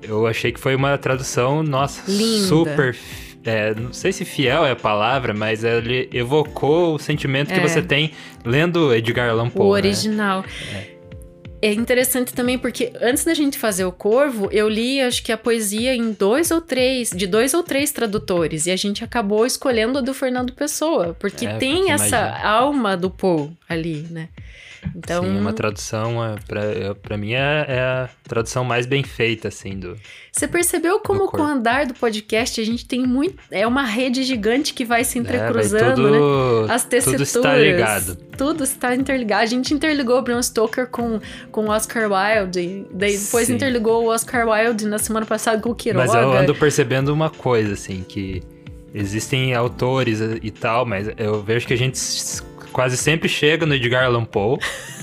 Eu 0.00 0.26
achei 0.26 0.52
que 0.52 0.60
foi 0.60 0.76
uma 0.76 0.96
tradução, 0.96 1.62
nossa, 1.64 2.08
Linda. 2.08 2.46
super. 2.46 2.96
É, 3.48 3.74
não 3.74 3.94
sei 3.94 4.12
se 4.12 4.26
fiel 4.26 4.66
é 4.66 4.72
a 4.72 4.76
palavra, 4.76 5.32
mas 5.32 5.64
ele 5.64 6.08
evocou 6.12 6.94
o 6.94 6.98
sentimento 6.98 7.48
que 7.48 7.58
é. 7.58 7.66
você 7.66 7.80
tem 7.80 8.12
lendo 8.44 8.94
Edgar 8.94 9.30
Allan 9.30 9.48
Poe. 9.48 9.62
O 9.62 9.72
né? 9.72 9.72
original. 9.72 10.42
Né? 10.42 10.86
É. 10.94 10.98
É 11.60 11.72
interessante 11.72 12.32
também 12.32 12.56
porque 12.56 12.92
antes 13.00 13.24
da 13.24 13.34
gente 13.34 13.58
fazer 13.58 13.84
o 13.84 13.90
Corvo, 13.90 14.48
eu 14.52 14.68
li 14.68 15.00
acho 15.00 15.24
que 15.24 15.32
a 15.32 15.36
poesia 15.36 15.92
em 15.92 16.12
dois 16.12 16.52
ou 16.52 16.60
três, 16.60 17.10
de 17.10 17.26
dois 17.26 17.52
ou 17.52 17.64
três 17.64 17.90
tradutores, 17.90 18.66
e 18.66 18.70
a 18.70 18.76
gente 18.76 19.02
acabou 19.02 19.44
escolhendo 19.44 19.98
a 19.98 20.00
do 20.00 20.14
Fernando 20.14 20.52
Pessoa, 20.52 21.16
porque 21.18 21.46
é, 21.46 21.56
tem 21.56 21.90
essa 21.90 22.16
imagina. 22.16 22.48
alma 22.48 22.96
do 22.96 23.10
Poe 23.10 23.50
ali, 23.68 24.06
né? 24.08 24.28
Então, 24.94 25.24
Sim, 25.24 25.38
uma 25.38 25.52
tradução, 25.52 26.24
é, 26.24 26.36
para 26.94 27.16
mim, 27.16 27.32
é, 27.32 27.64
é, 27.68 27.80
a 27.80 28.08
tradução 28.24 28.64
mais 28.64 28.86
bem 28.86 29.02
feita, 29.02 29.48
assim, 29.48 29.78
do. 29.78 29.96
Você 30.32 30.46
percebeu 30.46 31.00
como 31.00 31.28
com 31.28 31.42
o 31.42 31.44
andar 31.44 31.86
do 31.86 31.94
podcast 31.94 32.60
a 32.60 32.64
gente 32.64 32.86
tem 32.86 33.06
muito. 33.06 33.36
É 33.50 33.66
uma 33.66 33.84
rede 33.84 34.22
gigante 34.22 34.72
que 34.72 34.84
vai 34.84 35.04
se 35.04 35.18
é, 35.18 35.22
entrecruzando, 35.22 35.84
é, 35.84 35.94
tudo, 35.94 36.66
né? 36.66 36.74
As 36.74 36.84
tessituras. 36.84 37.32
Tudo 37.32 37.46
está 37.46 37.56
ligado. 37.56 38.16
Tudo 38.36 38.64
está 38.64 38.94
interligado. 38.94 39.42
A 39.42 39.46
gente 39.46 39.74
interligou 39.74 40.18
o 40.18 40.22
Bram 40.22 40.42
Stoker 40.42 40.86
com, 40.88 41.20
com 41.50 41.66
o 41.66 41.70
Oscar 41.70 42.08
Wilde. 42.10 42.86
Daí 42.92 43.16
depois 43.16 43.46
Sim. 43.46 43.54
interligou 43.54 44.04
o 44.04 44.08
Oscar 44.08 44.48
Wilde 44.48 44.86
na 44.86 44.98
semana 44.98 45.26
passada 45.26 45.60
com 45.60 45.70
o 45.70 45.74
Quiroga. 45.74 46.06
Mas 46.06 46.14
eu 46.14 46.32
ando 46.32 46.54
percebendo 46.54 47.12
uma 47.12 47.30
coisa, 47.30 47.74
assim, 47.74 48.04
que 48.08 48.42
existem 48.94 49.54
autores 49.54 50.20
e 50.20 50.50
tal, 50.50 50.86
mas 50.86 51.08
eu 51.16 51.42
vejo 51.42 51.66
que 51.66 51.74
a 51.74 51.76
gente 51.76 51.98
quase 52.72 52.96
sempre 52.96 53.28
chega 53.28 53.66
no 53.66 53.74
Edgar 53.74 54.04
Allan 54.04 54.24
Poe. 54.24 54.58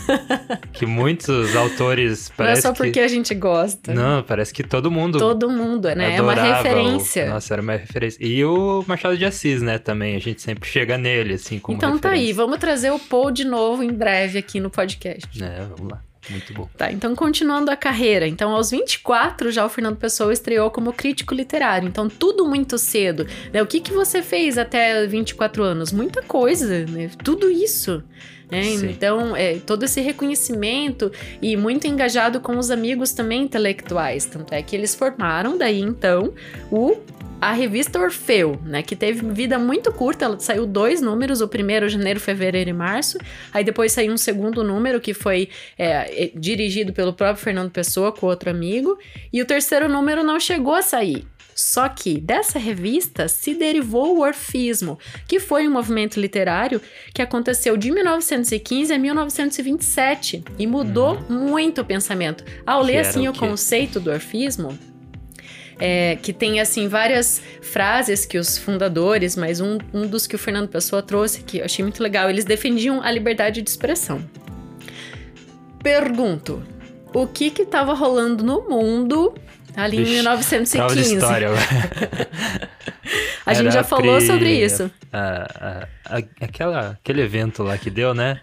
que 0.74 0.86
muitos 0.86 1.56
autores 1.56 2.32
Não 2.38 2.46
é 2.46 2.56
só 2.56 2.72
porque 2.74 2.92
que... 2.92 3.00
a 3.00 3.08
gente 3.08 3.34
gosta. 3.34 3.94
Não, 3.94 4.22
parece 4.24 4.54
que 4.54 4.64
todo 4.64 4.92
mundo. 4.92 5.18
Todo 5.18 5.50
mundo, 5.50 5.88
né? 5.96 6.16
É 6.16 6.22
uma 6.22 6.34
referência. 6.34 7.26
O... 7.26 7.30
Nossa, 7.30 7.54
era 7.54 7.62
uma 7.62 7.74
referência. 7.74 8.24
E 8.24 8.44
o 8.46 8.84
Machado 8.88 9.18
de 9.18 9.26
Assis, 9.26 9.62
né? 9.62 9.78
Também. 9.78 10.16
A 10.16 10.20
gente 10.20 10.42
sempre 10.42 10.70
chega 10.70 10.98
nele, 10.98 11.34
assim, 11.34 11.60
como 11.60 11.78
Então 11.78 11.94
referência. 11.94 12.20
tá 12.20 12.28
aí, 12.28 12.34
vamos 12.34 12.60
trazer 12.60 12.92
o 12.92 13.00
Poe 13.00 13.34
de 13.34 13.46
novo 13.46 13.84
em 13.84 13.92
breve 13.92 14.38
aqui 14.38 14.60
no 14.60 14.70
podcast. 14.70 15.44
É, 15.44 15.66
vamos 15.76 15.92
lá. 15.92 16.05
Muito 16.30 16.54
bom. 16.54 16.70
Tá, 16.78 16.92
então 16.92 17.16
continuando 17.16 17.72
a 17.72 17.76
carreira. 17.76 18.28
Então, 18.28 18.52
aos 18.52 18.72
24, 18.72 19.52
já 19.52 19.66
o 19.66 19.70
Fernando 19.70 19.98
Pessoa 19.98 20.34
estreou 20.34 20.72
como 20.72 20.94
crítico 20.94 21.34
literário. 21.34 21.88
Então, 21.88 22.10
tudo 22.10 22.46
muito 22.46 22.78
cedo. 22.78 23.28
Né? 23.54 23.62
O 23.62 23.68
que, 23.68 23.80
que 23.80 23.92
você 23.92 24.22
fez 24.22 24.58
até 24.58 25.06
24 25.06 25.64
anos? 25.64 25.92
Muita 25.92 26.22
coisa, 26.22 26.86
né? 26.86 27.10
Tudo 27.24 27.50
isso. 27.50 28.04
Né? 28.50 28.74
Então, 28.92 29.36
é, 29.36 29.56
todo 29.60 29.84
esse 29.84 30.02
reconhecimento 30.02 31.12
e 31.42 31.58
muito 31.58 31.88
engajado 31.88 32.40
com 32.40 32.58
os 32.58 32.70
amigos 32.70 33.12
também 33.12 33.44
intelectuais. 33.44 34.26
Tanto 34.26 34.54
é 34.54 34.62
que 34.62 34.76
eles 34.76 34.94
formaram 34.94 35.58
daí 35.58 35.80
então 35.80 36.34
o 36.72 36.98
a 37.46 37.52
revista 37.52 38.00
Orfeu, 38.00 38.60
né, 38.64 38.82
que 38.82 38.96
teve 38.96 39.24
vida 39.32 39.60
muito 39.60 39.92
curta, 39.92 40.26
ela 40.26 40.40
saiu 40.40 40.66
dois 40.66 41.00
números, 41.00 41.42
o 41.42 41.48
primeiro 41.48 41.88
janeiro, 41.88 42.20
fevereiro 42.20 42.72
e 42.72 42.74
março, 42.74 43.20
aí 43.54 43.64
depois 43.64 43.92
saiu 43.92 44.12
um 44.12 44.18
segundo 44.18 44.64
número 44.64 45.00
que 45.00 45.14
foi 45.14 45.50
é, 45.78 46.32
dirigido 46.34 46.92
pelo 46.92 47.14
próprio 47.14 47.44
Fernando 47.44 47.70
Pessoa 47.70 48.12
com 48.12 48.26
outro 48.26 48.50
amigo, 48.50 48.98
e 49.32 49.44
o 49.44 49.46
terceiro 49.46 49.88
número 49.88 50.24
não 50.24 50.40
chegou 50.40 50.74
a 50.74 50.82
sair. 50.82 51.28
Só 51.54 51.88
que 51.88 52.20
dessa 52.20 52.58
revista 52.58 53.28
se 53.28 53.54
derivou 53.54 54.18
o 54.18 54.22
orfismo, 54.22 54.98
que 55.28 55.40
foi 55.40 55.68
um 55.68 55.72
movimento 55.72 56.20
literário 56.20 56.82
que 57.14 57.22
aconteceu 57.22 57.78
de 57.78 57.92
1915 57.92 58.92
a 58.92 58.98
1927 58.98 60.44
e 60.58 60.66
mudou 60.66 61.16
uhum. 61.30 61.50
muito 61.50 61.82
o 61.82 61.86
pensamento. 61.86 62.44
Ao 62.66 62.82
ler 62.82 62.98
assim 62.98 63.28
o, 63.28 63.32
o 63.32 63.38
conceito 63.38 64.02
do 64.02 64.12
orfismo, 64.12 64.78
é, 65.80 66.18
que 66.22 66.32
tem 66.32 66.60
assim 66.60 66.88
várias 66.88 67.42
frases 67.62 68.26
que 68.26 68.38
os 68.38 68.58
fundadores, 68.58 69.36
mas 69.36 69.60
um, 69.60 69.78
um 69.94 70.08
dos 70.08 70.28
que 70.28 70.36
o 70.36 70.40
Fernando 70.40 70.70
Pessoa 70.70 71.02
trouxe, 71.02 71.42
que 71.42 71.60
eu 71.60 71.66
achei 71.66 71.84
muito 71.84 72.02
legal, 72.02 72.30
eles 72.30 72.46
defendiam 72.46 73.02
a 73.02 73.12
liberdade 73.12 73.62
de 73.62 73.70
expressão. 73.70 74.24
Pergunto, 75.84 76.64
o 77.14 77.28
que 77.28 77.52
que 77.52 77.62
estava 77.62 77.94
rolando 77.94 78.44
no 78.44 78.68
mundo 78.68 79.34
ali 79.76 79.98
Vixe, 79.98 80.12
em 80.12 80.16
1915? 80.16 81.16
história. 81.16 81.50
a 83.46 83.54
gente 83.54 83.72
já 83.72 83.84
falou 83.84 84.18
pri... 84.18 84.28
sobre 84.28 84.52
isso. 84.52 84.90
A, 85.12 85.88
a, 86.10 86.18
a, 86.18 86.18
aquela, 86.42 86.90
aquele 86.92 87.22
evento 87.22 87.64
lá 87.64 87.78
que 87.78 87.90
deu, 87.90 88.14
né? 88.14 88.42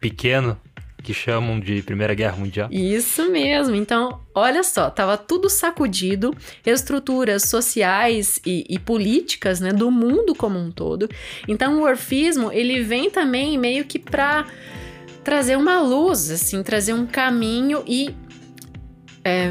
Pequeno, 0.00 0.58
que 1.02 1.14
chamam 1.14 1.58
de 1.58 1.82
Primeira 1.82 2.14
Guerra 2.14 2.36
Mundial. 2.36 2.68
Isso 2.70 3.30
mesmo. 3.30 3.74
Então, 3.74 4.20
olha 4.34 4.62
só, 4.62 4.90
tava 4.90 5.16
tudo 5.16 5.48
sacudido, 5.48 6.34
estruturas 6.64 7.44
sociais 7.44 8.40
e, 8.44 8.64
e, 8.68 8.78
políticas, 8.78 9.60
né, 9.60 9.72
do 9.72 9.90
mundo 9.90 10.34
como 10.34 10.58
um 10.58 10.70
todo. 10.70 11.08
Então, 11.48 11.80
o 11.80 11.82
orfismo 11.82 12.50
ele 12.52 12.82
vem 12.82 13.10
também 13.10 13.58
meio 13.58 13.84
que 13.84 13.98
para 13.98 14.46
trazer 15.24 15.56
uma 15.56 15.80
luz, 15.80 16.30
assim, 16.30 16.62
trazer 16.62 16.92
um 16.92 17.06
caminho 17.06 17.82
e 17.86 18.14
é, 19.24 19.50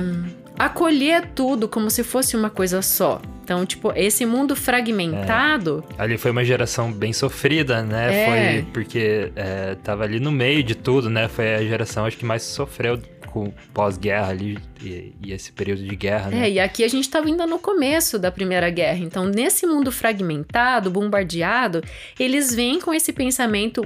acolher 0.57 1.31
tudo 1.33 1.67
como 1.67 1.89
se 1.89 2.03
fosse 2.03 2.35
uma 2.35 2.49
coisa 2.49 2.81
só. 2.81 3.21
Então, 3.49 3.65
tipo, 3.65 3.91
esse 3.95 4.27
mundo 4.27 4.55
fragmentado. 4.55 5.83
É. 5.97 6.03
Ali 6.03 6.19
foi 6.19 6.29
uma 6.29 6.45
geração 6.45 6.93
bem 6.93 7.11
sofrida, 7.11 7.81
né? 7.81 8.13
É. 8.13 8.25
Foi 8.25 8.71
porque 8.71 9.31
é, 9.35 9.73
tava 9.83 10.03
ali 10.03 10.19
no 10.19 10.31
meio 10.31 10.61
de 10.61 10.75
tudo, 10.75 11.09
né? 11.09 11.27
Foi 11.27 11.55
a 11.55 11.63
geração, 11.63 12.05
acho 12.05 12.15
que 12.15 12.23
mais 12.23 12.43
sofreu 12.43 13.01
com 13.25 13.51
pós-guerra 13.73 14.29
ali 14.29 14.59
e, 14.83 15.15
e, 15.23 15.33
esse 15.33 15.51
período 15.51 15.83
de 15.83 15.95
guerra, 15.95 16.29
né? 16.29 16.47
É, 16.47 16.51
e 16.51 16.59
aqui 16.59 16.83
a 16.83 16.87
gente 16.87 17.05
estava 17.05 17.25
ainda 17.25 17.47
no 17.47 17.57
começo 17.57 18.19
da 18.19 18.31
Primeira 18.31 18.69
Guerra. 18.69 18.99
Então, 18.99 19.25
nesse 19.25 19.65
mundo 19.65 19.91
fragmentado, 19.91 20.91
bombardeado, 20.91 21.83
eles 22.19 22.53
vêm 22.53 22.79
com 22.79 22.93
esse 22.93 23.11
pensamento 23.11 23.81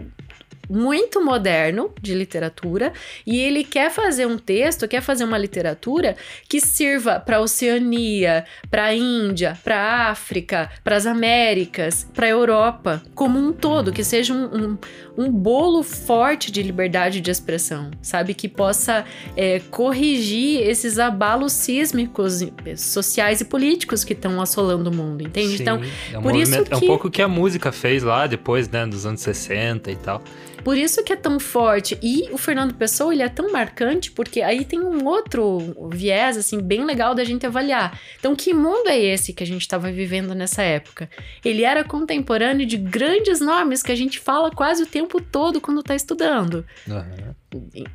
muito 0.70 1.24
moderno 1.24 1.92
de 2.02 2.14
literatura 2.14 2.94
e 3.26 3.40
ele 3.40 3.64
quer 3.64 3.92
fazer 3.92 4.26
um 4.26 4.38
texto, 4.38 4.88
quer 4.88 5.02
fazer 5.02 5.24
uma 5.24 5.38
literatura 5.38 6.16
que 6.48 6.60
sirva 6.60 7.20
para 7.20 7.38
a 7.38 7.42
Oceania, 7.42 8.46
para 8.70 8.86
a 8.86 8.96
Índia, 8.96 9.58
para 9.64 9.78
a 9.78 10.10
África, 10.10 10.70
para 10.84 10.96
as 10.96 11.06
Américas, 11.06 12.08
para 12.14 12.28
a 12.28 12.30
Europa 12.30 13.04
como 13.14 13.40
um 13.40 13.52
todo, 13.52 13.92
que 13.92 14.04
seja 14.04 14.34
um, 14.34 14.46
um, 14.46 14.78
um, 15.18 15.32
bolo 15.32 15.84
forte 15.84 16.52
de 16.52 16.62
liberdade 16.64 17.22
de 17.22 17.30
expressão, 17.30 17.92
sabe? 18.02 18.34
Que 18.34 18.48
possa 18.48 19.06
é, 19.36 19.60
corrigir 19.72 20.62
esses 20.62 21.00
abalos 21.00 21.54
sísmicos 21.54 22.42
sociais 22.78 23.42
e 23.42 23.46
políticos 23.46 24.04
que 24.04 24.14
estão 24.14 24.42
assolando 24.42 24.90
o 24.90 24.96
mundo, 24.96 25.24
entende? 25.24 25.58
Sim, 25.58 25.62
então, 25.62 25.82
é 26.12 26.18
um 26.18 26.22
por 26.22 26.36
isso 26.36 26.64
que... 26.64 26.74
É 26.74 26.78
um 26.78 26.88
pouco 26.88 27.08
o 27.08 27.12
que 27.12 27.22
a 27.22 27.28
música 27.28 27.72
fez 27.72 28.04
lá 28.04 28.28
depois, 28.28 28.70
né, 28.70 28.86
dos 28.86 29.06
anos 29.06 29.22
60 29.22 29.92
e 29.92 29.96
tal. 29.96 30.22
Por 30.64 30.78
isso 30.78 31.04
que 31.04 31.14
é 31.14 31.16
tão 31.16 31.40
forte. 31.40 31.98
E 32.02 32.30
o 32.32 32.38
Fernando 32.38 32.74
Pessoa, 32.74 33.14
ele 33.14 33.24
é 33.24 33.30
tão 33.30 33.52
marcante 33.52 34.12
porque 34.12 34.42
aí 34.42 34.64
tem 34.64 34.80
um 34.80 35.06
outro 35.06 35.90
viés, 35.92 36.38
assim, 36.38 36.60
bem 36.62 36.86
legal 36.86 37.14
da 37.14 37.24
gente 37.24 37.46
avaliar. 37.46 38.00
Então, 38.20 38.36
que 38.36 38.54
mundo 38.54 38.88
é 38.88 38.98
esse 38.98 39.34
que 39.34 39.44
a 39.44 39.48
gente 39.48 39.62
estava 39.62 39.92
vivendo 39.92 40.34
nessa 40.34 40.62
época? 40.62 41.10
Ele 41.44 41.64
era 41.64 41.84
contemporâneo 41.84 42.66
de 42.66 42.78
grandes 42.78 43.40
nomes 43.40 43.84
que 43.84 43.92
a 43.92 43.96
gente 43.96 44.20
fala 44.20 44.52
quase 44.52 44.84
o 44.84 44.88
tempo 44.88 45.22
todo 45.22 45.60
quando 45.60 45.82
está 45.82 45.96
estudando. 45.96 46.66
Uhum. 46.88 47.34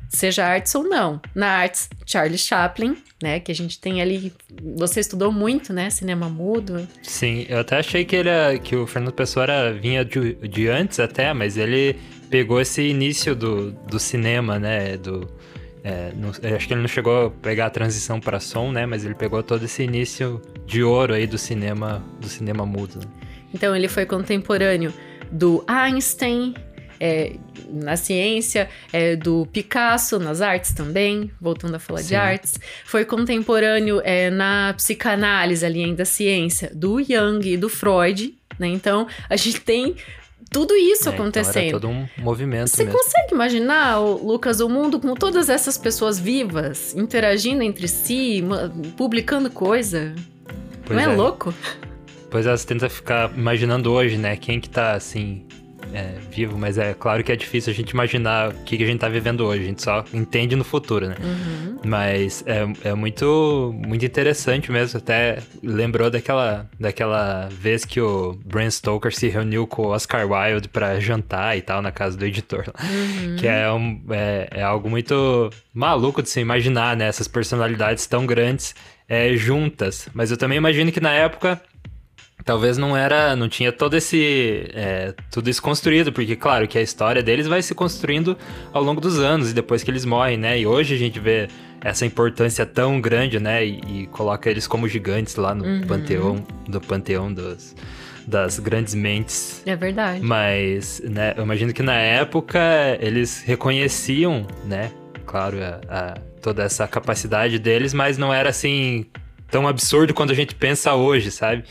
Seja 0.09 0.45
artes 0.45 0.73
ou 0.75 0.83
não. 0.83 1.21
Na 1.35 1.47
artes, 1.47 1.89
Charlie 2.05 2.37
Chaplin, 2.37 2.95
né? 3.21 3.39
Que 3.39 3.51
a 3.51 3.55
gente 3.55 3.79
tem 3.79 4.01
ali. 4.01 4.33
Você 4.77 4.99
estudou 4.99 5.31
muito, 5.31 5.73
né? 5.73 5.89
Cinema 5.89 6.29
mudo. 6.29 6.87
Sim, 7.03 7.45
eu 7.49 7.59
até 7.59 7.77
achei 7.77 8.05
que 8.05 8.15
ele 8.15 8.29
era, 8.29 8.57
que 8.57 8.75
o 8.75 8.87
Fernando 8.87 9.13
Pessoa 9.13 9.43
era, 9.43 9.73
vinha 9.73 10.05
de, 10.05 10.35
de 10.35 10.67
antes 10.67 10.99
até, 10.99 11.33
mas 11.33 11.57
ele 11.57 11.97
pegou 12.29 12.61
esse 12.61 12.81
início 12.81 13.35
do, 13.35 13.71
do 13.71 13.99
cinema, 13.99 14.59
né? 14.59 14.97
Do, 14.97 15.27
é, 15.83 16.11
não, 16.15 16.29
acho 16.29 16.67
que 16.67 16.73
ele 16.73 16.81
não 16.81 16.87
chegou 16.87 17.27
a 17.27 17.29
pegar 17.29 17.67
a 17.67 17.69
transição 17.69 18.19
para 18.19 18.39
som, 18.39 18.71
né? 18.71 18.85
Mas 18.85 19.05
ele 19.05 19.15
pegou 19.15 19.41
todo 19.41 19.63
esse 19.65 19.83
início 19.83 20.41
de 20.65 20.83
ouro 20.83 21.13
aí 21.13 21.25
do 21.25 21.37
cinema, 21.37 22.03
do 22.19 22.27
cinema 22.27 22.65
mudo. 22.65 22.99
Então 23.53 23.75
ele 23.75 23.87
foi 23.87 24.05
contemporâneo 24.05 24.93
do 25.31 25.63
Einstein, 25.67 26.53
é, 26.99 27.35
na 27.71 27.95
ciência, 27.95 28.69
é, 28.91 29.15
do 29.15 29.47
Picasso 29.51 30.19
nas 30.19 30.41
artes 30.41 30.73
também, 30.73 31.31
voltando 31.39 31.75
a 31.75 31.79
falar 31.79 31.99
Sim. 31.99 32.07
de 32.09 32.15
artes. 32.15 32.59
Foi 32.83 33.05
contemporâneo 33.05 34.01
é, 34.03 34.29
na 34.29 34.73
psicanálise, 34.75 35.65
ali 35.65 35.83
ainda 35.83 36.03
ciência, 36.03 36.71
do 36.73 37.01
Jung 37.01 37.47
e 37.47 37.57
do 37.57 37.69
Freud. 37.69 38.35
Né? 38.57 38.67
Então, 38.67 39.07
a 39.29 39.35
gente 39.37 39.61
tem 39.61 39.95
tudo 40.49 40.75
isso 40.75 41.09
É, 41.09 41.11
então 41.13 41.23
acontecendo. 41.25 41.57
era 41.63 41.71
todo 41.71 41.87
um 41.89 42.07
movimento 42.17 42.69
Você 42.69 42.83
mesmo. 42.83 42.97
consegue 42.99 43.33
imaginar, 43.33 43.99
Lucas, 43.99 44.59
o 44.59 44.67
mundo 44.69 44.99
com 44.99 45.13
todas 45.13 45.49
essas 45.49 45.77
pessoas 45.77 46.19
vivas, 46.19 46.95
interagindo 46.95 47.61
entre 47.63 47.87
si, 47.87 48.43
publicando 48.97 49.49
coisa? 49.51 50.13
Pois 50.85 50.97
Não 51.03 51.11
é, 51.11 51.15
louco? 51.15 51.53
Pois 52.29 52.45
é, 52.45 52.55
você 52.55 52.65
tenta 52.65 52.89
ficar 52.89 53.31
imaginando 53.35 53.91
hoje, 53.91 54.17
né? 54.17 54.35
Quem 54.35 54.59
que 54.59 54.69
tá, 54.69 54.93
assim, 54.93 55.45
é, 55.93 56.15
vivo. 56.31 56.57
Mas 56.57 56.77
é 56.77 56.93
claro 56.93 57.23
que 57.23 57.31
é 57.31 57.35
difícil 57.35 57.71
a 57.71 57.75
gente 57.75 57.91
imaginar 57.91 58.49
o 58.49 58.53
que, 58.63 58.77
que 58.77 58.83
a 58.83 58.85
gente 58.85 58.99
tá 58.99 59.09
vivendo 59.09 59.45
hoje. 59.45 59.63
A 59.63 59.65
gente 59.65 59.81
só 59.81 60.03
entende 60.13 60.55
no 60.55 60.63
futuro, 60.63 61.07
né? 61.07 61.15
Uhum. 61.21 61.79
Mas 61.85 62.43
é, 62.45 62.89
é 62.89 62.93
muito, 62.93 63.73
muito 63.75 64.05
interessante 64.05 64.71
mesmo. 64.71 64.97
Até 64.97 65.39
lembrou 65.63 66.09
daquela, 66.09 66.69
daquela 66.79 67.49
vez 67.49 67.85
que 67.85 67.99
o 67.99 68.37
Bram 68.45 68.69
Stoker 68.69 69.13
se 69.13 69.27
reuniu 69.27 69.65
com 69.67 69.83
o 69.83 69.87
Oscar 69.89 70.29
Wilde 70.29 70.67
pra 70.67 70.99
jantar 70.99 71.57
e 71.57 71.61
tal 71.61 71.81
na 71.81 71.91
casa 71.91 72.17
do 72.17 72.25
editor. 72.25 72.65
Uhum. 72.67 73.35
Que 73.37 73.47
é, 73.47 73.71
um, 73.71 74.01
é, 74.09 74.47
é 74.51 74.61
algo 74.61 74.89
muito 74.89 75.49
maluco 75.73 76.21
de 76.21 76.29
se 76.29 76.39
imaginar, 76.39 76.95
né? 76.95 77.07
Essas 77.07 77.27
personalidades 77.27 78.05
tão 78.05 78.25
grandes 78.25 78.75
é, 79.09 79.35
juntas. 79.35 80.07
Mas 80.13 80.29
eu 80.29 80.37
também 80.37 80.57
imagino 80.57 80.91
que 80.91 80.99
na 80.99 81.11
época 81.11 81.59
talvez 82.45 82.77
não 82.77 82.95
era, 82.97 83.35
não 83.35 83.47
tinha 83.49 83.71
todo 83.71 83.95
esse, 83.95 84.69
é, 84.73 85.13
tudo 85.31 85.49
isso 85.49 85.61
construído, 85.61 86.11
porque 86.11 86.35
claro 86.35 86.67
que 86.67 86.77
a 86.77 86.81
história 86.81 87.21
deles 87.21 87.47
vai 87.47 87.61
se 87.61 87.73
construindo 87.75 88.37
ao 88.73 88.83
longo 88.83 88.99
dos 89.01 89.19
anos 89.19 89.51
e 89.51 89.53
depois 89.53 89.83
que 89.83 89.91
eles 89.91 90.05
morrem, 90.05 90.37
né? 90.37 90.59
E 90.59 90.65
hoje 90.65 90.95
a 90.95 90.97
gente 90.97 91.19
vê 91.19 91.47
essa 91.81 92.05
importância 92.05 92.65
tão 92.65 92.99
grande, 92.99 93.39
né? 93.39 93.65
E, 93.65 93.79
e 93.87 94.07
coloca 94.07 94.49
eles 94.49 94.67
como 94.67 94.87
gigantes 94.87 95.35
lá 95.35 95.53
no 95.55 95.63
Uhum. 95.65 95.81
panteão, 95.81 96.43
do 96.67 96.81
panteão 96.81 97.31
dos, 97.33 97.75
das 98.27 98.59
grandes 98.59 98.93
mentes 98.93 99.61
É 99.65 99.75
verdade. 99.75 100.19
mas, 100.21 101.01
né, 101.05 101.33
eu 101.37 101.43
imagino 101.43 101.73
que 101.73 101.81
na 101.81 101.95
época 101.95 102.59
eles 102.99 103.41
reconheciam, 103.43 104.45
né, 104.65 104.91
claro, 105.25 105.57
a, 105.63 105.79
a- 105.89 106.17
toda 106.41 106.63
essa 106.63 106.87
capacidade 106.87 107.59
deles, 107.59 107.93
mas 107.93 108.17
não 108.17 108.33
era 108.33 108.49
assim 108.49 109.05
tão 109.51 109.67
absurdo 109.67 110.13
quando 110.13 110.31
a 110.31 110.33
gente 110.35 110.53
pensa 110.55 110.93
hoje, 110.93 111.31
sabe? 111.31 111.63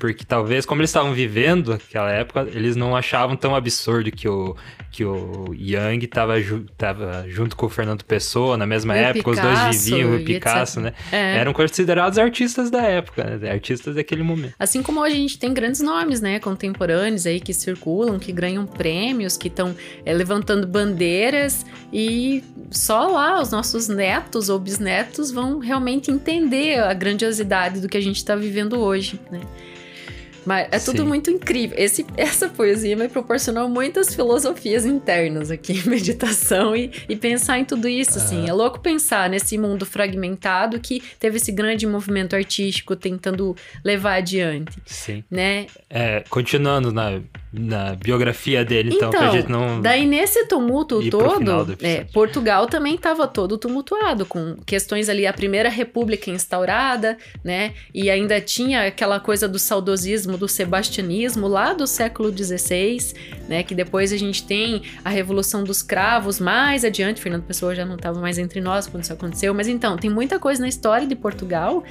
Porque 0.00 0.24
talvez, 0.24 0.64
como 0.64 0.80
eles 0.80 0.88
estavam 0.88 1.12
vivendo 1.12 1.74
aquela 1.74 2.10
época, 2.10 2.48
eles 2.54 2.74
não 2.74 2.96
achavam 2.96 3.36
tão 3.36 3.54
absurdo 3.54 4.10
que 4.10 4.26
o, 4.26 4.56
que 4.90 5.04
o 5.04 5.54
Yang 5.54 6.06
tava, 6.06 6.40
ju- 6.40 6.64
junto 7.28 7.54
com 7.54 7.66
o 7.66 7.68
Fernando 7.68 8.02
Pessoa 8.02 8.56
na 8.56 8.66
mesma 8.66 8.94
o 8.94 8.96
época, 8.96 9.30
os 9.30 9.38
dois 9.38 9.58
Picasso 9.58 9.84
viviam, 9.84 10.16
o 10.16 10.24
Picasso, 10.24 10.80
etc. 10.80 10.82
né? 10.82 10.92
É. 11.12 11.36
Eram 11.36 11.52
considerados 11.52 12.18
artistas 12.18 12.70
da 12.70 12.80
época, 12.82 13.24
né? 13.36 13.50
Artistas 13.50 13.94
daquele 13.94 14.22
momento. 14.22 14.54
Assim 14.58 14.82
como 14.82 15.00
hoje 15.00 15.14
a 15.14 15.18
gente 15.18 15.38
tem 15.38 15.52
grandes 15.52 15.82
nomes, 15.82 16.22
né, 16.22 16.40
contemporâneos 16.40 17.26
aí 17.26 17.38
que 17.38 17.52
circulam, 17.52 18.18
que 18.18 18.32
ganham 18.32 18.64
prêmios, 18.64 19.36
que 19.36 19.48
estão 19.48 19.76
levantando 20.06 20.66
bandeiras 20.66 21.66
e 21.92 22.42
só 22.70 23.06
lá 23.06 23.42
os 23.42 23.50
nossos 23.50 23.86
netos 23.86 24.48
ou 24.48 24.58
bisnetos 24.58 25.30
vão 25.30 25.58
realmente 25.58 26.10
entender 26.10 26.78
a 26.78 26.94
grandiosidade 26.94 27.80
do 27.80 27.88
que 27.88 27.98
a 27.98 28.00
gente 28.00 28.16
está 28.16 28.34
vivendo 28.34 28.78
hoje, 28.80 29.20
né? 29.30 29.40
Mas 30.50 30.66
é 30.72 30.80
tudo 30.80 31.02
Sim. 31.02 31.08
muito 31.08 31.30
incrível. 31.30 31.78
Esse, 31.78 32.04
essa 32.16 32.48
poesia 32.48 32.96
me 32.96 33.08
proporcionou 33.08 33.68
muitas 33.68 34.12
filosofias 34.12 34.84
internas 34.84 35.48
aqui, 35.48 35.80
meditação 35.88 36.74
e, 36.74 36.90
e 37.08 37.14
pensar 37.14 37.60
em 37.60 37.64
tudo 37.64 37.86
isso, 37.86 38.18
assim. 38.18 38.48
É 38.48 38.52
louco 38.52 38.80
pensar 38.80 39.30
nesse 39.30 39.56
mundo 39.56 39.86
fragmentado 39.86 40.80
que 40.80 41.00
teve 41.20 41.36
esse 41.36 41.52
grande 41.52 41.86
movimento 41.86 42.34
artístico 42.34 42.96
tentando 42.96 43.54
levar 43.84 44.14
adiante, 44.14 44.76
Sim. 44.84 45.22
né? 45.30 45.68
É, 45.88 46.24
continuando 46.28 46.92
na, 46.92 47.20
na 47.52 47.96
biografia 47.96 48.64
dele, 48.64 48.94
então, 48.94 49.10
pra 49.10 49.30
gente 49.30 49.50
não. 49.50 49.80
daí 49.80 50.06
nesse 50.06 50.46
tumulto 50.46 51.00
todo, 51.10 51.64
do 51.64 51.84
é. 51.84 52.04
Portugal 52.12 52.68
também 52.68 52.94
estava 52.94 53.26
todo 53.26 53.58
tumultuado, 53.58 54.24
com 54.24 54.56
questões 54.64 55.08
ali, 55.08 55.26
a 55.26 55.32
primeira 55.32 55.68
república 55.68 56.30
instaurada, 56.30 57.18
né? 57.42 57.72
E 57.92 58.08
ainda 58.08 58.40
tinha 58.40 58.86
aquela 58.86 59.18
coisa 59.18 59.48
do 59.48 59.58
saudosismo, 59.58 60.38
do 60.38 60.46
sebastianismo 60.46 61.48
lá 61.48 61.72
do 61.72 61.88
século 61.88 62.32
XVI, 62.32 62.98
né? 63.48 63.64
Que 63.64 63.74
depois 63.74 64.12
a 64.12 64.16
gente 64.16 64.44
tem 64.44 64.82
a 65.04 65.10
Revolução 65.10 65.64
dos 65.64 65.82
Cravos 65.82 66.38
mais 66.38 66.84
adiante, 66.84 67.20
Fernando 67.20 67.42
Pessoa 67.42 67.74
já 67.74 67.84
não 67.84 67.96
estava 67.96 68.20
mais 68.20 68.38
entre 68.38 68.60
nós 68.60 68.86
quando 68.86 69.02
isso 69.02 69.12
aconteceu, 69.12 69.52
mas 69.52 69.66
então, 69.66 69.96
tem 69.96 70.08
muita 70.08 70.38
coisa 70.38 70.60
na 70.60 70.68
história 70.68 71.06
de 71.06 71.16
Portugal 71.16 71.82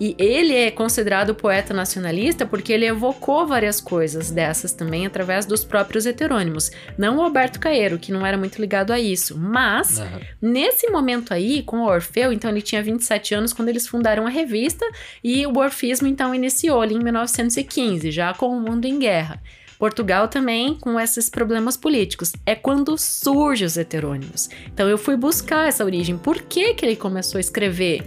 e 0.00 0.14
ele 0.18 0.54
é 0.54 0.70
considerado 0.70 1.34
poeta 1.34 1.72
nacionalista 1.72 2.44
porque 2.46 2.72
ele 2.72 2.86
evocou 2.86 3.46
várias 3.46 3.80
coisas 3.80 4.30
dessas 4.30 4.72
também 4.72 5.06
através 5.06 5.46
dos 5.46 5.64
próprios 5.64 6.06
heterônimos. 6.06 6.70
Não 6.98 7.18
o 7.18 7.22
Alberto 7.22 7.60
Caeiro, 7.60 7.98
que 7.98 8.12
não 8.12 8.26
era 8.26 8.36
muito 8.36 8.60
ligado 8.60 8.92
a 8.92 8.98
isso, 8.98 9.38
mas 9.38 10.00
Aham. 10.00 10.20
nesse 10.40 10.88
momento 10.90 11.32
aí, 11.32 11.62
com 11.62 11.78
o 11.78 11.86
Orfeu, 11.86 12.32
então 12.32 12.50
ele 12.50 12.62
tinha 12.62 12.82
27 12.82 13.34
anos 13.34 13.52
quando 13.52 13.68
eles 13.68 13.86
fundaram 13.86 14.26
a 14.26 14.30
revista 14.30 14.86
e 15.22 15.46
o 15.46 15.58
orfismo 15.58 16.06
então 16.06 16.34
iniciou 16.34 16.80
ali 16.80 16.94
em 16.94 17.02
1915, 17.02 18.10
já 18.10 18.34
com 18.34 18.48
o 18.48 18.60
mundo 18.60 18.84
em 18.86 18.98
guerra. 18.98 19.40
Portugal 19.78 20.28
também 20.28 20.74
com 20.74 20.98
esses 20.98 21.28
problemas 21.28 21.76
políticos. 21.76 22.32
É 22.44 22.54
quando 22.54 22.96
surgem 22.96 23.66
os 23.66 23.76
heterônimos. 23.76 24.48
Então 24.72 24.88
eu 24.88 24.96
fui 24.96 25.16
buscar 25.16 25.68
essa 25.68 25.84
origem. 25.84 26.16
Por 26.16 26.42
que, 26.42 26.74
que 26.74 26.84
ele 26.84 26.96
começou 26.96 27.38
a 27.38 27.40
escrever? 27.40 28.02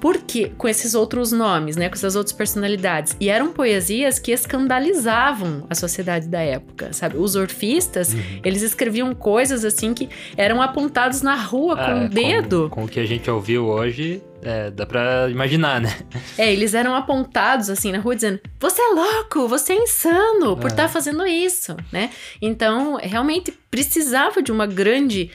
Porque 0.00 0.50
com 0.56 0.68
esses 0.68 0.94
outros 0.94 1.32
nomes, 1.32 1.76
né, 1.76 1.88
com 1.88 1.94
essas 1.94 2.14
outras 2.14 2.32
personalidades, 2.32 3.16
e 3.20 3.28
eram 3.28 3.52
poesias 3.52 4.18
que 4.18 4.30
escandalizavam 4.32 5.66
a 5.68 5.74
sociedade 5.74 6.28
da 6.28 6.40
época, 6.40 6.92
sabe? 6.92 7.16
Os 7.16 7.34
orfistas, 7.34 8.12
Uhum. 8.14 8.40
eles 8.44 8.62
escreviam 8.62 9.14
coisas 9.14 9.64
assim 9.64 9.92
que 9.94 10.08
eram 10.36 10.62
apontados 10.62 11.22
na 11.22 11.34
rua 11.34 11.76
com 11.76 11.82
Ah, 11.82 12.04
o 12.04 12.08
dedo. 12.08 12.68
Com, 12.70 12.84
o 12.84 12.88
que 12.88 13.00
a 13.00 13.04
gente 13.04 13.28
ouviu 13.30 13.66
hoje, 13.66 14.22
é, 14.42 14.70
dá 14.70 14.86
pra 14.86 15.28
imaginar, 15.28 15.80
né? 15.80 15.96
É, 16.36 16.52
eles 16.52 16.74
eram 16.74 16.94
apontados 16.94 17.68
assim 17.68 17.90
na 17.90 17.98
rua 17.98 18.14
dizendo: 18.14 18.38
"Você 18.60 18.80
é 18.80 18.88
louco, 18.94 19.48
você 19.48 19.72
é 19.72 19.76
insano 19.82 20.56
por 20.56 20.66
É. 20.66 20.68
estar 20.68 20.88
fazendo 20.88 21.26
isso", 21.26 21.76
né? 21.92 22.10
Então, 22.40 22.96
realmente 23.02 23.52
precisava 23.70 24.40
de 24.42 24.52
uma 24.52 24.66
grande 24.66 25.30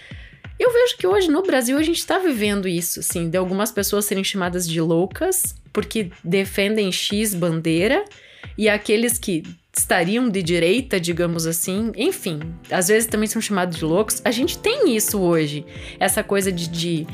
eu 0.64 0.72
vejo 0.74 0.98
que 0.98 1.08
hoje 1.08 1.30
no 1.30 1.42
Brasil 1.42 1.78
a 1.78 1.84
gente 1.84 1.98
está 2.00 2.20
vivendo 2.20 2.68
isso, 2.68 3.00
assim, 3.00 3.30
de 3.30 3.38
algumas 3.38 3.72
pessoas 3.72 4.06
serem 4.06 4.24
chamadas 4.24 4.68
de 4.68 4.80
loucas 4.82 5.56
porque 5.72 6.12
defendem 6.24 6.92
X 6.92 7.34
bandeira 7.34 8.06
e 8.58 8.70
aqueles 8.70 9.18
que 9.18 9.44
estariam 9.76 10.30
de 10.30 10.44
direita, 10.44 11.00
digamos 11.00 11.48
assim, 11.48 11.92
enfim, 11.96 12.40
às 12.70 12.88
vezes 12.90 13.08
também 13.08 13.28
são 13.28 13.42
chamados 13.42 13.78
de 13.78 13.84
loucos. 13.86 14.22
A 14.24 14.30
gente 14.32 14.58
tem 14.60 14.96
isso 14.96 15.20
hoje, 15.20 15.66
essa 16.00 16.24
coisa 16.24 16.52
de, 16.52 16.68
de 16.70 17.08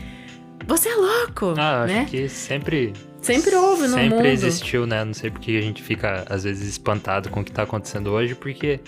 você 0.68 0.90
é 0.90 0.96
louco, 0.96 1.54
Ah, 1.58 1.84
acho 1.84 1.94
né? 1.94 2.08
que 2.10 2.28
sempre. 2.30 2.94
Sempre 3.22 3.54
houve 3.56 3.82
no 3.84 3.96
sempre 3.96 4.10
mundo. 4.16 4.26
existiu, 4.28 4.86
né? 4.86 5.04
Não 5.04 5.14
sei 5.14 5.30
porque 5.30 5.52
a 5.52 5.62
gente 5.62 5.82
fica, 5.84 6.26
às 6.30 6.44
vezes, 6.46 6.68
espantado 6.70 7.30
com 7.30 7.42
o 7.42 7.44
que 7.44 7.52
tá 7.52 7.64
acontecendo 7.64 8.12
hoje, 8.12 8.34
porque 8.34 8.80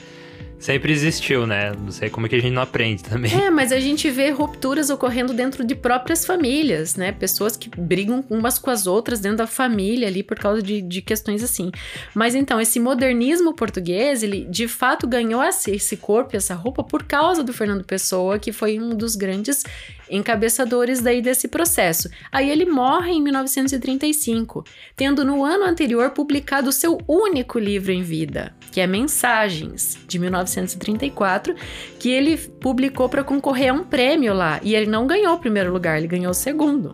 sempre 0.61 0.91
existiu, 0.91 1.45
né? 1.45 1.73
Não 1.77 1.91
sei 1.91 2.09
como 2.09 2.25
é 2.25 2.29
que 2.29 2.35
a 2.35 2.39
gente 2.39 2.53
não 2.53 2.61
aprende 2.61 3.03
também. 3.03 3.33
É, 3.33 3.49
mas 3.49 3.71
a 3.71 3.79
gente 3.79 4.09
vê 4.09 4.29
rupturas 4.29 4.89
ocorrendo 4.89 5.33
dentro 5.33 5.63
de 5.63 5.75
próprias 5.75 6.25
famílias, 6.25 6.95
né? 6.95 7.11
Pessoas 7.11 7.57
que 7.57 7.69
brigam 7.69 8.23
umas 8.29 8.59
com 8.59 8.69
as 8.69 8.87
outras 8.87 9.19
dentro 9.19 9.39
da 9.39 9.47
família 9.47 10.07
ali 10.07 10.23
por 10.23 10.37
causa 10.37 10.61
de, 10.61 10.81
de 10.81 11.01
questões 11.01 11.43
assim. 11.43 11.71
Mas 12.13 12.35
então, 12.35 12.61
esse 12.61 12.79
modernismo 12.79 13.53
português, 13.53 14.23
ele 14.23 14.45
de 14.45 14.67
fato 14.67 15.07
ganhou 15.07 15.43
esse, 15.43 15.71
esse 15.71 15.97
corpo 15.97 16.35
essa 16.37 16.53
roupa 16.55 16.83
por 16.83 17.03
causa 17.03 17.43
do 17.43 17.53
Fernando 17.53 17.83
Pessoa, 17.83 18.39
que 18.39 18.51
foi 18.51 18.79
um 18.79 18.89
dos 18.89 19.15
grandes 19.15 19.63
encabeçadores 20.09 21.01
daí 21.01 21.21
desse 21.21 21.47
processo. 21.47 22.09
Aí 22.31 22.49
ele 22.49 22.65
morre 22.65 23.13
em 23.13 23.21
1935, 23.21 24.63
tendo 24.95 25.23
no 25.23 25.43
ano 25.43 25.63
anterior 25.63 26.11
publicado 26.11 26.69
o 26.69 26.73
seu 26.73 26.99
único 27.07 27.57
livro 27.57 27.91
em 27.91 28.03
vida, 28.03 28.53
que 28.71 28.79
é 28.79 28.87
Mensagens, 28.87 29.99
de 30.07 30.17
1934, 30.17 31.53
que 31.99 32.09
ele 32.09 32.37
publicou 32.37 33.09
para 33.09 33.23
concorrer 33.23 33.71
a 33.71 33.73
um 33.73 33.83
prêmio 33.83 34.33
lá. 34.33 34.59
E 34.63 34.73
ele 34.73 34.85
não 34.89 35.05
ganhou 35.05 35.33
o 35.33 35.39
primeiro 35.39 35.71
lugar, 35.71 35.97
ele 35.97 36.07
ganhou 36.07 36.31
o 36.31 36.33
segundo. 36.33 36.93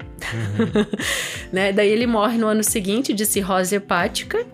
né? 1.54 1.72
Daí 1.72 1.90
ele 1.90 2.08
morre 2.08 2.38
no 2.38 2.48
ano 2.48 2.64
seguinte 2.64 3.14
de 3.14 3.26
cirrose 3.26 3.76
hepática. 3.76 4.46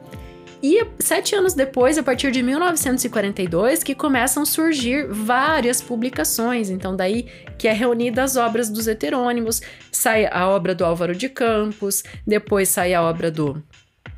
E 0.66 0.82
sete 0.98 1.36
anos 1.36 1.54
depois, 1.54 1.98
a 1.98 2.04
partir 2.04 2.32
de 2.32 2.42
1942, 2.42 3.84
que 3.84 3.94
começam 3.94 4.44
a 4.44 4.46
surgir 4.46 5.08
várias 5.10 5.82
publicações. 5.82 6.70
Então, 6.70 6.96
daí 6.96 7.28
que 7.58 7.68
é 7.68 7.74
reunida 7.74 8.24
as 8.24 8.38
obras 8.38 8.70
dos 8.70 8.88
heterônimos, 8.88 9.62
sai 9.92 10.26
a 10.26 10.48
obra 10.48 10.74
do 10.74 10.86
Álvaro 10.86 11.14
de 11.14 11.28
Campos, 11.28 12.02
depois 12.26 12.70
sai 12.70 12.94
a 12.94 13.02
obra 13.02 13.30
do 13.30 13.62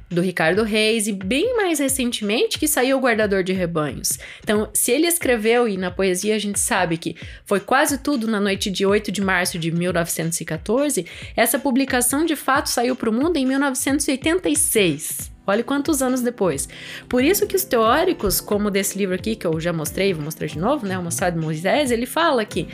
do 0.10 0.22
Ricardo 0.22 0.64
Reis 0.64 1.08
e 1.08 1.12
bem 1.12 1.56
mais 1.58 1.80
recentemente 1.80 2.60
que 2.60 2.68
saiu 2.68 2.98
o 2.98 3.02
Guardador 3.02 3.44
de 3.44 3.54
Rebanhos. 3.54 4.20
Então, 4.44 4.70
se 4.74 4.92
ele 4.92 5.08
escreveu 5.08 5.68
e 5.68 5.78
na 5.78 5.90
poesia 5.92 6.36
a 6.36 6.40
gente 6.40 6.60
sabe 6.60 6.98
que 6.98 7.16
foi 7.46 7.60
quase 7.60 7.98
tudo 7.98 8.28
na 8.28 8.40
noite 8.40 8.70
de 8.70 8.86
8 8.86 9.12
de 9.12 9.22
março 9.22 9.58
de 9.58 9.72
1914, 9.72 11.06
essa 11.36 11.58
publicação 11.58 12.26
de 12.26 12.36
fato 12.36 12.70
saiu 12.70 12.96
para 12.96 13.10
o 13.10 13.14
mundo 13.14 13.38
em 13.38 13.46
1986. 13.46 15.32
Olhe 15.48 15.64
quantos 15.64 16.02
anos 16.02 16.22
depois. 16.22 16.68
Por 17.08 17.24
isso 17.24 17.46
que 17.46 17.56
os 17.56 17.64
teóricos, 17.64 18.42
como 18.42 18.72
desse 18.72 18.98
livro 18.98 19.14
aqui, 19.14 19.36
que 19.36 19.46
eu 19.46 19.60
já 19.60 19.72
mostrei, 19.72 20.14
vou 20.14 20.24
mostrar 20.24 20.48
de 20.48 20.58
novo, 20.58 20.88
né? 20.88 20.98
O 20.98 21.04
Mossad 21.04 21.36
de 21.36 21.40
Moisés, 21.40 21.92
ele 21.92 22.08
fala 22.08 22.44
que 22.46 22.68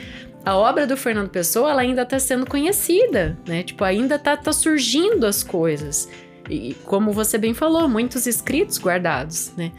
a 0.44 0.56
obra 0.56 0.86
do 0.86 0.96
Fernando 0.96 1.28
Pessoa 1.28 1.70
ela 1.70 1.82
ainda 1.82 2.02
está 2.02 2.18
sendo 2.18 2.46
conhecida, 2.46 3.38
né? 3.46 3.62
Tipo, 3.62 3.84
ainda 3.84 4.18
tá, 4.18 4.36
tá 4.36 4.52
surgindo 4.52 5.26
as 5.26 5.42
coisas. 5.42 6.08
E 6.52 6.74
como 6.84 7.12
você 7.12 7.38
bem 7.38 7.54
falou, 7.54 7.88
muitos 7.88 8.26
escritos 8.26 8.78
guardados, 8.78 9.52
né? 9.56 9.72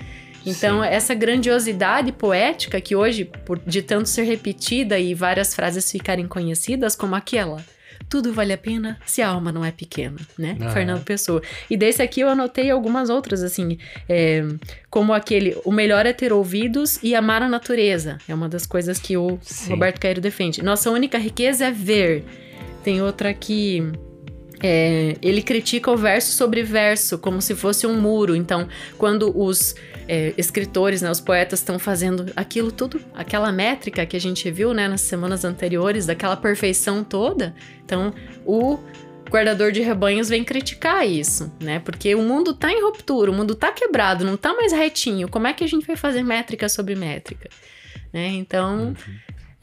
Então, 0.45 0.82
Sim. 0.82 0.88
essa 0.88 1.14
grandiosidade 1.14 2.12
poética 2.12 2.82
que 2.82 2.95
hoje, 2.95 3.26
por, 3.45 3.60
de 3.60 3.82
tanto 3.82 4.10
ser 4.10 4.24
repetida 4.24 5.00
e 5.00 5.14
várias 5.14 5.56
frases 5.56 5.90
ficarem 5.90 6.28
conhecidas, 6.28 6.95
como 6.95 7.16
aquela. 7.16 7.64
Tudo 8.10 8.34
vale 8.34 8.52
a 8.52 8.58
pena 8.58 9.00
se 9.06 9.22
a 9.22 9.30
alma 9.30 9.52
não 9.52 9.64
é 9.64 9.72
pequena, 9.72 10.18
né? 10.38 10.58
Ah. 10.60 10.70
Fernando 10.70 11.04
Pessoa. 11.04 11.41
E 11.70 11.78
desse 11.78 12.02
aqui 12.02 12.22
eu 12.22 12.28
anotei 12.28 12.70
algumas 12.70 13.10
outras, 13.10 13.41
assim, 13.41 13.78
é, 14.10 14.44
como 14.90 15.14
aquele: 15.14 15.58
o 15.64 15.72
melhor 15.72 16.06
é 16.06 16.12
ter 16.12 16.34
ouvidos 16.34 17.00
e 17.02 17.16
amar 17.16 17.41
a 17.41 17.48
natureza. 17.48 18.18
É 18.28 18.34
uma 18.34 18.50
das 18.50 18.66
coisas 18.66 19.00
que 19.00 19.16
o 19.16 19.40
Sim. 19.41 19.70
Roberto 19.70 20.00
Cairo 20.00 20.20
defende. 20.20 20.62
Nossa 20.62 20.91
única 20.91 21.18
riqueza 21.18 21.66
é 21.66 21.72
ver. 21.72 22.26
Tem 22.84 23.02
outra 23.02 23.30
aqui. 23.30 23.82
É, 24.65 25.18
ele 25.22 25.41
critica 25.41 25.91
o 25.91 25.98
verso 25.98 26.31
sobre 26.31 26.64
verso, 26.64 27.18
como 27.18 27.41
se 27.41 27.53
fosse 27.53 27.85
um 27.85 27.99
muro. 27.99 28.34
Então, 28.34 28.65
quando 28.98 29.38
os 29.38 29.76
é, 30.07 30.34
escritores, 30.38 31.02
né, 31.02 31.11
os 31.11 31.19
poetas 31.19 31.60
estão 31.60 31.77
fazendo 31.77 32.31
aquilo 32.34 32.72
tudo, 32.72 33.02
aquela 33.14 33.52
métrica 33.52 34.06
que 34.06 34.15
a 34.15 34.22
gente 34.22 34.49
viu 34.49 34.73
né, 34.73 34.88
nas 34.88 35.02
semanas 35.02 35.44
anteriores, 35.44 36.06
daquela 36.06 36.38
perfeição 36.38 37.03
toda, 37.03 37.53
então 37.84 38.14
o 38.45 38.80
guardador 39.30 39.72
de 39.72 39.81
rebanhos 39.81 40.30
vem 40.30 40.44
criticar 40.44 41.07
isso, 41.07 41.52
né? 41.60 41.80
Porque 41.80 42.14
o 42.14 42.22
mundo 42.22 42.53
tá 42.53 42.72
em 42.72 42.81
ruptura, 42.84 43.31
o 43.31 43.34
mundo 43.34 43.56
tá 43.56 43.72
quebrado, 43.72 44.23
não 44.23 44.38
tá 44.38 44.53
mais 44.53 44.72
retinho. 44.72 45.27
Como 45.27 45.48
é 45.48 45.53
que 45.53 45.64
a 45.64 45.68
gente 45.68 45.88
vai 45.88 45.95
fazer 45.95 46.22
métrica 46.22 46.69
sobre 46.69 46.94
métrica? 46.94 47.49
Né? 48.14 48.27
Então, 48.27 48.90
uhum. 48.90 48.94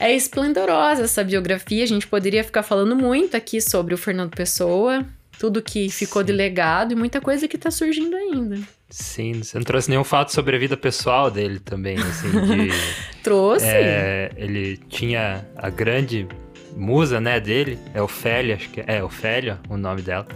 É 0.01 0.15
esplendorosa 0.15 1.03
essa 1.03 1.23
biografia. 1.23 1.83
A 1.83 1.87
gente 1.87 2.07
poderia 2.07 2.43
ficar 2.43 2.63
falando 2.63 2.95
muito 2.95 3.37
aqui 3.37 3.61
sobre 3.61 3.93
o 3.93 3.97
Fernando 3.97 4.35
Pessoa, 4.35 5.05
tudo 5.37 5.61
que 5.61 5.89
ficou 5.89 6.23
Sim. 6.23 6.25
de 6.25 6.31
legado 6.31 6.91
e 6.93 6.95
muita 6.95 7.21
coisa 7.21 7.47
que 7.47 7.55
tá 7.55 7.69
surgindo 7.69 8.15
ainda. 8.15 8.59
Sim, 8.89 9.43
você 9.43 9.57
não 9.57 9.63
trouxe 9.63 9.91
nenhum 9.91 10.03
fato 10.03 10.33
sobre 10.33 10.55
a 10.55 10.59
vida 10.59 10.75
pessoal 10.75 11.29
dele 11.29 11.59
também, 11.59 11.97
assim, 11.99 12.29
de, 12.29 12.69
Trouxe. 13.23 13.65
É, 13.65 14.31
ele 14.35 14.77
tinha 14.89 15.45
a 15.55 15.69
grande 15.69 16.27
musa, 16.75 17.21
né, 17.21 17.39
dele, 17.39 17.77
é 17.93 18.01
Ofélia, 18.01 18.55
acho 18.55 18.69
que 18.69 18.81
é, 18.81 18.85
é 18.87 19.03
Ofélia 19.03 19.59
o 19.69 19.77
nome 19.77 20.01
dela, 20.01 20.27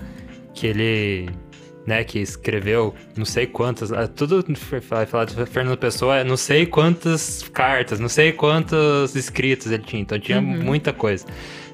que 0.53 0.67
ele 0.67 1.29
né, 1.85 2.03
que 2.03 2.19
escreveu 2.19 2.95
não 3.15 3.25
sei 3.25 3.45
quantas, 3.45 3.91
ah, 3.91 4.07
tudo 4.07 4.43
vai 4.89 5.05
falar 5.05 5.25
de 5.25 5.45
Fernando 5.45 5.77
Pessoa, 5.77 6.17
é 6.17 6.23
não 6.23 6.37
sei 6.37 6.65
quantas 6.65 7.43
cartas, 7.53 7.99
não 7.99 8.09
sei 8.09 8.31
quantos 8.31 9.15
escritos 9.15 9.71
ele 9.71 9.83
tinha, 9.83 10.01
então 10.01 10.19
tinha 10.19 10.39
uhum. 10.39 10.63
muita 10.63 10.91
coisa. 10.91 11.25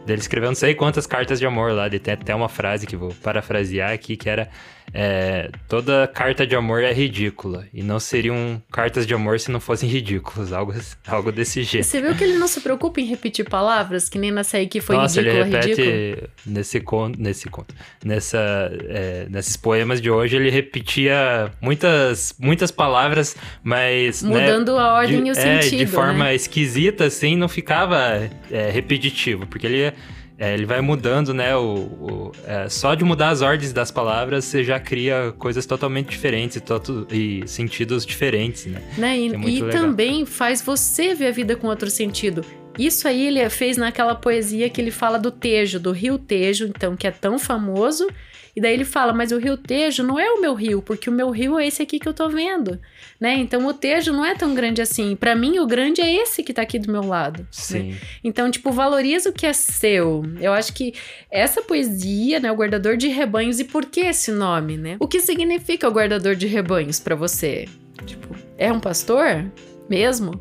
Ele 0.08 0.20
escreveu 0.20 0.50
não 0.50 0.56
sei 0.56 0.74
quantas 0.74 1.06
cartas 1.06 1.40
de 1.40 1.46
amor 1.46 1.72
lá, 1.72 1.86
ele 1.86 2.00
tem 2.00 2.14
até 2.14 2.34
uma 2.34 2.50
frase 2.50 2.88
que 2.88 2.96
vou 2.96 3.14
parafrasear 3.22 3.92
aqui, 3.92 4.18
que 4.18 4.30
era 4.30 4.50
é, 4.94 5.50
toda 5.68 6.08
carta 6.08 6.46
de 6.46 6.56
amor 6.56 6.84
é 6.84 6.92
ridícula. 6.92 7.66
E 7.74 7.82
não 7.82 8.00
seriam 8.00 8.62
cartas 8.72 9.08
de 9.08 9.14
amor 9.14 9.40
se 9.40 9.50
não 9.52 9.60
fossem 9.60 9.90
ridículas. 9.90 10.52
Algo, 10.52 10.74
algo 11.08 11.32
desse 11.32 11.64
jeito. 11.64 11.86
Você 11.86 12.02
viu 12.02 12.16
que 12.16 12.24
ele 12.24 12.38
não 12.38 12.48
se 12.48 12.60
preocupa 12.62 13.00
em 13.00 13.06
repetir 13.06 13.48
palavras? 13.50 14.10
Que 14.10 14.20
nem 14.20 14.32
nessa 14.32 14.58
aí 14.58 14.68
que 14.68 14.82
foi 14.82 14.96
Nossa, 14.96 15.22
ridícula, 15.22 15.46
ele 15.46 15.56
repete 15.56 15.82
ridículo. 15.82 16.30
nesse 16.46 16.80
conto, 16.82 17.22
nesse 17.22 17.50
conto, 17.50 17.76
nessa, 18.04 18.72
é, 18.90 19.28
nesses 19.30 19.56
poemas 19.56 20.02
de 20.02 20.10
hoje, 20.10 20.36
ele 20.36 20.50
repetia 20.50 21.52
muitas, 21.62 22.36
muitas 22.40 22.72
palavras, 22.72 23.36
mas 23.64 24.22
né, 24.22 24.30
mudando 24.30 24.76
né, 24.76 24.82
a 24.82 24.94
ordem 24.94 25.24
de, 25.24 25.30
e 25.30 25.32
o 25.32 25.36
sentido, 25.36 25.82
é, 25.82 25.86
de 25.86 25.88
forma 25.88 26.26
né? 26.26 26.36
esquisita, 26.36 27.06
assim, 27.06 27.36
não 27.36 27.48
ficava 27.48 28.30
é, 28.50 28.70
repetitivo, 28.70 29.48
porque 29.48 29.66
ele 29.66 29.94
é, 30.42 30.56
ele 30.56 30.66
vai 30.66 30.82
mudando, 30.82 31.36
né? 31.36 31.56
O, 31.56 31.76
o 31.76 32.32
é, 32.48 32.68
só 32.68 32.96
de 32.96 33.04
mudar 33.04 33.30
as 33.30 33.44
ordens 33.44 33.72
das 33.72 33.92
palavras, 33.92 34.44
você 34.44 34.64
já 34.64 34.80
cria 34.80 35.32
coisas 35.38 35.68
totalmente 35.68 36.10
diferentes 36.10 36.58
e, 36.58 36.62
to 36.62 37.08
e 37.12 37.44
sentidos 37.46 38.04
diferentes, 38.04 38.66
né? 38.66 38.82
né? 38.98 39.20
E, 39.20 39.36
é 39.36 39.40
e 39.48 39.70
também 39.70 40.26
faz 40.26 40.60
você 40.60 41.14
ver 41.14 41.28
a 41.28 41.32
vida 41.32 41.56
com 41.56 41.68
outro 41.68 41.92
sentido. 41.92 42.44
Isso 42.80 43.08
aí 43.08 43.28
ele 43.28 43.48
fez 43.52 43.78
naquela 43.78 44.16
poesia 44.16 44.68
que 44.68 44.82
ele 44.82 44.90
fala 44.90 45.20
do 45.20 45.30
Tejo, 45.30 45.80
do 45.80 45.92
Rio 45.92 46.18
Tejo, 46.18 46.66
então, 46.66 46.96
que 46.96 47.06
é 47.06 47.12
tão 47.12 47.38
famoso 47.38 48.08
e 48.56 48.62
daí 48.62 48.74
ele 48.74 48.86
fala: 48.86 49.14
Mas 49.14 49.32
o 49.32 49.38
rio 49.38 49.58
Tejo 49.58 50.04
não 50.04 50.20
é 50.20 50.30
o 50.32 50.42
meu 50.42 50.54
rio, 50.54 50.82
porque 50.82 51.10
o 51.10 51.14
meu 51.14 51.30
rio 51.30 51.58
é 51.58 51.68
esse 51.68 51.82
aqui 51.82 52.00
que 52.00 52.08
eu 52.08 52.14
tô 52.14 52.30
vendo, 52.30 52.80
né? 53.20 53.36
Então 53.36 53.66
o 53.66 53.74
Tejo 53.74 54.12
não 54.12 54.26
é 54.26 54.36
tão 54.36 54.54
grande 54.54 54.82
assim. 54.82 55.16
Para 55.16 55.36
mim, 55.36 55.60
o 55.60 55.68
grande 55.68 56.02
é 56.02 56.14
esse 56.14 56.44
que 56.44 56.54
tá 56.54 56.62
aqui 56.62 56.78
do 56.78 56.92
meu 56.92 57.04
lado. 57.04 57.42
Né? 57.42 57.48
Sim. 57.52 57.92
Né? 57.92 57.98
Então, 58.24 58.52
tipo, 58.52 58.72
valoriza 58.72 59.30
o 59.30 59.34
que 59.34 59.46
é 59.46 59.54
seu. 59.54 60.24
Eu 60.40 60.54
acho 60.54 60.74
que 60.74 60.94
essa 61.30 61.62
poesia, 61.62 62.40
né? 62.40 62.52
O 62.52 62.56
guardador 62.56 62.98
de 62.98 63.08
rebanhos, 63.08 63.60
e 63.60 63.64
por 63.64 63.86
que 63.86 64.02
esse 64.02 64.32
nome, 64.32 64.78
né? 64.78 64.98
O 65.00 65.08
que 65.08 65.20
significa 65.20 65.88
o 65.88 65.92
guardador 65.92 66.36
de 66.36 66.48
rebanhos 66.48 67.00
para 67.00 67.16
você? 67.16 67.68
Tipo, 68.06 68.36
é 68.58 68.72
um 68.72 68.80
pastor 68.80 69.46
mesmo? 69.90 70.40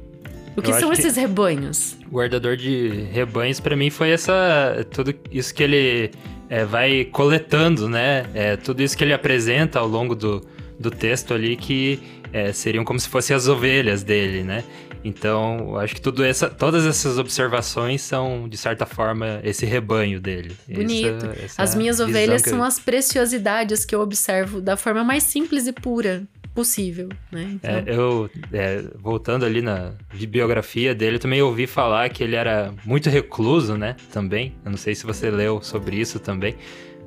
O 0.57 0.63
que 0.63 0.73
são 0.75 0.93
esses 0.93 1.17
rebanhos? 1.17 1.97
Guardador 2.11 2.57
de 2.57 2.89
rebanhos, 3.13 3.61
para 3.61 3.77
mim, 3.77 3.89
foi 3.89 4.11
essa. 4.11 4.87
Tudo 4.91 5.15
isso 5.31 5.55
que 5.55 5.63
ele 5.63 6.11
é, 6.51 6.65
vai 6.65 7.05
coletando, 7.05 7.89
né? 7.89 8.27
É, 8.35 8.57
tudo 8.57 8.83
isso 8.83 8.99
que 8.99 9.05
ele 9.05 9.13
apresenta 9.13 9.79
ao 9.79 9.87
longo 9.87 10.17
do, 10.17 10.45
do 10.79 10.91
texto 10.91 11.33
ali, 11.33 11.57
que 11.57 12.03
é, 12.33 12.53
seriam 12.53 12.85
como 12.85 12.99
se 12.99 13.09
fossem 13.09 13.35
as 13.35 13.47
ovelhas 13.47 14.03
dele, 14.03 14.43
né? 14.43 14.65
Então, 15.03 15.79
acho 15.79 15.95
que 15.95 16.01
tudo 16.01 16.23
essa, 16.23 16.51
todas 16.51 16.85
essas 16.85 17.17
observações 17.17 18.03
são, 18.03 18.47
de 18.47 18.57
certa 18.59 18.85
forma, 18.85 19.41
esse 19.43 19.65
rebanho 19.65 20.21
dele. 20.21 20.55
Bonito. 20.69 21.25
Essa, 21.27 21.45
essa 21.45 21.63
as 21.63 21.75
minhas 21.75 22.01
ovelhas 22.01 22.43
são 22.43 22.63
as 22.63 22.79
preciosidades 22.79 23.85
que 23.87 23.95
eu 23.95 24.01
observo 24.01 24.61
da 24.61 24.77
forma 24.77 25.03
mais 25.03 25.23
simples 25.23 25.67
e 25.67 25.73
pura 25.73 26.27
possível, 26.55 27.09
né? 27.31 27.53
Então... 27.55 27.71
É, 27.71 27.85
eu, 27.87 28.31
é, 28.53 28.85
voltando 28.99 29.45
ali 29.45 29.63
na 29.63 29.93
biografia 30.29 30.95
dele, 30.95 31.17
eu 31.17 31.21
também 31.21 31.43
ouvi 31.43 31.67
falar 31.67 32.09
que 32.09 32.23
ele 32.23 32.37
era 32.37 32.73
muito 32.85 33.09
recluso, 33.09 33.77
né? 33.77 33.97
Também. 34.13 34.55
Eu 34.65 34.71
não 34.71 34.79
sei 34.79 34.95
se 34.95 35.05
você 35.07 35.31
leu 35.31 35.63
sobre 35.63 35.97
isso 35.97 36.19
também, 36.19 36.57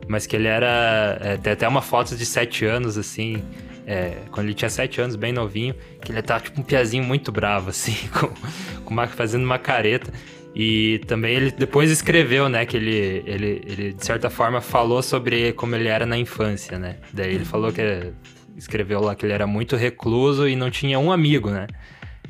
mas 0.07 0.25
que 0.25 0.35
ele 0.35 0.47
era. 0.47 1.17
É, 1.21 1.37
tem 1.37 1.53
até 1.53 1.67
uma 1.67 1.81
foto 1.81 2.15
de 2.15 2.25
sete 2.25 2.65
anos, 2.65 2.97
assim. 2.97 3.43
É, 3.85 4.17
quando 4.31 4.47
ele 4.47 4.53
tinha 4.53 4.69
sete 4.69 5.01
anos, 5.01 5.15
bem 5.17 5.33
novinho, 5.33 5.75
que 6.01 6.11
ele 6.11 6.21
tava 6.21 6.41
tipo 6.41 6.61
um 6.61 6.63
piazinho 6.63 7.03
muito 7.03 7.31
bravo, 7.31 7.69
assim, 7.71 7.95
com, 8.09 8.27
com 8.83 8.93
uma, 8.93 9.07
fazendo 9.07 9.43
uma 9.43 9.59
careta. 9.59 10.11
E 10.55 11.01
também 11.07 11.35
ele 11.35 11.51
depois 11.51 11.89
escreveu, 11.89 12.47
né, 12.47 12.63
que 12.63 12.77
ele, 12.77 13.23
ele, 13.25 13.61
ele 13.65 13.93
de 13.93 14.05
certa 14.05 14.29
forma 14.29 14.61
falou 14.61 15.01
sobre 15.01 15.51
como 15.53 15.75
ele 15.75 15.87
era 15.87 16.05
na 16.05 16.15
infância, 16.15 16.77
né? 16.77 16.97
Daí 17.11 17.33
ele 17.33 17.45
falou 17.45 17.71
que 17.71 17.81
escreveu 18.57 19.01
lá 19.01 19.15
que 19.15 19.25
ele 19.25 19.33
era 19.33 19.47
muito 19.47 19.75
recluso 19.75 20.47
e 20.47 20.55
não 20.55 20.69
tinha 20.69 20.99
um 20.99 21.11
amigo, 21.11 21.49
né? 21.49 21.67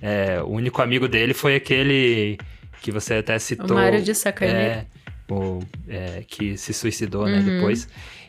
É, 0.02 0.41
o 0.41 0.50
único 0.50 0.82
amigo 0.82 1.08
dele 1.08 1.34
foi 1.34 1.56
aquele 1.56 2.38
que 2.82 2.91
você 2.91 3.16
até 3.16 3.40
citou. 3.40 3.72
O 3.72 3.80
Mário 3.80 4.02
de 4.02 4.14
Sacarneiro. 4.14 4.60
É, 4.60 4.86
o, 5.30 5.60
é, 5.88 6.24
que 6.28 6.58
se 6.58 6.74
suicidou, 6.74 7.26
né, 7.26 7.38
uhum. 7.38 7.45
depois. 7.45 7.88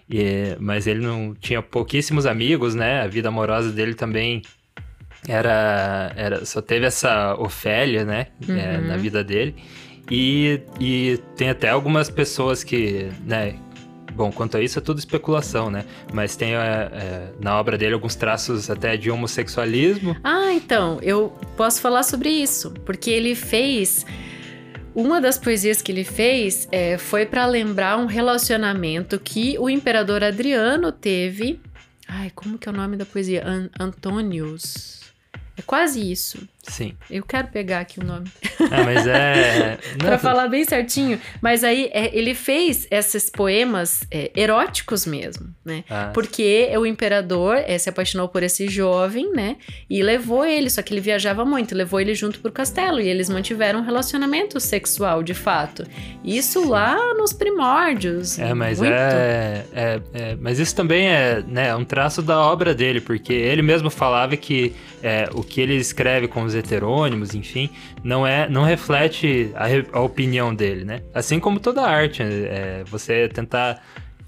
E, 0.09 0.57
mas 0.61 0.87
ele 0.87 1.01
não 1.01 1.35
tinha 1.35 1.61
pouquíssimos 1.63 2.27
amigos, 2.27 2.75
né? 2.75 3.03
A 3.03 3.07
vida 3.07 3.29
amorosa 3.29 3.73
dele 3.73 3.95
também 3.95 4.43
era, 5.29 6.13
era 6.17 6.45
só 6.45 6.61
teve 6.61 6.87
essa 6.87 7.35
Ofélia, 7.39 8.05
né, 8.05 8.27
uhum. 8.47 8.57
é, 8.57 8.79
na 8.79 8.95
uhum. 8.95 9.01
vida 9.01 9.25
dele. 9.25 9.55
E, 10.11 10.61
e 10.79 11.19
tem 11.37 11.49
até 11.49 11.71
algumas 11.71 12.11
pessoas 12.11 12.63
que, 12.63 13.09
né, 13.25 13.57
Bom, 14.15 14.31
quanto 14.31 14.57
a 14.57 14.63
isso 14.63 14.79
é 14.79 14.83
tudo 14.83 14.99
especulação, 14.99 15.71
né? 15.71 15.85
Mas 16.13 16.37
tem 16.37 16.55
é, 16.55 16.59
é, 16.59 17.33
na 17.41 17.59
obra 17.59 17.77
dele 17.77 17.95
alguns 17.95 18.15
traços 18.15 18.71
até 18.71 18.97
de 18.97 19.11
homossexualismo. 19.11 20.17
Ah, 20.23 20.53
então, 20.53 20.99
eu 21.03 21.33
posso 21.57 21.81
falar 21.81 22.05
sobre 22.05 22.31
isso, 22.31 22.71
porque 22.85 23.11
ele 23.11 23.35
fez. 23.35 24.07
Uma 24.95 25.21
das 25.21 25.37
poesias 25.37 25.83
que 25.83 25.91
ele 25.91 26.05
fez 26.05 26.69
é, 26.71 26.97
foi 26.97 27.27
para 27.27 27.45
lembrar 27.47 27.99
um 27.99 28.07
relacionamento 28.07 29.19
que 29.19 29.59
o 29.59 29.69
imperador 29.69 30.23
Adriano 30.23 30.93
teve. 30.93 31.61
Ai, 32.07 32.31
como 32.33 32.57
que 32.57 32.69
é 32.69 32.73
o 32.73 32.75
nome 32.75 32.97
da 32.97 33.05
poesia? 33.05 33.43
An 33.45 33.69
Antônios. 33.81 35.01
É 35.57 35.63
quase 35.63 36.13
isso. 36.13 36.49
Sim. 36.69 36.95
Eu 37.11 37.23
quero 37.25 37.49
pegar 37.49 37.81
aqui 37.81 38.01
o 38.01 38.05
nome. 38.05 38.27
É, 38.71 38.83
mas 38.83 39.07
é. 39.07 39.79
pra 39.99 40.19
falar 40.19 40.49
bem 40.49 40.65
certinho. 40.65 41.21
Mas 41.41 41.63
aí 41.63 41.91
é, 41.93 42.17
ele 42.17 42.35
fez 42.35 42.87
esses 42.91 43.31
poemas 43.31 44.03
é, 44.11 44.31
eróticos 44.35 45.07
mesmo, 45.07 45.49
né? 45.65 45.85
Ah. 45.89 46.11
Porque 46.13 46.71
o 46.77 46.87
imperador 46.87 47.57
é, 47.57 47.77
se 47.79 47.89
apaixonou 47.89 48.29
por 48.29 48.43
esse 48.43 48.69
jovem, 48.69 49.31
né? 49.33 49.57
E 49.89 50.03
levou 50.03 50.45
ele, 50.45 50.71
só 50.71 50.83
que 50.83 50.93
ele 50.93 51.01
viajava 51.01 51.45
muito, 51.45 51.75
levou 51.75 52.01
ele 52.01 52.15
junto 52.15 52.41
pro 52.41 52.51
castelo. 52.51 53.01
E 53.01 53.09
eles 53.09 53.29
mantiveram 53.29 53.81
um 53.81 53.85
relacionamento 53.85 54.59
sexual, 54.61 55.23
de 55.23 55.35
fato. 55.35 55.85
Isso 56.25 56.63
Sim. 56.63 56.69
lá 56.69 56.97
nos 57.15 57.33
primórdios. 57.33 58.39
É, 58.39 58.55
mas 58.55 58.81
é, 58.83 59.65
é, 59.75 60.01
é- 60.13 60.37
Mas 60.41 60.59
isso 60.59 60.75
também 60.75 61.09
é 61.09 61.43
né, 61.47 61.75
um 61.75 61.85
traço 61.85 62.23
da 62.23 62.41
obra 62.41 62.75
dele, 62.75 63.01
porque 63.01 63.33
ele 63.33 63.63
mesmo 63.63 63.91
falava 63.91 64.37
que 64.37 64.75
é, 65.03 65.29
o 65.35 65.43
que 65.43 65.61
ele 65.61 65.77
escreve 65.77 66.27
com 66.29 66.43
os 66.43 66.54
heterônimos, 66.55 67.35
enfim, 67.35 67.71
não 68.03 68.27
é, 68.27 68.49
não 68.49 68.63
reflete 68.65 69.51
a, 69.55 69.67
a 69.99 70.01
opinião 70.01 70.55
dele, 70.55 70.85
né? 70.85 71.03
Assim 71.15 71.39
como 71.41 71.59
toda 71.61 71.83
arte, 71.83 72.23
é, 72.23 72.83
você 72.87 73.29
tentar 73.29 73.83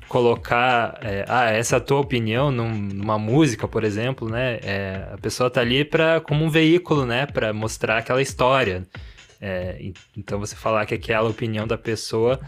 colocar, 0.08 0.98
é, 1.02 1.24
ah, 1.28 1.50
essa 1.50 1.76
é 1.76 1.80
tua 1.80 1.98
opinião 2.00 2.50
num- 2.50 2.70
numa 2.78 3.18
música, 3.18 3.66
por 3.66 3.82
exemplo, 3.84 4.28
né? 4.28 4.58
É, 4.62 5.08
a 5.12 5.18
pessoa 5.18 5.50
tá 5.50 5.60
ali 5.60 5.84
para 5.84 6.20
como 6.20 6.44
um 6.44 6.48
veículo, 6.50 7.04
né? 7.04 7.26
Para 7.26 7.52
mostrar 7.52 7.98
aquela 7.98 8.22
história. 8.22 8.84
É, 9.40 9.76
en- 9.80 9.92
então 10.16 10.38
você 10.38 10.54
falar 10.56 10.86
que 10.86 10.94
aquela 10.94 11.28
opinião 11.28 11.66
da 11.66 11.76
pessoa 11.76 12.40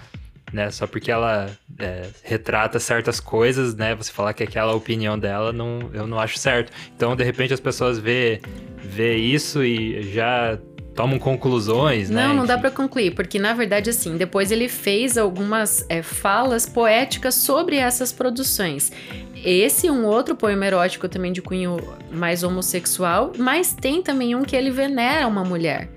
né? 0.53 0.71
Só 0.71 0.87
porque 0.87 1.11
ela 1.11 1.51
é, 1.79 2.07
retrata 2.23 2.79
certas 2.79 3.21
coisas, 3.21 3.75
né? 3.75 3.95
Você 3.95 4.13
falar 4.13 4.33
que 4.33 4.43
aquela 4.43 4.75
opinião 4.75 5.19
dela, 5.19 5.53
não, 5.53 5.91
eu 5.93 6.07
não 6.07 6.19
acho 6.19 6.39
certo. 6.39 6.73
Então, 6.97 7.15
de 7.15 7.25
repente, 7.25 7.55
as 7.55 7.61
pessoas 7.61 7.99
vê, 7.99 8.41
vê 8.83 9.17
isso 9.17 9.63
e 9.63 10.03
já 10.13 10.59
tomam 10.99 11.17
conclusões, 11.17 12.11
né? 12.11 12.27
Não, 12.27 12.35
não 12.35 12.45
dá 12.45 12.59
pra 12.59 12.73
concluir, 12.73 13.15
porque 13.15 13.39
na 13.39 13.55
verdade, 13.55 13.89
assim, 13.89 14.17
depois 14.17 14.51
ele 14.51 14.69
fez 14.69 15.17
algumas 15.17 15.87
é, 15.89 16.03
falas 16.03 16.67
poéticas 16.67 17.37
sobre 17.37 17.77
essas 17.77 18.13
produções. 18.13 18.91
Esse 19.45 19.89
um 19.89 20.05
outro 20.05 20.35
poema 20.35 20.67
erótico 20.67 21.09
também 21.09 21.33
de 21.33 21.41
cunho 21.41 21.77
mais 22.11 22.43
homossexual, 22.43 23.33
mas 23.39 23.73
tem 23.73 24.03
também 24.03 24.35
um 24.35 24.43
que 24.43 24.57
ele 24.57 24.73
venera 24.73 25.29
uma 25.29 25.45
mulher. 25.45 25.89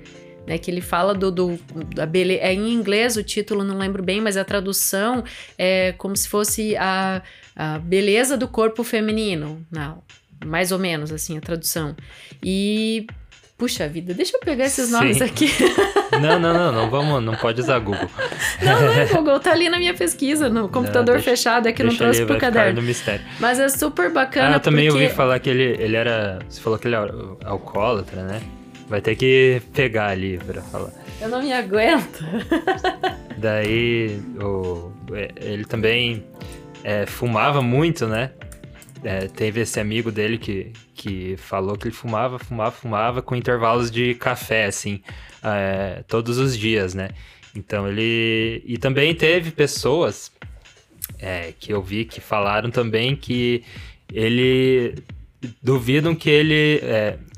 Né, 0.47 0.57
que 0.57 0.71
ele 0.71 0.81
fala 0.81 1.13
do, 1.13 1.29
do 1.31 1.59
da 1.93 2.05
bele... 2.05 2.37
é 2.37 2.51
em 2.51 2.73
inglês 2.73 3.15
o 3.15 3.23
título 3.23 3.63
não 3.63 3.77
lembro 3.77 4.01
bem 4.01 4.19
mas 4.19 4.35
a 4.37 4.43
tradução 4.43 5.23
é 5.55 5.93
como 5.99 6.17
se 6.17 6.27
fosse 6.27 6.75
a, 6.77 7.21
a 7.55 7.77
beleza 7.77 8.35
do 8.35 8.47
corpo 8.47 8.83
feminino 8.83 9.63
não 9.71 10.01
mais 10.43 10.71
ou 10.71 10.79
menos 10.79 11.11
assim 11.11 11.37
a 11.37 11.41
tradução 11.41 11.95
e 12.43 13.05
puxa 13.55 13.87
vida 13.87 14.15
deixa 14.15 14.35
eu 14.35 14.39
pegar 14.39 14.65
esses 14.65 14.87
Sim. 14.87 14.93
nomes 14.93 15.21
aqui 15.21 15.47
Não, 16.19 16.37
não, 16.39 16.53
não, 16.53 16.71
não 16.71 16.89
vamos, 16.89 17.23
não 17.23 17.35
pode 17.35 17.61
usar 17.61 17.79
Google. 17.79 18.09
Não, 18.61 18.81
não 18.81 18.91
é 18.91 19.05
Google, 19.05 19.39
tá 19.39 19.53
ali 19.53 19.69
na 19.69 19.79
minha 19.79 19.93
pesquisa, 19.93 20.49
no 20.49 20.67
computador 20.67 21.15
deixa- 21.15 21.31
fechado, 21.31 21.67
é 21.67 21.71
que 21.71 21.81
não 21.81 21.95
trouxe 21.95 22.25
pro 22.25 22.37
caderno. 22.37 22.81
Mas 23.39 23.59
é 23.59 23.69
super 23.69 24.11
bacana 24.11 24.49
Ah, 24.49 24.53
eu 24.57 24.59
também 24.59 24.89
porque... 24.89 25.03
ouvi 25.03 25.15
falar 25.15 25.39
que 25.39 25.49
ele, 25.49 25.63
ele 25.81 25.95
era. 25.95 26.39
Você 26.49 26.59
falou 26.59 26.77
que 26.77 26.87
ele 26.87 26.95
era 26.95 27.13
alcoólatra, 27.45 28.23
né? 28.23 28.41
Vai 28.91 28.99
ter 28.99 29.15
que 29.15 29.61
pegar 29.73 30.09
ali 30.09 30.37
pra 30.37 30.61
falar. 30.63 30.91
Eu 31.21 31.29
não 31.29 31.41
me 31.41 31.53
aguento. 31.53 32.25
Daí 33.39 34.21
o, 34.37 34.91
é, 35.13 35.31
ele 35.37 35.63
também 35.63 36.25
é, 36.83 37.05
fumava 37.05 37.61
muito, 37.61 38.05
né? 38.05 38.31
É, 39.01 39.27
teve 39.29 39.61
esse 39.61 39.79
amigo 39.79 40.11
dele 40.11 40.37
que, 40.37 40.73
que 40.93 41.37
falou 41.37 41.77
que 41.77 41.87
ele 41.87 41.95
fumava, 41.95 42.37
fumava, 42.37 42.71
fumava 42.71 43.21
com 43.21 43.33
intervalos 43.33 43.89
de 43.89 44.13
café, 44.15 44.65
assim, 44.65 45.01
é, 45.41 46.03
todos 46.05 46.37
os 46.37 46.57
dias, 46.57 46.93
né? 46.93 47.11
Então 47.55 47.87
ele. 47.87 48.61
E 48.65 48.77
também 48.77 49.15
teve 49.15 49.51
pessoas 49.51 50.33
é, 51.17 51.53
que 51.57 51.71
eu 51.71 51.81
vi 51.81 52.03
que 52.03 52.19
falaram 52.19 52.69
também 52.69 53.15
que 53.15 53.63
ele. 54.11 54.95
Duvidam 55.63 56.13
que 56.13 56.29
ele. 56.29 56.81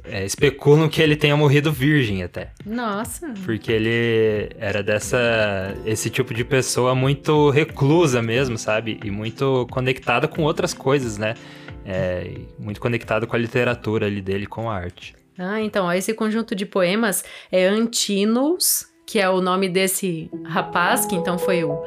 É, 0.05 0.25
especulam 0.25 0.89
que 0.89 1.01
ele 1.01 1.15
tenha 1.15 1.35
morrido 1.35 1.71
virgem 1.71 2.23
até. 2.23 2.51
Nossa. 2.65 3.34
Porque 3.45 3.71
ele 3.71 4.49
era 4.59 4.84
dessa. 4.84 5.17
esse 5.85 6.09
tipo 6.09 6.34
de 6.34 6.43
pessoa 6.43 6.93
muito 6.93 7.49
reclusa 7.49 8.21
mesmo, 8.21 8.57
sabe? 8.57 8.99
E 9.03 9.09
muito 9.09 9.67
conectada 9.71 10.27
com 10.27 10.43
outras 10.43 10.73
coisas, 10.73 11.17
né? 11.17 11.35
É, 11.85 12.31
muito 12.59 12.80
conectada 12.80 13.27
com 13.27 13.35
a 13.35 13.39
literatura 13.39 14.05
ali 14.05 14.21
dele, 14.21 14.45
com 14.45 14.69
a 14.69 14.75
arte. 14.75 15.15
Ah, 15.38 15.61
então, 15.61 15.85
ó, 15.85 15.93
esse 15.93 16.13
conjunto 16.13 16.53
de 16.55 16.65
poemas 16.65 17.23
é 17.51 17.65
Antinos, 17.65 18.88
que 19.05 19.19
é 19.19 19.30
o 19.30 19.41
nome 19.41 19.67
desse 19.67 20.30
rapaz, 20.45 21.05
que 21.05 21.15
então 21.15 21.38
foi 21.38 21.63
o, 21.63 21.81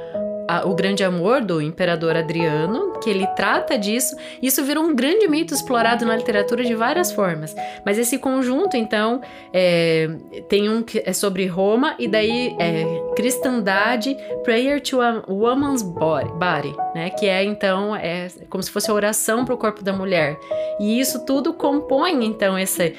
a- 0.48 0.66
o 0.66 0.74
grande 0.74 1.02
amor 1.05 1.40
do 1.43 1.60
imperador 1.60 2.16
Adriano, 2.16 2.93
que 3.02 3.10
ele 3.10 3.27
trata 3.28 3.78
disso. 3.78 4.16
Isso 4.43 4.62
virou 4.64 4.85
um 4.85 4.94
grande 4.94 5.27
mito 5.28 5.55
explorado 5.55 6.05
na 6.05 6.16
literatura 6.16 6.64
de 6.64 6.74
várias 6.74 7.12
formas. 7.12 7.55
Mas 7.85 7.98
esse 7.98 8.18
conjunto, 8.18 8.77
então, 8.77 9.20
é, 9.52 10.09
tem 10.48 10.68
um 10.68 10.82
que 10.82 11.02
é 11.05 11.12
sobre 11.12 11.47
Roma, 11.47 11.94
e 11.98 12.09
daí 12.09 12.55
é 12.59 12.85
Cristandade, 13.16 14.16
Prayer 14.44 14.81
to 14.81 15.01
a 15.01 15.23
Woman's 15.28 15.82
Body, 15.82 16.74
né? 16.94 17.10
Que 17.10 17.27
é, 17.27 17.43
então, 17.44 17.94
é 17.94 18.28
como 18.48 18.62
se 18.62 18.70
fosse 18.70 18.90
a 18.90 18.94
oração 18.94 19.44
para 19.44 19.55
o 19.55 19.59
corpo 19.59 19.82
da 19.82 19.93
mulher. 19.93 20.39
E 20.81 21.01
isso 21.01 21.24
tudo 21.24 21.52
compõe, 21.52 22.24
então, 22.24 22.56
essa 22.56 22.93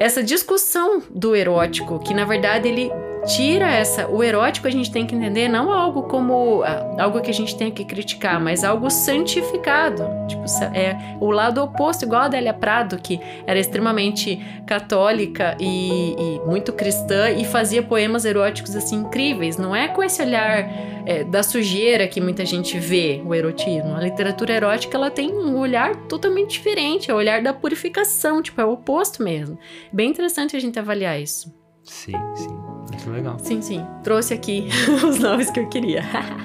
essa 0.00 0.22
discussão 0.22 1.02
do 1.10 1.34
erótico, 1.34 1.98
que 1.98 2.14
na 2.14 2.24
verdade 2.24 2.68
ele 2.68 2.92
tira 3.28 3.70
essa. 3.70 4.08
O 4.08 4.22
erótico 4.24 4.66
a 4.66 4.70
gente 4.70 4.90
tem 4.90 5.06
que 5.06 5.14
entender 5.14 5.48
não 5.48 5.70
algo 5.70 6.04
como 6.04 6.62
ah, 6.62 6.96
algo 6.98 7.20
que 7.20 7.30
a 7.30 7.34
gente 7.34 7.56
tem 7.56 7.70
que 7.70 7.84
criticar, 7.84 8.40
mas 8.40 8.64
algo 8.64 8.90
santificado. 8.90 10.04
Tipo, 10.26 10.44
é 10.74 10.96
o 11.20 11.30
lado 11.30 11.62
oposto, 11.62 12.04
igual 12.04 12.22
a 12.22 12.24
Adélia 12.24 12.54
Prado, 12.54 12.98
que 12.98 13.20
era 13.46 13.58
extremamente 13.58 14.42
católica 14.66 15.56
e, 15.60 16.14
e 16.18 16.40
muito 16.46 16.72
cristã 16.72 17.30
e 17.30 17.44
fazia 17.44 17.82
poemas 17.82 18.24
eróticos 18.24 18.74
assim 18.74 18.96
incríveis. 18.96 19.58
Não 19.58 19.76
é 19.76 19.88
com 19.88 20.02
esse 20.02 20.22
olhar 20.22 20.66
é, 21.04 21.22
da 21.22 21.42
sujeira 21.42 22.08
que 22.08 22.20
muita 22.20 22.46
gente 22.46 22.78
vê 22.78 23.22
o 23.24 23.34
erotismo. 23.34 23.94
A 23.94 24.00
literatura 24.00 24.54
erótica 24.54 24.96
ela 24.96 25.10
tem 25.10 25.32
um 25.32 25.58
olhar 25.58 25.94
totalmente 26.08 26.52
diferente, 26.52 27.10
é 27.10 27.14
o 27.14 27.16
olhar 27.18 27.42
da 27.42 27.52
purificação, 27.52 28.42
tipo, 28.42 28.58
é 28.60 28.64
o 28.64 28.72
oposto 28.72 29.22
mesmo. 29.22 29.58
Bem 29.92 30.08
interessante 30.08 30.56
a 30.56 30.60
gente 30.60 30.78
avaliar 30.78 31.20
isso. 31.20 31.54
Sim, 31.84 32.12
sim. 32.34 32.77
Muito 32.98 33.10
legal. 33.10 33.36
Sim, 33.38 33.62
sim. 33.62 33.86
Trouxe 34.02 34.34
aqui 34.34 34.68
os 35.06 35.18
nomes 35.18 35.50
que 35.50 35.60
eu 35.60 35.68
queria. 35.68 36.04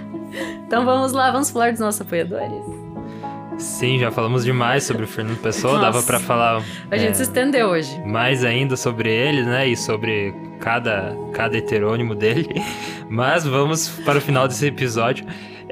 então 0.68 0.86
vamos 0.86 1.12
lá, 1.12 1.32
vamos 1.32 1.50
falar 1.50 1.72
dos 1.72 1.80
nossos 1.80 2.02
apoiadores. 2.02 2.64
Sim, 3.58 4.00
já 4.00 4.12
falamos 4.12 4.44
demais 4.44 4.84
sobre 4.84 5.04
o 5.04 5.08
Fernando 5.08 5.38
Pessoa, 5.40 5.74
Nossa. 5.74 5.86
dava 5.86 6.04
pra 6.04 6.20
falar 6.20 6.64
A 6.90 6.98
gente 6.98 7.12
é, 7.12 7.14
se 7.14 7.22
estendeu 7.24 7.68
hoje. 7.70 8.00
mais 8.04 8.44
ainda 8.44 8.76
sobre 8.76 9.12
ele, 9.12 9.44
né? 9.44 9.68
E 9.68 9.78
sobre 9.78 10.34
cada, 10.60 11.16
cada 11.34 11.58
heterônimo 11.58 12.16
dele. 12.16 12.50
Mas 13.10 13.46
vamos 13.46 13.90
para 14.04 14.18
o 14.18 14.22
final 14.22 14.48
desse 14.48 14.66
episódio. 14.66 15.26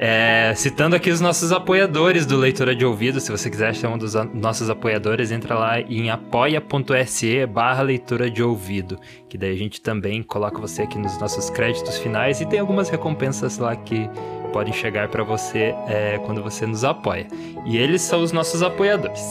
É, 0.04 0.52
citando 0.56 0.96
aqui 0.96 1.12
os 1.12 1.20
nossos 1.20 1.52
apoiadores 1.52 2.26
do 2.26 2.36
Leitura 2.36 2.74
de 2.74 2.84
Ouvido. 2.84 3.20
Se 3.20 3.30
você 3.30 3.48
quiser 3.48 3.72
ser 3.72 3.86
um 3.86 3.96
dos 3.96 4.14
nossos 4.34 4.68
apoiadores, 4.68 5.30
entra 5.30 5.56
lá 5.56 5.80
em 5.80 6.10
apoia.se 6.10 7.46
barra 7.46 7.82
leitura 7.82 8.28
de 8.28 8.42
ouvido. 8.42 8.98
Que 9.28 9.38
daí 9.38 9.52
a 9.52 9.56
gente 9.56 9.80
também 9.80 10.20
coloca 10.20 10.60
você 10.60 10.82
aqui 10.82 10.98
nos 10.98 11.16
nossos 11.20 11.48
créditos 11.50 11.98
finais 11.98 12.40
e 12.40 12.46
tem 12.46 12.58
algumas 12.58 12.88
recompensas 12.88 13.58
lá 13.58 13.76
que 13.76 14.10
podem 14.52 14.72
chegar 14.72 15.06
para 15.06 15.22
você 15.22 15.72
é, 15.86 16.18
quando 16.26 16.42
você 16.42 16.66
nos 16.66 16.82
apoia. 16.82 17.28
E 17.64 17.76
eles 17.76 18.02
são 18.02 18.24
os 18.24 18.32
nossos 18.32 18.60
apoiadores. 18.60 19.22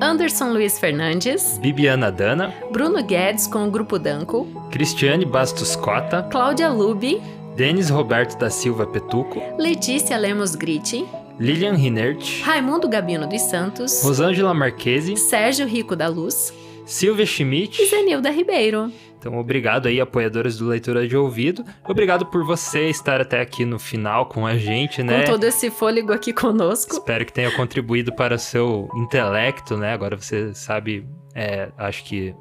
Anderson 0.00 0.54
Luiz 0.54 0.78
Fernandes, 0.78 1.58
Bibiana 1.58 2.10
Dana, 2.10 2.50
Bruno 2.72 3.02
Guedes 3.02 3.46
com 3.46 3.68
o 3.68 3.70
Grupo 3.70 3.98
Danco, 3.98 4.46
Cristiane 4.70 5.26
Bastos 5.26 5.76
Cota, 5.76 6.22
Cláudia 6.30 6.70
Lubi, 6.70 7.20
Denis 7.56 7.88
Roberto 7.88 8.36
da 8.38 8.50
Silva 8.50 8.86
Petuco, 8.86 9.40
Letícia 9.58 10.16
Lemos 10.16 10.54
Gritti, 10.54 11.06
Lilian 11.38 11.74
Rinert, 11.74 12.42
Raimundo 12.42 12.88
Gabino 12.88 13.26
dos 13.28 13.42
Santos, 13.42 14.02
Rosângela 14.02 14.52
Marquesi, 14.52 15.16
Sérgio 15.16 15.66
Rico 15.66 15.94
da 15.94 16.08
Luz 16.08 16.52
Silvia 16.84 17.24
Schmidt. 17.24 17.80
e 17.80 17.86
Zenilda 17.86 18.30
Ribeiro. 18.30 18.92
Então, 19.18 19.38
obrigado 19.38 19.86
aí, 19.88 20.00
apoiadores 20.00 20.58
do 20.58 20.66
Leitura 20.66 21.08
de 21.08 21.16
Ouvido. 21.16 21.64
Obrigado 21.88 22.26
por 22.26 22.44
você 22.44 22.90
estar 22.90 23.22
até 23.22 23.40
aqui 23.40 23.64
no 23.64 23.78
final 23.78 24.26
com 24.26 24.46
a 24.46 24.58
gente, 24.58 25.02
né? 25.02 25.24
Com 25.24 25.32
todo 25.32 25.44
esse 25.44 25.70
fôlego 25.70 26.12
aqui 26.12 26.30
conosco. 26.30 26.92
Espero 26.92 27.24
que 27.24 27.32
tenha 27.32 27.50
contribuído 27.52 28.12
para 28.14 28.34
o 28.34 28.38
seu 28.38 28.86
intelecto, 28.96 29.78
né? 29.78 29.94
Agora 29.94 30.14
você 30.14 30.52
sabe, 30.52 31.06
é, 31.34 31.70
acho 31.78 32.04
que 32.04 32.34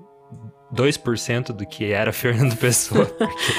2% 0.75 1.53
do 1.53 1.65
que 1.65 1.85
era 1.93 2.11
Fernando 2.13 2.57
Pessoa. 2.57 3.05
Porque, 3.05 3.53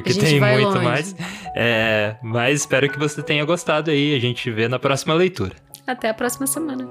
porque 0.00 0.10
A 0.10 0.14
gente 0.14 0.24
tem 0.26 0.40
vai 0.40 0.54
muito 0.54 0.68
longe. 0.74 0.84
mais. 0.84 1.16
É, 1.54 2.16
mas 2.22 2.60
espero 2.60 2.88
que 2.90 2.98
você 2.98 3.22
tenha 3.22 3.44
gostado 3.44 3.90
aí. 3.90 4.14
A 4.14 4.18
gente 4.20 4.50
vê 4.50 4.66
na 4.68 4.78
próxima 4.78 5.14
leitura. 5.14 5.52
Até 5.86 6.08
a 6.08 6.14
próxima 6.14 6.46
semana. 6.46 6.84